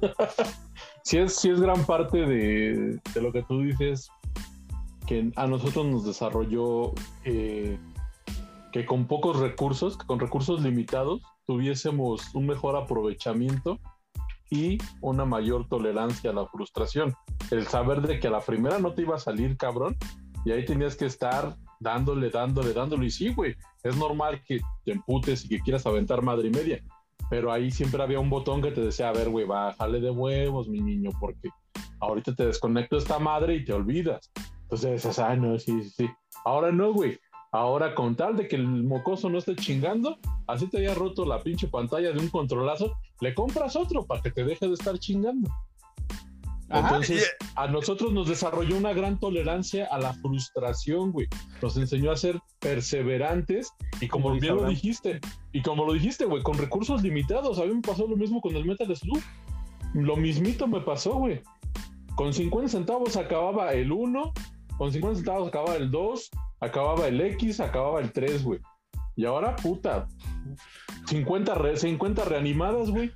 sí 1.02 1.18
es, 1.18 1.36
sí 1.36 1.50
es 1.50 1.60
gran 1.60 1.84
parte 1.84 2.18
de, 2.18 2.98
de 3.14 3.20
lo 3.22 3.32
que 3.32 3.42
tú 3.42 3.60
dices 3.60 4.08
que 5.06 5.30
a 5.36 5.46
nosotros 5.46 5.84
nos 5.86 6.04
desarrolló 6.06 6.92
eh, 7.24 7.78
que 8.72 8.86
con 8.86 9.06
pocos 9.06 9.38
recursos, 9.38 9.98
que 9.98 10.06
con 10.06 10.18
recursos 10.18 10.62
limitados, 10.62 11.20
tuviésemos 11.46 12.34
un 12.34 12.46
mejor 12.46 12.76
aprovechamiento 12.76 13.78
y 14.50 14.78
una 15.00 15.24
mayor 15.24 15.68
tolerancia 15.68 16.30
a 16.30 16.34
la 16.34 16.46
frustración. 16.46 17.14
El 17.50 17.66
saber 17.66 18.02
de 18.02 18.20
que 18.20 18.28
a 18.28 18.30
la 18.30 18.40
primera 18.40 18.78
no 18.78 18.94
te 18.94 19.02
iba 19.02 19.16
a 19.16 19.20
salir, 19.20 19.56
cabrón, 19.56 19.96
y 20.44 20.52
ahí 20.52 20.64
tenías 20.64 20.96
que 20.96 21.06
estar 21.06 21.56
dándole, 21.80 22.30
dándole, 22.30 22.72
dándole. 22.72 23.06
Y 23.06 23.10
sí, 23.10 23.32
güey, 23.32 23.56
es 23.82 23.96
normal 23.96 24.42
que 24.44 24.60
te 24.84 24.92
emputes 24.92 25.44
y 25.44 25.48
que 25.48 25.60
quieras 25.60 25.86
aventar 25.86 26.22
madre 26.22 26.48
y 26.48 26.50
media, 26.50 26.82
pero 27.30 27.52
ahí 27.52 27.70
siempre 27.70 28.02
había 28.02 28.20
un 28.20 28.30
botón 28.30 28.62
que 28.62 28.70
te 28.70 28.80
decía, 28.80 29.08
a 29.08 29.12
ver, 29.12 29.28
güey, 29.28 29.46
bájale 29.46 30.00
de 30.00 30.10
huevos, 30.10 30.68
mi 30.68 30.80
niño, 30.80 31.10
porque 31.20 31.48
ahorita 32.00 32.34
te 32.34 32.46
desconecto 32.46 32.96
esta 32.96 33.18
madre 33.18 33.54
y 33.56 33.64
te 33.64 33.72
olvidas. 33.72 34.30
Entonces 34.62 35.18
ah, 35.18 35.36
no, 35.36 35.58
sí, 35.58 35.82
sí, 35.82 35.90
sí. 35.90 36.10
Ahora 36.44 36.72
no, 36.72 36.92
güey. 36.92 37.18
Ahora 37.54 37.94
con 37.94 38.16
tal 38.16 38.36
de 38.36 38.48
que 38.48 38.56
el 38.56 38.66
mocoso 38.66 39.30
no 39.30 39.38
esté 39.38 39.54
chingando, 39.54 40.18
así 40.48 40.66
te 40.66 40.78
haya 40.78 40.92
roto 40.92 41.24
la 41.24 41.38
pinche 41.38 41.68
pantalla 41.68 42.10
de 42.10 42.18
un 42.18 42.26
controlazo, 42.28 42.96
le 43.20 43.32
compras 43.32 43.76
otro 43.76 44.04
para 44.04 44.20
que 44.20 44.32
te 44.32 44.44
deje 44.44 44.66
de 44.66 44.74
estar 44.74 44.98
chingando. 44.98 45.48
Ajá. 46.68 46.80
Entonces, 46.80 47.32
a 47.54 47.68
nosotros 47.68 48.12
nos 48.12 48.26
desarrolló 48.26 48.76
una 48.76 48.92
gran 48.92 49.20
tolerancia 49.20 49.86
a 49.92 50.00
la 50.00 50.14
frustración, 50.14 51.12
güey. 51.12 51.28
Nos 51.62 51.76
enseñó 51.76 52.10
a 52.10 52.16
ser 52.16 52.40
perseverantes 52.58 53.72
y 54.00 54.08
como 54.08 54.32
bien 54.32 54.56
lo 54.56 54.66
dijiste, 54.66 55.20
y 55.52 55.62
como 55.62 55.84
lo 55.84 55.92
dijiste, 55.92 56.24
güey, 56.24 56.42
con 56.42 56.58
recursos 56.58 57.04
limitados. 57.04 57.60
A 57.60 57.66
mí 57.66 57.72
me 57.72 57.82
pasó 57.82 58.08
lo 58.08 58.16
mismo 58.16 58.40
con 58.40 58.56
el 58.56 58.64
Metal 58.64 58.96
Slug. 58.96 59.22
Lo 59.94 60.16
mismito 60.16 60.66
me 60.66 60.80
pasó, 60.80 61.14
güey. 61.18 61.40
Con 62.16 62.34
50 62.34 62.68
centavos 62.68 63.16
acababa 63.16 63.74
el 63.74 63.92
1, 63.92 64.32
con 64.78 64.92
50 64.92 65.16
centavos 65.16 65.48
acababa 65.48 65.76
el 65.76 65.90
2, 65.90 66.30
acababa 66.60 67.06
el 67.06 67.20
X, 67.20 67.60
acababa 67.60 68.00
el 68.00 68.12
3, 68.12 68.42
güey. 68.44 68.60
Y 69.16 69.24
ahora, 69.26 69.54
puta, 69.56 70.06
50, 71.06 71.54
re- 71.54 71.76
50 71.76 72.24
reanimadas, 72.24 72.90
güey. 72.90 73.12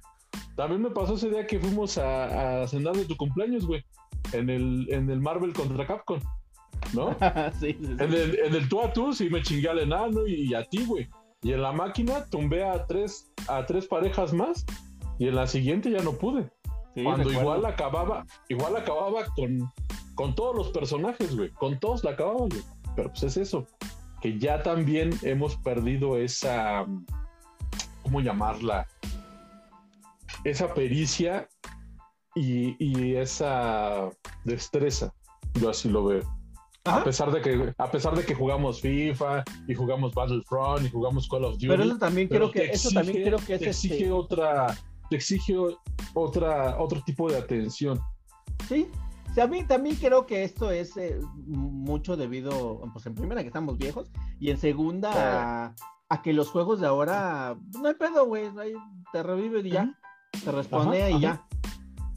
También 0.57 0.83
me 0.83 0.91
pasó 0.91 1.15
ese 1.15 1.31
día 1.31 1.47
que 1.47 1.59
fuimos 1.59 1.99
a, 1.99 2.63
a 2.63 2.69
cenar 2.69 2.95
de 2.97 3.05
tu 3.05 3.17
cumpleaños, 3.17 3.67
güey. 3.67 3.85
En 4.33 4.51
el, 4.51 4.87
en 4.93 5.09
el 5.11 5.21
Marvel 5.21 5.53
contra 5.53 5.87
Capcom, 5.87 6.21
¿no? 6.93 7.17
sí, 7.61 7.73
sí, 7.73 7.79
sí. 7.81 7.93
En 7.99 8.13
el, 8.13 8.39
en 8.41 8.55
el 8.55 8.69
tú 8.69 8.81
a 8.83 8.93
tú 8.93 9.13
sí 9.13 9.31
me 9.31 9.43
chingué 9.43 9.69
al 9.69 9.79
enano 9.79 10.27
y, 10.27 10.53
a 10.55 10.65
ti, 10.65 10.85
güey. 10.85 11.09
Y 11.43 11.53
en 11.53 11.63
la 11.63 11.73
máquina 11.73 12.25
tumbé 12.31 12.65
a 12.65 12.85
tres, 12.87 13.31
a 13.49 13.65
tres 13.65 13.87
parejas 13.87 14.33
más 14.33 14.65
y 15.19 15.29
en 15.29 15.37
la 15.37 15.47
siguiente 15.47 15.91
ya 15.91 16.03
no 16.03 16.13
pude. 16.13 16.51
Sí, 16.95 17.05
Cuando 17.05 17.29
recuerdo. 17.29 17.41
igual 17.41 17.67
acababa, 17.67 18.27
igual 18.49 18.77
acababa 18.77 19.25
con, 19.37 19.71
con 20.19 20.35
todos 20.35 20.57
los 20.57 20.69
personajes, 20.71 21.37
güey. 21.37 21.51
Con 21.51 21.79
todos 21.79 22.03
la 22.03 22.11
acababa, 22.11 22.41
güey. 22.41 22.63
Pero 22.97 23.11
pues 23.11 23.23
es 23.23 23.37
eso. 23.37 23.65
Que 24.21 24.37
ya 24.37 24.65
también 24.65 25.17
hemos 25.23 25.55
perdido 25.59 26.19
esa. 26.19 26.85
¿Cómo 28.03 28.21
llamarla? 28.21 28.89
Esa 30.43 30.75
pericia 30.75 31.49
y, 32.35 32.75
y 32.85 33.15
esa 33.15 34.11
destreza. 34.45 35.15
Yo 35.55 35.71
así 35.71 35.89
lo 35.89 36.05
veo. 36.07 36.23
Ajá. 36.85 37.03
A 37.03 37.05
pesar 37.05 37.31
de 37.31 37.41
que, 37.41 37.75
a 37.79 37.89
pesar 37.89 38.17
de 38.17 38.25
que 38.25 38.35
jugamos 38.35 38.81
FIFA 38.81 39.45
y 39.69 39.75
jugamos 39.75 40.13
Battlefront 40.15 40.85
y 40.85 40.91
jugamos 40.91 41.29
Call 41.29 41.45
of 41.45 41.55
Duty. 41.55 41.69
Pero 41.69 41.85
eso 41.85 41.99
también 41.99 42.27
creo 42.27 42.51
que, 42.51 42.65
eso 42.65 42.91
también 42.91 43.23
creo 43.23 43.39
que 43.39 43.55
es 43.55 43.61
te 43.61 43.71
este, 43.71 43.89
exige 43.89 44.11
otra, 44.11 44.77
te 45.11 45.15
exige 45.15 45.55
otra, 46.15 46.77
otro 46.81 47.01
tipo 47.03 47.31
de 47.31 47.39
atención. 47.39 48.01
Sí, 48.69 48.89
mí 49.47 49.65
también 49.65 49.97
creo 49.97 50.27
que 50.27 50.45
esto 50.45 50.71
es 50.71 50.97
eh, 50.97 51.21
mucho 51.47 52.17
debido, 52.17 52.83
pues 52.93 53.07
en 53.07 53.15
primera 53.15 53.43
que 53.43 53.49
estamos 53.49 53.79
viejos 53.79 54.11
y 54.41 54.51
en 54.51 54.59
segunda 54.59 55.67
a, 55.67 55.75
a 56.09 56.23
que 56.23 56.33
los 56.33 56.51
juegos 56.51 56.81
de 56.81 56.87
ahora 56.87 57.57
no 57.81 57.89
hay 57.89 57.95
pedo, 57.95 58.27
güey, 58.27 58.51
te 59.13 59.23
revive 59.23 59.61
y 59.61 59.71
ya, 59.71 59.95
te 60.45 60.53
responde 60.53 61.03
Ajá, 61.03 61.11
y 61.11 61.21
ya, 61.21 61.47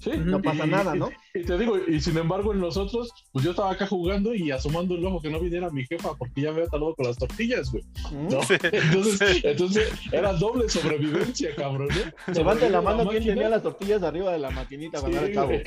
Sí, 0.01 0.11
no 0.17 0.41
pasa 0.41 0.65
y- 0.65 0.69
nada, 0.69 0.95
¿no? 0.95 1.09
Y 1.33 1.43
te 1.43 1.57
digo, 1.57 1.77
y 1.87 2.01
sin 2.01 2.17
embargo 2.17 2.53
en 2.53 2.59
nosotros, 2.59 3.09
pues 3.31 3.45
yo 3.45 3.51
estaba 3.51 3.71
acá 3.71 3.85
jugando 3.87 4.33
y 4.33 4.49
asomando 4.51 4.95
el 4.95 5.05
ojo 5.05 5.21
que 5.21 5.29
no 5.29 5.39
viniera 5.39 5.69
mi 5.69 5.85
jefa 5.85 6.15
porque 6.17 6.41
ya 6.41 6.49
me 6.51 6.57
había 6.57 6.69
talado 6.69 6.95
con 6.95 7.05
las 7.05 7.17
tortillas, 7.17 7.71
güey. 7.71 7.83
¿Mm? 8.11 8.27
¿no? 8.33 8.41
Sí, 8.43 8.55
Entonces, 8.63 9.19
sí. 9.37 9.41
entonces 9.43 9.91
era 10.11 10.33
doble 10.33 10.67
sobrevivencia, 10.69 11.55
cabrón. 11.55 11.89
¿eh? 11.91 12.11
Levante 12.33 12.69
la 12.69 12.81
mano 12.81 13.07
quien 13.09 13.23
tenía 13.23 13.47
las 13.49 13.61
tortillas 13.63 14.01
arriba 14.03 14.31
de 14.31 14.39
la 14.39 14.49
maquinita 14.49 14.99
Sí, 14.99 15.05
era 15.11 15.31
chavo. 15.33 15.47
güey. 15.47 15.63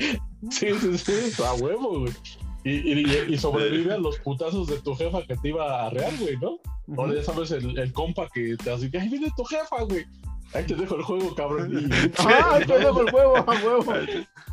Sí, 0.51 0.67
sí, 0.79 0.97
sí, 1.31 1.41
a 1.43 1.53
huevo, 1.53 2.01
güey. 2.01 2.13
Y, 2.65 2.71
y, 2.99 3.33
y 3.33 3.37
sobrevive 3.37 3.93
a 3.93 3.97
los 3.97 4.17
putazos 4.19 4.67
de 4.67 4.79
tu 4.79 4.95
jefa 4.95 5.21
que 5.23 5.35
te 5.37 5.49
iba 5.49 5.83
a 5.83 5.87
arrear, 5.87 6.11
güey, 6.19 6.35
¿no? 6.37 6.53
Ujú. 6.87 6.99
Ahora 7.01 7.13
ya 7.15 7.23
sabes 7.23 7.51
el, 7.51 7.77
el 7.77 7.93
compa 7.93 8.27
que 8.33 8.55
te 8.57 8.71
hace 8.71 8.89
que 8.91 8.97
ahí 8.99 9.07
viene 9.07 9.31
tu 9.37 9.43
jefa, 9.45 9.83
güey. 9.83 10.05
Ahí 10.55 10.63
te 10.65 10.75
dejo 10.75 10.95
el 10.95 11.03
juego, 11.03 11.35
cabrón. 11.35 11.71
Y, 11.89 12.11
Ah, 12.19 12.59
yo 12.67 12.77
dejo 12.79 13.01
el 13.01 13.13
huevo, 13.13 13.37
a 13.37 13.43
huevo. 13.63 13.93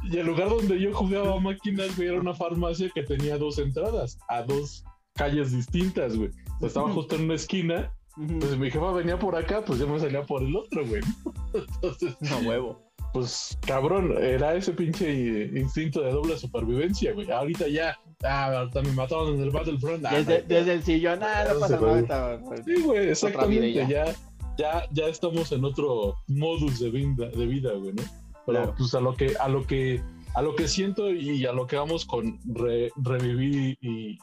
y 0.03 0.17
el 0.19 0.27
lugar 0.27 0.49
donde 0.51 0.81
yo 0.81 0.93
jugaba 0.93 1.39
máquinas, 1.41 1.97
güey, 1.97 2.09
era 2.09 2.21
una 2.21 2.35
farmacia 2.35 2.91
que 2.95 3.03
tenía 3.03 3.39
dos 3.39 3.59
entradas 3.59 4.19
a 4.29 4.43
dos 4.43 4.85
calles 5.15 5.53
distintas, 5.53 6.17
güey. 6.17 6.31
O 6.57 6.59
sea, 6.59 6.69
estaba 6.69 6.91
justo 6.91 7.15
en 7.17 7.23
una 7.25 7.35
esquina. 7.35 7.93
Ujú. 8.17 8.41
Pues 8.41 8.59
mi 8.59 8.71
jefa 8.71 8.93
venía 8.93 9.19
por 9.19 9.35
acá, 9.37 9.65
pues 9.65 9.79
yo 9.79 9.87
me 9.89 9.99
salía 9.99 10.23
por 10.25 10.43
el 10.43 10.55
otro, 10.57 10.85
güey. 10.87 11.01
Entonces, 11.55 12.15
A 12.33 12.37
huevo. 12.47 12.83
pues 13.15 13.57
cabrón, 13.67 14.15
era 14.21 14.55
ese 14.55 14.73
pinche 14.73 15.51
instinto 15.55 16.01
de 16.03 16.11
doble 16.13 16.37
supervivencia, 16.37 17.13
güey. 17.15 17.31
Ahorita 17.31 17.69
ya, 17.69 17.97
ah, 18.25 18.47
ahorita 18.59 18.83
me 18.83 18.93
mataron 18.93 19.35
en 19.37 19.41
el 19.43 19.51
Battlefront. 19.51 20.05
ah, 20.05 20.15
Desde, 20.15 20.43
no, 20.43 20.49
desde 20.49 20.73
el 20.75 20.83
sillón, 20.83 21.21
ah, 21.23 21.45
no 21.55 21.61
pasa 21.61 21.81
nada. 21.81 22.01
está- 22.01 22.41
Sí, 22.67 22.83
güey, 22.83 23.09
exactamente. 23.11 23.73
ya. 23.87 24.15
Ya, 24.59 24.87
ya, 24.93 25.07
estamos 25.07 25.51
en 25.53 25.65
otro 25.65 26.15
modus 26.29 26.79
de 26.81 26.91
vida, 26.91 27.29
de 27.29 27.47
vida, 27.47 27.73
güey, 27.75 27.93
¿no? 27.95 28.03
Pero 28.47 28.59
Claro. 28.59 28.75
pues 28.77 28.95
a 28.95 29.01
lo 29.01 29.15
que, 29.15 29.35
a 29.41 29.49
lo 29.49 29.67
que, 29.67 30.03
a 30.35 30.43
lo 30.43 30.55
que 30.55 30.69
siento 30.69 31.11
y 31.11 31.47
a 31.47 31.53
lo 31.53 31.67
que 31.67 31.77
vamos 31.77 32.05
con 32.05 32.39
re- 32.45 32.91
revivir 32.97 33.79
y, 33.81 34.19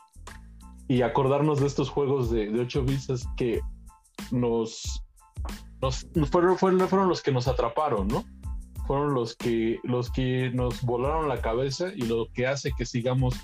y 0.88 1.02
acordarnos 1.02 1.60
de 1.60 1.68
estos 1.68 1.90
juegos 1.90 2.30
de, 2.30 2.50
de 2.52 2.62
8 2.62 2.84
bits 2.84 3.10
es 3.10 3.26
que 3.38 3.62
nos, 4.32 5.04
nos 5.82 6.06
fueron, 6.30 6.58
fueron, 6.58 6.88
fueron 6.90 7.10
los 7.10 7.22
que 7.22 7.32
nos 7.32 7.48
atraparon, 7.48 8.08
¿no? 8.08 8.26
Fueron 8.88 9.14
los 9.14 9.36
que, 9.36 9.80
los 9.84 10.12
que 10.12 10.50
nos 10.54 10.82
volaron 10.84 11.28
la 11.30 11.42
cabeza 11.42 11.90
y 11.96 12.02
lo 12.02 12.28
que 12.34 12.48
hace 12.48 12.72
que 12.78 12.86
sigamos 12.86 13.36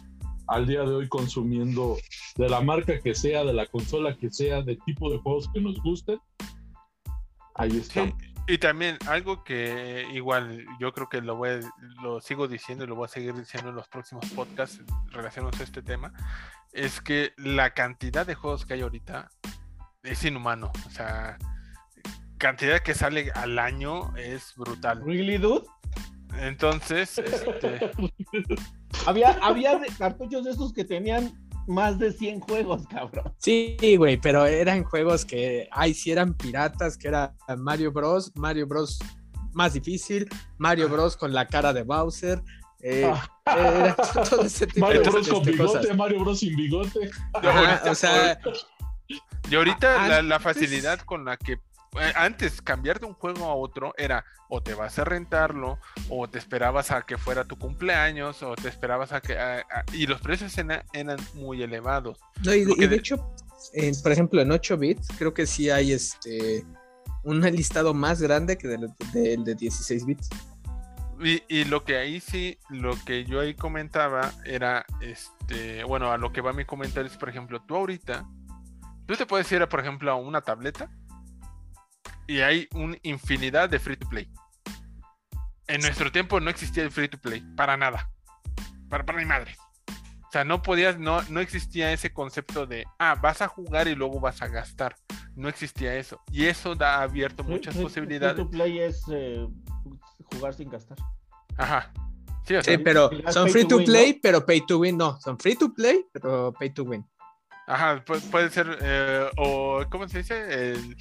al 0.47 0.67
día 0.67 0.81
de 0.81 0.93
hoy 0.93 1.07
consumiendo 1.07 1.97
de 2.35 2.49
la 2.49 2.61
marca 2.61 2.99
que 2.99 3.15
sea, 3.15 3.43
de 3.43 3.53
la 3.53 3.65
consola 3.67 4.15
que 4.17 4.29
sea, 4.31 4.61
de 4.61 4.77
tipo 4.85 5.09
de 5.11 5.17
juegos 5.19 5.49
que 5.53 5.61
nos 5.61 5.81
gusten. 5.81 6.19
Ahí 7.55 7.71
Sí, 7.71 7.99
está. 7.99 8.17
y 8.47 8.57
también 8.57 8.97
algo 9.07 9.43
que 9.43 10.05
igual 10.13 10.65
yo 10.79 10.93
creo 10.93 11.09
que 11.09 11.21
lo 11.21 11.35
voy 11.35 11.59
lo 12.01 12.21
sigo 12.21 12.47
diciendo 12.47 12.83
y 12.83 12.87
lo 12.87 12.95
voy 12.95 13.05
a 13.05 13.09
seguir 13.09 13.33
diciendo 13.33 13.69
en 13.69 13.75
los 13.75 13.87
próximos 13.87 14.25
podcasts 14.31 14.81
relacionados 15.11 15.59
a 15.59 15.63
este 15.63 15.81
tema 15.81 16.13
es 16.73 17.01
que 17.01 17.33
la 17.37 17.73
cantidad 17.73 18.25
de 18.25 18.35
juegos 18.35 18.65
que 18.65 18.73
hay 18.75 18.81
ahorita 18.81 19.29
es 20.03 20.23
inhumano, 20.25 20.71
o 20.85 20.89
sea, 20.91 21.37
cantidad 22.37 22.79
que 22.81 22.93
sale 22.93 23.31
al 23.33 23.57
año 23.57 24.15
es 24.17 24.53
brutal. 24.55 25.01
¿Really, 25.03 25.37
dude? 25.37 25.65
Entonces, 26.37 27.17
este, 27.17 27.91
Había, 29.07 29.31
había 29.41 29.79
cartuchos 29.97 30.43
de 30.43 30.51
esos 30.51 30.73
que 30.73 30.83
tenían 30.83 31.33
más 31.67 31.99
de 31.99 32.11
100 32.11 32.39
juegos, 32.41 32.87
cabrón. 32.89 33.33
Sí, 33.37 33.77
güey, 33.97 34.17
pero 34.17 34.45
eran 34.45 34.83
juegos 34.83 35.25
que, 35.25 35.67
ay, 35.71 35.93
sí 35.93 36.11
eran 36.11 36.33
piratas, 36.33 36.97
que 36.97 37.07
era 37.07 37.33
Mario 37.57 37.91
Bros, 37.91 38.31
Mario 38.35 38.67
Bros 38.67 38.99
más 39.53 39.73
difícil, 39.73 40.27
Mario 40.57 40.89
Bros 40.89 41.15
con 41.15 41.33
la 41.33 41.47
cara 41.47 41.71
de 41.73 41.83
Bowser, 41.83 42.41
eh, 42.81 43.11
era 43.45 43.95
todo 44.29 44.43
ese 44.43 44.67
tipo 44.67 44.85
Mario 44.85 45.01
de, 45.01 45.09
Bros 45.09 45.27
con 45.27 45.43
de 45.43 45.51
bigote, 45.51 45.79
cosas. 45.79 45.97
Mario 45.97 46.19
Bros 46.19 46.39
sin 46.39 46.55
bigote. 46.55 47.09
Ajá, 47.33 47.89
o 47.89 47.95
sea, 47.95 48.37
y 49.49 49.55
ahorita 49.55 50.07
la, 50.07 50.21
la 50.21 50.39
facilidad 50.39 50.99
con 50.99 51.25
la 51.25 51.37
que 51.37 51.53
eh, 51.53 51.59
antes 52.15 52.61
cambiar 52.61 52.99
de 52.99 53.05
un 53.05 53.13
juego 53.13 53.45
a 53.45 53.55
otro 53.55 53.93
era 53.97 54.23
o 54.49 54.61
te 54.61 54.73
vas 54.73 54.99
a 54.99 55.03
rentarlo 55.03 55.79
o 56.09 56.27
te 56.27 56.37
esperabas 56.37 56.91
a 56.91 57.01
que 57.01 57.17
fuera 57.17 57.43
tu 57.45 57.57
cumpleaños 57.57 58.43
o 58.43 58.55
te 58.55 58.67
esperabas 58.69 59.11
a 59.11 59.21
que 59.21 59.37
a- 59.37 59.59
a- 59.59 59.83
y 59.93 60.05
los 60.07 60.21
precios 60.21 60.57
ena- 60.57 60.83
eran 60.93 61.17
muy 61.33 61.63
elevados. 61.63 62.19
no, 62.43 62.53
y, 62.53 62.61
y 62.61 62.65
de 62.75 62.87
de- 62.87 62.95
hecho, 62.97 63.33
en- 63.73 63.99
por 64.01 64.11
ejemplo, 64.11 64.41
en 64.41 64.51
8 64.51 64.77
bits, 64.77 65.07
creo 65.17 65.33
que 65.33 65.45
sí 65.45 65.69
hay 65.69 65.93
este 65.93 66.63
un 67.23 67.41
listado 67.41 67.93
más 67.95 68.21
grande 68.21 68.55
que 68.57 68.67
del 68.67 68.87
del 69.13 69.43
de 69.43 69.55
16 69.55 70.05
bits. 70.05 70.29
Y, 71.17 71.63
lo 71.63 71.85
que 71.85 71.95
ahí 71.97 72.19
sí, 72.19 72.59
lo 72.69 72.93
que 73.05 73.23
yo 73.23 73.39
ahí 73.39 73.55
comentaba 73.55 74.33
era, 74.43 74.85
este, 74.99 75.85
bueno, 75.85 76.11
a 76.11 76.17
lo 76.17 76.33
que 76.33 76.41
va 76.41 76.51
mi 76.51 76.65
comentario 76.65 77.09
es, 77.09 77.15
por 77.17 77.29
ejemplo, 77.29 77.61
tú 77.65 77.75
ahorita, 77.77 78.25
tú 79.07 79.15
te 79.15 79.25
puedes 79.25 79.49
ir, 79.53 79.65
por 79.69 79.79
ejemplo, 79.79 80.11
a 80.11 80.15
una 80.15 80.41
tableta 80.41 80.91
y 82.27 82.39
hay 82.41 82.67
una 82.73 82.97
infinidad 83.03 83.69
de 83.69 83.79
free 83.79 83.97
to 83.97 84.07
play. 84.07 84.29
En 85.67 85.81
nuestro 85.81 86.11
tiempo 86.11 86.39
no 86.39 86.49
existía 86.49 86.83
el 86.83 86.91
free 86.91 87.07
to 87.07 87.17
play, 87.17 87.41
para 87.55 87.75
nada. 87.77 88.09
Para, 88.89 89.05
para 89.05 89.17
mi 89.17 89.25
madre. 89.25 89.55
O 89.87 90.31
sea, 90.31 90.43
no 90.43 90.61
podías, 90.61 90.99
no, 90.99 91.21
no 91.23 91.39
existía 91.39 91.91
ese 91.91 92.11
concepto 92.11 92.65
de, 92.65 92.85
ah, 92.99 93.15
vas 93.15 93.41
a 93.41 93.47
jugar 93.47 93.87
y 93.87 93.95
luego 93.95 94.19
vas 94.19 94.41
a 94.41 94.47
gastar. 94.47 94.95
No 95.35 95.49
existía 95.49 95.95
eso. 95.95 96.21
Y 96.31 96.45
eso 96.45 96.75
da 96.75 97.01
abierto 97.01 97.43
muchas 97.43 97.75
posibilidades. 97.75 98.35
Free 98.35 98.45
to 98.45 98.51
play 98.51 98.79
es 98.79 99.03
eh, 99.11 99.47
jugar 100.31 100.53
sin 100.53 100.69
gastar. 100.69 100.97
Ajá. 101.57 101.91
Sí, 102.45 102.77
pero 102.77 103.09
son 103.31 103.49
free 103.49 103.67
to, 103.67 103.83
play, 103.83 104.13
pero 104.13 104.45
pay 104.45 104.63
to 104.65 104.77
win, 104.77 104.97
no. 104.97 105.19
Son 105.19 105.37
free 105.37 105.55
to 105.55 105.73
play, 105.73 106.05
pero 106.13 106.53
pay 106.53 106.69
to 106.69 106.83
win. 106.83 107.03
Ajá, 107.67 108.03
puede, 108.05 108.49
ser, 108.51 108.77
eh, 108.81 109.27
o 109.37 109.83
¿cómo 109.89 110.07
se 110.07 110.19
dice? 110.19 110.71
El 110.71 110.95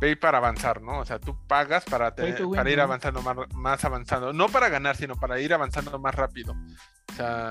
pay 0.00 0.16
para 0.16 0.38
avanzar, 0.38 0.82
¿no? 0.82 1.00
O 1.00 1.04
sea, 1.04 1.18
tú 1.18 1.36
pagas 1.46 1.84
para, 1.84 2.14
para 2.14 2.70
ir 2.70 2.80
avanzando 2.80 3.22
más, 3.22 3.36
más, 3.54 3.84
avanzando. 3.84 4.32
No 4.32 4.48
para 4.48 4.68
ganar, 4.68 4.96
sino 4.96 5.16
para 5.16 5.40
ir 5.40 5.52
avanzando 5.52 5.98
más 5.98 6.14
rápido. 6.14 6.54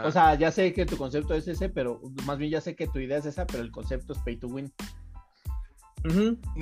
O 0.04 0.12
sea, 0.12 0.36
ya 0.36 0.52
sé 0.52 0.74
que 0.74 0.86
tu 0.86 0.98
concepto 0.98 1.34
es 1.34 1.48
ese, 1.48 1.70
pero 1.70 2.02
más 2.26 2.38
bien 2.38 2.52
ya 2.52 2.62
sé 2.62 2.76
que 2.76 2.88
tu 2.88 3.00
idea 3.00 3.18
es 3.18 3.26
esa, 3.26 3.46
pero 3.48 3.64
el 3.64 3.72
concepto 3.72 4.14
es 4.14 4.20
pay 4.20 4.38
to 4.38 4.48
win. 4.48 4.72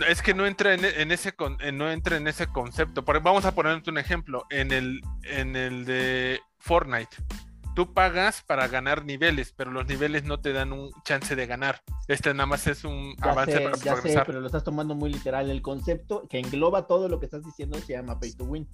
Es 0.07 0.21
que 0.21 0.33
no 0.33 0.45
entra 0.45 0.73
en, 0.73 1.11
ese 1.11 1.33
no 1.73 1.91
entra 1.91 2.15
en 2.15 2.27
ese 2.27 2.47
concepto. 2.47 3.03
vamos 3.03 3.45
a 3.45 3.53
ponerte 3.53 3.89
un 3.89 3.97
ejemplo. 3.97 4.45
En 4.49 4.71
el, 4.71 5.01
en 5.23 5.55
el 5.55 5.85
de 5.85 6.39
Fortnite. 6.59 7.17
Tú 7.75 7.93
pagas 7.93 8.43
para 8.43 8.67
ganar 8.67 9.03
niveles, 9.05 9.53
pero 9.55 9.71
los 9.71 9.87
niveles 9.87 10.23
no 10.23 10.39
te 10.39 10.53
dan 10.53 10.73
un 10.73 10.91
chance 11.03 11.35
de 11.35 11.45
ganar. 11.47 11.81
Este 12.07 12.33
nada 12.33 12.45
más 12.45 12.67
es 12.67 12.83
un 12.83 13.15
avance 13.19 13.59
para 13.59 13.77
ya 13.77 13.95
Sé, 13.97 14.21
pero 14.25 14.41
lo 14.41 14.45
estás 14.45 14.63
tomando 14.63 14.93
muy 14.93 15.11
literal. 15.11 15.49
El 15.49 15.61
concepto 15.61 16.27
que 16.29 16.39
engloba 16.39 16.85
todo 16.85 17.09
lo 17.09 17.19
que 17.19 17.25
estás 17.25 17.43
diciendo 17.43 17.79
se 17.79 17.93
llama 17.93 18.19
pay 18.19 18.33
to 18.33 18.43
win. 18.43 18.67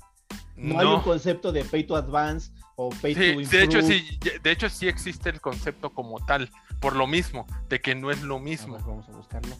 No, 0.56 0.78
hay 0.78 0.86
un 0.86 1.02
concepto 1.02 1.52
de 1.54 1.64
pay 1.64 1.86
to 1.86 1.96
advance 1.96 2.52
o 2.76 2.90
pay 2.90 3.16
to 3.16 3.24
improve. 3.24 3.58
De 3.58 3.64
hecho, 3.64 3.82
sí, 3.82 4.20
de 4.44 4.52
hecho, 4.52 4.70
sí 4.70 4.88
existe 4.90 5.30
el 5.30 5.40
concepto 5.40 5.92
como 5.92 6.24
tal, 6.26 6.50
por 6.82 6.96
lo 6.96 7.08
mismo, 7.08 7.48
de 7.70 7.80
que 7.80 7.96
no 7.96 8.12
es 8.12 8.22
lo 8.22 8.40
mismo. 8.40 8.78
vamos 8.80 9.08
a 9.08 9.12
buscarlo. 9.14 9.56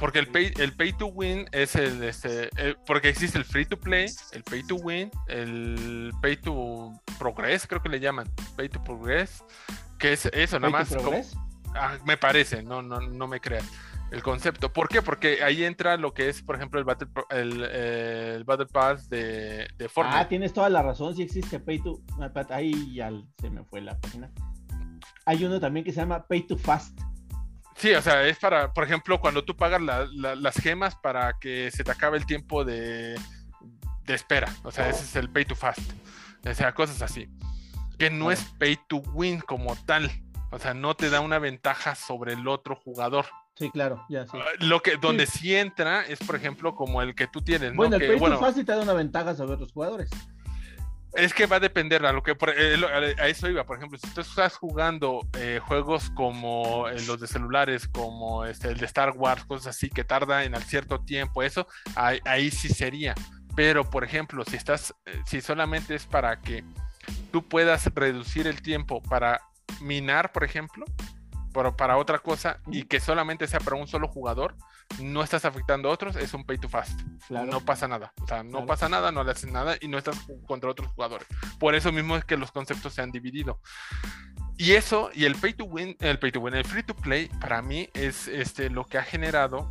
Porque 0.00 0.18
el 0.18 0.28
pay, 0.28 0.52
el 0.58 0.72
pay 0.72 0.94
to 0.94 1.06
win 1.06 1.46
es 1.52 1.76
el, 1.76 2.02
este, 2.02 2.48
porque 2.86 3.10
existe 3.10 3.36
el 3.36 3.44
free 3.44 3.66
to 3.66 3.78
play, 3.78 4.06
el 4.32 4.42
pay 4.42 4.62
to 4.62 4.76
win, 4.76 5.10
el 5.28 6.10
pay 6.22 6.38
to 6.38 6.92
progress, 7.18 7.66
creo 7.66 7.82
que 7.82 7.90
le 7.90 8.00
llaman, 8.00 8.26
pay 8.56 8.70
to 8.70 8.82
progress, 8.82 9.44
que 9.98 10.14
es 10.14 10.24
eso, 10.32 10.58
nada 10.58 10.70
más. 10.70 10.96
Ah, 11.74 11.98
me 12.04 12.16
parece, 12.16 12.62
no, 12.62 12.82
no, 12.82 13.00
no 13.00 13.28
me 13.28 13.40
creas 13.40 13.64
el 14.10 14.22
concepto. 14.22 14.72
¿Por 14.72 14.88
qué? 14.88 15.02
Porque 15.02 15.42
ahí 15.42 15.64
entra 15.64 15.96
lo 15.96 16.12
que 16.14 16.28
es, 16.28 16.42
por 16.42 16.56
ejemplo, 16.56 16.80
el 16.80 16.84
Battle, 16.84 17.08
el, 17.30 18.44
Battle 18.44 18.66
Pass 18.66 19.08
de, 19.08 19.68
de 19.76 19.88
Fortnite. 19.88 20.18
Ah, 20.18 20.28
tienes 20.28 20.52
toda 20.52 20.68
la 20.68 20.82
razón, 20.82 21.14
sí 21.14 21.22
existe 21.22 21.60
Pay 21.60 21.80
to... 21.80 22.00
Ahí 22.50 22.94
ya 22.94 23.10
se 23.40 23.50
me 23.50 23.64
fue 23.64 23.80
la 23.80 23.98
página. 23.98 24.30
Hay 25.26 25.44
uno 25.44 25.60
también 25.60 25.84
que 25.84 25.92
se 25.92 26.00
llama 26.00 26.26
Pay 26.26 26.46
to 26.46 26.56
Fast. 26.56 26.98
Sí, 27.80 27.94
o 27.94 28.02
sea, 28.02 28.26
es 28.26 28.38
para, 28.38 28.74
por 28.74 28.84
ejemplo, 28.84 29.18
cuando 29.20 29.42
tú 29.42 29.56
pagas 29.56 29.80
las 29.80 30.54
gemas 30.56 30.96
para 30.96 31.38
que 31.40 31.70
se 31.70 31.82
te 31.82 31.90
acabe 31.90 32.18
el 32.18 32.26
tiempo 32.26 32.62
de, 32.62 33.18
espera. 34.06 34.52
O 34.64 34.70
sea, 34.70 34.90
ese 34.90 35.04
es 35.04 35.16
el 35.16 35.30
pay 35.30 35.46
to 35.46 35.54
fast. 35.54 35.80
O 36.46 36.52
sea, 36.52 36.74
cosas 36.74 37.00
así. 37.00 37.30
Que 37.98 38.10
no 38.10 38.30
es 38.30 38.44
pay 38.58 38.78
to 38.86 38.98
win 39.14 39.40
como 39.40 39.76
tal. 39.86 40.10
O 40.50 40.58
sea, 40.58 40.74
no 40.74 40.94
te 40.94 41.08
da 41.08 41.20
una 41.20 41.38
ventaja 41.38 41.94
sobre 41.94 42.34
el 42.34 42.46
otro 42.48 42.76
jugador. 42.76 43.24
Sí, 43.54 43.70
claro, 43.70 44.04
ya 44.10 44.26
sí. 44.26 44.36
Ah, 44.36 44.46
lo 44.58 44.82
que, 44.82 44.96
donde 44.96 45.24
sí, 45.24 45.54
entra 45.54 46.02
es, 46.02 46.18
por 46.18 46.36
ejemplo, 46.36 46.74
como 46.74 47.00
el 47.00 47.14
que 47.14 47.28
tú 47.28 47.40
tienes. 47.40 47.74
Bueno, 47.74 47.96
el 47.96 48.06
pay 48.06 48.18
to 48.18 48.38
fast 48.38 48.58
sí 48.58 48.64
te 48.64 48.72
da 48.72 48.82
una 48.82 48.92
ventaja 48.92 49.34
sobre 49.34 49.54
otros 49.54 49.72
jugadores. 49.72 50.10
Es 51.14 51.34
que 51.34 51.46
va 51.46 51.56
a 51.56 51.60
depender 51.60 52.06
a 52.06 52.12
lo 52.12 52.22
que 52.22 52.36
eh, 52.56 53.14
a 53.18 53.28
eso 53.28 53.48
iba. 53.48 53.64
Por 53.64 53.76
ejemplo, 53.76 53.98
si 53.98 54.08
tú 54.14 54.20
estás 54.20 54.56
jugando 54.56 55.26
eh, 55.36 55.60
juegos 55.62 56.10
como 56.10 56.88
eh, 56.88 57.00
los 57.06 57.20
de 57.20 57.26
celulares, 57.26 57.88
como 57.88 58.44
este, 58.44 58.68
el 58.68 58.78
de 58.78 58.86
Star 58.86 59.12
Wars, 59.16 59.44
cosas 59.44 59.76
así 59.76 59.90
que 59.90 60.04
tarda 60.04 60.44
en 60.44 60.54
cierto 60.62 61.00
tiempo, 61.00 61.42
eso 61.42 61.66
ahí, 61.96 62.50
sí 62.50 62.68
sería. 62.68 63.14
Pero, 63.56 63.88
por 63.90 64.04
ejemplo, 64.04 64.44
si 64.44 64.56
estás, 64.56 64.94
si 65.26 65.40
solamente 65.40 65.96
es 65.96 66.06
para 66.06 66.40
que 66.40 66.64
tú 67.32 67.46
puedas 67.46 67.86
reducir 67.94 68.46
el 68.46 68.62
tiempo 68.62 69.02
para 69.02 69.40
minar, 69.80 70.30
por 70.30 70.44
ejemplo, 70.44 70.84
para 71.52 71.96
otra 71.96 72.18
cosa 72.18 72.60
y 72.66 72.84
que 72.84 73.00
solamente 73.00 73.46
sea 73.46 73.60
para 73.60 73.76
un 73.76 73.86
solo 73.86 74.08
jugador, 74.08 74.56
no 75.00 75.22
estás 75.22 75.44
afectando 75.44 75.88
a 75.88 75.92
otros, 75.92 76.16
es 76.16 76.34
un 76.34 76.44
pay 76.44 76.58
to 76.58 76.68
fast. 76.68 77.00
No 77.30 77.60
pasa 77.60 77.88
nada. 77.88 78.12
O 78.22 78.26
sea, 78.26 78.42
no 78.42 78.66
pasa 78.66 78.88
nada, 78.88 79.12
no 79.12 79.24
le 79.24 79.32
haces 79.32 79.50
nada 79.50 79.76
y 79.80 79.88
no 79.88 79.98
estás 79.98 80.16
contra 80.46 80.70
otros 80.70 80.90
jugadores. 80.92 81.26
Por 81.58 81.74
eso 81.74 81.92
mismo 81.92 82.16
es 82.16 82.24
que 82.24 82.36
los 82.36 82.52
conceptos 82.52 82.94
se 82.94 83.02
han 83.02 83.10
dividido. 83.10 83.60
Y 84.56 84.72
eso, 84.72 85.10
y 85.14 85.24
el 85.24 85.36
pay 85.36 85.54
to 85.54 85.64
win, 85.64 85.96
el 86.00 86.18
pay 86.18 86.32
to 86.32 86.40
win, 86.40 86.54
el 86.54 86.64
free 86.64 86.82
to 86.82 86.94
play, 86.94 87.28
para 87.40 87.62
mí 87.62 87.88
es 87.94 88.28
este, 88.28 88.68
lo 88.68 88.84
que 88.84 88.98
ha 88.98 89.02
generado 89.02 89.70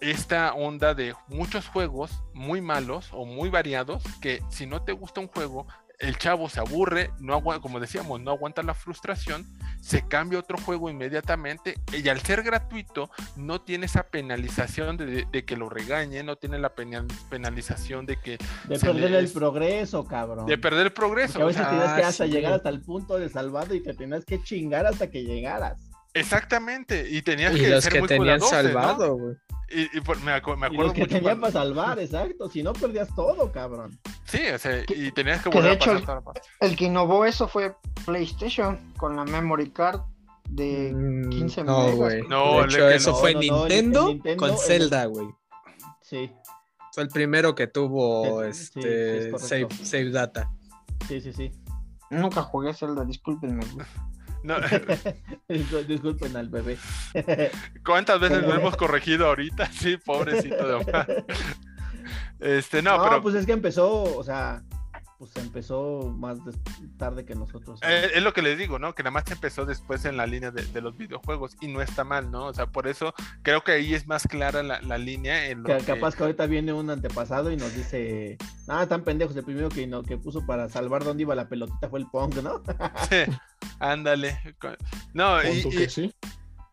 esta 0.00 0.54
onda 0.54 0.94
de 0.94 1.14
muchos 1.28 1.68
juegos 1.68 2.22
muy 2.34 2.60
malos 2.60 3.10
o 3.12 3.24
muy 3.24 3.48
variados 3.48 4.02
que 4.20 4.42
si 4.48 4.66
no 4.66 4.82
te 4.82 4.92
gusta 4.92 5.20
un 5.20 5.28
juego, 5.28 5.66
el 5.98 6.16
chavo 6.16 6.48
se 6.48 6.60
aburre, 6.60 7.10
no 7.18 7.42
como 7.60 7.80
decíamos, 7.80 8.20
no 8.20 8.30
aguanta 8.30 8.62
la 8.62 8.74
frustración, 8.74 9.44
se 9.80 10.06
cambia 10.06 10.38
otro 10.38 10.58
juego 10.58 10.90
inmediatamente 10.90 11.74
y 11.92 12.08
al 12.08 12.20
ser 12.20 12.42
gratuito 12.42 13.10
no 13.36 13.60
tiene 13.60 13.86
esa 13.86 14.04
penalización 14.04 14.96
de, 14.96 15.44
que 15.44 15.56
lo 15.56 15.68
regañe, 15.68 16.22
no 16.22 16.36
tiene 16.36 16.58
la 16.58 16.72
penalización 17.30 18.06
de 18.06 18.16
que... 18.20 18.38
De 18.68 18.78
perder 18.78 19.14
el 19.14 19.28
progreso, 19.28 20.04
cabrón. 20.04 20.46
De 20.46 20.58
perder 20.58 20.86
el 20.86 20.92
progreso. 20.92 21.42
a 21.42 21.46
veces 21.46 21.68
tienes 21.68 21.92
que 21.92 22.02
hasta 22.02 22.26
llegar 22.26 22.52
hasta 22.52 22.68
el 22.68 22.80
punto 22.80 23.18
de 23.18 23.28
salvado 23.28 23.74
y 23.74 23.82
te 23.82 23.94
tenías 23.94 24.24
que 24.24 24.40
chingar 24.42 24.86
hasta 24.86 25.10
que 25.10 25.24
llegaras. 25.24 25.78
Exactamente, 26.14 27.08
y 27.10 27.22
tenías 27.22 27.54
que 27.54 27.80
ser 27.80 27.98
muy 27.98 28.08
tenían 28.08 28.40
salvado, 28.40 29.16
güey. 29.16 29.36
Y, 29.70 30.00
me, 30.24 30.32
acuerdo 30.32 30.94
que 30.94 31.06
tenían 31.06 31.40
para 31.40 31.52
salvar, 31.52 31.98
exacto. 31.98 32.48
Si 32.48 32.62
no, 32.62 32.72
perdías 32.72 33.14
todo, 33.14 33.52
cabrón. 33.52 33.98
Sí, 34.24 34.40
o 34.54 34.58
sea, 34.58 34.82
y 34.88 35.12
tenías 35.12 35.42
que 35.42 35.50
volver 35.50 35.72
a 35.72 35.78
pasar 35.78 36.22
el, 36.60 36.74
que 36.74 36.86
innovó 36.86 37.26
eso 37.26 37.48
fue 37.48 37.76
PlayStation 38.06 38.78
con 38.96 39.16
la 39.16 39.24
memory 39.24 39.70
card 39.70 40.00
de 40.48 40.94
15 41.30 41.62
mm, 41.62 41.66
no, 41.66 41.86
megas. 41.86 42.28
No, 42.28 42.62
de 42.62 42.66
hecho, 42.66 42.88
eso 42.88 43.14
fue 43.14 43.34
Nintendo, 43.34 44.18
con 44.38 44.56
Zelda, 44.56 45.04
güey. 45.04 45.28
Sí. 46.00 46.30
Fue 46.92 47.02
el 47.02 47.10
primero 47.10 47.54
que 47.54 47.66
tuvo 47.66 48.42
este 48.42 49.38
save, 49.38 49.68
save, 49.82 50.10
data. 50.10 50.50
Sí, 51.06 51.20
sí, 51.20 51.32
sí. 51.32 51.50
Nunca 52.10 52.42
jugué 52.42 52.72
Zelda, 52.72 53.04
discúlpenme. 53.04 53.64
No. 54.42 54.56
Disculpen 55.88 56.36
al 56.36 56.48
bebé. 56.48 56.78
¿Cuántas 57.84 58.20
veces 58.20 58.42
lo 58.42 58.54
hemos 58.54 58.76
corregido 58.78 59.26
ahorita? 59.26 59.66
Sí, 59.72 59.96
pobrecito 59.96 60.66
de 60.66 60.74
Omar. 60.74 61.24
Este, 62.40 62.82
no, 62.82 63.02
pero. 63.02 63.22
pues 63.22 63.34
es 63.34 63.46
que 63.46 63.52
empezó, 63.52 64.02
o 64.16 64.22
sea, 64.22 64.62
pues 65.18 65.34
empezó 65.36 66.14
más 66.16 66.38
tarde 66.96 67.24
que 67.24 67.34
nosotros. 67.34 67.80
Eh, 67.82 68.10
es 68.14 68.22
lo 68.22 68.32
que 68.32 68.40
les 68.40 68.56
digo, 68.56 68.78
¿no? 68.78 68.94
Que 68.94 69.02
nada 69.02 69.10
más 69.10 69.28
empezó 69.30 69.66
después 69.66 70.04
en 70.04 70.16
la 70.16 70.26
línea 70.26 70.52
de, 70.52 70.80
los 70.80 70.96
videojuegos 70.96 71.56
y 71.60 71.66
no 71.66 71.82
está 71.82 72.04
mal, 72.04 72.30
¿no? 72.30 72.46
O 72.46 72.54
sea, 72.54 72.66
por 72.66 72.86
eso 72.86 73.12
creo 73.42 73.64
que 73.64 73.72
ahí 73.72 73.94
es 73.94 74.06
más 74.06 74.28
clara 74.28 74.62
la, 74.62 74.98
línea. 74.98 75.48
En 75.48 75.64
que, 75.64 75.78
Capaz 75.78 76.14
que 76.14 76.22
ahorita 76.22 76.46
viene 76.46 76.72
un 76.72 76.88
antepasado 76.88 77.50
y 77.50 77.56
nos 77.56 77.74
dice, 77.74 78.38
ah, 78.68 78.86
tan 78.86 79.02
pendejos, 79.02 79.36
el 79.36 79.44
primero 79.44 79.68
que, 79.68 79.88
no, 79.88 80.04
que 80.04 80.16
puso 80.16 80.46
para 80.46 80.68
salvar 80.68 81.02
dónde 81.02 81.24
iba 81.24 81.34
la 81.34 81.48
pelotita 81.48 81.88
fue 81.88 81.98
el 81.98 82.06
Pong, 82.06 82.36
¿no? 82.42 82.62
sí, 83.10 83.24
ándale. 83.80 84.38
No, 85.14 85.42
y, 85.42 85.68
que 85.68 85.88
sí. 85.88 86.14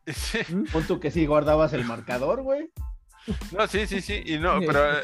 Sí. 0.07 0.37
Punto 0.71 0.99
que 0.99 1.09
sí 1.09 1.25
guardabas 1.25 1.73
el 1.73 1.83
marcador, 1.83 2.43
güey. 2.43 2.69
No, 3.51 3.65
sí, 3.65 3.87
sí, 3.87 4.01
sí, 4.01 4.21
y 4.23 4.37
no, 4.37 4.59
pero 4.59 5.01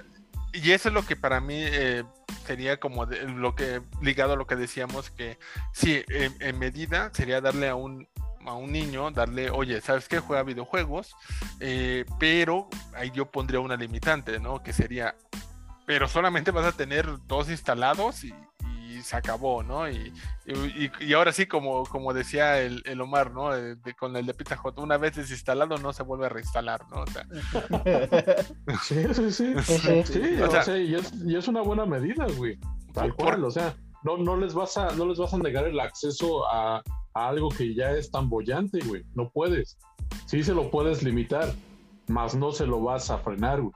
y 0.54 0.72
eso 0.72 0.90
es 0.90 0.94
lo 0.94 1.06
que 1.06 1.16
para 1.16 1.40
mí 1.40 1.56
eh, 1.58 2.04
sería 2.46 2.80
como 2.80 3.06
lo 3.06 3.56
que 3.56 3.82
ligado 4.02 4.34
a 4.34 4.36
lo 4.36 4.48
que 4.48 4.56
decíamos 4.56 5.10
que 5.12 5.38
sí, 5.74 6.04
en, 6.10 6.60
medida 6.60 7.12
sería 7.14 7.42
darle 7.42 7.70
a 7.70 7.76
un 7.76 8.08
a 8.46 8.56
un 8.56 8.72
niño, 8.72 9.12
darle, 9.12 9.52
oye, 9.52 9.82
¿sabes 9.82 10.08
qué? 10.08 10.20
Juega 10.20 10.42
videojuegos, 10.42 11.16
eh, 11.60 12.06
pero 12.20 12.70
ahí 12.96 13.12
yo 13.12 13.30
pondría 13.30 13.60
una 13.60 13.76
limitante, 13.76 14.40
¿no? 14.40 14.64
Que 14.64 14.74
sería, 14.74 15.16
pero 15.86 16.08
solamente 16.08 16.50
vas 16.50 16.66
a 16.66 16.72
tener 16.72 17.08
dos 17.28 17.52
instalados 17.52 18.24
y, 18.24 18.34
se 19.02 19.16
acabó, 19.16 19.64
¿no? 19.64 19.90
Y, 19.90 20.14
y, 20.46 21.14
ahora 21.14 21.32
sí, 21.32 21.46
como, 21.46 21.84
como 21.84 22.14
decía 22.14 22.60
el, 22.62 22.82
el 22.86 23.02
Omar, 23.02 23.32
¿no? 23.32 23.50
con 23.98 24.16
el 24.16 24.26
de 24.26 24.34
Pizza 24.34 24.60
Hut, 24.62 24.80
una 24.80 24.98
vez 24.98 25.16
desinstalado 25.16 25.78
no 25.78 25.94
se 25.94 26.04
vuelve 26.04 26.26
a 26.26 26.30
reinstalar, 26.30 26.82
¿no? 26.90 27.02
O 27.02 27.08
sea... 27.08 27.26
sí, 28.84 29.06
sí, 29.14 29.32
sí. 29.32 29.54
sí, 30.06 30.42
o 30.42 30.64
sea, 30.64 30.78
y, 30.78 30.96
es, 30.96 31.14
y, 31.26 31.36
es, 31.36 31.48
una 31.48 31.62
buena 31.62 31.86
medida, 31.86 32.26
güey. 32.38 32.58
Tal 32.94 33.14
cual, 33.16 33.44
o 33.46 33.52
sea, 33.52 33.76
no, 34.04 34.18
no, 34.18 34.38
les 34.38 34.54
vas 34.54 34.78
a, 34.78 34.92
no 34.92 35.06
les 35.06 35.18
vas 35.18 35.34
a 35.34 35.38
negar 35.38 35.66
el 35.66 35.80
acceso 35.80 36.46
a, 36.48 36.82
algo 37.14 37.50
que 37.50 37.74
ya 37.74 37.92
es 37.92 38.10
tan 38.10 38.30
bollante, 38.30 38.80
güey. 38.86 39.04
No 39.16 39.30
puedes. 39.30 39.78
Sí 40.26 40.44
se 40.44 40.54
lo 40.54 40.72
puedes 40.72 41.04
limitar, 41.04 41.54
mas 42.08 42.36
no 42.36 42.52
se 42.52 42.66
lo 42.66 42.82
vas 42.82 43.10
a 43.10 43.18
frenar, 43.18 43.62
güey. 43.62 43.74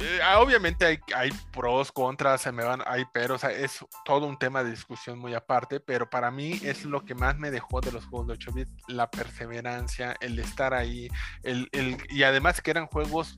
Eh, 0.00 0.20
ah, 0.22 0.38
obviamente 0.40 0.86
hay, 0.86 1.00
hay, 1.14 1.30
pros, 1.52 1.90
contras, 1.90 2.42
se 2.42 2.52
me 2.52 2.64
van, 2.64 2.82
hay 2.86 3.04
pero, 3.12 3.34
o 3.34 3.38
sea, 3.38 3.50
es 3.50 3.84
todo 4.04 4.26
un 4.26 4.38
tema 4.38 4.62
de 4.62 4.70
discusión 4.70 5.18
muy 5.18 5.34
aparte, 5.34 5.80
pero 5.80 6.08
para 6.08 6.30
mí 6.30 6.60
es 6.62 6.84
lo 6.84 7.04
que 7.04 7.16
más 7.16 7.36
me 7.36 7.50
dejó 7.50 7.80
de 7.80 7.90
los 7.90 8.04
juegos 8.06 8.28
de 8.28 8.32
8 8.34 8.52
bits, 8.52 8.72
la 8.86 9.10
perseverancia, 9.10 10.14
el 10.20 10.38
estar 10.38 10.72
ahí, 10.72 11.08
el, 11.42 11.68
el, 11.72 11.96
y 12.10 12.22
además 12.22 12.60
que 12.60 12.70
eran 12.70 12.86
juegos 12.86 13.36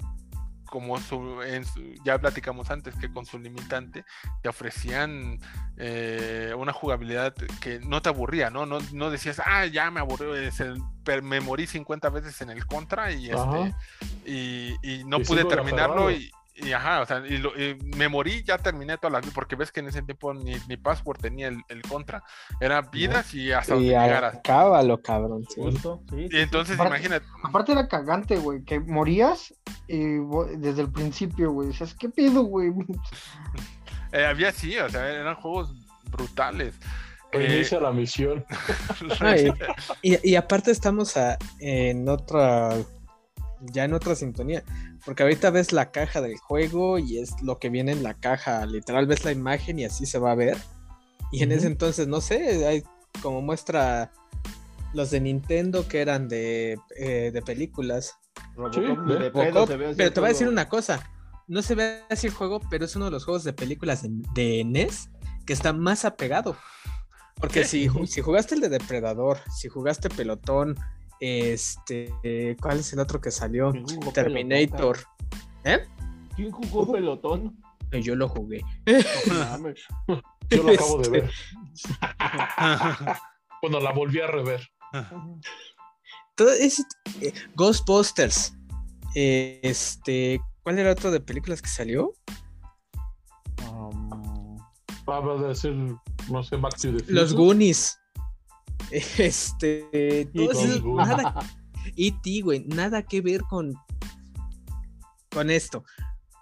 como 0.70 0.99
su, 0.99 1.41
ya 2.05 2.19
platicamos 2.19 2.70
antes 2.70 2.95
que 2.95 3.12
con 3.12 3.27
su 3.27 3.39
limitante 3.39 4.05
te 4.41 4.49
ofrecían 4.49 5.39
eh, 5.77 6.55
una 6.57 6.73
jugabilidad 6.73 7.35
que 7.61 7.81
no 7.81 8.01
te 8.01 8.09
aburría, 8.09 8.51
¿no? 8.51 8.66
No, 8.66 8.78
no 8.93 9.11
decías, 9.11 9.43
ah, 9.45 9.66
ya 9.66 9.91
me 9.91 10.01
aburrió, 10.01 10.32
me 11.23 11.41
morí 11.41 11.66
50 11.66 12.09
veces 12.11 12.41
en 12.41 12.51
el 12.51 12.66
contra 12.66 13.11
y, 13.11 13.31
este, 13.31 13.74
y, 14.24 15.05
no 15.05 15.19
pude 15.20 15.45
terminarlo 15.45 16.11
y, 16.11 16.31
y 16.62 16.73
ajá, 16.73 17.01
o 17.01 17.07
sea, 17.07 17.23
y, 17.27 17.41
me 17.97 18.09
morí, 18.09 18.43
ya 18.43 18.59
terminé 18.59 18.97
todas 18.99 19.12
las 19.12 19.32
porque 19.32 19.57
ves 19.57 19.73
que 19.73 19.81
en 19.81 19.89
ese 19.89 20.03
tiempo 20.03 20.35
ni, 20.35 20.57
ni 20.69 20.77
password 20.77 21.19
tenía 21.19 21.49
el, 21.49 21.82
contra. 21.89 22.23
Era 22.61 22.82
vidas 22.82 23.35
y 23.35 23.53
hasta 23.53 23.74
donde 23.74 23.91
llegaras. 23.91 24.41
Cábalo, 24.43 25.01
cabrón. 25.01 25.45
y 26.12 26.39
entonces, 26.39 26.78
imagínate. 26.78 27.27
Aparte 27.43 27.73
era 27.73 27.89
cagante, 27.89 28.37
güey, 28.37 28.65
que 28.65 28.81
morías 28.81 29.55
y, 29.89 30.19
desde 30.59 30.82
el 30.82 30.93
principio, 30.93 31.53
güey. 31.53 31.69
Dices, 31.69 31.95
¿qué 31.95 32.09
pido, 32.09 32.43
güey? 32.43 32.73
Eh, 34.12 34.27
había 34.27 34.51
sí, 34.51 34.77
o 34.77 34.89
sea, 34.89 35.09
eran 35.09 35.37
juegos 35.37 35.73
brutales. 36.11 36.74
Inicia 37.32 37.78
eh, 37.78 37.81
la 37.81 37.93
misión. 37.93 38.45
y, 40.03 40.31
y, 40.32 40.35
aparte 40.35 40.73
estamos 40.73 41.15
en 41.61 42.09
otra, 42.09 42.74
ya 43.61 43.85
en 43.85 43.95
otra 43.95 44.16
sintonía 44.16 44.65
porque 45.05 45.22
ahorita 45.22 45.51
ves 45.51 45.72
la 45.72 45.90
caja 45.90 46.20
del 46.20 46.36
juego 46.36 46.98
y 46.98 47.18
es 47.18 47.40
lo 47.43 47.59
que 47.59 47.70
viene 47.70 47.93
en 47.93 48.02
la 48.02 48.14
caja. 48.14 48.66
Literal 48.66 49.06
ves 49.06 49.24
la 49.24 49.32
imagen 49.32 49.78
y 49.78 49.85
así 49.85 50.06
se 50.06 50.18
va 50.18 50.32
a 50.32 50.36
ver. 50.36 50.56
Y 51.32 51.43
en 51.43 51.52
ese 51.52 51.66
entonces, 51.66 52.09
no 52.09 52.20
sé, 52.20 52.66
hay 52.66 52.82
como 53.22 53.40
muestra 53.40 54.12
los 54.93 55.10
de 55.10 55.20
Nintendo 55.20 55.86
que 55.86 56.01
eran 56.01 56.28
de, 56.28 56.78
eh, 56.97 57.31
de 57.32 57.43
películas. 57.43 58.18
pero 58.56 58.70
te 59.70 60.20
voy 60.20 60.24
a 60.24 60.32
decir 60.32 60.48
una 60.48 60.68
cosa. 60.68 61.09
No 61.47 61.62
se 61.62 61.74
ve 61.74 62.02
así 62.10 62.28
el 62.28 62.32
juego, 62.32 62.60
pero 62.70 62.85
es 62.85 62.94
uno 62.94 63.06
de 63.06 63.10
los 63.10 63.24
juegos 63.24 63.44
de 63.44 63.52
películas 63.52 64.02
de, 64.35 64.64
NES 64.64 65.10
que 65.47 65.52
está 65.52 65.72
más 65.72 66.05
apegado. 66.05 66.56
Porque 67.36 67.64
si, 67.64 67.89
si 68.06 68.20
jugaste 68.20 68.55
el 68.55 68.60
de 68.60 68.68
Depredador, 68.68 69.39
si 69.51 69.68
jugaste 69.68 70.10
Pelotón, 70.10 70.77
este, 71.20 72.56
¿cuál 72.60 72.80
es 72.80 72.92
el 72.92 72.98
otro 72.98 73.20
que 73.20 73.30
salió? 73.30 73.72
Terminator. 74.14 74.98
¿Eh? 75.64 75.86
¿Quién 76.34 76.51
jugó 76.51 76.90
pelotón? 76.90 77.56
Yo 77.92 78.14
lo 78.14 78.28
jugué. 78.28 78.62
Yo 78.86 80.62
lo 80.62 80.72
acabo 80.72 80.98
de 80.98 81.10
ver. 81.10 81.30
Cuando 83.60 83.80
la 83.80 83.92
volví 83.92 84.20
a 84.20 84.26
rever. 84.26 84.60
Todo 86.34 86.51
es, 86.52 86.84
eh, 87.20 87.32
Ghostbusters. 87.55 88.55
Eh, 89.14 89.60
este, 89.62 90.40
¿cuál 90.62 90.78
era 90.78 90.92
otro 90.92 91.10
de 91.10 91.20
películas 91.20 91.60
que 91.60 91.68
salió? 91.68 92.14
Um, 93.70 94.59
a 95.06 95.48
decir, 95.48 95.74
no 96.30 96.42
sé, 96.42 96.56
the 96.56 97.05
Los 97.09 97.34
Goonies. 97.34 97.98
Este. 99.18 100.28
Todo 100.34 100.96
nada. 100.96 101.34
Y 101.96 102.12
ti, 102.12 102.42
güey, 102.42 102.64
nada 102.66 103.02
que 103.02 103.20
ver 103.20 103.40
con. 103.42 103.74
Con 105.30 105.50
esto. 105.50 105.84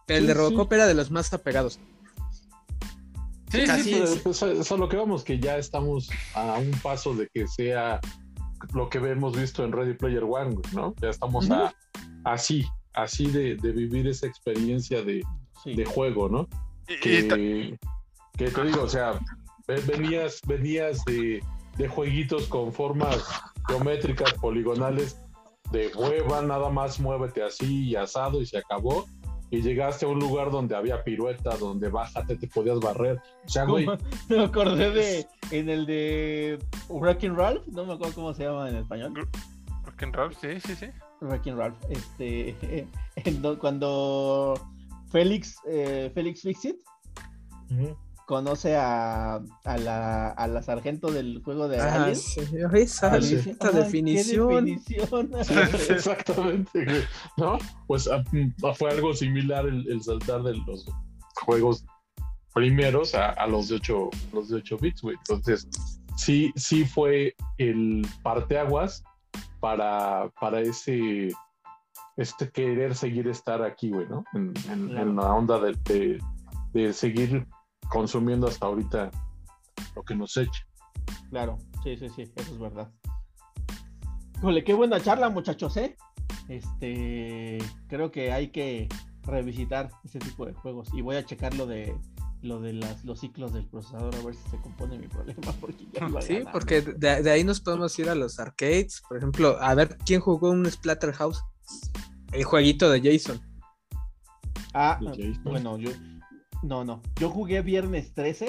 Pero 0.06 0.20
el 0.20 0.26
de 0.26 0.34
Robocop 0.34 0.72
era 0.72 0.86
de 0.86 0.94
los 0.94 1.10
más 1.10 1.32
apegados. 1.32 1.78
Sí, 3.50 3.66
sí, 3.66 4.20
pues, 4.22 4.42
eso 4.42 4.60
es 4.60 4.70
lo 4.70 4.88
que 4.88 4.96
vamos, 4.96 5.24
que 5.24 5.38
ya 5.38 5.56
estamos 5.56 6.10
a 6.34 6.58
un 6.58 6.70
paso 6.82 7.14
de 7.14 7.28
que 7.32 7.46
sea 7.46 8.00
lo 8.74 8.90
que 8.90 8.98
hemos 8.98 9.36
visto 9.36 9.64
en 9.64 9.72
Ready 9.72 9.94
Player 9.94 10.24
One, 10.24 10.56
¿no? 10.74 10.94
Ya 11.00 11.10
estamos 11.10 11.48
así, 12.24 12.66
así 12.94 13.26
de, 13.26 13.54
vivir 13.54 14.06
esa 14.06 14.26
experiencia 14.26 15.02
de, 15.02 15.22
juego, 15.86 16.28
¿no? 16.28 16.48
Que, 16.86 17.78
que, 18.36 18.50
te 18.50 18.64
digo, 18.64 18.82
o 18.82 18.88
sea, 18.88 19.18
venías, 19.86 20.40
venías 20.46 21.04
de, 21.04 21.42
de 21.78 21.88
jueguitos 21.88 22.46
con 22.48 22.72
formas 22.72 23.24
geométricas, 23.68 24.34
poligonales, 24.34 25.18
de 25.70 25.88
hueva, 25.94 26.42
nada 26.42 26.70
más 26.70 26.98
muévete 26.98 27.42
así 27.42 27.90
y 27.90 27.96
asado 27.96 28.42
y 28.42 28.46
se 28.46 28.59
acabó. 28.59 29.06
Y 29.50 29.62
llegaste 29.62 30.05
a 30.05 30.09
un 30.09 30.18
lugar 30.18 30.50
donde 30.50 30.76
había 30.76 31.02
pirueta, 31.02 31.56
donde 31.56 31.88
bájate, 31.88 32.36
te 32.36 32.46
podías 32.48 32.80
barrer. 32.80 33.18
O 33.46 33.48
sea, 33.48 33.64
güey. 33.64 33.86
Me 34.28 34.44
acordé 34.44 34.90
de. 34.90 35.26
En 35.50 35.70
el 35.70 35.86
de. 35.86 36.59
Wrecking 36.90 37.34
Ralph, 37.34 37.66
no 37.68 37.86
me 37.86 37.94
acuerdo 37.94 38.14
cómo 38.14 38.34
se 38.34 38.44
llama 38.44 38.68
en 38.68 38.76
español. 38.76 39.14
Wrecking 39.86 40.12
Ralph, 40.12 40.36
sí, 40.38 40.60
sí, 40.60 40.74
sí. 40.74 40.86
Wrecking 41.22 41.56
Ralph. 41.56 41.78
Este. 41.88 42.86
cuando 43.59 44.55
Félix, 45.10 45.56
eh, 45.66 46.10
Félix 46.12 46.42
Fixit 46.42 46.76
conoce 48.28 48.76
a, 48.76 49.36
a, 49.64 49.78
la, 49.78 50.28
a 50.28 50.46
la 50.46 50.62
sargento 50.62 51.10
del 51.10 51.40
juego 51.42 51.66
de 51.66 51.80
ah, 51.80 51.94
Alien. 51.94 52.14
Sí, 52.14 52.42
esa, 52.74 53.16
esta 53.16 53.70
definición. 53.70 54.68
exactamente, 55.88 57.06
¿no? 57.38 57.56
Pues 57.86 58.06
ah, 58.06 58.22
mm, 58.30 58.74
fue 58.74 58.90
algo 58.90 59.14
similar 59.14 59.64
el, 59.66 60.02
saltar 60.02 60.42
de 60.42 60.55
los 60.66 60.84
juegos 61.46 61.86
primeros 62.52 63.14
a, 63.14 63.46
los 63.46 63.68
de 63.68 63.76
8 63.76 64.10
los 64.34 64.50
de 64.50 64.56
8 64.56 64.76
bits, 64.78 65.00
güey. 65.00 65.16
Entonces, 65.26 65.66
sí, 66.18 66.52
sí 66.55 66.84
fue 66.84 67.34
el 67.56 68.06
parteaguas 68.22 69.02
para, 69.59 70.30
para 70.38 70.60
ese 70.60 71.30
este 72.18 72.50
querer 72.50 72.94
seguir 72.94 73.26
estar 73.26 73.62
aquí, 73.62 73.88
güey, 73.88 74.06
¿no? 74.06 74.22
En, 74.34 74.52
en, 74.68 75.16
la 75.16 75.32
onda 75.32 75.59
de, 75.60 75.72
de, 75.84 76.18
de 76.74 76.92
seguir 76.92 77.46
consumiendo 77.88 78.46
hasta 78.46 78.66
ahorita 78.66 79.10
lo 79.94 80.02
que 80.02 80.14
nos 80.14 80.36
echa. 80.36 80.66
Claro, 81.30 81.59
sí, 81.82 81.96
sí, 81.96 82.09
sí, 82.09 82.22
eso 82.22 82.52
es 82.52 82.59
verdad. 82.59 82.90
Híjole, 84.38 84.62
qué 84.64 84.74
buena 84.74 85.00
charla, 85.00 85.30
muchachos, 85.30 85.76
¿eh? 85.76 85.96
Este, 86.48 87.59
creo 87.88 88.10
que 88.10 88.32
hay 88.32 88.48
que 88.48 88.88
revisitar 89.22 89.90
ese 90.05 90.18
tipo 90.18 90.46
de 90.46 90.55
juegos 90.55 90.88
y 90.94 91.02
voy 91.02 91.16
a 91.16 91.24
checar 91.24 91.55
lo 91.55 91.66
de 91.66 91.94
lo 92.40 92.60
de 92.60 92.72
las, 92.72 93.05
los 93.05 93.20
ciclos 93.20 93.52
del 93.52 93.66
procesador 93.66 94.14
a 94.14 94.22
ver 94.22 94.34
si 94.34 94.48
se 94.48 94.56
compone 94.59 94.96
mi 94.96 95.09
problema 95.09 95.52
porque 95.60 95.86
sí 96.22 96.40
porque 96.52 96.82
de, 96.82 97.30
ahí 97.30 97.42
nos 97.42 97.60
podemos 97.60 97.98
ir 97.98 98.09
a 98.09 98.14
los 98.14 98.38
arcades 98.38 99.02
por 99.09 99.18
ejemplo 99.18 99.56
a 99.60 99.74
ver 99.74 99.98
quién 100.06 100.20
jugó 100.20 100.50
un 100.50 100.70
Splatterhouse 100.70 101.42
el 102.32 102.44
jueguito 102.44 102.90
de 102.90 103.02
Jason 103.02 103.40
ah 104.72 105.00
bueno 105.42 105.78
yo 105.78 105.90
no, 106.62 106.85
no. 106.85 107.02
Yo 107.20 107.30
jugué 107.30 107.62
viernes 107.62 108.12
13. 108.14 108.48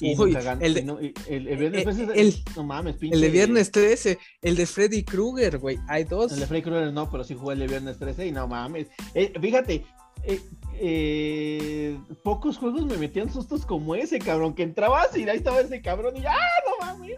Y 0.00 0.12
el, 0.12 0.74
de, 0.74 1.14
el, 1.28 1.56
viernes 1.56 1.84
13. 1.84 2.20
El, 2.20 2.34
no 2.54 2.64
mames, 2.64 2.96
pinche. 2.96 3.14
El 3.14 3.22
de 3.22 3.30
viernes 3.30 3.70
13. 3.70 4.18
El 4.42 4.56
de 4.56 4.66
Freddy 4.66 5.04
Krueger, 5.04 5.58
güey. 5.58 5.78
Hay 5.88 6.04
dos. 6.04 6.32
El 6.32 6.40
de 6.40 6.46
Freddy 6.46 6.62
Krueger 6.62 6.92
no, 6.92 7.10
pero 7.10 7.24
sí 7.24 7.34
jugué 7.34 7.54
el 7.54 7.60
de 7.60 7.68
viernes 7.68 7.98
13 7.98 8.26
y 8.26 8.32
no 8.32 8.46
mames. 8.46 8.88
Eh, 9.14 9.32
fíjate, 9.40 9.86
eh, 10.24 10.40
eh, 10.74 11.98
pocos 12.22 12.58
juegos 12.58 12.84
me 12.84 12.98
metían 12.98 13.32
sustos 13.32 13.64
como 13.64 13.94
ese, 13.94 14.18
cabrón. 14.18 14.54
Que 14.54 14.64
entrabas 14.64 15.16
y 15.16 15.28
ahí 15.28 15.38
estaba 15.38 15.60
ese 15.60 15.80
cabrón 15.80 16.16
y 16.16 16.26
¡ah, 16.26 16.36
no 16.68 16.86
mames! 16.86 17.16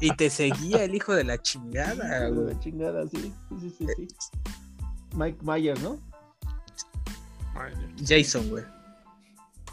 Y 0.00 0.14
te 0.14 0.28
seguía 0.28 0.84
el 0.84 0.94
hijo 0.94 1.14
de 1.14 1.24
la 1.24 1.40
chingada, 1.40 2.28
güey. 2.28 2.46
De 2.46 2.54
la 2.54 2.60
chingada, 2.60 3.08
sí. 3.08 3.32
Sí, 3.60 3.74
sí, 3.78 3.86
sí. 3.96 4.08
Mike 5.14 5.38
Myers, 5.42 5.80
¿no? 5.82 6.07
Jason, 8.04 8.48
güey. 8.48 8.64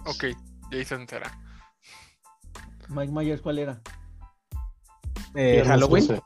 Ok, 0.05 0.25
Jason 0.71 1.07
será. 1.07 1.31
Mike 2.89 3.11
Myers, 3.11 3.41
¿cuál 3.41 3.59
era? 3.59 3.81
Eh, 5.33 5.63
Halloween. 5.65 6.21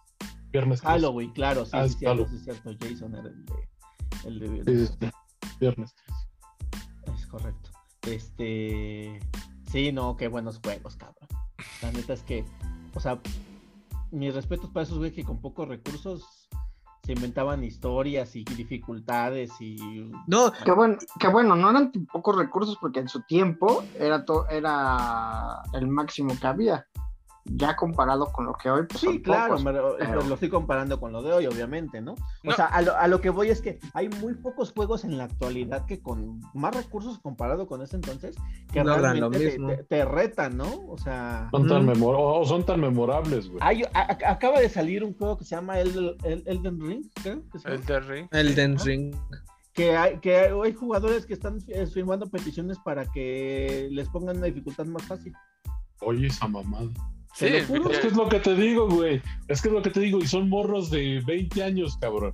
Viernes 0.52 0.82
Halloween, 0.82 1.32
claro, 1.32 1.64
sí, 1.66 1.72
ah, 1.74 1.88
sí, 1.88 1.96
cierto, 2.00 2.28
sí, 2.28 2.40
cierto. 2.40 2.72
Jason 2.80 3.16
era 3.16 3.30
el 3.30 3.46
de, 3.46 3.70
el 4.26 4.40
de 4.40 4.50
viernes. 4.50 4.98
viernes. 5.60 5.96
Es 7.16 7.28
correcto. 7.28 7.70
Este. 8.04 9.20
Sí, 9.72 9.92
no, 9.92 10.18
qué 10.18 10.28
buenos 10.28 10.60
juegos, 10.64 10.96
cabrón. 10.96 11.28
La 11.84 11.92
neta 11.92 12.14
es 12.14 12.24
que, 12.24 12.44
o 12.96 13.00
sea, 13.00 13.20
mis 14.12 14.34
respetos 14.34 14.72
para 14.72 14.84
esos 14.84 14.98
güeyes 14.98 15.16
que 15.16 15.24
con 15.24 15.40
pocos 15.40 15.68
recursos 15.68 16.39
se 17.10 17.14
inventaban 17.14 17.64
historias 17.64 18.36
y 18.36 18.44
dificultades 18.44 19.50
y... 19.60 20.12
No, 20.28 20.54
que 20.64 20.72
bueno, 20.72 21.00
que 21.20 21.28
bueno, 21.28 21.56
no 21.56 21.72
eran 21.72 21.92
pocos 21.92 22.38
recursos 22.38 22.78
porque 22.80 23.00
en 23.00 23.10
su 23.10 23.24
tiempo 23.24 23.84
era, 23.98 24.24
to 24.26 24.48
era 24.48 25.64
el 25.74 25.88
máximo 25.88 26.38
que 26.40 26.46
había 26.46 26.86
ya 27.56 27.76
comparado 27.76 28.32
con 28.32 28.46
lo 28.46 28.54
que 28.54 28.70
hoy. 28.70 28.86
Pues 28.88 29.00
sí, 29.00 29.22
claro, 29.22 29.58
lo 29.58 30.34
estoy 30.34 30.50
comparando 30.50 31.00
con 31.00 31.12
lo 31.12 31.22
de 31.22 31.34
hoy, 31.34 31.48
obviamente, 31.48 32.02
¿no? 32.02 32.16
O 32.46 32.52
sea, 32.52 32.66
a 32.66 33.08
lo, 33.08 33.22
que 33.22 33.30
voy 33.30 33.50
es 33.50 33.62
que 33.62 33.80
hay 33.94 34.10
muy 34.10 34.36
pocos 34.36 34.72
juegos 34.72 35.04
en 35.04 35.18
la 35.18 35.26
actualidad 35.26 35.86
que 35.86 36.02
con 36.02 36.42
más 36.54 36.76
recursos 36.76 37.20
comparado 37.20 37.68
con 37.68 37.82
ese 37.82 37.96
entonces, 37.96 38.36
que 38.72 38.84
realmente 38.84 39.84
te, 39.88 40.06
retan, 40.06 40.58
¿no? 40.58 40.86
O 40.88 40.98
sea... 40.98 41.50
Son 41.52 41.68
tan, 41.68 41.96
son 42.46 42.66
tan 42.66 42.80
memorables, 42.80 43.50
güey. 43.50 43.84
acaba 43.94 44.60
de 44.60 44.70
salir 44.70 45.04
un 45.04 45.14
juego 45.14 45.38
que 45.38 45.46
se 45.46 45.56
llama 45.56 45.80
Elden, 45.80 46.80
Ring, 46.80 47.04
creo. 47.22 47.44
Elden 47.66 48.08
Ring. 48.08 48.28
Elden 48.32 48.78
Ring 48.80 49.16
que 49.74 49.96
hay, 49.96 50.20
que 50.20 50.36
hay 50.36 50.74
jugadores 50.74 51.26
que 51.26 51.34
están 51.34 51.60
eh, 51.68 51.88
firmando 51.88 52.30
peticiones 52.30 52.78
para 52.80 53.10
que 53.10 53.88
les 53.92 54.10
pongan 54.10 54.38
una 54.38 54.48
dificultad 54.48 54.86
más 54.86 55.04
fácil. 55.04 55.34
Oye, 56.02 56.28
esa 56.28 56.48
mamada. 56.48 56.90
Sí, 57.40 57.46
es 57.46 57.68
que 58.00 58.08
es 58.08 58.18
lo 58.18 58.28
que 58.28 58.40
te 58.42 58.54
digo, 58.54 58.90
güey. 58.90 59.22
Es 59.48 59.62
que 59.62 59.70
es 59.70 59.74
lo 59.74 59.82
que 59.82 59.90
te 59.90 60.02
digo, 60.02 60.20
y 60.20 60.28
son 60.28 60.50
morros 60.50 60.90
de 60.90 61.22
20 61.26 61.64
años, 61.64 61.98
cabrón. 61.98 62.34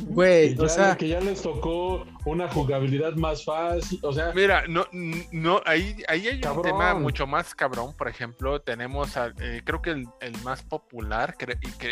Güey, 0.00 0.56
o 0.58 0.68
sea, 0.68 0.96
que 0.96 1.08
ya 1.08 1.20
les 1.20 1.42
tocó 1.42 2.06
una 2.24 2.48
jugabilidad 2.48 3.14
más 3.14 3.44
fácil, 3.44 3.98
o 4.02 4.12
sea, 4.12 4.32
mira, 4.32 4.64
no, 4.68 4.86
no, 5.32 5.60
ahí, 5.66 5.96
ahí 6.08 6.28
hay 6.28 6.40
un 6.46 6.62
tema 6.62 6.94
mucho 6.94 7.26
más 7.26 7.54
cabrón. 7.54 7.94
Por 7.96 8.08
ejemplo, 8.08 8.60
tenemos, 8.60 9.16
eh, 9.16 9.60
creo 9.64 9.82
que 9.82 9.90
el, 9.90 10.42
más 10.44 10.62
popular, 10.62 11.36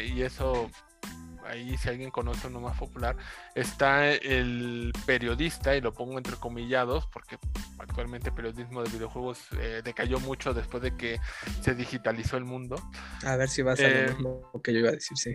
y 0.06 0.22
eso 0.22 0.70
ahí 1.46 1.76
si 1.78 1.88
alguien 1.88 2.10
conoce 2.10 2.46
uno 2.48 2.60
más 2.60 2.76
popular, 2.78 3.16
está 3.54 4.10
el 4.10 4.92
periodista, 5.04 5.76
y 5.76 5.80
lo 5.80 5.92
pongo 5.92 6.18
entre 6.18 6.36
comillados, 6.36 7.06
porque 7.06 7.38
actualmente 7.78 8.28
el 8.28 8.34
periodismo 8.34 8.82
de 8.82 8.90
videojuegos 8.90 9.40
eh, 9.60 9.82
decayó 9.84 10.20
mucho 10.20 10.54
después 10.54 10.82
de 10.82 10.96
que 10.96 11.18
se 11.60 11.74
digitalizó 11.74 12.36
el 12.36 12.44
mundo. 12.44 12.76
A 13.24 13.36
ver 13.36 13.48
si 13.48 13.62
va 13.62 13.72
a 13.72 13.76
ser 13.76 14.18
lo 14.20 14.50
eh, 14.54 14.60
que 14.62 14.72
yo 14.72 14.80
iba 14.80 14.88
a 14.90 14.92
decir, 14.92 15.16
sí. 15.16 15.34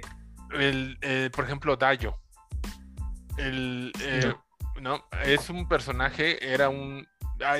El, 0.53 0.97
eh, 1.01 1.29
por 1.33 1.45
ejemplo, 1.45 1.75
Dayo. 1.77 2.19
El, 3.37 3.93
no. 4.81 5.05
es 5.23 5.49
un 5.49 5.67
personaje, 5.67 6.53
era 6.53 6.69
un... 6.69 7.07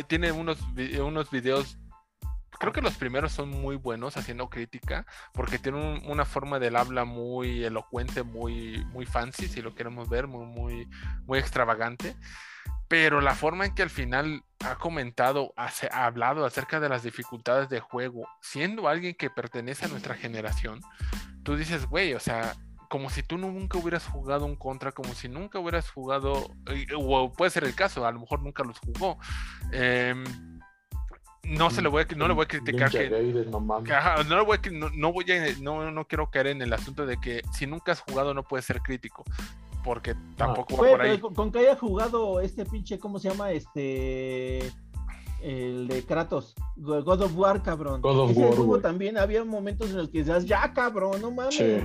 tiene 0.08 0.32
unos, 0.32 0.60
unos 1.00 1.32
videos 1.32 1.78
creo 2.62 2.74
que 2.74 2.82
los 2.82 2.94
primeros 2.94 3.32
son 3.32 3.50
muy 3.50 3.76
buenos 3.76 4.18
haciendo 4.18 4.48
crítica, 4.48 5.08
porque 5.34 5.58
tienen 5.58 6.04
una 6.06 6.26
forma 6.26 6.60
del 6.60 6.76
habla 6.76 7.06
muy 7.06 7.64
elocuente, 7.64 8.22
muy, 8.22 8.86
muy 8.92 9.08
fancy, 9.08 9.48
si 9.48 9.64
lo 9.64 9.74
queremos 9.74 10.10
ver, 10.10 10.28
muy, 10.28 10.46
muy, 10.46 10.88
muy 11.26 11.40
extravagante. 11.40 12.16
Pero 12.88 13.20
la 13.20 13.34
forma 13.34 13.66
en 13.66 13.74
que 13.74 13.82
al 13.82 13.90
final 13.90 14.44
ha 14.64 14.76
comentado, 14.76 15.56
ha, 15.58 15.72
hablado 16.06 16.46
acerca 16.46 16.80
de 16.80 16.88
las 16.88 17.02
dificultades 17.02 17.68
de 17.68 17.80
juego, 17.80 18.28
siendo 18.42 18.88
alguien 18.88 19.16
que 19.16 19.32
pertenece 19.32 19.86
a 19.86 19.90
nuestra 19.90 20.14
generación, 20.14 20.82
tú 21.42 21.56
dices, 21.56 21.88
güey, 21.88 22.14
o 22.14 22.20
sea, 22.20 22.54
como 22.92 23.10
si 23.10 23.24
tú 23.24 23.40
nunca 23.40 23.80
hubieras 23.80 24.06
jugado 24.06 24.46
un 24.46 24.56
contra, 24.56 24.92
como 24.92 25.16
si 25.16 25.30
nunca 25.30 25.58
hubieras 25.58 25.90
jugado, 25.90 26.54
o 26.96 27.34
puede 27.34 27.50
ser 27.50 27.64
el 27.64 27.74
caso, 27.74 28.06
a 28.06 28.12
lo 28.12 28.20
mejor 28.20 28.44
nunca 28.44 28.64
los 28.64 28.78
jugó. 28.78 29.18
Eh, 29.72 30.14
no 31.52 31.70
se 31.70 31.82
le 31.82 31.90
voy 31.90 32.04
a, 32.04 32.16
no 32.16 32.28
le 32.28 32.34
voy 32.34 32.44
a 32.44 32.48
criticar 32.48 32.90
que, 32.90 33.10
no 33.10 33.18
le 33.18 34.44
voy 34.44 34.58
a, 34.58 34.70
no, 34.96 35.12
voy 35.12 35.26
a, 35.32 35.62
no, 35.62 35.92
no 35.92 36.06
quiero 36.06 36.30
caer 36.30 36.48
en 36.48 36.62
el 36.62 36.74
asunto 36.74 37.06
de 37.06 37.18
que 37.18 37.42
si 37.54 37.68
nunca 37.68 37.92
has 37.92 38.02
jugado 38.02 38.34
no 38.34 38.44
puedes 38.44 38.66
ser 38.66 38.82
crítico 38.82 39.24
porque 39.84 40.12
ah. 40.12 40.34
tampoco 40.38 40.78
va 40.78 40.90
por 40.90 41.02
ahí. 41.02 41.20
Con, 41.20 41.52
que 41.52 41.60
haya 41.60 41.76
jugado 41.76 42.40
este 42.40 42.66
pinche, 42.66 43.00
¿cómo 43.00 43.20
se 43.20 43.30
llama? 43.30 43.52
Este 43.52 44.72
el 45.42 45.88
de 45.88 46.04
Kratos, 46.04 46.54
God 46.76 47.22
of 47.24 47.36
War, 47.36 47.64
cabrón. 47.64 48.00
God 48.02 48.20
of 48.20 48.38
War, 48.38 48.82
también 48.82 49.18
había 49.18 49.44
momentos 49.44 49.90
en 49.90 49.98
los 49.98 50.10
que 50.10 50.20
decías, 50.20 50.46
ya, 50.46 50.72
cabrón, 50.72 51.20
no 51.20 51.32
mames. 51.32 51.56
Sí. 51.56 51.78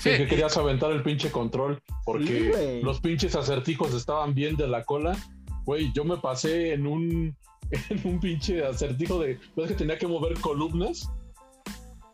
sí. 0.00 0.10
que 0.16 0.26
querías 0.26 0.56
aventar 0.56 0.90
el 0.90 1.04
pinche 1.04 1.30
control 1.30 1.80
porque 2.04 2.80
los 2.82 3.00
pinches 3.00 3.36
acertijos 3.36 3.94
estaban 3.94 4.34
bien 4.34 4.56
de 4.56 4.66
la 4.66 4.84
cola. 4.84 5.16
Güey, 5.64 5.92
yo 5.92 6.04
me 6.04 6.16
pasé 6.16 6.72
en 6.72 6.86
un 6.86 7.36
en 7.70 8.00
un 8.04 8.20
pinche 8.20 8.64
acertijo 8.64 9.18
de. 9.18 9.38
¿Ves 9.56 9.68
que 9.68 9.74
tenía 9.74 9.98
que 9.98 10.06
mover 10.06 10.38
columnas? 10.40 11.10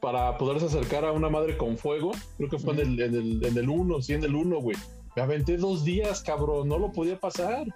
Para 0.00 0.36
poderse 0.38 0.66
acercar 0.66 1.04
a 1.04 1.12
una 1.12 1.28
madre 1.28 1.56
con 1.56 1.76
fuego. 1.76 2.12
Creo 2.36 2.50
que 2.50 2.58
fue 2.58 2.74
en 2.74 2.80
el, 2.80 3.00
en 3.00 3.14
el, 3.14 3.44
en 3.44 3.56
el 3.56 3.68
1, 3.68 4.02
sí, 4.02 4.12
en 4.12 4.24
el 4.24 4.34
1, 4.34 4.60
güey. 4.60 4.76
Me 5.16 5.22
aventé 5.22 5.56
dos 5.56 5.84
días, 5.84 6.20
cabrón. 6.22 6.68
No 6.68 6.78
lo 6.78 6.92
podía 6.92 7.18
pasar. 7.18 7.66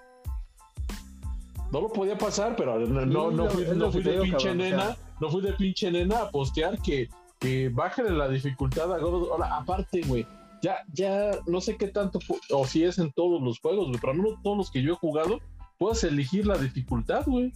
No 1.73 1.81
lo 1.81 1.93
podía 1.93 2.19
pasar, 2.19 2.57
pero 2.57 2.79
no, 2.81 3.07
no, 3.07 3.31
no 3.31 3.49
fui, 3.49 3.65
no 3.75 3.91
fui 3.91 4.03
de 4.03 4.21
pinche 4.21 4.55
nena. 4.55 4.97
No 5.21 5.31
fui 5.31 5.41
de 5.41 5.53
pinche 5.53 5.91
nena 5.91 6.23
a 6.23 6.31
postear 6.31 6.81
que, 6.83 7.09
que 7.39 7.69
bájale 7.69 8.11
la 8.11 8.29
dificultad 8.29 8.93
a 8.93 8.99
God 8.99 9.31
Ahora, 9.31 9.57
aparte, 9.57 10.03
güey. 10.03 10.27
Ya, 10.63 10.79
ya 10.93 11.31
no 11.47 11.61
sé 11.61 11.77
qué 11.77 11.89
tanto, 11.89 12.19
o 12.51 12.67
si 12.67 12.85
es 12.85 12.99
en 12.99 13.11
todos 13.13 13.41
los 13.41 13.61
juegos, 13.61 13.89
güey, 13.89 13.99
pero 13.99 14.13
no 14.13 14.39
todos 14.43 14.59
los 14.59 14.71
que 14.71 14.83
yo 14.83 14.93
he 14.93 14.97
jugado, 14.97 15.41
puedes 15.79 16.05
elegir 16.05 16.47
la 16.47 16.59
dificultad, 16.59 17.25
güey. 17.25 17.51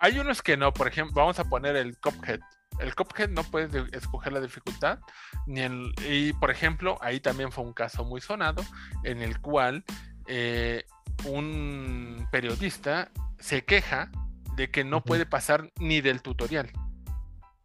Hay 0.00 0.18
unos 0.18 0.40
que 0.40 0.56
no, 0.56 0.72
por 0.72 0.88
ejemplo, 0.88 1.16
vamos 1.16 1.38
a 1.38 1.44
poner 1.44 1.76
el 1.76 1.98
Cuphead. 1.98 2.40
El 2.78 2.94
Cuphead 2.94 3.28
no 3.28 3.44
puedes 3.44 3.74
escoger 3.92 4.32
la 4.32 4.40
dificultad, 4.40 4.98
ni 5.46 5.60
el, 5.60 5.92
y 6.08 6.32
por 6.32 6.50
ejemplo, 6.50 6.96
ahí 7.02 7.20
también 7.20 7.52
fue 7.52 7.64
un 7.64 7.74
caso 7.74 8.02
muy 8.04 8.22
sonado 8.22 8.64
en 9.04 9.20
el 9.20 9.40
cual 9.42 9.84
eh, 10.26 10.84
un 11.26 12.26
periodista 12.32 13.10
se 13.38 13.66
queja 13.66 14.10
de 14.56 14.70
que 14.70 14.84
no 14.84 15.04
puede 15.04 15.26
pasar 15.26 15.70
ni 15.78 16.00
del 16.00 16.22
tutorial. 16.22 16.72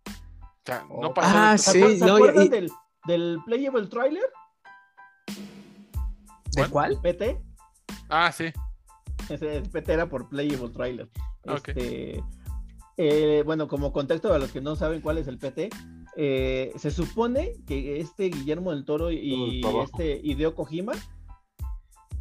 O 0.06 0.66
sea, 0.66 0.84
no 0.90 1.07
oh. 1.07 1.14
pasó. 1.14 1.38
Ah, 1.38 1.57
sí, 1.57 1.99
¿Se 1.99 2.12
acuerdan 2.12 2.49
del, 2.49 2.70
del 3.06 3.40
Playable 3.45 3.88
Trailer? 3.88 4.30
¿De 6.52 6.68
cuál? 6.70 6.99
PT. 7.02 7.41
Ah, 8.10 8.32
sí. 8.34 8.52
Ese 9.30 9.61
PT 9.61 9.93
era 9.93 10.07
por 10.07 10.30
Playable 10.30 10.69
Trailer. 10.69 11.10
Este, 11.43 12.23
eh, 12.97 13.43
bueno, 13.45 13.68
como 13.68 13.91
contexto 13.91 14.34
a 14.34 14.39
los 14.39 14.52
que 14.52 14.61
no 14.61 14.76
saben 14.76 15.02
cuál 15.02 15.18
es 15.18 15.27
el 15.27 15.38
PT, 15.38 15.69
eh, 16.15 16.72
se 16.77 16.91
supone 16.91 17.53
que 17.68 17.99
este 17.99 18.26
Guillermo 18.30 18.72
del 18.72 18.85
Toro 18.85 19.11
y 19.11 19.61
este 19.84 20.22
Hideo 20.23 20.56
Kojima 20.56 20.93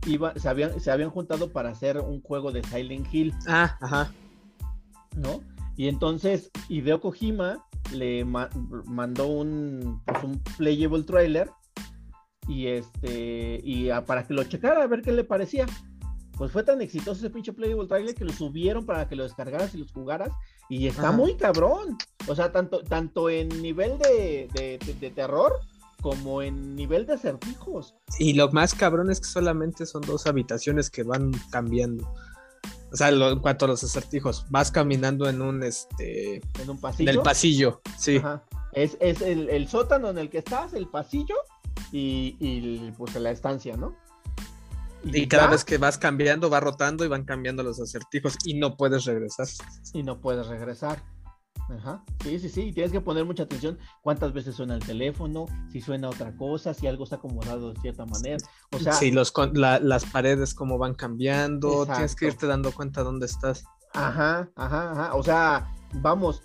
iba, 0.06 0.34
se, 0.34 0.48
habían, 0.48 0.80
se 0.80 0.90
habían 0.90 1.10
juntado 1.10 1.52
para 1.52 1.70
hacer 1.70 1.98
un 1.98 2.20
juego 2.22 2.50
de 2.50 2.64
Silent 2.64 3.06
Hill. 3.12 3.32
Ah, 3.46 3.76
ajá. 3.80 4.12
¿No? 5.16 5.40
Y 5.76 5.88
entonces 5.88 6.50
Hideo 6.68 7.00
Kojima 7.00 7.64
le 7.92 8.24
mandó 8.24 9.28
un, 9.28 10.02
pues, 10.04 10.24
un 10.24 10.40
playable 10.56 11.02
trailer 11.04 11.50
y 12.48 12.66
este 12.66 13.60
y 13.62 13.88
para 14.06 14.26
que 14.26 14.34
lo 14.34 14.44
checara 14.44 14.82
a 14.82 14.86
ver 14.86 15.02
qué 15.02 15.12
le 15.12 15.24
parecía 15.24 15.66
pues 16.36 16.50
fue 16.50 16.64
tan 16.64 16.82
exitoso 16.82 17.20
ese 17.20 17.30
pinche 17.30 17.52
Playable 17.52 17.86
Trailer 17.86 18.14
que 18.14 18.24
lo 18.24 18.32
subieron 18.32 18.84
para 18.84 19.08
que 19.08 19.14
lo 19.14 19.22
descargaras 19.22 19.74
y 19.74 19.78
los 19.78 19.92
jugaras. 19.92 20.30
Y 20.68 20.86
está 20.88 21.12
muy 21.12 21.36
cabrón. 21.36 21.96
O 22.26 22.34
sea, 22.34 22.50
tanto, 22.50 22.82
tanto 22.82 23.30
en 23.30 23.48
nivel 23.62 23.98
de, 23.98 24.48
de, 25.00 25.10
terror 25.10 25.52
como 26.00 26.42
en 26.42 26.74
nivel 26.74 27.06
de 27.06 27.14
acertijos. 27.14 27.94
Y 28.18 28.32
lo 28.32 28.50
más 28.50 28.74
cabrón 28.74 29.10
es 29.10 29.20
que 29.20 29.26
solamente 29.26 29.86
son 29.86 30.02
dos 30.02 30.26
habitaciones 30.26 30.90
que 30.90 31.02
van 31.04 31.32
cambiando. 31.50 32.12
O 32.92 32.96
sea, 32.96 33.08
en 33.10 33.38
cuanto 33.40 33.64
a 33.66 33.68
los 33.68 33.84
acertijos, 33.84 34.46
vas 34.50 34.70
caminando 34.70 35.28
en 35.28 35.40
un 35.40 35.62
este. 35.62 36.40
En 36.60 36.70
un 36.70 36.80
pasillo. 36.80 37.10
En 37.10 37.16
el 37.16 37.22
pasillo, 37.22 37.80
sí. 37.98 38.20
Es, 38.72 38.96
es 39.00 39.20
el, 39.20 39.48
el, 39.50 39.68
sótano 39.68 40.10
en 40.10 40.18
el 40.18 40.30
que 40.30 40.38
estás, 40.38 40.74
el 40.74 40.88
pasillo 40.88 41.36
y, 41.92 42.36
y 42.40 42.92
pues 42.96 43.14
la 43.14 43.30
estancia, 43.30 43.76
¿no? 43.76 43.94
Y, 45.04 45.26
cada 45.28 45.48
vez 45.48 45.64
que 45.64 45.78
vas 45.78 45.98
cambiando, 45.98 46.50
va 46.50 46.60
rotando 46.60 47.04
y 47.04 47.08
van 47.08 47.24
cambiando 47.24 47.62
los 47.62 47.80
acertijos 47.80 48.36
y 48.44 48.54
no 48.54 48.76
puedes 48.76 49.04
regresar. 49.04 49.46
Y 49.92 50.02
no 50.02 50.20
puedes 50.20 50.46
regresar. 50.46 51.02
Ajá. 51.70 52.04
Sí, 52.22 52.38
sí, 52.38 52.48
sí. 52.48 52.72
Tienes 52.72 52.92
que 52.92 53.00
poner 53.00 53.24
mucha 53.24 53.44
atención 53.44 53.78
cuántas 54.02 54.32
veces 54.32 54.54
suena 54.54 54.74
el 54.74 54.84
teléfono, 54.84 55.46
si 55.70 55.80
suena 55.80 56.08
otra 56.08 56.36
cosa, 56.36 56.74
si 56.74 56.86
algo 56.86 57.04
está 57.04 57.16
acomodado 57.16 57.72
de 57.72 57.80
cierta 57.80 58.04
manera. 58.04 58.38
O 58.72 58.78
sea, 58.78 58.92
sí, 58.92 59.10
los, 59.10 59.32
las 59.54 60.04
paredes 60.06 60.54
cómo 60.54 60.78
van 60.78 60.94
cambiando, 60.94 61.86
tienes 61.86 62.14
que 62.14 62.26
irte 62.26 62.46
dando 62.46 62.72
cuenta 62.72 63.02
dónde 63.02 63.26
estás. 63.26 63.64
Ajá, 63.94 64.50
ajá, 64.56 64.90
ajá. 64.90 65.14
O 65.14 65.22
sea, 65.22 65.72
vamos, 65.94 66.42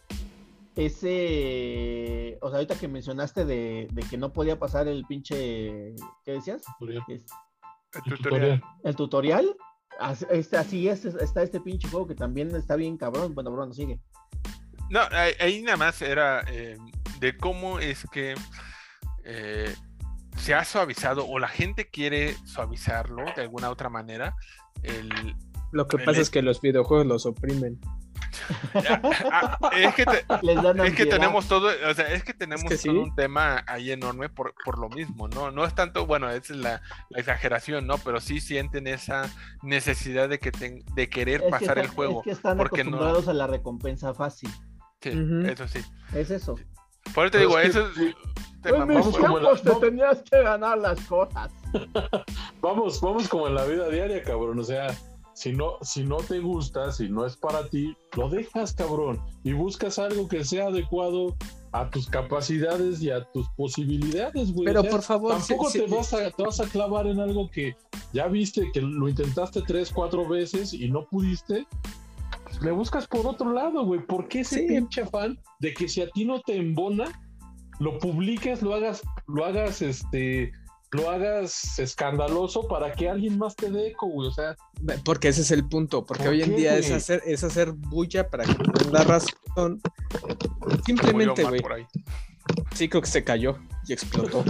ese, 0.75 2.37
o 2.41 2.49
sea, 2.49 2.57
ahorita 2.57 2.75
que 2.75 2.87
mencionaste 2.87 3.43
de, 3.43 3.87
de 3.91 4.01
que 4.03 4.17
no 4.17 4.31
podía 4.31 4.57
pasar 4.57 4.87
el 4.87 5.03
pinche, 5.05 5.95
¿qué 6.23 6.31
decías? 6.33 6.61
El 7.93 8.17
tutorial. 8.17 8.63
El 8.83 8.95
tutorial. 8.95 9.55
Este, 10.29 10.57
así 10.57 10.87
es, 10.87 11.03
está 11.05 11.43
este 11.43 11.59
pinche 11.59 11.89
juego 11.89 12.07
que 12.07 12.15
también 12.15 12.55
está 12.55 12.75
bien 12.75 12.97
cabrón. 12.97 13.35
Bueno, 13.35 13.51
bueno, 13.51 13.73
sigue. 13.73 13.99
No, 14.89 15.01
ahí 15.39 15.61
nada 15.61 15.77
más 15.77 16.01
era 16.01 16.41
eh, 16.47 16.77
de 17.19 17.37
cómo 17.37 17.79
es 17.79 18.07
que 18.11 18.35
eh, 19.25 19.75
se 20.37 20.53
ha 20.53 20.63
suavizado 20.63 21.27
o 21.27 21.37
la 21.37 21.49
gente 21.49 21.89
quiere 21.89 22.33
suavizarlo 22.45 23.25
de 23.35 23.41
alguna 23.41 23.69
otra 23.69 23.89
manera. 23.89 24.35
El, 24.81 25.09
lo 25.71 25.87
que 25.87 25.97
pasa 25.99 26.21
es 26.21 26.29
que 26.29 26.41
los 26.41 26.61
videojuegos 26.61 27.05
los 27.05 27.25
oprimen. 27.25 27.79
Ah, 29.31 29.57
es 29.75 29.95
que, 29.95 31.05
tenemos 31.05 31.47
todo, 31.47 31.69
o 31.89 31.93
sea, 31.93 32.11
es 32.11 32.23
que 32.23 32.33
tenemos 32.33 32.65
todo 32.81 33.01
un 33.01 33.15
tema 33.15 33.63
ahí 33.67 33.91
enorme 33.91 34.29
por, 34.29 34.53
lo 34.79 34.89
mismo, 34.89 35.27
¿no? 35.27 35.51
No 35.51 35.65
es 35.65 35.75
tanto, 35.75 36.05
bueno, 36.05 36.29
es 36.29 36.49
la, 36.49 36.81
exageración, 37.15 37.87
¿no? 37.87 37.97
Pero 37.97 38.19
sí 38.21 38.39
sienten 38.39 38.87
esa 38.87 39.29
necesidad 39.61 40.29
de 40.29 40.39
que 40.39 40.51
de 40.93 41.09
querer 41.09 41.49
pasar 41.49 41.79
el 41.79 41.87
juego. 41.87 42.19
Es 42.19 42.23
que 42.23 42.31
están 42.31 42.57
porque 42.57 42.81
acostumbrados 42.81 43.27
a 43.27 43.33
la 43.33 43.47
recompensa 43.47 44.13
fácil. 44.13 44.49
Sí, 45.01 45.11
eso 45.45 45.67
sí. 45.67 45.79
Es 46.13 46.29
eso. 46.29 46.55
Por 47.13 47.25
eso 47.25 47.31
te 47.31 47.39
digo, 47.39 47.57
eso 47.59 47.87
es... 47.87 48.15
En 48.65 48.87
mis 48.87 49.09
tiempos 49.11 49.61
te 49.61 49.71
tenías 49.75 50.21
que 50.29 50.43
ganar 50.43 50.77
las 50.77 50.99
cosas. 51.01 51.51
vamos, 52.61 52.99
vamos 52.99 53.27
como 53.29 53.47
en 53.47 53.55
la 53.55 53.63
vida 53.63 53.87
diaria, 53.87 54.21
cabrón. 54.21 54.59
O 54.59 54.63
sea, 54.63 54.87
si 55.39 55.53
no, 55.53 55.77
si 55.81 56.03
no 56.03 56.17
te 56.17 56.39
gusta, 56.39 56.91
si 56.91 57.07
no 57.07 57.25
es 57.25 57.37
para 57.37 57.65
ti, 57.69 57.95
lo 58.17 58.27
dejas, 58.27 58.73
cabrón, 58.73 59.21
y 59.45 59.53
buscas 59.53 59.97
algo 59.97 60.27
que 60.27 60.43
sea 60.43 60.65
adecuado 60.65 61.33
a 61.71 61.89
tus 61.89 62.09
capacidades 62.09 63.01
y 63.01 63.09
a 63.09 63.23
tus 63.31 63.47
posibilidades, 63.51 64.51
güey. 64.51 64.65
Pero 64.65 64.83
por 64.83 65.01
favor, 65.01 65.37
tampoco 65.37 65.71
te, 65.71 65.87
Vas 65.87 66.13
a, 66.13 66.29
te 66.29 66.43
vas 66.43 66.59
a 66.59 66.65
clavar 66.65 67.07
en 67.07 67.21
algo 67.21 67.49
que 67.49 67.73
ya 68.11 68.27
viste 68.27 68.69
que 68.73 68.81
lo 68.81 69.07
intentaste 69.07 69.61
tres, 69.65 69.93
cuatro 69.93 70.27
veces 70.27 70.73
y 70.73 70.89
no 70.89 71.05
pudiste. 71.07 71.65
Le 72.61 72.71
buscas 72.71 73.07
por 73.07 73.25
otro 73.25 73.53
lado, 73.53 73.85
güey. 73.85 74.05
¿Por 74.05 74.27
qué 74.27 74.41
ese 74.41 74.63
pinche 74.63 75.05
fan 75.05 75.39
de 75.61 75.73
que 75.73 75.87
si 75.87 76.01
a 76.01 76.09
ti 76.09 76.25
no 76.25 76.41
te 76.41 76.57
embona, 76.57 77.05
lo 77.79 77.97
publiques, 77.97 78.61
lo 78.61 78.73
hagas, 78.73 79.01
lo 79.27 79.45
hagas, 79.45 79.81
este, 79.81 80.51
lo 80.91 81.09
hagas 81.09 81.77
escandaloso 81.77 82.67
para 82.67 82.93
que 82.93 83.09
alguien 83.09 83.37
más 83.37 83.55
te 83.55 83.69
dé 83.69 83.89
eco, 83.89 84.07
güey. 84.07 84.27
O 84.29 84.31
sea. 84.31 84.55
Porque 85.03 85.27
ese 85.29 85.41
es 85.41 85.51
el 85.51 85.67
punto. 85.67 86.05
Porque 86.05 86.27
hoy 86.27 86.41
en 86.41 86.55
día 86.55 86.77
es 86.77 86.91
hacer, 86.91 87.21
es 87.25 87.43
hacer 87.43 87.71
bulla 87.71 88.29
para 88.29 88.45
que 88.45 88.55
tenga 88.55 89.03
razón. 89.03 89.81
Simplemente, 90.85 91.43
güey. 91.43 91.61
Sí, 92.73 92.89
creo 92.89 93.01
que 93.01 93.09
se 93.09 93.23
cayó 93.23 93.57
y 93.87 93.93
explotó. 93.93 94.43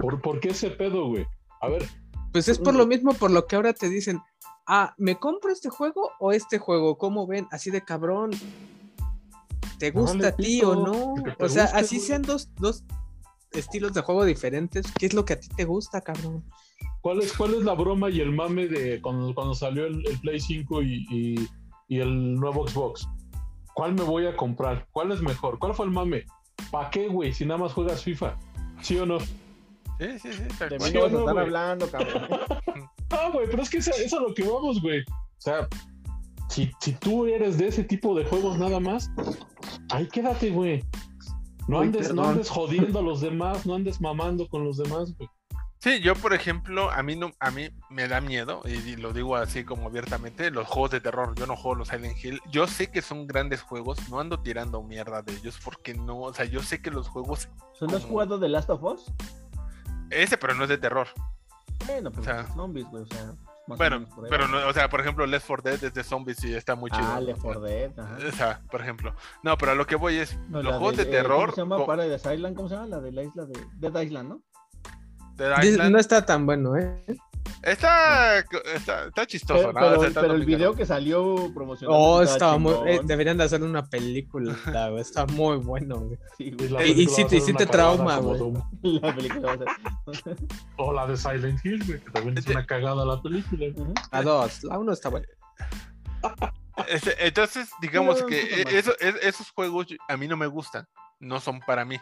¿Por, 0.00 0.20
¿Por 0.20 0.40
qué 0.40 0.50
ese 0.50 0.70
pedo, 0.70 1.08
güey? 1.08 1.26
A 1.60 1.68
ver. 1.68 1.88
Pues 2.32 2.48
es 2.48 2.58
por 2.58 2.74
lo 2.74 2.86
mismo 2.86 3.14
por 3.14 3.30
lo 3.30 3.46
que 3.46 3.56
ahora 3.56 3.72
te 3.72 3.88
dicen. 3.88 4.20
Ah, 4.66 4.94
¿me 4.98 5.16
compro 5.16 5.52
este 5.52 5.70
juego 5.70 6.10
o 6.18 6.32
este 6.32 6.58
juego? 6.58 6.98
¿Cómo 6.98 7.26
ven? 7.26 7.46
Así 7.50 7.70
de 7.70 7.82
cabrón. 7.82 8.32
¿Te 9.78 9.90
gusta 9.90 10.28
a 10.28 10.32
ti 10.32 10.62
o 10.62 10.74
no? 10.74 11.14
O 11.38 11.48
sea, 11.48 11.64
así 11.64 12.00
sean 12.00 12.22
dos, 12.22 12.50
dos 12.56 12.84
estilos 13.52 13.92
de 13.94 14.02
juego 14.02 14.24
diferentes. 14.24 14.86
¿Qué 14.98 15.06
es 15.06 15.14
lo 15.14 15.24
que 15.24 15.34
a 15.34 15.40
ti 15.40 15.48
te 15.48 15.64
gusta, 15.64 16.00
cabrón? 16.00 16.44
¿Cuál 17.00 17.22
es, 17.22 17.32
cuál 17.32 17.54
es 17.54 17.62
la 17.62 17.74
broma 17.74 18.10
y 18.10 18.20
el 18.20 18.32
mame 18.32 18.66
de 18.66 19.00
cuando, 19.00 19.34
cuando 19.34 19.54
salió 19.54 19.86
el, 19.86 20.02
Play 20.20 20.40
5 20.40 20.82
y, 20.82 21.48
el 21.88 22.34
nuevo 22.34 22.66
Xbox? 22.66 23.08
¿Cuál 23.74 23.94
me 23.94 24.02
voy 24.02 24.26
a 24.26 24.36
comprar? 24.36 24.86
¿Cuál 24.90 25.12
es 25.12 25.20
mejor? 25.20 25.58
¿Cuál 25.58 25.74
fue 25.74 25.86
el 25.86 25.92
mame? 25.92 26.24
¿Para 26.70 26.90
qué, 26.90 27.08
güey? 27.08 27.32
Si 27.32 27.44
nada 27.44 27.58
más 27.58 27.72
juegas 27.72 28.02
FIFA. 28.02 28.36
¿Sí 28.82 28.98
o 28.98 29.06
no? 29.06 29.20
Sí, 29.20 30.18
sí, 30.20 30.32
sí. 30.32 30.64
De 30.68 30.78
mí 30.78 30.90
no 30.92 31.06
estar 31.06 31.38
hablando, 31.38 31.88
cabrón. 31.88 32.28
ah, 33.10 33.30
güey, 33.32 33.46
pero 33.48 33.62
es 33.62 33.70
que 33.70 33.78
eso, 33.78 33.92
es 33.92 34.12
a 34.12 34.20
lo 34.20 34.34
que 34.34 34.42
vamos, 34.42 34.80
güey. 34.82 35.00
O 35.00 35.40
sea, 35.40 35.68
si, 36.48 36.70
si 36.80 36.92
tú 36.92 37.26
eres 37.26 37.58
de 37.58 37.68
ese 37.68 37.84
tipo 37.84 38.14
de 38.14 38.24
juegos 38.24 38.58
nada 38.58 38.80
más, 38.80 39.10
ahí 39.90 40.08
quédate, 40.08 40.50
güey. 40.50 40.84
No 41.68 41.80
andes, 41.80 42.14
no 42.14 42.24
andes 42.24 42.48
jodiendo 42.48 43.00
a 43.00 43.02
los 43.02 43.20
demás, 43.22 43.66
no 43.66 43.74
andes 43.74 44.00
mamando 44.00 44.48
con 44.48 44.64
los 44.64 44.78
demás, 44.78 45.16
güey. 45.16 45.28
Sí, 45.78 46.00
yo 46.00 46.14
por 46.14 46.32
ejemplo, 46.32 46.90
a 46.90 47.02
mí 47.02 47.16
no, 47.16 47.30
a 47.38 47.50
mí 47.50 47.68
me 47.90 48.08
da 48.08 48.20
miedo, 48.20 48.62
y, 48.64 48.96
lo 48.96 49.12
digo 49.12 49.36
así 49.36 49.62
como 49.62 49.88
abiertamente, 49.88 50.50
los 50.50 50.66
juegos 50.66 50.90
de 50.90 51.00
terror, 51.00 51.34
yo 51.36 51.46
no 51.46 51.54
juego 51.54 51.76
los 51.76 51.88
Silent 51.88 52.16
Hill, 52.24 52.40
yo 52.50 52.66
sé 52.66 52.90
que 52.90 53.02
son 53.02 53.26
grandes 53.26 53.62
juegos, 53.62 54.08
no 54.08 54.18
ando 54.18 54.40
tirando 54.40 54.82
mierda 54.82 55.22
de 55.22 55.34
ellos 55.34 55.60
porque 55.62 55.92
no, 55.94 56.20
o 56.20 56.34
sea, 56.34 56.46
yo 56.46 56.60
sé 56.62 56.80
que 56.80 56.90
los 56.90 57.08
juegos... 57.08 57.48
¿Son 57.74 57.94
has 57.94 58.04
jugado 58.04 58.38
de 58.38 58.48
Last 58.48 58.70
of 58.70 58.82
Us? 58.82 59.12
Ese, 60.10 60.38
pero 60.38 60.54
no 60.54 60.64
es 60.64 60.70
de 60.70 60.78
terror. 60.78 61.08
Bueno, 61.86 62.10
pues 62.10 62.26
o 62.26 62.30
sea, 62.30 62.46
zombies, 62.54 62.86
güey, 62.90 63.02
o 63.02 63.06
sea 63.06 63.34
bueno, 63.66 64.06
pero 64.30 64.48
no, 64.48 64.66
o 64.68 64.72
sea, 64.72 64.88
por 64.88 65.00
ejemplo, 65.00 65.26
Left 65.26 65.46
4 65.46 65.70
Dead 65.70 65.84
es 65.84 65.94
de 65.94 66.04
zombies 66.04 66.42
y 66.44 66.54
está 66.54 66.74
muy 66.74 66.90
chido. 66.90 67.06
Ah, 67.06 67.20
Left 67.20 67.42
4 67.42 67.60
Dead, 67.60 67.90
ajá. 67.98 68.18
O 68.28 68.32
sea, 68.32 68.62
por 68.70 68.80
ejemplo. 68.80 69.14
No, 69.42 69.58
pero 69.58 69.72
a 69.72 69.74
lo 69.74 69.86
que 69.86 69.96
voy 69.96 70.16
es, 70.16 70.38
los 70.48 70.64
juegos 70.76 70.96
de, 70.96 71.04
eh, 71.04 71.06
terror... 71.06 71.52
¿Cómo 71.54 71.54
se 71.54 71.60
llama? 71.62 71.86
Paradise 71.86 72.34
Island, 72.34 72.56
¿cómo 72.56 72.68
se 72.68 72.74
llama? 72.74 72.86
La 72.86 73.00
de 73.00 73.12
la 73.12 73.22
isla 73.22 73.44
de 73.44 73.66
Dead 73.78 74.02
Island, 74.02 74.28
¿no? 74.28 74.42
Dead 75.36 75.62
Island. 75.62 75.92
No 75.92 75.98
está 75.98 76.24
tan 76.24 76.46
bueno, 76.46 76.76
¿eh? 76.76 77.02
Está, 77.62 78.38
está, 78.38 79.26
chistoso, 79.26 79.72
pero, 79.72 79.96
¿no? 79.96 80.12
Pero, 80.14 80.34
el 80.34 80.44
video 80.44 80.74
que 80.74 80.86
salió 80.86 81.50
promocionado. 81.54 81.98
Oh, 81.98 82.22
estaba 82.22 82.58
muy. 82.58 82.74
Eh, 82.86 83.00
deberían 83.02 83.36
de 83.38 83.44
hacer 83.44 83.62
una 83.62 83.84
película, 83.84 84.54
güey. 84.90 85.00
Está 85.00 85.26
muy 85.26 85.56
bueno, 85.56 85.98
güey. 85.98 86.18
Sí, 86.38 86.54
y, 86.84 87.06
si 87.06 87.24
te, 87.24 87.40
te 87.40 87.66
trauma, 87.66 88.18
güey. 88.18 88.52
La 88.82 89.14
película 89.14 89.58
O 90.76 90.92
la 90.92 91.06
de 91.06 91.16
Silent 91.16 91.64
Hill, 91.64 91.84
güey, 91.84 92.00
que 92.00 92.10
también 92.10 92.38
es 92.38 92.46
una 92.46 92.64
cagada 92.64 93.04
la 93.04 93.20
película. 93.20 93.66
La 94.12 94.22
dos, 94.22 94.62
la 94.64 94.78
uno 94.78 94.92
está 94.92 95.08
buena. 95.08 95.26
Este, 96.88 97.26
entonces, 97.26 97.68
digamos 97.80 98.22
que 98.22 98.64
eso, 98.70 98.92
esos 99.00 99.50
juegos 99.50 99.86
a 100.08 100.16
mí 100.16 100.28
no 100.28 100.36
me 100.36 100.46
gustan 100.46 100.86
no 101.20 101.40
son 101.40 101.60
para 101.60 101.84
mí. 101.84 101.98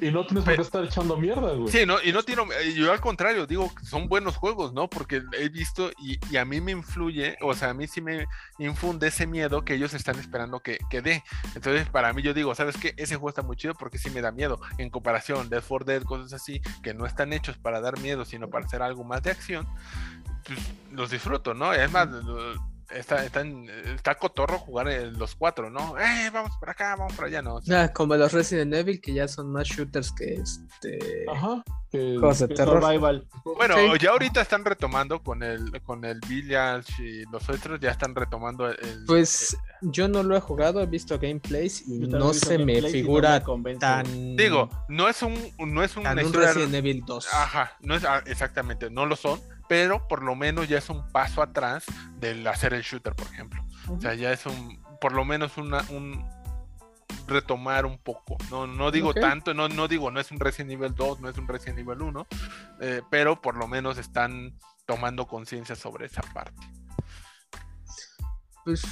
Y 0.00 0.10
no 0.10 0.26
tienes 0.26 0.44
por 0.44 0.56
qué 0.56 0.62
estar 0.62 0.84
echando 0.84 1.16
mierda, 1.16 1.52
güey. 1.52 1.68
Sí, 1.68 1.86
no, 1.86 2.02
y 2.02 2.12
no 2.12 2.24
tiene, 2.24 2.42
yo 2.74 2.90
al 2.90 3.00
contrario, 3.00 3.46
digo, 3.46 3.70
son 3.84 4.08
buenos 4.08 4.36
juegos, 4.36 4.72
¿no? 4.72 4.90
Porque 4.90 5.22
he 5.38 5.48
visto 5.48 5.92
y, 5.98 6.36
a 6.36 6.44
mí 6.44 6.60
me 6.60 6.72
influye, 6.72 7.36
o 7.40 7.54
sea, 7.54 7.70
a 7.70 7.74
mí 7.74 7.86
sí 7.86 8.00
me 8.00 8.26
infunde 8.58 9.08
ese 9.08 9.26
miedo 9.26 9.64
que 9.64 9.74
ellos 9.74 9.94
están 9.94 10.18
esperando 10.18 10.60
que, 10.60 10.78
que 10.90 11.02
dé. 11.02 11.22
Entonces, 11.54 11.88
para 11.88 12.12
mí 12.12 12.22
yo 12.22 12.34
digo, 12.34 12.52
¿sabes 12.54 12.76
qué? 12.76 12.94
Ese 12.96 13.14
juego 13.14 13.28
está 13.28 13.42
muy 13.42 13.56
chido 13.56 13.74
porque 13.74 13.98
sí 13.98 14.10
me 14.10 14.20
da 14.20 14.32
miedo. 14.32 14.60
En 14.78 14.90
comparación, 14.90 15.48
de 15.48 15.60
4 15.60 15.84
Dead, 15.84 16.02
cosas 16.02 16.32
así, 16.32 16.60
que 16.82 16.94
no 16.94 17.06
están 17.06 17.32
hechos 17.32 17.56
para 17.58 17.80
dar 17.80 18.00
miedo, 18.00 18.24
sino 18.24 18.48
para 18.50 18.66
hacer 18.66 18.82
algo 18.82 19.04
más 19.04 19.22
de 19.22 19.30
acción, 19.30 19.68
pues 20.44 20.58
los 20.90 21.10
disfruto, 21.10 21.54
¿no? 21.54 21.72
Es 21.72 21.90
más, 21.92 22.08
está, 22.94 23.24
está, 23.24 23.42
está 23.94 24.14
cotorro 24.16 24.58
jugar 24.58 24.86
los 25.16 25.34
cuatro, 25.34 25.70
¿no? 25.70 25.98
Eh, 25.98 26.30
vamos 26.32 26.56
por 26.58 26.70
acá, 26.70 26.96
vamos 26.96 27.14
por 27.14 27.26
allá, 27.26 27.42
¿no? 27.42 27.60
como 27.94 28.16
los 28.16 28.32
Resident 28.32 28.74
Evil, 28.74 29.00
que 29.00 29.14
ya 29.14 29.28
son 29.28 29.50
más 29.50 29.68
shooters 29.68 30.12
que 30.12 30.34
este. 30.34 31.26
Ajá. 31.30 31.62
de 31.92 32.48
terror. 32.48 32.82
Bueno, 33.44 33.96
ya 33.96 34.10
ahorita 34.10 34.40
están 34.40 34.64
retomando 34.64 35.22
con 35.22 35.42
el 35.42 35.80
con 35.82 36.04
el 36.04 36.20
Village 36.28 37.02
y 37.02 37.24
los 37.30 37.48
otros, 37.48 37.80
ya 37.80 37.90
están 37.90 38.14
retomando 38.14 38.68
el. 38.68 39.04
Pues 39.06 39.56
yo 39.82 40.08
no 40.08 40.22
lo 40.22 40.36
he 40.36 40.40
jugado, 40.40 40.80
he 40.80 40.86
visto 40.86 41.18
gameplays 41.18 41.86
y 41.86 41.98
no 41.98 42.32
se 42.32 42.58
me 42.58 42.82
figura 42.82 43.42
tan. 43.78 44.36
Digo, 44.36 44.68
no 44.88 45.08
es 45.08 45.22
un, 45.22 45.34
no 45.58 45.82
es 45.82 45.96
un, 45.96 46.06
un 46.06 46.32
Resident 46.32 46.74
Evil 46.74 47.02
2. 47.04 47.28
Ajá, 47.32 47.76
no 47.80 47.94
es 47.94 48.04
ah, 48.04 48.22
exactamente, 48.26 48.90
no 48.90 49.06
lo 49.06 49.16
son 49.16 49.40
pero 49.72 50.06
por 50.06 50.22
lo 50.22 50.34
menos 50.34 50.68
ya 50.68 50.76
es 50.76 50.90
un 50.90 51.02
paso 51.12 51.40
atrás 51.40 51.86
del 52.18 52.46
hacer 52.46 52.74
el 52.74 52.82
shooter, 52.82 53.16
por 53.16 53.26
ejemplo. 53.28 53.64
O 53.88 53.98
sea, 53.98 54.12
ya 54.12 54.30
es 54.30 54.44
un, 54.44 54.78
por 55.00 55.12
lo 55.12 55.24
menos 55.24 55.56
una, 55.56 55.82
un 55.88 56.22
retomar 57.26 57.86
un 57.86 57.96
poco. 57.96 58.36
No, 58.50 58.66
no 58.66 58.90
digo 58.90 59.14
tanto, 59.14 59.54
no, 59.54 59.70
no 59.70 59.88
digo, 59.88 60.10
no 60.10 60.20
es 60.20 60.30
un 60.30 60.38
Resident 60.38 60.72
Evil 60.72 60.94
2, 60.94 61.20
no 61.20 61.30
es 61.30 61.38
un 61.38 61.48
Resident 61.48 61.78
Evil 61.78 62.02
1, 62.02 62.26
eh, 62.82 63.00
pero 63.10 63.40
por 63.40 63.56
lo 63.56 63.66
menos 63.66 63.96
están 63.96 64.58
tomando 64.84 65.26
conciencia 65.26 65.74
sobre 65.74 66.04
esa 66.04 66.20
parte. 66.34 66.60
Pues 68.66 68.82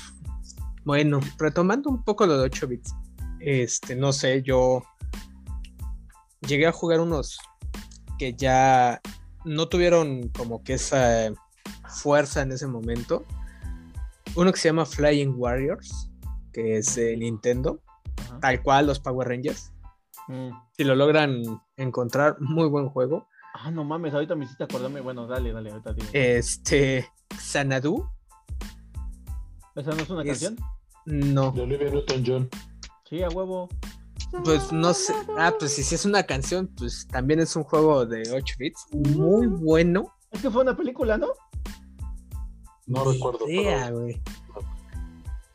bueno, 0.85 1.21
retomando 1.37 1.91
un 1.91 2.03
poco 2.05 2.25
lo 2.25 2.39
de 2.39 2.45
8 2.45 2.69
bits, 2.69 2.95
este, 3.41 3.97
no 3.97 4.15
sé, 4.15 4.41
yo 4.41 4.83
llegué 6.41 6.67
a 6.67 6.73
jugar 6.73 7.01
unos 7.01 7.39
que 8.19 8.33
ya 8.33 8.99
no 9.45 9.69
tuvieron 9.69 10.29
como 10.29 10.63
que 10.63 10.75
esa 10.75 11.33
fuerza 11.89 12.43
en 12.43 12.53
ese 12.53 12.67
momento. 12.67 13.25
Uno 14.37 14.53
que 14.53 14.59
se 14.59 14.69
llama 14.69 14.87
Flying 14.87 15.35
Warriors, 15.37 16.11
que 16.53 16.79
es 16.79 16.95
de 16.95 17.17
Nintendo, 17.17 17.81
tal 18.41 18.63
cual 18.63 18.87
los 18.87 19.01
Power 19.01 19.29
Rangers. 19.29 19.73
Mm. 20.29 20.51
Si 20.77 20.85
lo 20.85 20.95
logran 20.95 21.43
encontrar, 21.77 22.37
muy 22.41 22.69
buen 22.69 22.89
juego. 22.89 23.27
Ah, 23.55 23.71
no 23.71 23.85
mames, 23.85 24.15
ahorita 24.15 24.37
me 24.37 24.45
hiciste 24.45 24.65
acordarme. 24.65 25.01
Bueno, 25.01 25.27
dale, 25.27 25.53
dale, 25.53 25.71
ahorita 25.71 25.95
Este, 26.13 27.09
Sanadu. 27.39 28.09
¿Esa 29.75 29.91
no 29.91 30.03
es 30.03 30.11
una 30.11 30.25
canción? 30.25 30.57
No. 31.07 31.51
De 31.53 31.63
Olivia 31.63 31.91
Newton-John. 31.91 32.49
Sí, 33.09 33.23
a 33.23 33.29
huevo. 33.29 33.69
Pues 34.45 34.73
no 34.73 34.95
sé. 34.95 35.13
Ah, 35.37 35.53
pues 35.59 35.73
si 35.73 35.95
es 35.95 36.05
una 36.05 36.23
canción, 36.23 36.69
pues 36.77 37.07
también 37.09 37.41
es 37.41 37.57
un 37.57 37.65
juego 37.65 38.07
de 38.07 38.23
8 38.33 38.55
bits. 38.59 38.87
Muy 38.93 39.47
bueno. 39.47 40.15
Es 40.31 40.43
que 40.43 40.51
fue 40.51 40.63
una 40.63 40.77
película, 40.77 41.19
¿no? 41.19 41.29
No 42.87 43.05
recuerdo. 43.05 43.47
güey. 43.47 44.21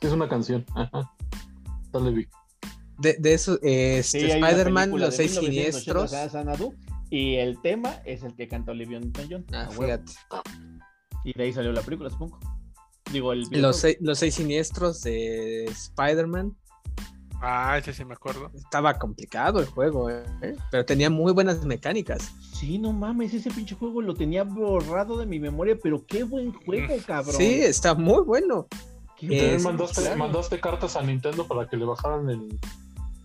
Es 0.01 0.11
una 0.11 0.27
canción. 0.29 0.65
Ajá. 0.75 1.11
Dale, 1.91 2.11
Vic. 2.11 2.29
De, 2.97 3.17
de 3.19 3.33
eso, 3.33 3.59
este, 3.61 4.27
Spider-Man, 4.27 4.97
los 4.97 5.15
seis 5.15 5.35
siniestros. 5.35 6.13
Y 7.09 7.35
el 7.35 7.61
tema 7.61 8.01
es 8.05 8.23
el 8.23 8.35
que 8.35 8.47
canta 8.47 8.71
Olivia 8.71 8.99
Newton-John. 8.99 9.45
Ah, 9.53 9.67
fíjate. 9.69 10.13
Y 11.23 11.33
de 11.33 11.43
ahí 11.43 11.53
salió 11.53 11.71
la 11.71 11.81
película, 11.81 12.09
supongo. 12.09 12.39
Digo, 13.11 13.33
el 13.33 13.45
los, 13.51 13.77
seis, 13.77 13.97
los 13.99 14.19
seis 14.19 14.35
siniestros 14.35 15.01
de 15.01 15.65
Spider-Man. 15.65 16.55
Ah, 17.41 17.77
ese 17.77 17.93
sí 17.93 18.05
me 18.05 18.13
acuerdo. 18.13 18.51
Estaba 18.55 18.93
complicado 18.97 19.59
el 19.59 19.65
juego, 19.65 20.09
¿eh? 20.09 20.23
pero 20.71 20.85
tenía 20.85 21.09
muy 21.09 21.33
buenas 21.33 21.63
mecánicas. 21.63 22.33
Sí, 22.53 22.77
no 22.77 22.93
mames, 22.93 23.33
ese 23.33 23.51
pinche 23.51 23.75
juego 23.75 24.01
lo 24.01 24.13
tenía 24.13 24.43
borrado 24.43 25.17
de 25.17 25.25
mi 25.25 25.39
memoria, 25.39 25.77
pero 25.81 26.05
qué 26.05 26.23
buen 26.23 26.53
juego, 26.53 26.95
cabrón. 27.05 27.35
Sí, 27.35 27.61
está 27.61 27.93
muy 27.93 28.23
bueno. 28.23 28.67
¿Qué 29.17 29.57
mandaste, 29.63 30.15
mandaste, 30.15 30.59
cartas 30.59 30.95
a 30.95 31.01
Nintendo 31.01 31.47
para 31.47 31.67
que 31.67 31.77
le 31.77 31.85
bajaran 31.85 32.29
el, 32.29 32.59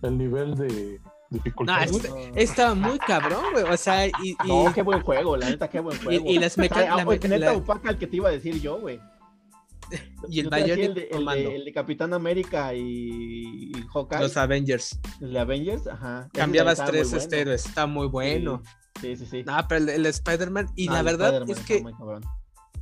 el 0.03 0.17
nivel 0.17 0.55
de 0.55 1.01
dificultad. 1.31 1.87
estaba 2.35 2.75
muy 2.75 2.99
cabrón, 2.99 3.43
güey. 3.53 3.63
O 3.63 3.77
sea, 3.77 4.07
y, 4.07 4.35
No, 4.45 4.71
qué 4.73 4.83
buen 4.83 5.01
juego, 5.01 5.35
la 5.37 5.49
neta, 5.49 5.69
qué 5.69 5.79
buen 5.79 5.97
juego. 6.01 6.29
Y, 6.29 6.37
las 6.37 6.57
mecánicas. 6.57 7.05
La, 7.05 7.37
neta, 7.37 7.53
opaca 7.53 7.89
el 7.89 7.97
que 7.97 8.07
te 8.07 8.17
iba 8.17 8.29
a 8.29 8.31
decir 8.31 8.61
yo, 8.61 8.79
güey. 8.79 8.99
Y 10.29 10.39
el 10.39 10.49
mayor 10.49 10.79
el, 10.79 10.93
de, 10.93 11.09
el, 11.11 11.65
de, 11.65 11.73
Capitán 11.73 12.13
América 12.13 12.73
y, 12.73 13.71
y 13.71 13.73
Hawkeye. 13.93 14.19
Los 14.19 14.37
Avengers. 14.37 14.99
El 15.19 15.33
de 15.33 15.39
Avengers, 15.39 15.87
ajá. 15.87 16.29
Cambiabas 16.33 16.83
tres 16.85 17.11
esteros, 17.13 17.65
está 17.65 17.85
muy 17.87 18.07
bueno. 18.07 18.61
Sí, 19.01 19.15
sí, 19.15 19.25
sí. 19.25 19.43
No, 19.43 19.57
pero 19.67 19.89
el, 19.91 20.05
Spider-Man, 20.05 20.67
y 20.75 20.87
la 20.87 21.01
verdad 21.01 21.49
es 21.49 21.59
que 21.61 21.83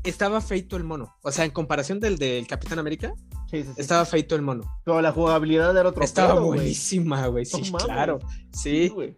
estaba 0.04 0.42
feito 0.42 0.76
el 0.76 0.84
mono. 0.84 1.16
O 1.22 1.32
sea, 1.32 1.46
en 1.46 1.52
comparación 1.52 2.00
del 2.00 2.18
del 2.18 2.48
Capitán 2.48 2.80
América, 2.80 3.14
sí, 3.50 3.64
sí, 3.64 3.70
estaba 3.78 4.06
feito 4.06 4.36
el 4.36 4.42
mono. 4.42 4.64
Pero 4.84 5.02
la 5.02 5.12
jugabilidad 5.12 5.76
era 5.76 5.90
otro 5.90 6.04
Estaba 6.04 6.40
buenísima, 6.40 7.28
güey. 7.28 7.46
Sí, 7.46 7.72
claro. 7.72 8.20
Sí. 8.52 8.90
güey. 8.90 9.16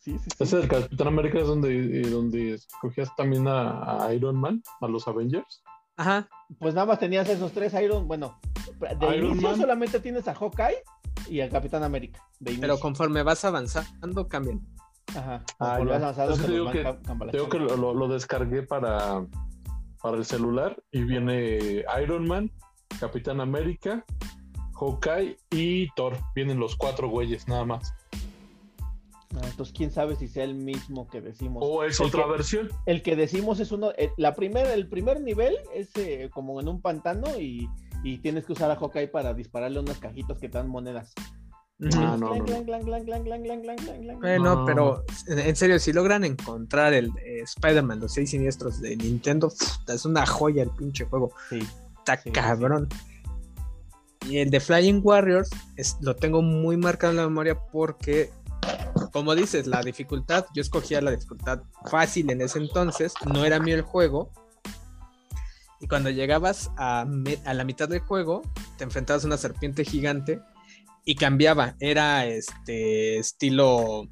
Sí, 0.00 0.18
sí, 0.18 0.28
Ese 0.38 0.58
del 0.58 0.68
Capitán 0.68 1.06
América 1.06 1.38
es 1.38 1.46
donde, 1.46 2.02
eh, 2.02 2.10
donde 2.10 2.54
escogías 2.54 3.14
también 3.16 3.46
a, 3.48 4.06
Iron 4.14 4.36
Man, 4.36 4.62
a 4.82 4.86
los 4.86 5.08
Avengers. 5.08 5.62
Ajá. 5.96 6.28
Pues 6.58 6.74
nada 6.74 6.86
más 6.86 6.98
tenías 6.98 7.28
esos 7.28 7.52
tres 7.52 7.74
Iron, 7.74 8.06
bueno, 8.06 8.38
de 8.98 9.16
Iron 9.16 9.40
Man. 9.40 9.56
solamente 9.56 10.00
tienes 10.00 10.28
a 10.28 10.34
Hawkeye 10.34 10.82
y 11.28 11.40
al 11.40 11.50
Capitán 11.50 11.82
América. 11.82 12.20
Pero 12.60 12.78
conforme 12.78 13.22
vas 13.22 13.44
avanzando, 13.44 14.28
cambian. 14.28 14.60
Ajá. 15.14 15.44
Ah, 15.58 15.78
vas 15.80 16.02
avanzando, 16.02 16.48
digo 16.48 16.70
que, 16.70 17.48
que 17.50 17.58
lo, 17.58 17.94
lo, 17.94 18.08
descargué 18.08 18.62
para, 18.62 19.24
para 20.02 20.16
el 20.16 20.24
celular 20.24 20.82
y 20.90 21.02
viene 21.04 21.84
Iron 22.02 22.26
Man, 22.26 22.50
Capitán 23.00 23.40
América, 23.40 24.04
Hawkeye 24.74 25.36
y 25.50 25.88
Thor. 25.94 26.16
Vienen 26.34 26.58
los 26.58 26.76
cuatro 26.76 27.08
güeyes 27.08 27.48
nada 27.48 27.64
más. 27.64 27.94
Ah, 29.36 29.40
entonces, 29.44 29.74
quién 29.76 29.90
sabe 29.90 30.16
si 30.16 30.28
sea 30.28 30.44
el 30.44 30.54
mismo 30.54 31.08
que 31.08 31.20
decimos. 31.20 31.62
O 31.66 31.84
es 31.84 32.00
otra 32.00 32.26
versión. 32.26 32.68
El 32.86 33.02
que 33.02 33.16
decimos 33.16 33.60
es 33.60 33.72
uno. 33.72 33.90
Eh, 33.96 34.10
la 34.16 34.34
primera, 34.34 34.72
el 34.74 34.88
primer 34.88 35.20
nivel 35.20 35.56
es 35.74 35.90
eh, 35.96 36.30
como 36.32 36.60
en 36.60 36.68
un 36.68 36.80
pantano 36.80 37.38
y, 37.38 37.68
y, 38.02 38.18
tienes 38.18 38.46
que 38.46 38.52
usar 38.52 38.70
a 38.70 38.76
Hawkeye 38.76 39.08
para 39.08 39.34
dispararle 39.34 39.80
unas 39.80 39.98
cajitas 39.98 40.38
que 40.38 40.48
te 40.48 40.58
dan 40.58 40.68
monedas. 40.68 41.12
Bueno, 44.20 44.64
pero 44.64 45.04
en 45.26 45.56
serio, 45.56 45.78
si 45.80 45.92
logran 45.92 46.24
encontrar 46.24 46.94
el 46.94 47.08
eh, 47.24 47.42
Spider-Man, 47.42 48.00
los 48.00 48.12
seis 48.12 48.30
siniestros 48.30 48.80
de 48.80 48.96
Nintendo, 48.96 49.52
es 49.88 50.04
una 50.04 50.24
joya 50.24 50.62
el 50.62 50.70
pinche 50.70 51.04
juego. 51.06 51.32
Está 51.98 52.16
cabrón. 52.30 52.88
Y 54.28 54.38
el 54.38 54.50
de 54.50 54.60
Flying 54.60 55.00
Warriors 55.02 55.50
lo 56.00 56.14
tengo 56.16 56.40
muy 56.42 56.76
marcado 56.76 57.10
en 57.10 57.16
la 57.18 57.24
memoria 57.24 57.58
porque, 57.58 58.30
como 59.12 59.34
dices, 59.34 59.66
la 59.66 59.80
dificultad, 59.80 60.46
yo 60.54 60.60
escogía 60.60 61.00
la 61.00 61.12
dificultad 61.12 61.62
fácil 61.88 62.30
en 62.30 62.40
ese 62.40 62.58
entonces, 62.58 63.14
no 63.32 63.44
era 63.44 63.60
mío 63.60 63.76
el 63.76 63.82
juego. 63.82 64.32
Y 65.80 65.86
cuando 65.86 66.10
llegabas 66.10 66.70
a, 66.76 67.06
a 67.44 67.54
la 67.54 67.64
mitad 67.64 67.88
del 67.88 68.00
juego, 68.00 68.42
te 68.76 68.84
enfrentabas 68.84 69.24
a 69.24 69.26
una 69.26 69.36
serpiente 69.36 69.84
gigante 69.84 70.40
y 71.04 71.14
cambiaba. 71.14 71.76
Era 71.78 72.26
este 72.26 73.18
estilo 73.18 74.08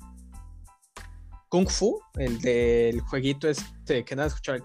Kung 1.49 1.69
Fu, 1.69 2.01
el 2.15 2.41
del 2.41 3.01
jueguito 3.01 3.49
este 3.49 4.05
que 4.05 4.17
nada 4.17 4.29
escuchaba. 4.29 4.59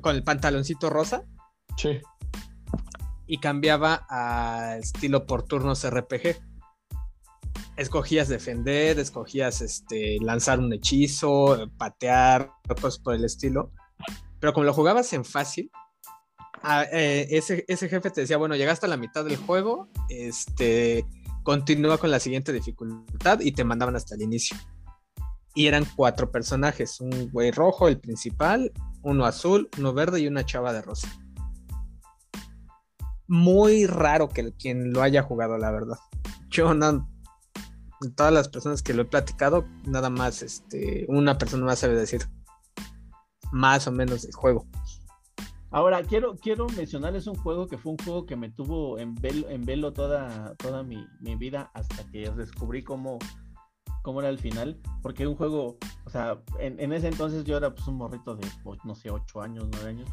Con 0.00 0.16
el 0.16 0.24
pantaloncito 0.24 0.90
rosa. 0.90 1.24
Sí. 1.76 2.00
Y 3.26 3.38
cambiaba 3.38 4.06
a 4.08 4.76
estilo 4.78 5.26
por 5.26 5.42
turnos 5.42 5.84
RPG. 5.88 6.36
Escogías 7.76 8.28
defender, 8.28 8.98
escogías 8.98 9.60
este, 9.60 10.18
lanzar 10.20 10.58
un 10.58 10.72
hechizo, 10.72 11.70
patear, 11.76 12.50
cosas 12.80 12.98
por 12.98 13.14
el 13.14 13.24
estilo. 13.24 13.70
Pero 14.40 14.52
como 14.52 14.64
lo 14.64 14.72
jugabas 14.72 15.12
en 15.12 15.24
fácil, 15.24 15.70
eh, 16.92 17.26
ese, 17.30 17.64
ese, 17.68 17.88
jefe 17.88 18.10
te 18.10 18.22
decía, 18.22 18.38
bueno, 18.38 18.56
llegaste 18.56 18.86
a 18.86 18.88
la 18.88 18.96
mitad 18.96 19.24
del 19.24 19.36
juego, 19.36 19.88
este, 20.08 21.04
continúa 21.42 21.98
con 21.98 22.10
la 22.10 22.18
siguiente 22.18 22.52
dificultad 22.52 23.40
y 23.40 23.52
te 23.52 23.64
mandaban 23.64 23.94
hasta 23.96 24.14
el 24.14 24.22
inicio. 24.22 24.56
Y 25.54 25.68
eran 25.68 25.86
cuatro 25.96 26.30
personajes, 26.30 27.00
un 27.00 27.30
güey 27.30 27.50
rojo, 27.50 27.88
el 27.88 27.98
principal, 27.98 28.72
uno 29.02 29.24
azul, 29.24 29.70
uno 29.78 29.92
verde 29.92 30.20
y 30.20 30.26
una 30.26 30.44
chava 30.44 30.72
de 30.72 30.82
rosa. 30.82 31.08
Muy 33.28 33.86
raro 33.86 34.28
que 34.28 34.52
quien 34.52 34.92
lo 34.92 35.02
haya 35.02 35.22
jugado, 35.22 35.56
la 35.56 35.70
verdad. 35.70 35.98
Yo 36.48 36.74
no, 36.74 37.08
todas 38.14 38.32
las 38.32 38.48
personas 38.48 38.82
que 38.82 38.94
lo 38.94 39.02
he 39.02 39.06
platicado, 39.06 39.64
nada 39.84 40.10
más, 40.10 40.42
este, 40.42 41.06
una 41.08 41.38
persona 41.38 41.64
más 41.64 41.78
sabe 41.78 41.94
decir 41.94 42.28
más 43.52 43.86
o 43.86 43.92
menos 43.92 44.22
del 44.22 44.34
juego. 44.34 44.66
Ahora, 45.70 46.02
quiero, 46.02 46.36
quiero 46.36 46.66
mencionarles 46.76 47.26
un 47.26 47.36
juego 47.36 47.66
que 47.66 47.76
fue 47.76 47.92
un 47.92 47.98
juego 47.98 48.24
que 48.24 48.36
me 48.36 48.50
tuvo 48.50 48.98
en 48.98 49.14
velo, 49.14 49.48
en 49.50 49.64
velo 49.64 49.92
toda, 49.92 50.54
toda 50.56 50.82
mi, 50.82 51.06
vida 51.20 51.70
hasta 51.74 52.08
que 52.10 52.30
descubrí 52.30 52.82
cómo, 52.82 53.18
cómo 54.02 54.20
era 54.20 54.30
el 54.30 54.38
final. 54.38 54.80
Porque 55.02 55.26
un 55.26 55.36
juego, 55.36 55.76
o 56.04 56.10
sea, 56.10 56.40
en, 56.60 56.92
ese 56.92 57.08
entonces 57.08 57.44
yo 57.44 57.56
era 57.56 57.74
pues 57.74 57.86
un 57.88 57.96
morrito 57.96 58.36
de, 58.36 58.46
no 58.84 58.94
sé, 58.94 59.10
8 59.10 59.42
años, 59.42 59.68
9 59.72 59.88
años. 59.88 60.08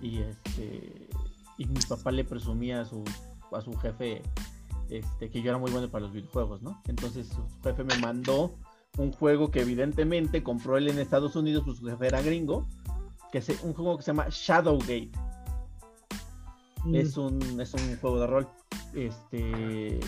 Y 0.00 0.18
este 0.18 1.08
y 1.58 1.66
mi 1.66 1.80
papá 1.88 2.12
le 2.12 2.24
presumía 2.24 2.80
a 2.80 2.84
su, 2.84 3.04
a 3.52 3.60
su 3.60 3.76
jefe 3.78 4.22
este, 4.90 5.30
que 5.30 5.42
yo 5.42 5.50
era 5.50 5.58
muy 5.58 5.70
bueno 5.70 5.90
para 5.90 6.04
los 6.04 6.12
videojuegos, 6.12 6.62
¿no? 6.62 6.82
Entonces 6.86 7.28
su 7.28 7.44
jefe 7.62 7.84
me 7.84 7.96
mandó 7.98 8.54
un 8.96 9.12
juego 9.12 9.50
que 9.50 9.60
evidentemente 9.60 10.42
compró 10.42 10.76
él 10.76 10.88
en 10.88 10.98
Estados 10.98 11.36
Unidos, 11.36 11.62
pues 11.64 11.78
su 11.78 11.86
jefe 11.86 12.06
era 12.06 12.22
gringo 12.22 12.66
que 13.30 13.38
es 13.38 13.48
un 13.62 13.74
juego 13.74 13.96
que 13.96 14.02
se 14.02 14.10
llama 14.10 14.26
Shadowgate. 14.30 15.10
Mm. 16.84 16.94
Es, 16.94 17.16
un, 17.16 17.60
es 17.60 17.74
un 17.74 17.96
juego 17.98 18.20
de 18.20 18.26
rol. 18.26 18.48
Este. 18.94 20.00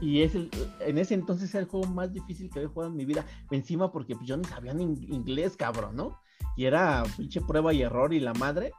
Y 0.00 0.22
es 0.22 0.34
el, 0.34 0.50
en 0.80 0.98
ese 0.98 1.14
entonces 1.14 1.52
era 1.54 1.62
el 1.62 1.68
juego 1.68 1.86
más 1.88 2.12
difícil 2.12 2.50
que 2.50 2.60
había 2.60 2.70
jugado 2.70 2.92
en 2.92 2.96
mi 2.96 3.04
vida. 3.04 3.26
Encima 3.50 3.90
porque 3.90 4.16
yo 4.24 4.36
ni 4.36 4.44
sabía 4.44 4.72
ni 4.72 4.84
inglés, 4.84 5.56
cabrón, 5.56 5.96
¿no? 5.96 6.20
Y 6.56 6.64
era 6.66 7.04
pinche 7.16 7.40
prueba 7.40 7.72
y 7.72 7.82
error 7.82 8.14
y 8.14 8.20
la 8.20 8.34
madre. 8.34 8.72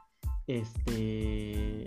Este. 0.46 1.86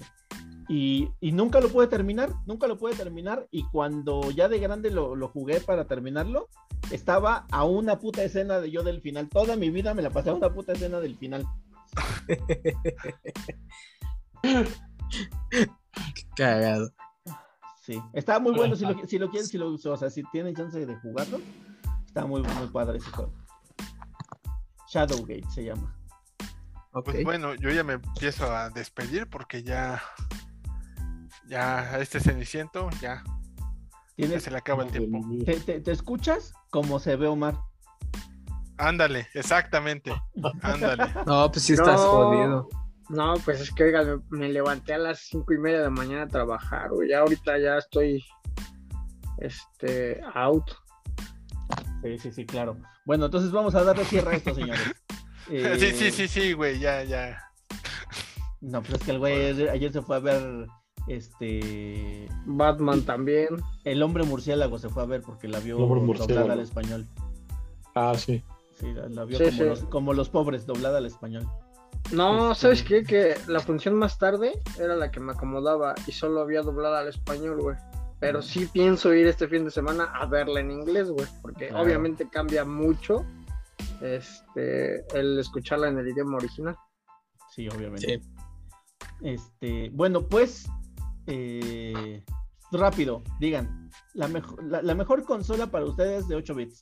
Y, 0.70 1.10
nunca 1.22 1.60
lo 1.60 1.70
pude 1.70 1.88
terminar, 1.88 2.32
nunca 2.46 2.68
lo 2.68 2.78
pude 2.78 2.96
terminar. 2.96 3.48
Y 3.52 3.64
cuando 3.70 4.32
ya 4.32 4.48
de 4.48 4.60
grande 4.60 4.92
lo, 4.92 5.16
lo, 5.16 5.28
jugué 5.28 5.60
para 5.60 5.86
terminarlo, 5.86 6.50
estaba 6.92 7.46
a 7.52 7.64
una 7.66 8.00
puta 8.00 8.24
escena 8.24 8.60
de 8.60 8.72
yo 8.72 8.84
del 8.84 9.02
final. 9.02 9.30
Toda 9.30 9.56
mi 9.56 9.70
vida 9.70 9.94
me 9.94 10.02
la 10.02 10.10
pasé 10.10 10.30
a 10.30 10.34
una 10.34 10.54
puta 10.54 10.74
escena 10.74 11.00
del 11.00 11.18
final. 11.18 11.46
Cagado. 16.36 16.92
Sí, 17.82 18.02
está 18.14 18.40
muy 18.40 18.54
bueno 18.54 18.76
si 18.78 18.86
lo, 18.86 18.96
si 19.06 19.20
lo 19.20 19.30
quieren, 19.30 19.48
si 19.48 19.58
lo, 19.58 19.74
o 19.74 19.98
sea, 19.98 20.10
si 20.10 20.24
tienen 20.32 20.56
chance 20.56 20.86
de 20.86 20.96
jugarlo, 20.96 21.42
está 22.06 22.26
muy, 22.26 22.42
muy 22.42 22.68
padre 22.68 22.98
ese 22.98 23.10
juego. 23.12 23.34
Shadowgate 24.88 25.50
se 25.50 25.66
llama. 25.66 25.94
Pues 27.04 27.24
bueno, 27.24 27.56
yo 27.56 27.72
ya 27.72 27.84
me 27.84 27.94
empiezo 27.94 28.46
a 28.54 28.70
despedir 28.70 29.28
porque 29.28 29.64
ya, 29.64 30.02
ya 31.48 32.00
este 32.00 32.20
ceniciento 32.20 32.90
ya, 33.02 33.24
ya 34.18 34.40
se 34.40 34.52
le 34.52 34.58
acaba 34.58 34.84
el 34.84 34.92
tiempo. 34.92 35.20
¿Te, 35.46 35.80
te 35.80 35.92
escuchas 35.92 36.54
como 36.70 37.00
se 37.00 37.16
ve 37.16 37.28
Omar? 37.28 37.56
Ándale, 38.78 39.28
exactamente. 39.34 40.14
Ándale. 40.62 41.04
No, 41.26 41.52
pues 41.52 41.64
sí 41.64 41.74
estás 41.74 42.00
jodido. 42.02 42.68
No, 43.10 43.36
pues 43.46 43.62
es 43.62 43.72
que 43.72 43.84
oiga, 43.84 44.20
me, 44.30 44.50
levanté 44.50 44.94
a 44.94 44.98
las 44.98 45.20
cinco 45.20 45.54
y 45.54 45.58
media 45.58 45.80
de 45.80 45.84
la 45.86 45.90
mañana 45.90 46.24
a 46.24 46.28
trabajar, 46.28 46.90
Ya 47.08 47.20
ahorita 47.20 47.60
ya 47.60 47.78
estoy 47.78 48.24
este 49.38 50.22
out. 50.34 50.72
Sí, 52.02 52.18
sí, 52.18 52.32
sí, 52.32 52.46
claro. 52.46 52.78
Bueno, 53.06 53.26
entonces 53.26 53.52
vamos 53.52 53.76
a 53.76 53.84
darle 53.84 54.06
cierre 54.06 54.34
a 54.34 54.38
esto, 54.38 54.56
señores. 54.56 54.82
Eh... 55.50 55.76
Sí, 55.80 55.92
sí, 55.92 56.12
sí, 56.12 56.28
sí, 56.28 56.54
güey, 56.54 56.80
ya, 56.80 57.04
ya. 57.04 57.38
No, 58.62 58.82
pero 58.82 58.96
es 58.96 59.04
que 59.04 59.12
el 59.12 59.20
güey 59.20 59.70
ayer, 59.70 59.92
se 59.92 60.02
fue 60.02 60.16
a 60.16 60.20
ver 60.20 60.68
Este. 61.08 62.28
Batman 62.46 63.02
también. 63.04 63.48
El 63.84 64.02
hombre 64.04 64.24
murciélago 64.24 64.80
se 64.80 64.90
fue 64.90 65.04
a 65.04 65.06
ver 65.06 65.22
porque 65.22 65.48
la 65.48 65.60
vio 65.60 65.78
doblada 65.78 66.54
al 66.54 66.60
español. 66.60 67.06
Ah, 67.96 68.14
sí. 68.16 68.44
Sí, 68.80 68.94
la, 68.94 69.24
vio 69.26 69.38
como, 69.90 70.14
Los, 70.14 70.30
pobres, 70.30 70.66
doblada 70.66 70.98
al 70.98 71.06
español. 71.06 71.48
No, 72.12 72.52
este, 72.52 72.62
¿sabes 72.62 72.84
qué? 72.84 73.04
Que 73.04 73.36
la 73.48 73.60
función 73.60 73.96
más 73.96 74.18
tarde 74.18 74.60
era 74.80 74.96
la 74.96 75.12
que 75.12 75.20
me 75.20 75.34
acomodaba 75.34 75.94
y 76.08 76.12
solo 76.12 76.42
había 76.42 76.62
doblada 76.62 77.00
al 77.00 77.08
español, 77.08 77.62
güey. 77.62 77.78
Pero 78.20 78.42
sí 78.42 78.68
pienso 78.72 79.14
ir 79.14 79.28
este 79.28 79.50
fin 79.50 79.66
de 79.66 79.72
semana 79.72 80.06
a 80.06 80.26
verla 80.26 80.62
en 80.62 80.72
inglés, 80.72 81.10
güey. 81.10 81.28
Porque 81.42 81.74
obviamente 81.74 82.28
cambia 82.30 82.64
mucho 82.64 83.26
este, 84.02 85.04
el 85.18 85.38
escucharla 85.40 85.90
en 85.90 86.00
el 86.00 86.08
idioma 86.08 86.38
original. 86.38 86.76
Sí, 87.54 87.68
obviamente. 87.68 88.22
Este, 89.22 89.90
bueno, 89.94 90.22
pues 90.22 90.68
eh, 91.28 92.24
rápido, 92.72 93.24
digan, 93.40 93.90
la, 94.14 94.28
mejor, 94.28 94.64
la, 94.64 94.96
mejor 94.96 95.24
consola 95.24 95.68
para 95.68 95.86
ustedes 95.86 96.28
de 96.28 96.36
8 96.36 96.56
bits. 96.56 96.82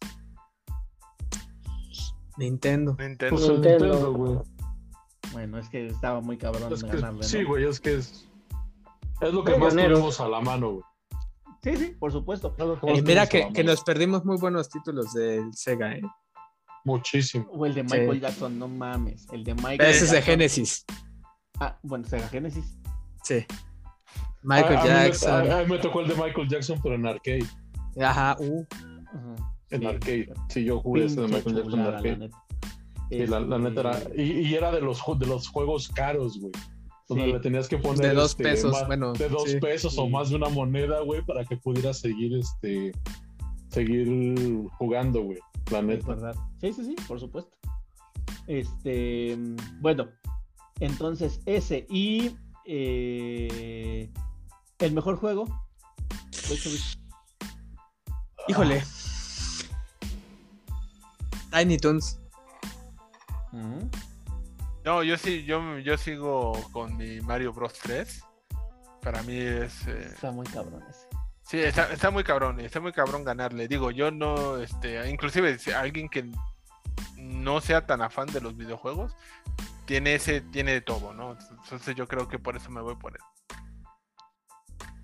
Nintendo. 2.37 2.95
Nintendo. 2.97 3.35
Pues 3.35 3.49
Nintendo, 3.49 4.13
güey. 4.13 4.39
Bueno, 5.31 5.59
es 5.59 5.69
que 5.69 5.87
estaba 5.87 6.19
muy 6.21 6.37
cabrón 6.37 6.73
Sí, 7.21 7.43
güey, 7.43 7.65
es 7.65 7.79
que 7.79 7.95
es, 7.95 8.27
es 9.21 9.33
lo 9.33 9.43
que 9.43 9.57
más 9.57 9.75
tenemos 9.75 10.19
a 10.19 10.27
la 10.27 10.41
mano, 10.41 10.71
güey. 10.71 10.83
Sí, 11.63 11.77
sí, 11.77 11.95
por 11.99 12.11
supuesto. 12.11 12.55
Y 12.93 13.01
mira 13.03 13.27
que, 13.27 13.53
que, 13.53 13.63
nos 13.63 13.83
perdimos 13.83 14.25
muy 14.25 14.37
buenos 14.37 14.67
títulos 14.67 15.13
del 15.13 15.53
Sega, 15.53 15.93
¿eh? 15.93 16.01
Muchísimo. 16.83 17.47
O 17.51 17.65
el 17.67 17.75
de 17.75 17.83
Michael 17.83 18.19
Jackson, 18.19 18.57
no 18.57 18.67
mames. 18.67 19.27
El 19.31 19.43
de 19.43 19.53
Michael 19.53 19.81
Ese 19.81 20.05
es 20.05 20.11
de 20.11 20.21
Genesis. 20.23 20.85
Ah, 21.59 21.77
bueno, 21.83 22.05
Sega 22.05 22.27
Genesis. 22.29 22.79
Sí. 23.23 23.45
Michael 24.43 24.79
Jackson. 24.83 25.51
A 25.51 25.63
mí, 25.63 25.69
me, 25.69 25.77
tocó 25.77 26.01
el 26.01 26.07
de 26.07 26.15
Michael 26.15 26.47
Jackson, 26.47 26.79
pero 26.81 26.95
en 26.95 27.05
arcade. 27.05 27.45
Ajá, 28.01 28.35
uh. 28.39 28.65
En 29.69 29.85
arcade. 29.85 30.33
Sí, 30.49 30.65
yo 30.65 30.79
jugué 30.79 31.05
ese 31.05 31.21
de 31.21 31.27
Michael 31.27 31.55
Jackson 31.55 31.79
en 31.79 31.85
arcade. 31.85 32.29
Sí, 33.09 33.27
la, 33.27 33.39
neta 33.41 33.81
era. 33.81 33.97
Este 33.97 34.23
y, 34.23 34.55
era 34.55 34.71
de 34.71 34.79
los, 34.81 35.01
de 35.19 35.25
los 35.25 35.47
juegos 35.49 35.89
caros, 35.89 36.39
güey. 36.39 36.51
Donde 37.09 37.27
le 37.27 37.39
tenías 37.39 37.67
que 37.67 37.77
poner. 37.77 38.01
De 38.01 38.13
dos 38.13 38.31
este, 38.31 38.43
pesos, 38.43 38.87
bueno. 38.87 39.11
De 39.13 39.27
dos 39.27 39.53
pesos 39.55 39.97
o 39.97 40.07
más 40.07 40.29
de 40.29 40.37
una 40.37 40.47
moneda, 40.47 41.01
güey, 41.01 41.21
para 41.21 41.43
que 41.43 41.57
pudieras 41.57 41.99
seguir, 41.99 42.37
este. 42.37 42.93
Seguir 43.69 44.07
jugando, 44.77 45.23
güey. 45.23 45.39
La 45.71 45.81
neta. 45.81 46.07
verdad. 46.07 46.35
Sí, 46.61 46.73
sí, 46.73 46.85
sí, 46.85 46.95
por 47.07 47.19
supuesto. 47.19 47.51
Este. 48.47 49.37
Bueno, 49.81 50.07
entonces 50.79 51.41
ese. 51.45 51.85
Y. 51.89 52.31
Eh, 52.73 54.09
el 54.79 54.93
mejor 54.93 55.17
juego. 55.17 55.45
Híjole. 58.47 58.81
Tiny 61.51 61.77
Toons. 61.77 62.17
No, 64.85 65.03
yo 65.03 65.17
sí, 65.17 65.43
yo, 65.43 65.79
yo 65.79 65.97
sigo 65.97 66.53
con 66.71 66.95
mi 66.95 67.19
Mario 67.19 67.51
Bros 67.51 67.73
3. 67.73 68.23
Para 69.01 69.21
mí 69.23 69.35
es. 69.35 69.85
Eh, 69.87 70.05
está 70.13 70.31
muy 70.31 70.47
cabrón 70.47 70.81
ese. 70.89 71.07
Sí, 71.41 71.59
está, 71.59 71.91
está, 71.91 72.09
muy 72.09 72.23
cabrón, 72.23 72.61
está 72.61 72.79
muy 72.79 72.93
cabrón 72.93 73.25
ganarle. 73.25 73.67
Digo, 73.67 73.91
yo 73.91 74.11
no, 74.11 74.55
este, 74.55 75.09
inclusive 75.09 75.57
alguien 75.75 76.07
que 76.07 76.31
no 77.17 77.59
sea 77.59 77.85
tan 77.85 78.01
afán 78.01 78.27
de 78.27 78.39
los 78.39 78.55
videojuegos, 78.55 79.13
tiene 79.91 80.15
ese, 80.15 80.39
tiene 80.39 80.71
de 80.71 80.79
todo, 80.79 81.13
¿no? 81.13 81.35
Entonces 81.63 81.93
yo 81.97 82.07
creo 82.07 82.25
que 82.29 82.39
por 82.39 82.55
eso 82.55 82.71
me 82.71 82.81
voy 82.81 82.95
por 82.95 83.11
él. 83.11 83.21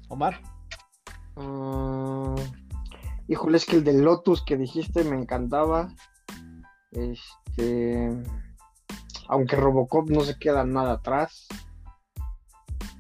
Omar. 0.08 0.42
Mm, 1.36 2.36
híjole, 3.28 3.58
es 3.58 3.66
que 3.66 3.76
el 3.76 3.84
de 3.84 4.02
Lotus 4.02 4.46
que 4.46 4.56
dijiste 4.56 5.04
me 5.04 5.18
encantaba. 5.18 5.94
Este, 6.92 8.10
aunque 9.28 9.58
Robocop 9.58 10.10
no 10.10 10.22
se 10.22 10.40
queda 10.40 10.64
nada 10.64 10.94
atrás. 10.94 11.50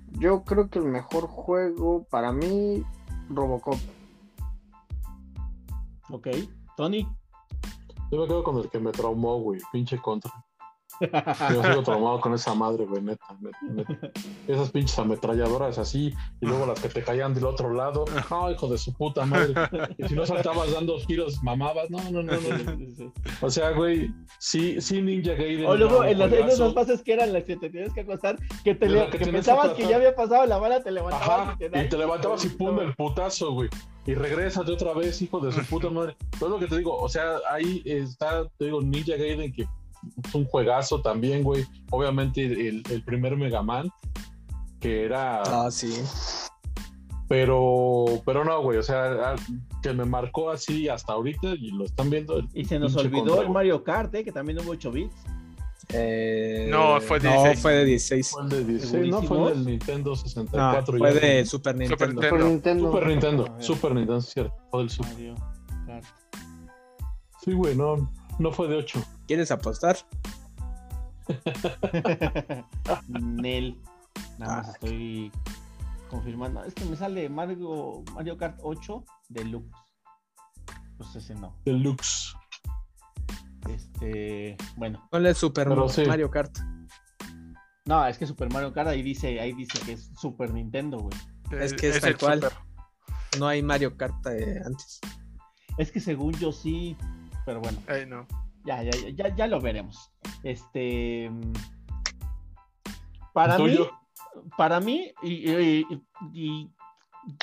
Yo 0.07 0.43
creo 0.43 0.69
que 0.69 0.79
el 0.79 0.85
mejor 0.87 1.27
juego 1.27 2.05
para 2.09 2.33
mí, 2.33 2.83
Robocop. 3.29 3.79
Ok, 6.09 6.27
Tony. 6.75 7.07
Yo 8.11 8.19
me 8.19 8.27
quedo 8.27 8.43
con 8.43 8.57
el 8.57 8.69
que 8.69 8.79
me 8.79 8.91
traumó, 8.91 9.39
güey, 9.39 9.61
pinche 9.71 9.97
contra. 10.01 10.33
Yo 11.53 11.63
sigo 11.63 11.83
traumado 11.83 12.19
con 12.19 12.33
esa 12.33 12.53
madre, 12.53 12.85
güey, 12.85 13.01
neta, 13.01 13.25
neta, 13.39 14.11
Esas 14.47 14.71
pinches 14.71 14.97
ametralladoras 14.99 15.77
así, 15.77 16.13
y 16.41 16.45
luego 16.45 16.65
las 16.65 16.79
que 16.79 16.89
te 16.89 17.03
caían 17.03 17.33
del 17.33 17.45
otro 17.45 17.73
lado. 17.73 18.05
No, 18.29 18.51
hijo 18.51 18.67
de 18.67 18.77
su 18.77 18.93
puta 18.93 19.25
madre. 19.25 19.53
Y 19.97 20.07
si 20.07 20.15
no 20.15 20.25
saltabas 20.25 20.71
dando 20.71 20.99
giros, 20.99 21.41
mamabas. 21.43 21.89
No, 21.89 21.99
no, 22.11 22.23
no, 22.23 22.33
no. 22.33 23.13
O 23.41 23.49
sea, 23.49 23.71
güey, 23.71 24.11
sí, 24.39 24.81
sí, 24.81 25.01
Ninja 25.01 25.33
Gaiden. 25.33 25.65
O 25.65 25.75
luego 25.75 26.03
en 26.03 26.19
las, 26.19 26.59
en 26.59 26.73
pases 26.73 27.01
que 27.01 27.13
eran 27.13 27.33
las 27.33 27.43
que 27.43 27.57
te 27.57 27.69
tenías 27.69 27.93
que 27.93 28.01
acostar, 28.01 28.37
que, 28.63 28.75
te 28.75 28.87
que, 29.09 29.31
pensabas 29.31 29.73
que, 29.73 29.87
ya 29.87 29.97
había 29.97 30.15
pasado 30.15 30.45
la 30.45 30.57
bala, 30.57 30.81
te 30.81 30.91
levantabas. 30.91 31.49
Ajá, 31.49 31.57
y, 31.59 31.89
te, 31.89 31.97
levantabas 31.97 32.45
y 32.45 32.49
pum, 32.49 32.79
el 32.79 32.95
putazo, 32.95 33.51
güey 33.51 33.69
y 34.07 34.15
regresas 34.15 34.65
de 34.65 34.71
otra 34.71 34.93
vez, 34.93 35.21
hijo 35.21 35.39
de 35.41 35.51
su 35.51 35.63
puta 35.65 35.89
madre. 35.89 36.15
Todo 36.39 36.51
lo 36.51 36.59
que 36.59 36.67
te 36.67 36.77
digo, 36.77 36.97
o 36.97 37.09
sea, 37.09 37.39
ahí 37.51 37.81
está, 37.85 38.47
te 38.57 38.65
digo, 38.65 38.81
Ninja 38.81 39.17
Gaiden 39.17 39.51
que 39.51 39.67
es 40.23 40.35
un 40.35 40.45
juegazo 40.45 41.01
también, 41.01 41.43
güey. 41.43 41.65
Obviamente 41.91 42.43
el, 42.43 43.03
primer 43.05 43.35
Mega 43.37 43.61
Man, 43.61 43.89
que 44.79 45.05
era... 45.05 45.41
Ah, 45.43 45.69
sí. 45.71 45.93
Pero, 47.27 48.05
pero 48.25 48.45
no, 48.45 48.61
güey, 48.61 48.77
o 48.77 48.83
sea, 48.83 49.35
que 49.83 49.91
me 49.93 50.05
marcó 50.05 50.49
así 50.49 50.87
hasta 50.87 51.13
ahorita 51.13 51.49
y 51.55 51.71
lo 51.71 51.83
están 51.83 52.09
viendo. 52.09 52.41
Y 52.53 52.63
se 52.63 52.79
nos 52.79 52.95
olvidó 52.95 53.41
el 53.41 53.49
Mario 53.49 53.83
Kart, 53.83 54.15
¿eh? 54.15 54.23
que 54.23 54.31
también 54.31 54.59
hubo 54.59 54.71
8 54.71 54.91
bits. 54.91 55.15
Eh, 55.93 56.67
no, 56.69 56.99
fue 56.99 57.19
de 57.19 57.29
16. 57.29 57.55
No, 57.55 57.61
fue 57.61 57.73
de 57.73 57.85
16. 57.85 58.29
Fue 58.29 58.49
de 58.49 58.63
16, 58.65 59.07
no 59.09 59.21
fue 59.23 59.49
del 59.51 59.65
Nintendo 59.65 60.15
64. 60.15 60.93
No, 60.93 60.99
fue 60.99 61.13
de 61.13 61.45
Super 61.45 61.75
Nintendo. 61.75 62.05
Super 62.05 62.43
Nintendo. 62.45 62.91
Super 62.91 63.07
Nintendo, 63.07 63.55
Super 63.59 63.95
Nintendo, 63.95 64.21
cierto. 64.21 64.53
Fue 64.69 64.79
del 64.81 64.89
Super. 64.89 65.35
Sí, 67.43 67.53
güey, 67.53 67.75
no, 67.75 68.11
no 68.39 68.51
fue 68.51 68.67
de 68.67 68.75
8. 68.75 69.01
¿Quieres 69.27 69.51
apostar? 69.51 69.97
Nel. 73.09 73.77
Nada 74.37 74.57
más 74.57 74.69
estoy 74.69 75.31
confirmando. 76.09 76.63
Es 76.63 76.73
que 76.73 76.85
me 76.85 76.95
sale 76.95 77.27
Mario, 77.27 78.03
Mario 78.13 78.37
Kart 78.37 78.57
8 78.63 79.03
Deluxe. 79.29 79.69
Pues 80.97 81.15
ese 81.15 81.35
no. 81.35 81.55
Deluxe. 81.65 82.35
Este, 83.69 84.55
bueno. 84.77 85.05
¿Cuál 85.09 85.25
es 85.25 85.37
Super 85.37 85.67
Mario 85.67 86.31
Kart? 86.31 86.57
No, 87.85 88.05
es 88.05 88.17
que 88.17 88.25
Super 88.25 88.51
Mario 88.51 88.73
Kart 88.73 88.89
ahí 88.89 89.01
dice, 89.01 89.39
ahí 89.39 89.53
dice 89.53 89.79
que 89.85 89.93
es 89.93 90.09
Super 90.17 90.53
Nintendo, 90.53 90.99
güey. 90.99 91.17
Es 91.61 91.73
que 91.73 91.89
es, 91.89 91.99
tal 91.99 92.17
cual. 92.17 92.41
No 93.39 93.47
hay 93.47 93.61
Mario 93.61 93.95
Kart 93.97 94.25
eh, 94.27 94.61
antes. 94.65 94.99
Es 95.77 95.91
que 95.91 95.99
según 95.99 96.33
yo 96.33 96.51
sí, 96.51 96.95
pero 97.45 97.61
bueno. 97.61 97.77
no. 98.07 98.46
Ya, 98.67 98.83
ya, 98.83 98.91
ya, 99.15 99.33
ya 99.33 99.47
lo 99.47 99.61
veremos. 99.61 100.11
Este. 100.43 101.31
Para 103.33 103.57
mí, 103.57 103.77
para 104.57 104.81
mí, 104.81 105.13
y, 105.23 105.85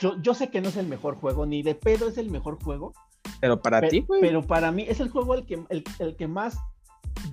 yo, 0.00 0.20
yo, 0.20 0.34
sé 0.34 0.50
que 0.50 0.60
no 0.60 0.68
es 0.68 0.76
el 0.76 0.86
mejor 0.86 1.16
juego, 1.16 1.46
ni 1.46 1.62
de 1.62 1.74
pedo 1.74 2.08
es 2.08 2.18
el 2.18 2.30
mejor 2.30 2.62
juego. 2.62 2.92
Pero 3.40 3.60
para 3.60 3.80
ti, 3.88 4.04
Pero 4.20 4.42
para 4.42 4.70
mí 4.70 4.84
es 4.86 5.00
el 5.00 5.08
juego 5.08 5.32
al 5.32 5.46
que, 5.46 5.64
el, 5.70 6.16
que 6.16 6.28
más 6.28 6.58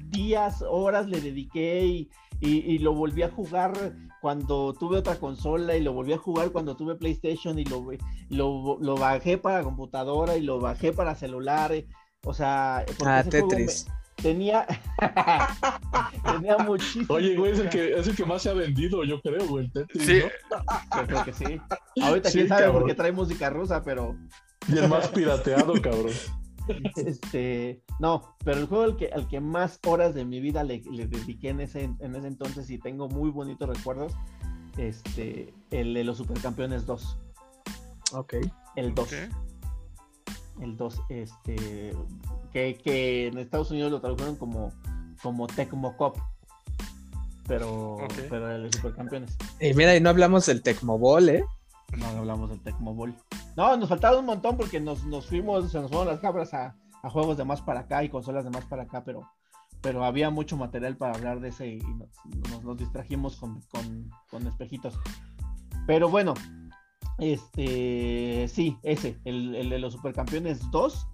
días, 0.05 0.63
horas 0.65 1.07
le 1.07 1.19
dediqué 1.19 1.85
y, 1.85 2.09
y, 2.39 2.79
lo 2.79 2.93
volví 2.93 3.23
a 3.23 3.29
jugar 3.29 3.73
cuando 4.21 4.73
tuve 4.73 4.99
otra 4.99 5.17
consola 5.17 5.75
y 5.75 5.81
lo 5.81 5.91
volví 5.91 6.13
a 6.13 6.17
jugar 6.17 6.51
cuando 6.51 6.77
tuve 6.77 6.95
PlayStation 6.95 7.59
y 7.59 7.65
lo, 7.65 7.85
lo, 8.29 8.77
lo 8.79 8.95
bajé 8.95 9.37
para 9.37 9.63
computadora 9.63 10.37
y 10.37 10.41
lo 10.41 10.59
bajé 10.59 10.93
para 10.93 11.15
celular. 11.15 11.73
O 12.23 12.33
sea, 12.33 12.85
ah, 13.05 13.23
Tetris. 13.27 13.87
Tenía, 14.21 14.67
tenía 16.23 16.57
muchísimo. 16.59 17.07
Oye, 17.09 17.35
güey, 17.35 17.53
es 17.53 17.59
el, 17.59 17.69
que, 17.69 17.97
es 17.97 18.07
el 18.07 18.15
que 18.15 18.25
más 18.25 18.43
se 18.43 18.51
ha 18.51 18.53
vendido, 18.53 19.03
yo 19.03 19.19
creo, 19.21 19.47
güey, 19.47 19.65
el 19.65 19.71
Tetris. 19.71 20.05
Sí, 20.05 20.21
yo 20.21 21.07
creo 21.07 21.25
que 21.25 21.33
sí. 21.33 21.61
Ahorita 22.01 22.29
quién 22.29 22.47
sabe 22.47 22.69
porque 22.69 22.93
trae 22.93 23.11
música 23.11 23.49
rusa, 23.49 23.83
pero. 23.83 24.15
Y 24.67 24.77
el 24.77 24.87
más 24.87 25.07
pirateado, 25.09 25.73
cabrón. 25.81 26.13
Este, 26.95 27.81
no, 27.99 28.37
pero 28.45 28.59
el 28.59 28.67
juego 28.67 28.83
al 28.83 28.95
que, 28.95 29.07
al 29.07 29.27
que 29.27 29.41
más 29.41 29.79
horas 29.85 30.13
de 30.13 30.23
mi 30.23 30.39
vida 30.39 30.63
le, 30.63 30.79
dediqué 30.79 31.49
en 31.49 31.59
ese, 31.59 31.89
en 31.99 32.15
ese 32.15 32.27
entonces 32.27 32.69
y 32.69 32.77
tengo 32.77 33.09
muy 33.09 33.31
bonitos 33.31 33.67
recuerdos, 33.67 34.13
este, 34.77 35.53
el 35.71 35.95
de 35.95 36.03
los 36.03 36.17
Supercampeones 36.17 36.85
2. 36.85 37.17
Ok. 38.13 38.35
El 38.75 38.93
2 38.93 39.09
el 40.61 40.77
2, 40.77 41.01
este, 41.09 41.93
que, 42.53 42.75
que, 42.75 43.27
en 43.27 43.37
Estados 43.37 43.71
Unidos 43.71 43.91
lo 43.91 43.99
tradujeron 43.99 44.35
como, 44.35 44.71
como 45.21 45.47
Tecmo 45.47 45.97
Cop. 45.97 46.17
pero, 47.47 47.97
pero 48.29 48.51
el 48.51 48.71
Supercampeones. 48.73 49.37
Y 49.59 49.73
mira, 49.73 49.95
y 49.95 50.01
no 50.01 50.09
hablamos 50.09 50.45
del 50.45 50.61
Tecmobol, 50.61 51.29
¿eh? 51.29 51.43
No, 51.97 52.05
hablamos 52.07 52.49
del 52.49 52.61
Tecmobol. 52.61 53.15
No, 53.55 53.75
nos 53.75 53.89
faltaba 53.89 54.17
un 54.17 54.25
montón 54.25 54.55
porque 54.55 54.79
nos, 54.79 55.03
nos 55.05 55.25
fuimos, 55.25 55.71
se 55.71 55.79
nos 55.79 55.89
fueron 55.89 56.07
las 56.07 56.19
cabras 56.19 56.53
a, 56.53 56.75
a, 57.03 57.09
juegos 57.09 57.37
de 57.37 57.43
más 57.43 57.61
para 57.61 57.81
acá 57.81 58.03
y 58.03 58.09
consolas 58.09 58.45
de 58.45 58.49
más 58.49 58.65
para 58.65 58.83
acá, 58.83 59.03
pero, 59.03 59.29
pero 59.81 60.05
había 60.05 60.29
mucho 60.29 60.55
material 60.55 60.95
para 60.95 61.15
hablar 61.15 61.41
de 61.41 61.49
ese 61.49 61.67
y 61.67 61.79
nos, 62.49 62.63
nos, 62.63 62.77
distrajimos 62.77 63.35
con, 63.35 63.61
con, 63.71 64.09
con, 64.29 64.47
espejitos. 64.47 64.97
Pero 65.85 66.09
bueno, 66.09 66.33
este, 67.19 68.47
sí, 68.47 68.77
ese, 68.83 69.19
el, 69.25 69.55
el 69.55 69.69
de 69.69 69.79
los 69.79 69.93
Supercampeones 69.93 70.69
2 70.71 71.07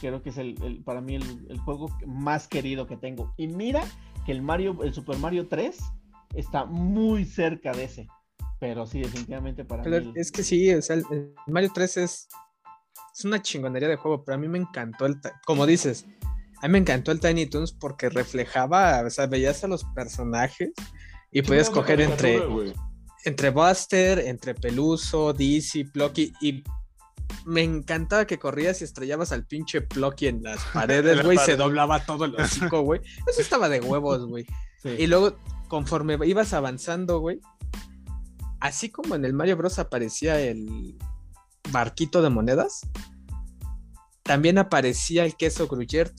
creo 0.00 0.22
que 0.22 0.30
es 0.30 0.38
el, 0.38 0.82
para 0.84 1.00
mí 1.00 1.16
el, 1.16 1.58
juego 1.60 1.90
más 2.06 2.48
querido 2.48 2.86
que 2.86 2.96
tengo. 2.96 3.32
Y 3.36 3.48
mira 3.48 3.84
que 4.26 4.32
el 4.32 4.42
Mario, 4.42 4.82
el 4.82 4.94
Super 4.94 5.18
Mario 5.18 5.48
3 5.48 5.78
está 6.34 6.64
muy 6.64 7.24
cerca 7.24 7.72
de 7.72 7.84
ese. 7.84 8.08
Pero 8.60 8.86
sí, 8.86 9.00
definitivamente 9.00 9.64
para 9.64 9.82
mí. 9.84 10.12
Es 10.14 10.30
que 10.30 10.42
sí, 10.42 10.72
o 10.72 10.82
sea, 10.82 10.96
el, 10.96 11.34
Mario 11.46 11.70
3 11.74 11.96
es, 11.98 12.28
es 13.16 13.24
una 13.24 13.42
chingonería 13.42 13.88
de 13.88 13.96
juego, 13.96 14.24
pero 14.24 14.36
a 14.36 14.38
mí 14.38 14.48
me 14.48 14.58
encantó 14.58 15.06
el, 15.06 15.20
como 15.44 15.66
dices, 15.66 16.06
a 16.60 16.68
mí 16.68 16.72
me 16.72 16.78
encantó 16.78 17.12
el 17.12 17.20
Tiny 17.20 17.46
Toons 17.46 17.72
porque 17.72 18.08
reflejaba, 18.08 19.02
o 19.04 19.10
sea, 19.10 19.26
veías 19.26 19.62
a 19.64 19.68
los 19.68 19.84
personajes 19.94 20.72
y 21.30 21.42
podías 21.42 21.68
escoger 21.68 22.00
entre, 22.00 22.40
entre 23.24 23.50
Buster, 23.50 24.18
entre 24.20 24.54
Peluso, 24.54 25.32
Dizzy, 25.32 25.84
Plucky 25.84 26.32
y 26.40 26.62
me 27.46 27.62
encantaba 27.62 28.26
que 28.26 28.38
corrías 28.38 28.80
y 28.80 28.84
estrellabas 28.84 29.32
al 29.32 29.46
pinche 29.46 29.80
Plucky 29.80 30.28
en 30.28 30.42
las 30.42 30.62
paredes, 30.72 31.22
güey, 31.22 31.38
se 31.38 31.56
doblaba 31.56 32.04
todo 32.04 32.24
el 32.26 32.34
hocico, 32.34 32.82
güey. 32.82 33.00
Eso 33.26 33.40
estaba 33.40 33.68
de 33.68 33.80
huevos, 33.80 34.26
güey. 34.26 34.46
Y 34.84 35.06
luego, 35.06 35.38
conforme 35.68 36.18
ibas 36.26 36.52
avanzando, 36.52 37.18
güey, 37.20 37.40
así 38.60 38.90
como 38.90 39.14
en 39.14 39.24
el 39.24 39.32
Mario 39.32 39.56
Bros. 39.56 39.78
aparecía 39.78 40.38
el 40.40 40.98
barquito 41.70 42.20
de 42.20 42.28
monedas, 42.28 42.82
también 44.22 44.58
aparecía 44.58 45.24
el 45.24 45.36
queso 45.36 45.66
Gruyert, 45.66 46.14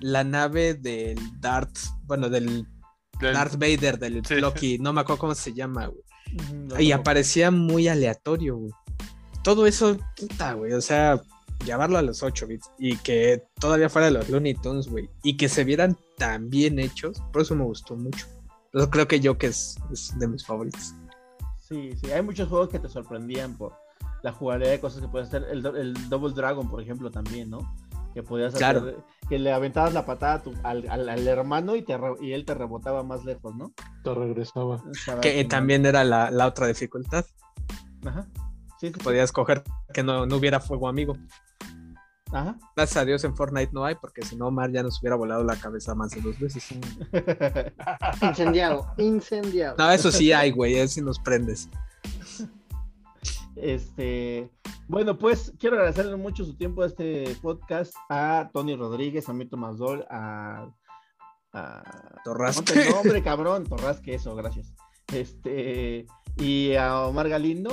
la 0.00 0.24
nave 0.24 0.74
del 0.74 1.18
Darth, 1.40 1.78
bueno, 2.04 2.30
del, 2.30 2.66
Darth 3.20 3.54
Vader, 3.54 3.98
del 3.98 4.22
Plucky, 4.22 4.78
no 4.78 4.94
me 4.94 5.02
acuerdo 5.02 5.20
cómo 5.20 5.34
se 5.34 5.52
llama, 5.52 5.86
güey. 5.86 6.02
Y 6.78 6.92
aparecía 6.92 7.50
muy 7.50 7.88
aleatorio, 7.88 8.56
güey 8.56 8.72
todo 9.44 9.66
eso, 9.66 9.98
puta, 10.16 10.54
güey, 10.54 10.72
o 10.72 10.80
sea, 10.80 11.20
llevarlo 11.64 11.98
a 11.98 12.02
los 12.02 12.22
8 12.22 12.46
bits 12.48 12.70
y 12.78 12.96
que 12.96 13.44
todavía 13.60 13.90
fuera 13.90 14.06
de 14.06 14.12
los 14.12 14.28
Looney 14.28 14.54
Tunes, 14.54 14.88
güey, 14.88 15.08
y 15.22 15.36
que 15.36 15.48
se 15.48 15.64
vieran 15.64 15.96
tan 16.16 16.48
bien 16.48 16.80
hechos, 16.80 17.22
por 17.32 17.42
eso 17.42 17.54
me 17.54 17.62
gustó 17.62 17.94
mucho. 17.94 18.26
Yo 18.72 18.90
creo 18.90 19.06
que 19.06 19.20
yo 19.20 19.38
que 19.38 19.48
es, 19.48 19.76
de 20.18 20.26
mis 20.26 20.44
favoritos. 20.44 20.94
Sí, 21.60 21.92
sí, 22.02 22.10
hay 22.10 22.22
muchos 22.22 22.48
juegos 22.48 22.70
que 22.70 22.78
te 22.78 22.88
sorprendían 22.88 23.56
por 23.56 23.74
la 24.22 24.32
jugabilidad 24.32 24.72
de 24.72 24.80
cosas 24.80 25.02
que 25.02 25.08
puedes 25.08 25.28
hacer. 25.28 25.44
El, 25.50 25.62
Double 26.08 26.32
Dragon, 26.34 26.68
por 26.68 26.82
ejemplo, 26.82 27.10
también, 27.10 27.50
¿no? 27.50 27.60
Que 28.14 28.22
podías 28.22 28.54
hacer, 28.54 28.96
que 29.28 29.38
le 29.38 29.52
aventabas 29.52 29.92
la 29.92 30.06
patada 30.06 30.42
al, 30.62 30.88
al, 30.88 31.26
hermano 31.26 31.74
y, 31.74 31.82
te, 31.82 31.98
y 32.20 32.32
él 32.32 32.44
te 32.44 32.54
rebotaba 32.54 33.02
más 33.02 33.24
lejos, 33.24 33.56
¿no? 33.56 33.72
Te 34.04 34.14
regresaba. 34.14 34.82
Que 35.20 35.44
también 35.44 35.84
era 35.84 36.04
la, 36.04 36.30
la 36.30 36.46
otra 36.46 36.68
dificultad. 36.68 37.24
Ajá. 38.06 38.28
Podías 39.02 39.32
coger 39.32 39.62
que 39.92 40.02
no, 40.02 40.22
hubiera 40.24 40.60
fuego 40.60 40.88
amigo. 40.88 41.16
Ajá. 42.32 42.58
Gracias 42.76 42.96
a 42.96 43.04
Dios 43.04 43.24
en 43.24 43.36
Fortnite 43.36 43.72
no 43.72 43.84
hay, 43.84 43.94
porque 43.94 44.22
si 44.22 44.36
no, 44.36 44.50
Mar 44.50 44.70
ya 44.72 44.82
nos 44.82 45.00
hubiera 45.00 45.16
volado 45.16 45.44
la 45.44 45.56
cabeza 45.56 45.94
más 45.94 46.10
de 46.10 46.20
dos 46.20 46.38
veces. 46.38 46.66
incendiado, 48.22 48.92
incendiado. 48.98 49.76
No, 49.78 49.90
eso 49.90 50.10
sí 50.10 50.32
hay, 50.32 50.50
güey, 50.50 50.76
eso 50.76 50.94
sí 50.94 51.00
nos 51.00 51.18
prendes. 51.20 51.68
Este, 53.56 54.50
bueno, 54.88 55.18
pues 55.18 55.52
quiero 55.58 55.76
agradecerle 55.76 56.16
mucho 56.16 56.44
su 56.44 56.56
tiempo 56.56 56.82
a 56.82 56.86
este 56.86 57.36
podcast 57.40 57.94
a 58.08 58.50
Tony 58.52 58.76
Rodríguez, 58.76 59.28
a 59.28 59.32
Mito 59.32 59.56
Mazdol, 59.56 60.04
a, 60.10 60.68
a 61.52 61.82
Torrasque. 62.24 62.90
nombre, 62.90 63.22
cabrón, 63.22 63.64
Torrasque, 63.64 64.14
eso, 64.14 64.34
gracias. 64.34 64.74
Este, 65.12 66.06
y 66.36 66.74
a 66.74 67.06
Omar 67.06 67.28
Galindo. 67.28 67.72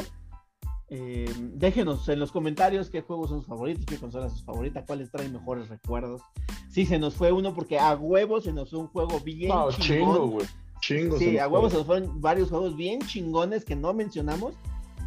Eh, 0.94 1.32
déjenos 1.54 2.10
en 2.10 2.20
los 2.20 2.34
comentarios 2.34 2.90
qué 2.90 3.00
juegos 3.00 3.30
son 3.30 3.40
sus 3.40 3.48
favoritos, 3.48 3.86
qué 3.86 3.96
consolas 3.96 4.34
sus 4.34 4.44
favoritas, 4.44 4.84
cuáles 4.86 5.10
traen 5.10 5.32
mejores 5.32 5.70
recuerdos. 5.70 6.22
Sí, 6.70 6.86
se 6.86 7.00
nos 7.00 7.16
fue 7.16 7.32
uno 7.32 7.54
porque 7.54 7.80
a 7.80 7.94
huevos 7.96 8.44
se 8.44 8.52
nos 8.52 8.70
fue 8.70 8.80
un 8.80 8.88
juego 8.88 9.22
bien 9.22 9.50
no, 9.50 9.72
Chingo, 9.72 10.28
güey. 10.28 10.48
Chingo. 10.82 11.18
Sí, 11.18 11.38
a 11.38 11.48
huevos 11.48 11.72
se 11.72 11.78
nos 11.78 11.88
fueron 11.88 12.20
varios 12.20 12.50
juegos 12.50 12.76
bien 12.76 13.00
chingones 13.02 13.64
que 13.64 13.76
no 13.78 13.94
mencionamos. 13.94 14.54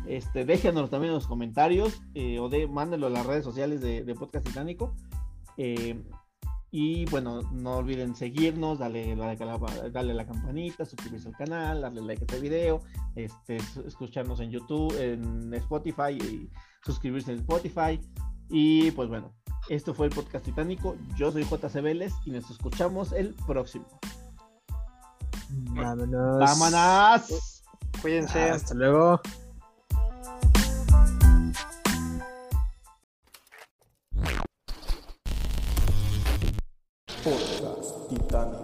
Este, 0.07 0.45
déjenos 0.45 0.91
también 0.91 1.11
en 1.11 1.17
los 1.17 1.27
comentarios 1.27 2.03
eh, 2.15 2.39
o 2.39 2.49
de, 2.49 2.67
mándenlo 2.67 3.07
a 3.07 3.11
las 3.11 3.27
redes 3.27 3.45
sociales 3.45 3.81
de, 3.81 4.05
de 4.05 4.15
Podcast 4.15 4.47
Titánico. 4.47 4.95
Eh, 5.57 6.03
y 6.77 7.05
bueno, 7.05 7.41
no 7.53 7.77
olviden 7.77 8.17
seguirnos, 8.17 8.81
darle, 8.81 9.15
darle, 9.15 10.13
la 10.13 10.27
campanita, 10.27 10.85
suscribirse 10.85 11.29
al 11.29 11.37
canal, 11.37 11.81
darle 11.83 12.03
like 12.03 12.23
a 12.23 12.27
este 12.27 12.41
video, 12.41 12.81
este, 13.15 13.59
escucharnos 13.87 14.41
en 14.41 14.51
YouTube, 14.51 14.93
en 15.01 15.55
Spotify 15.55 16.19
y 16.21 16.51
suscribirse 16.85 17.31
en 17.31 17.39
Spotify. 17.39 18.01
Y 18.49 18.91
pues 18.91 19.09
bueno, 19.09 19.33
esto 19.69 19.95
fue 19.95 20.07
el 20.07 20.13
podcast 20.13 20.45
titánico. 20.45 20.97
Yo 21.17 21.31
soy 21.31 21.45
JC 21.45 21.81
Vélez 21.81 22.13
y 22.25 22.33
nos 22.33 22.51
escuchamos 22.51 23.13
el 23.13 23.35
próximo. 23.47 23.87
Vámonos. 25.77 26.41
Vámonos. 26.41 27.63
Cuídense. 28.03 28.51
Hasta 28.51 28.75
luego. 28.75 29.21
Podcast 37.25 38.05
Titanic. 38.13 38.64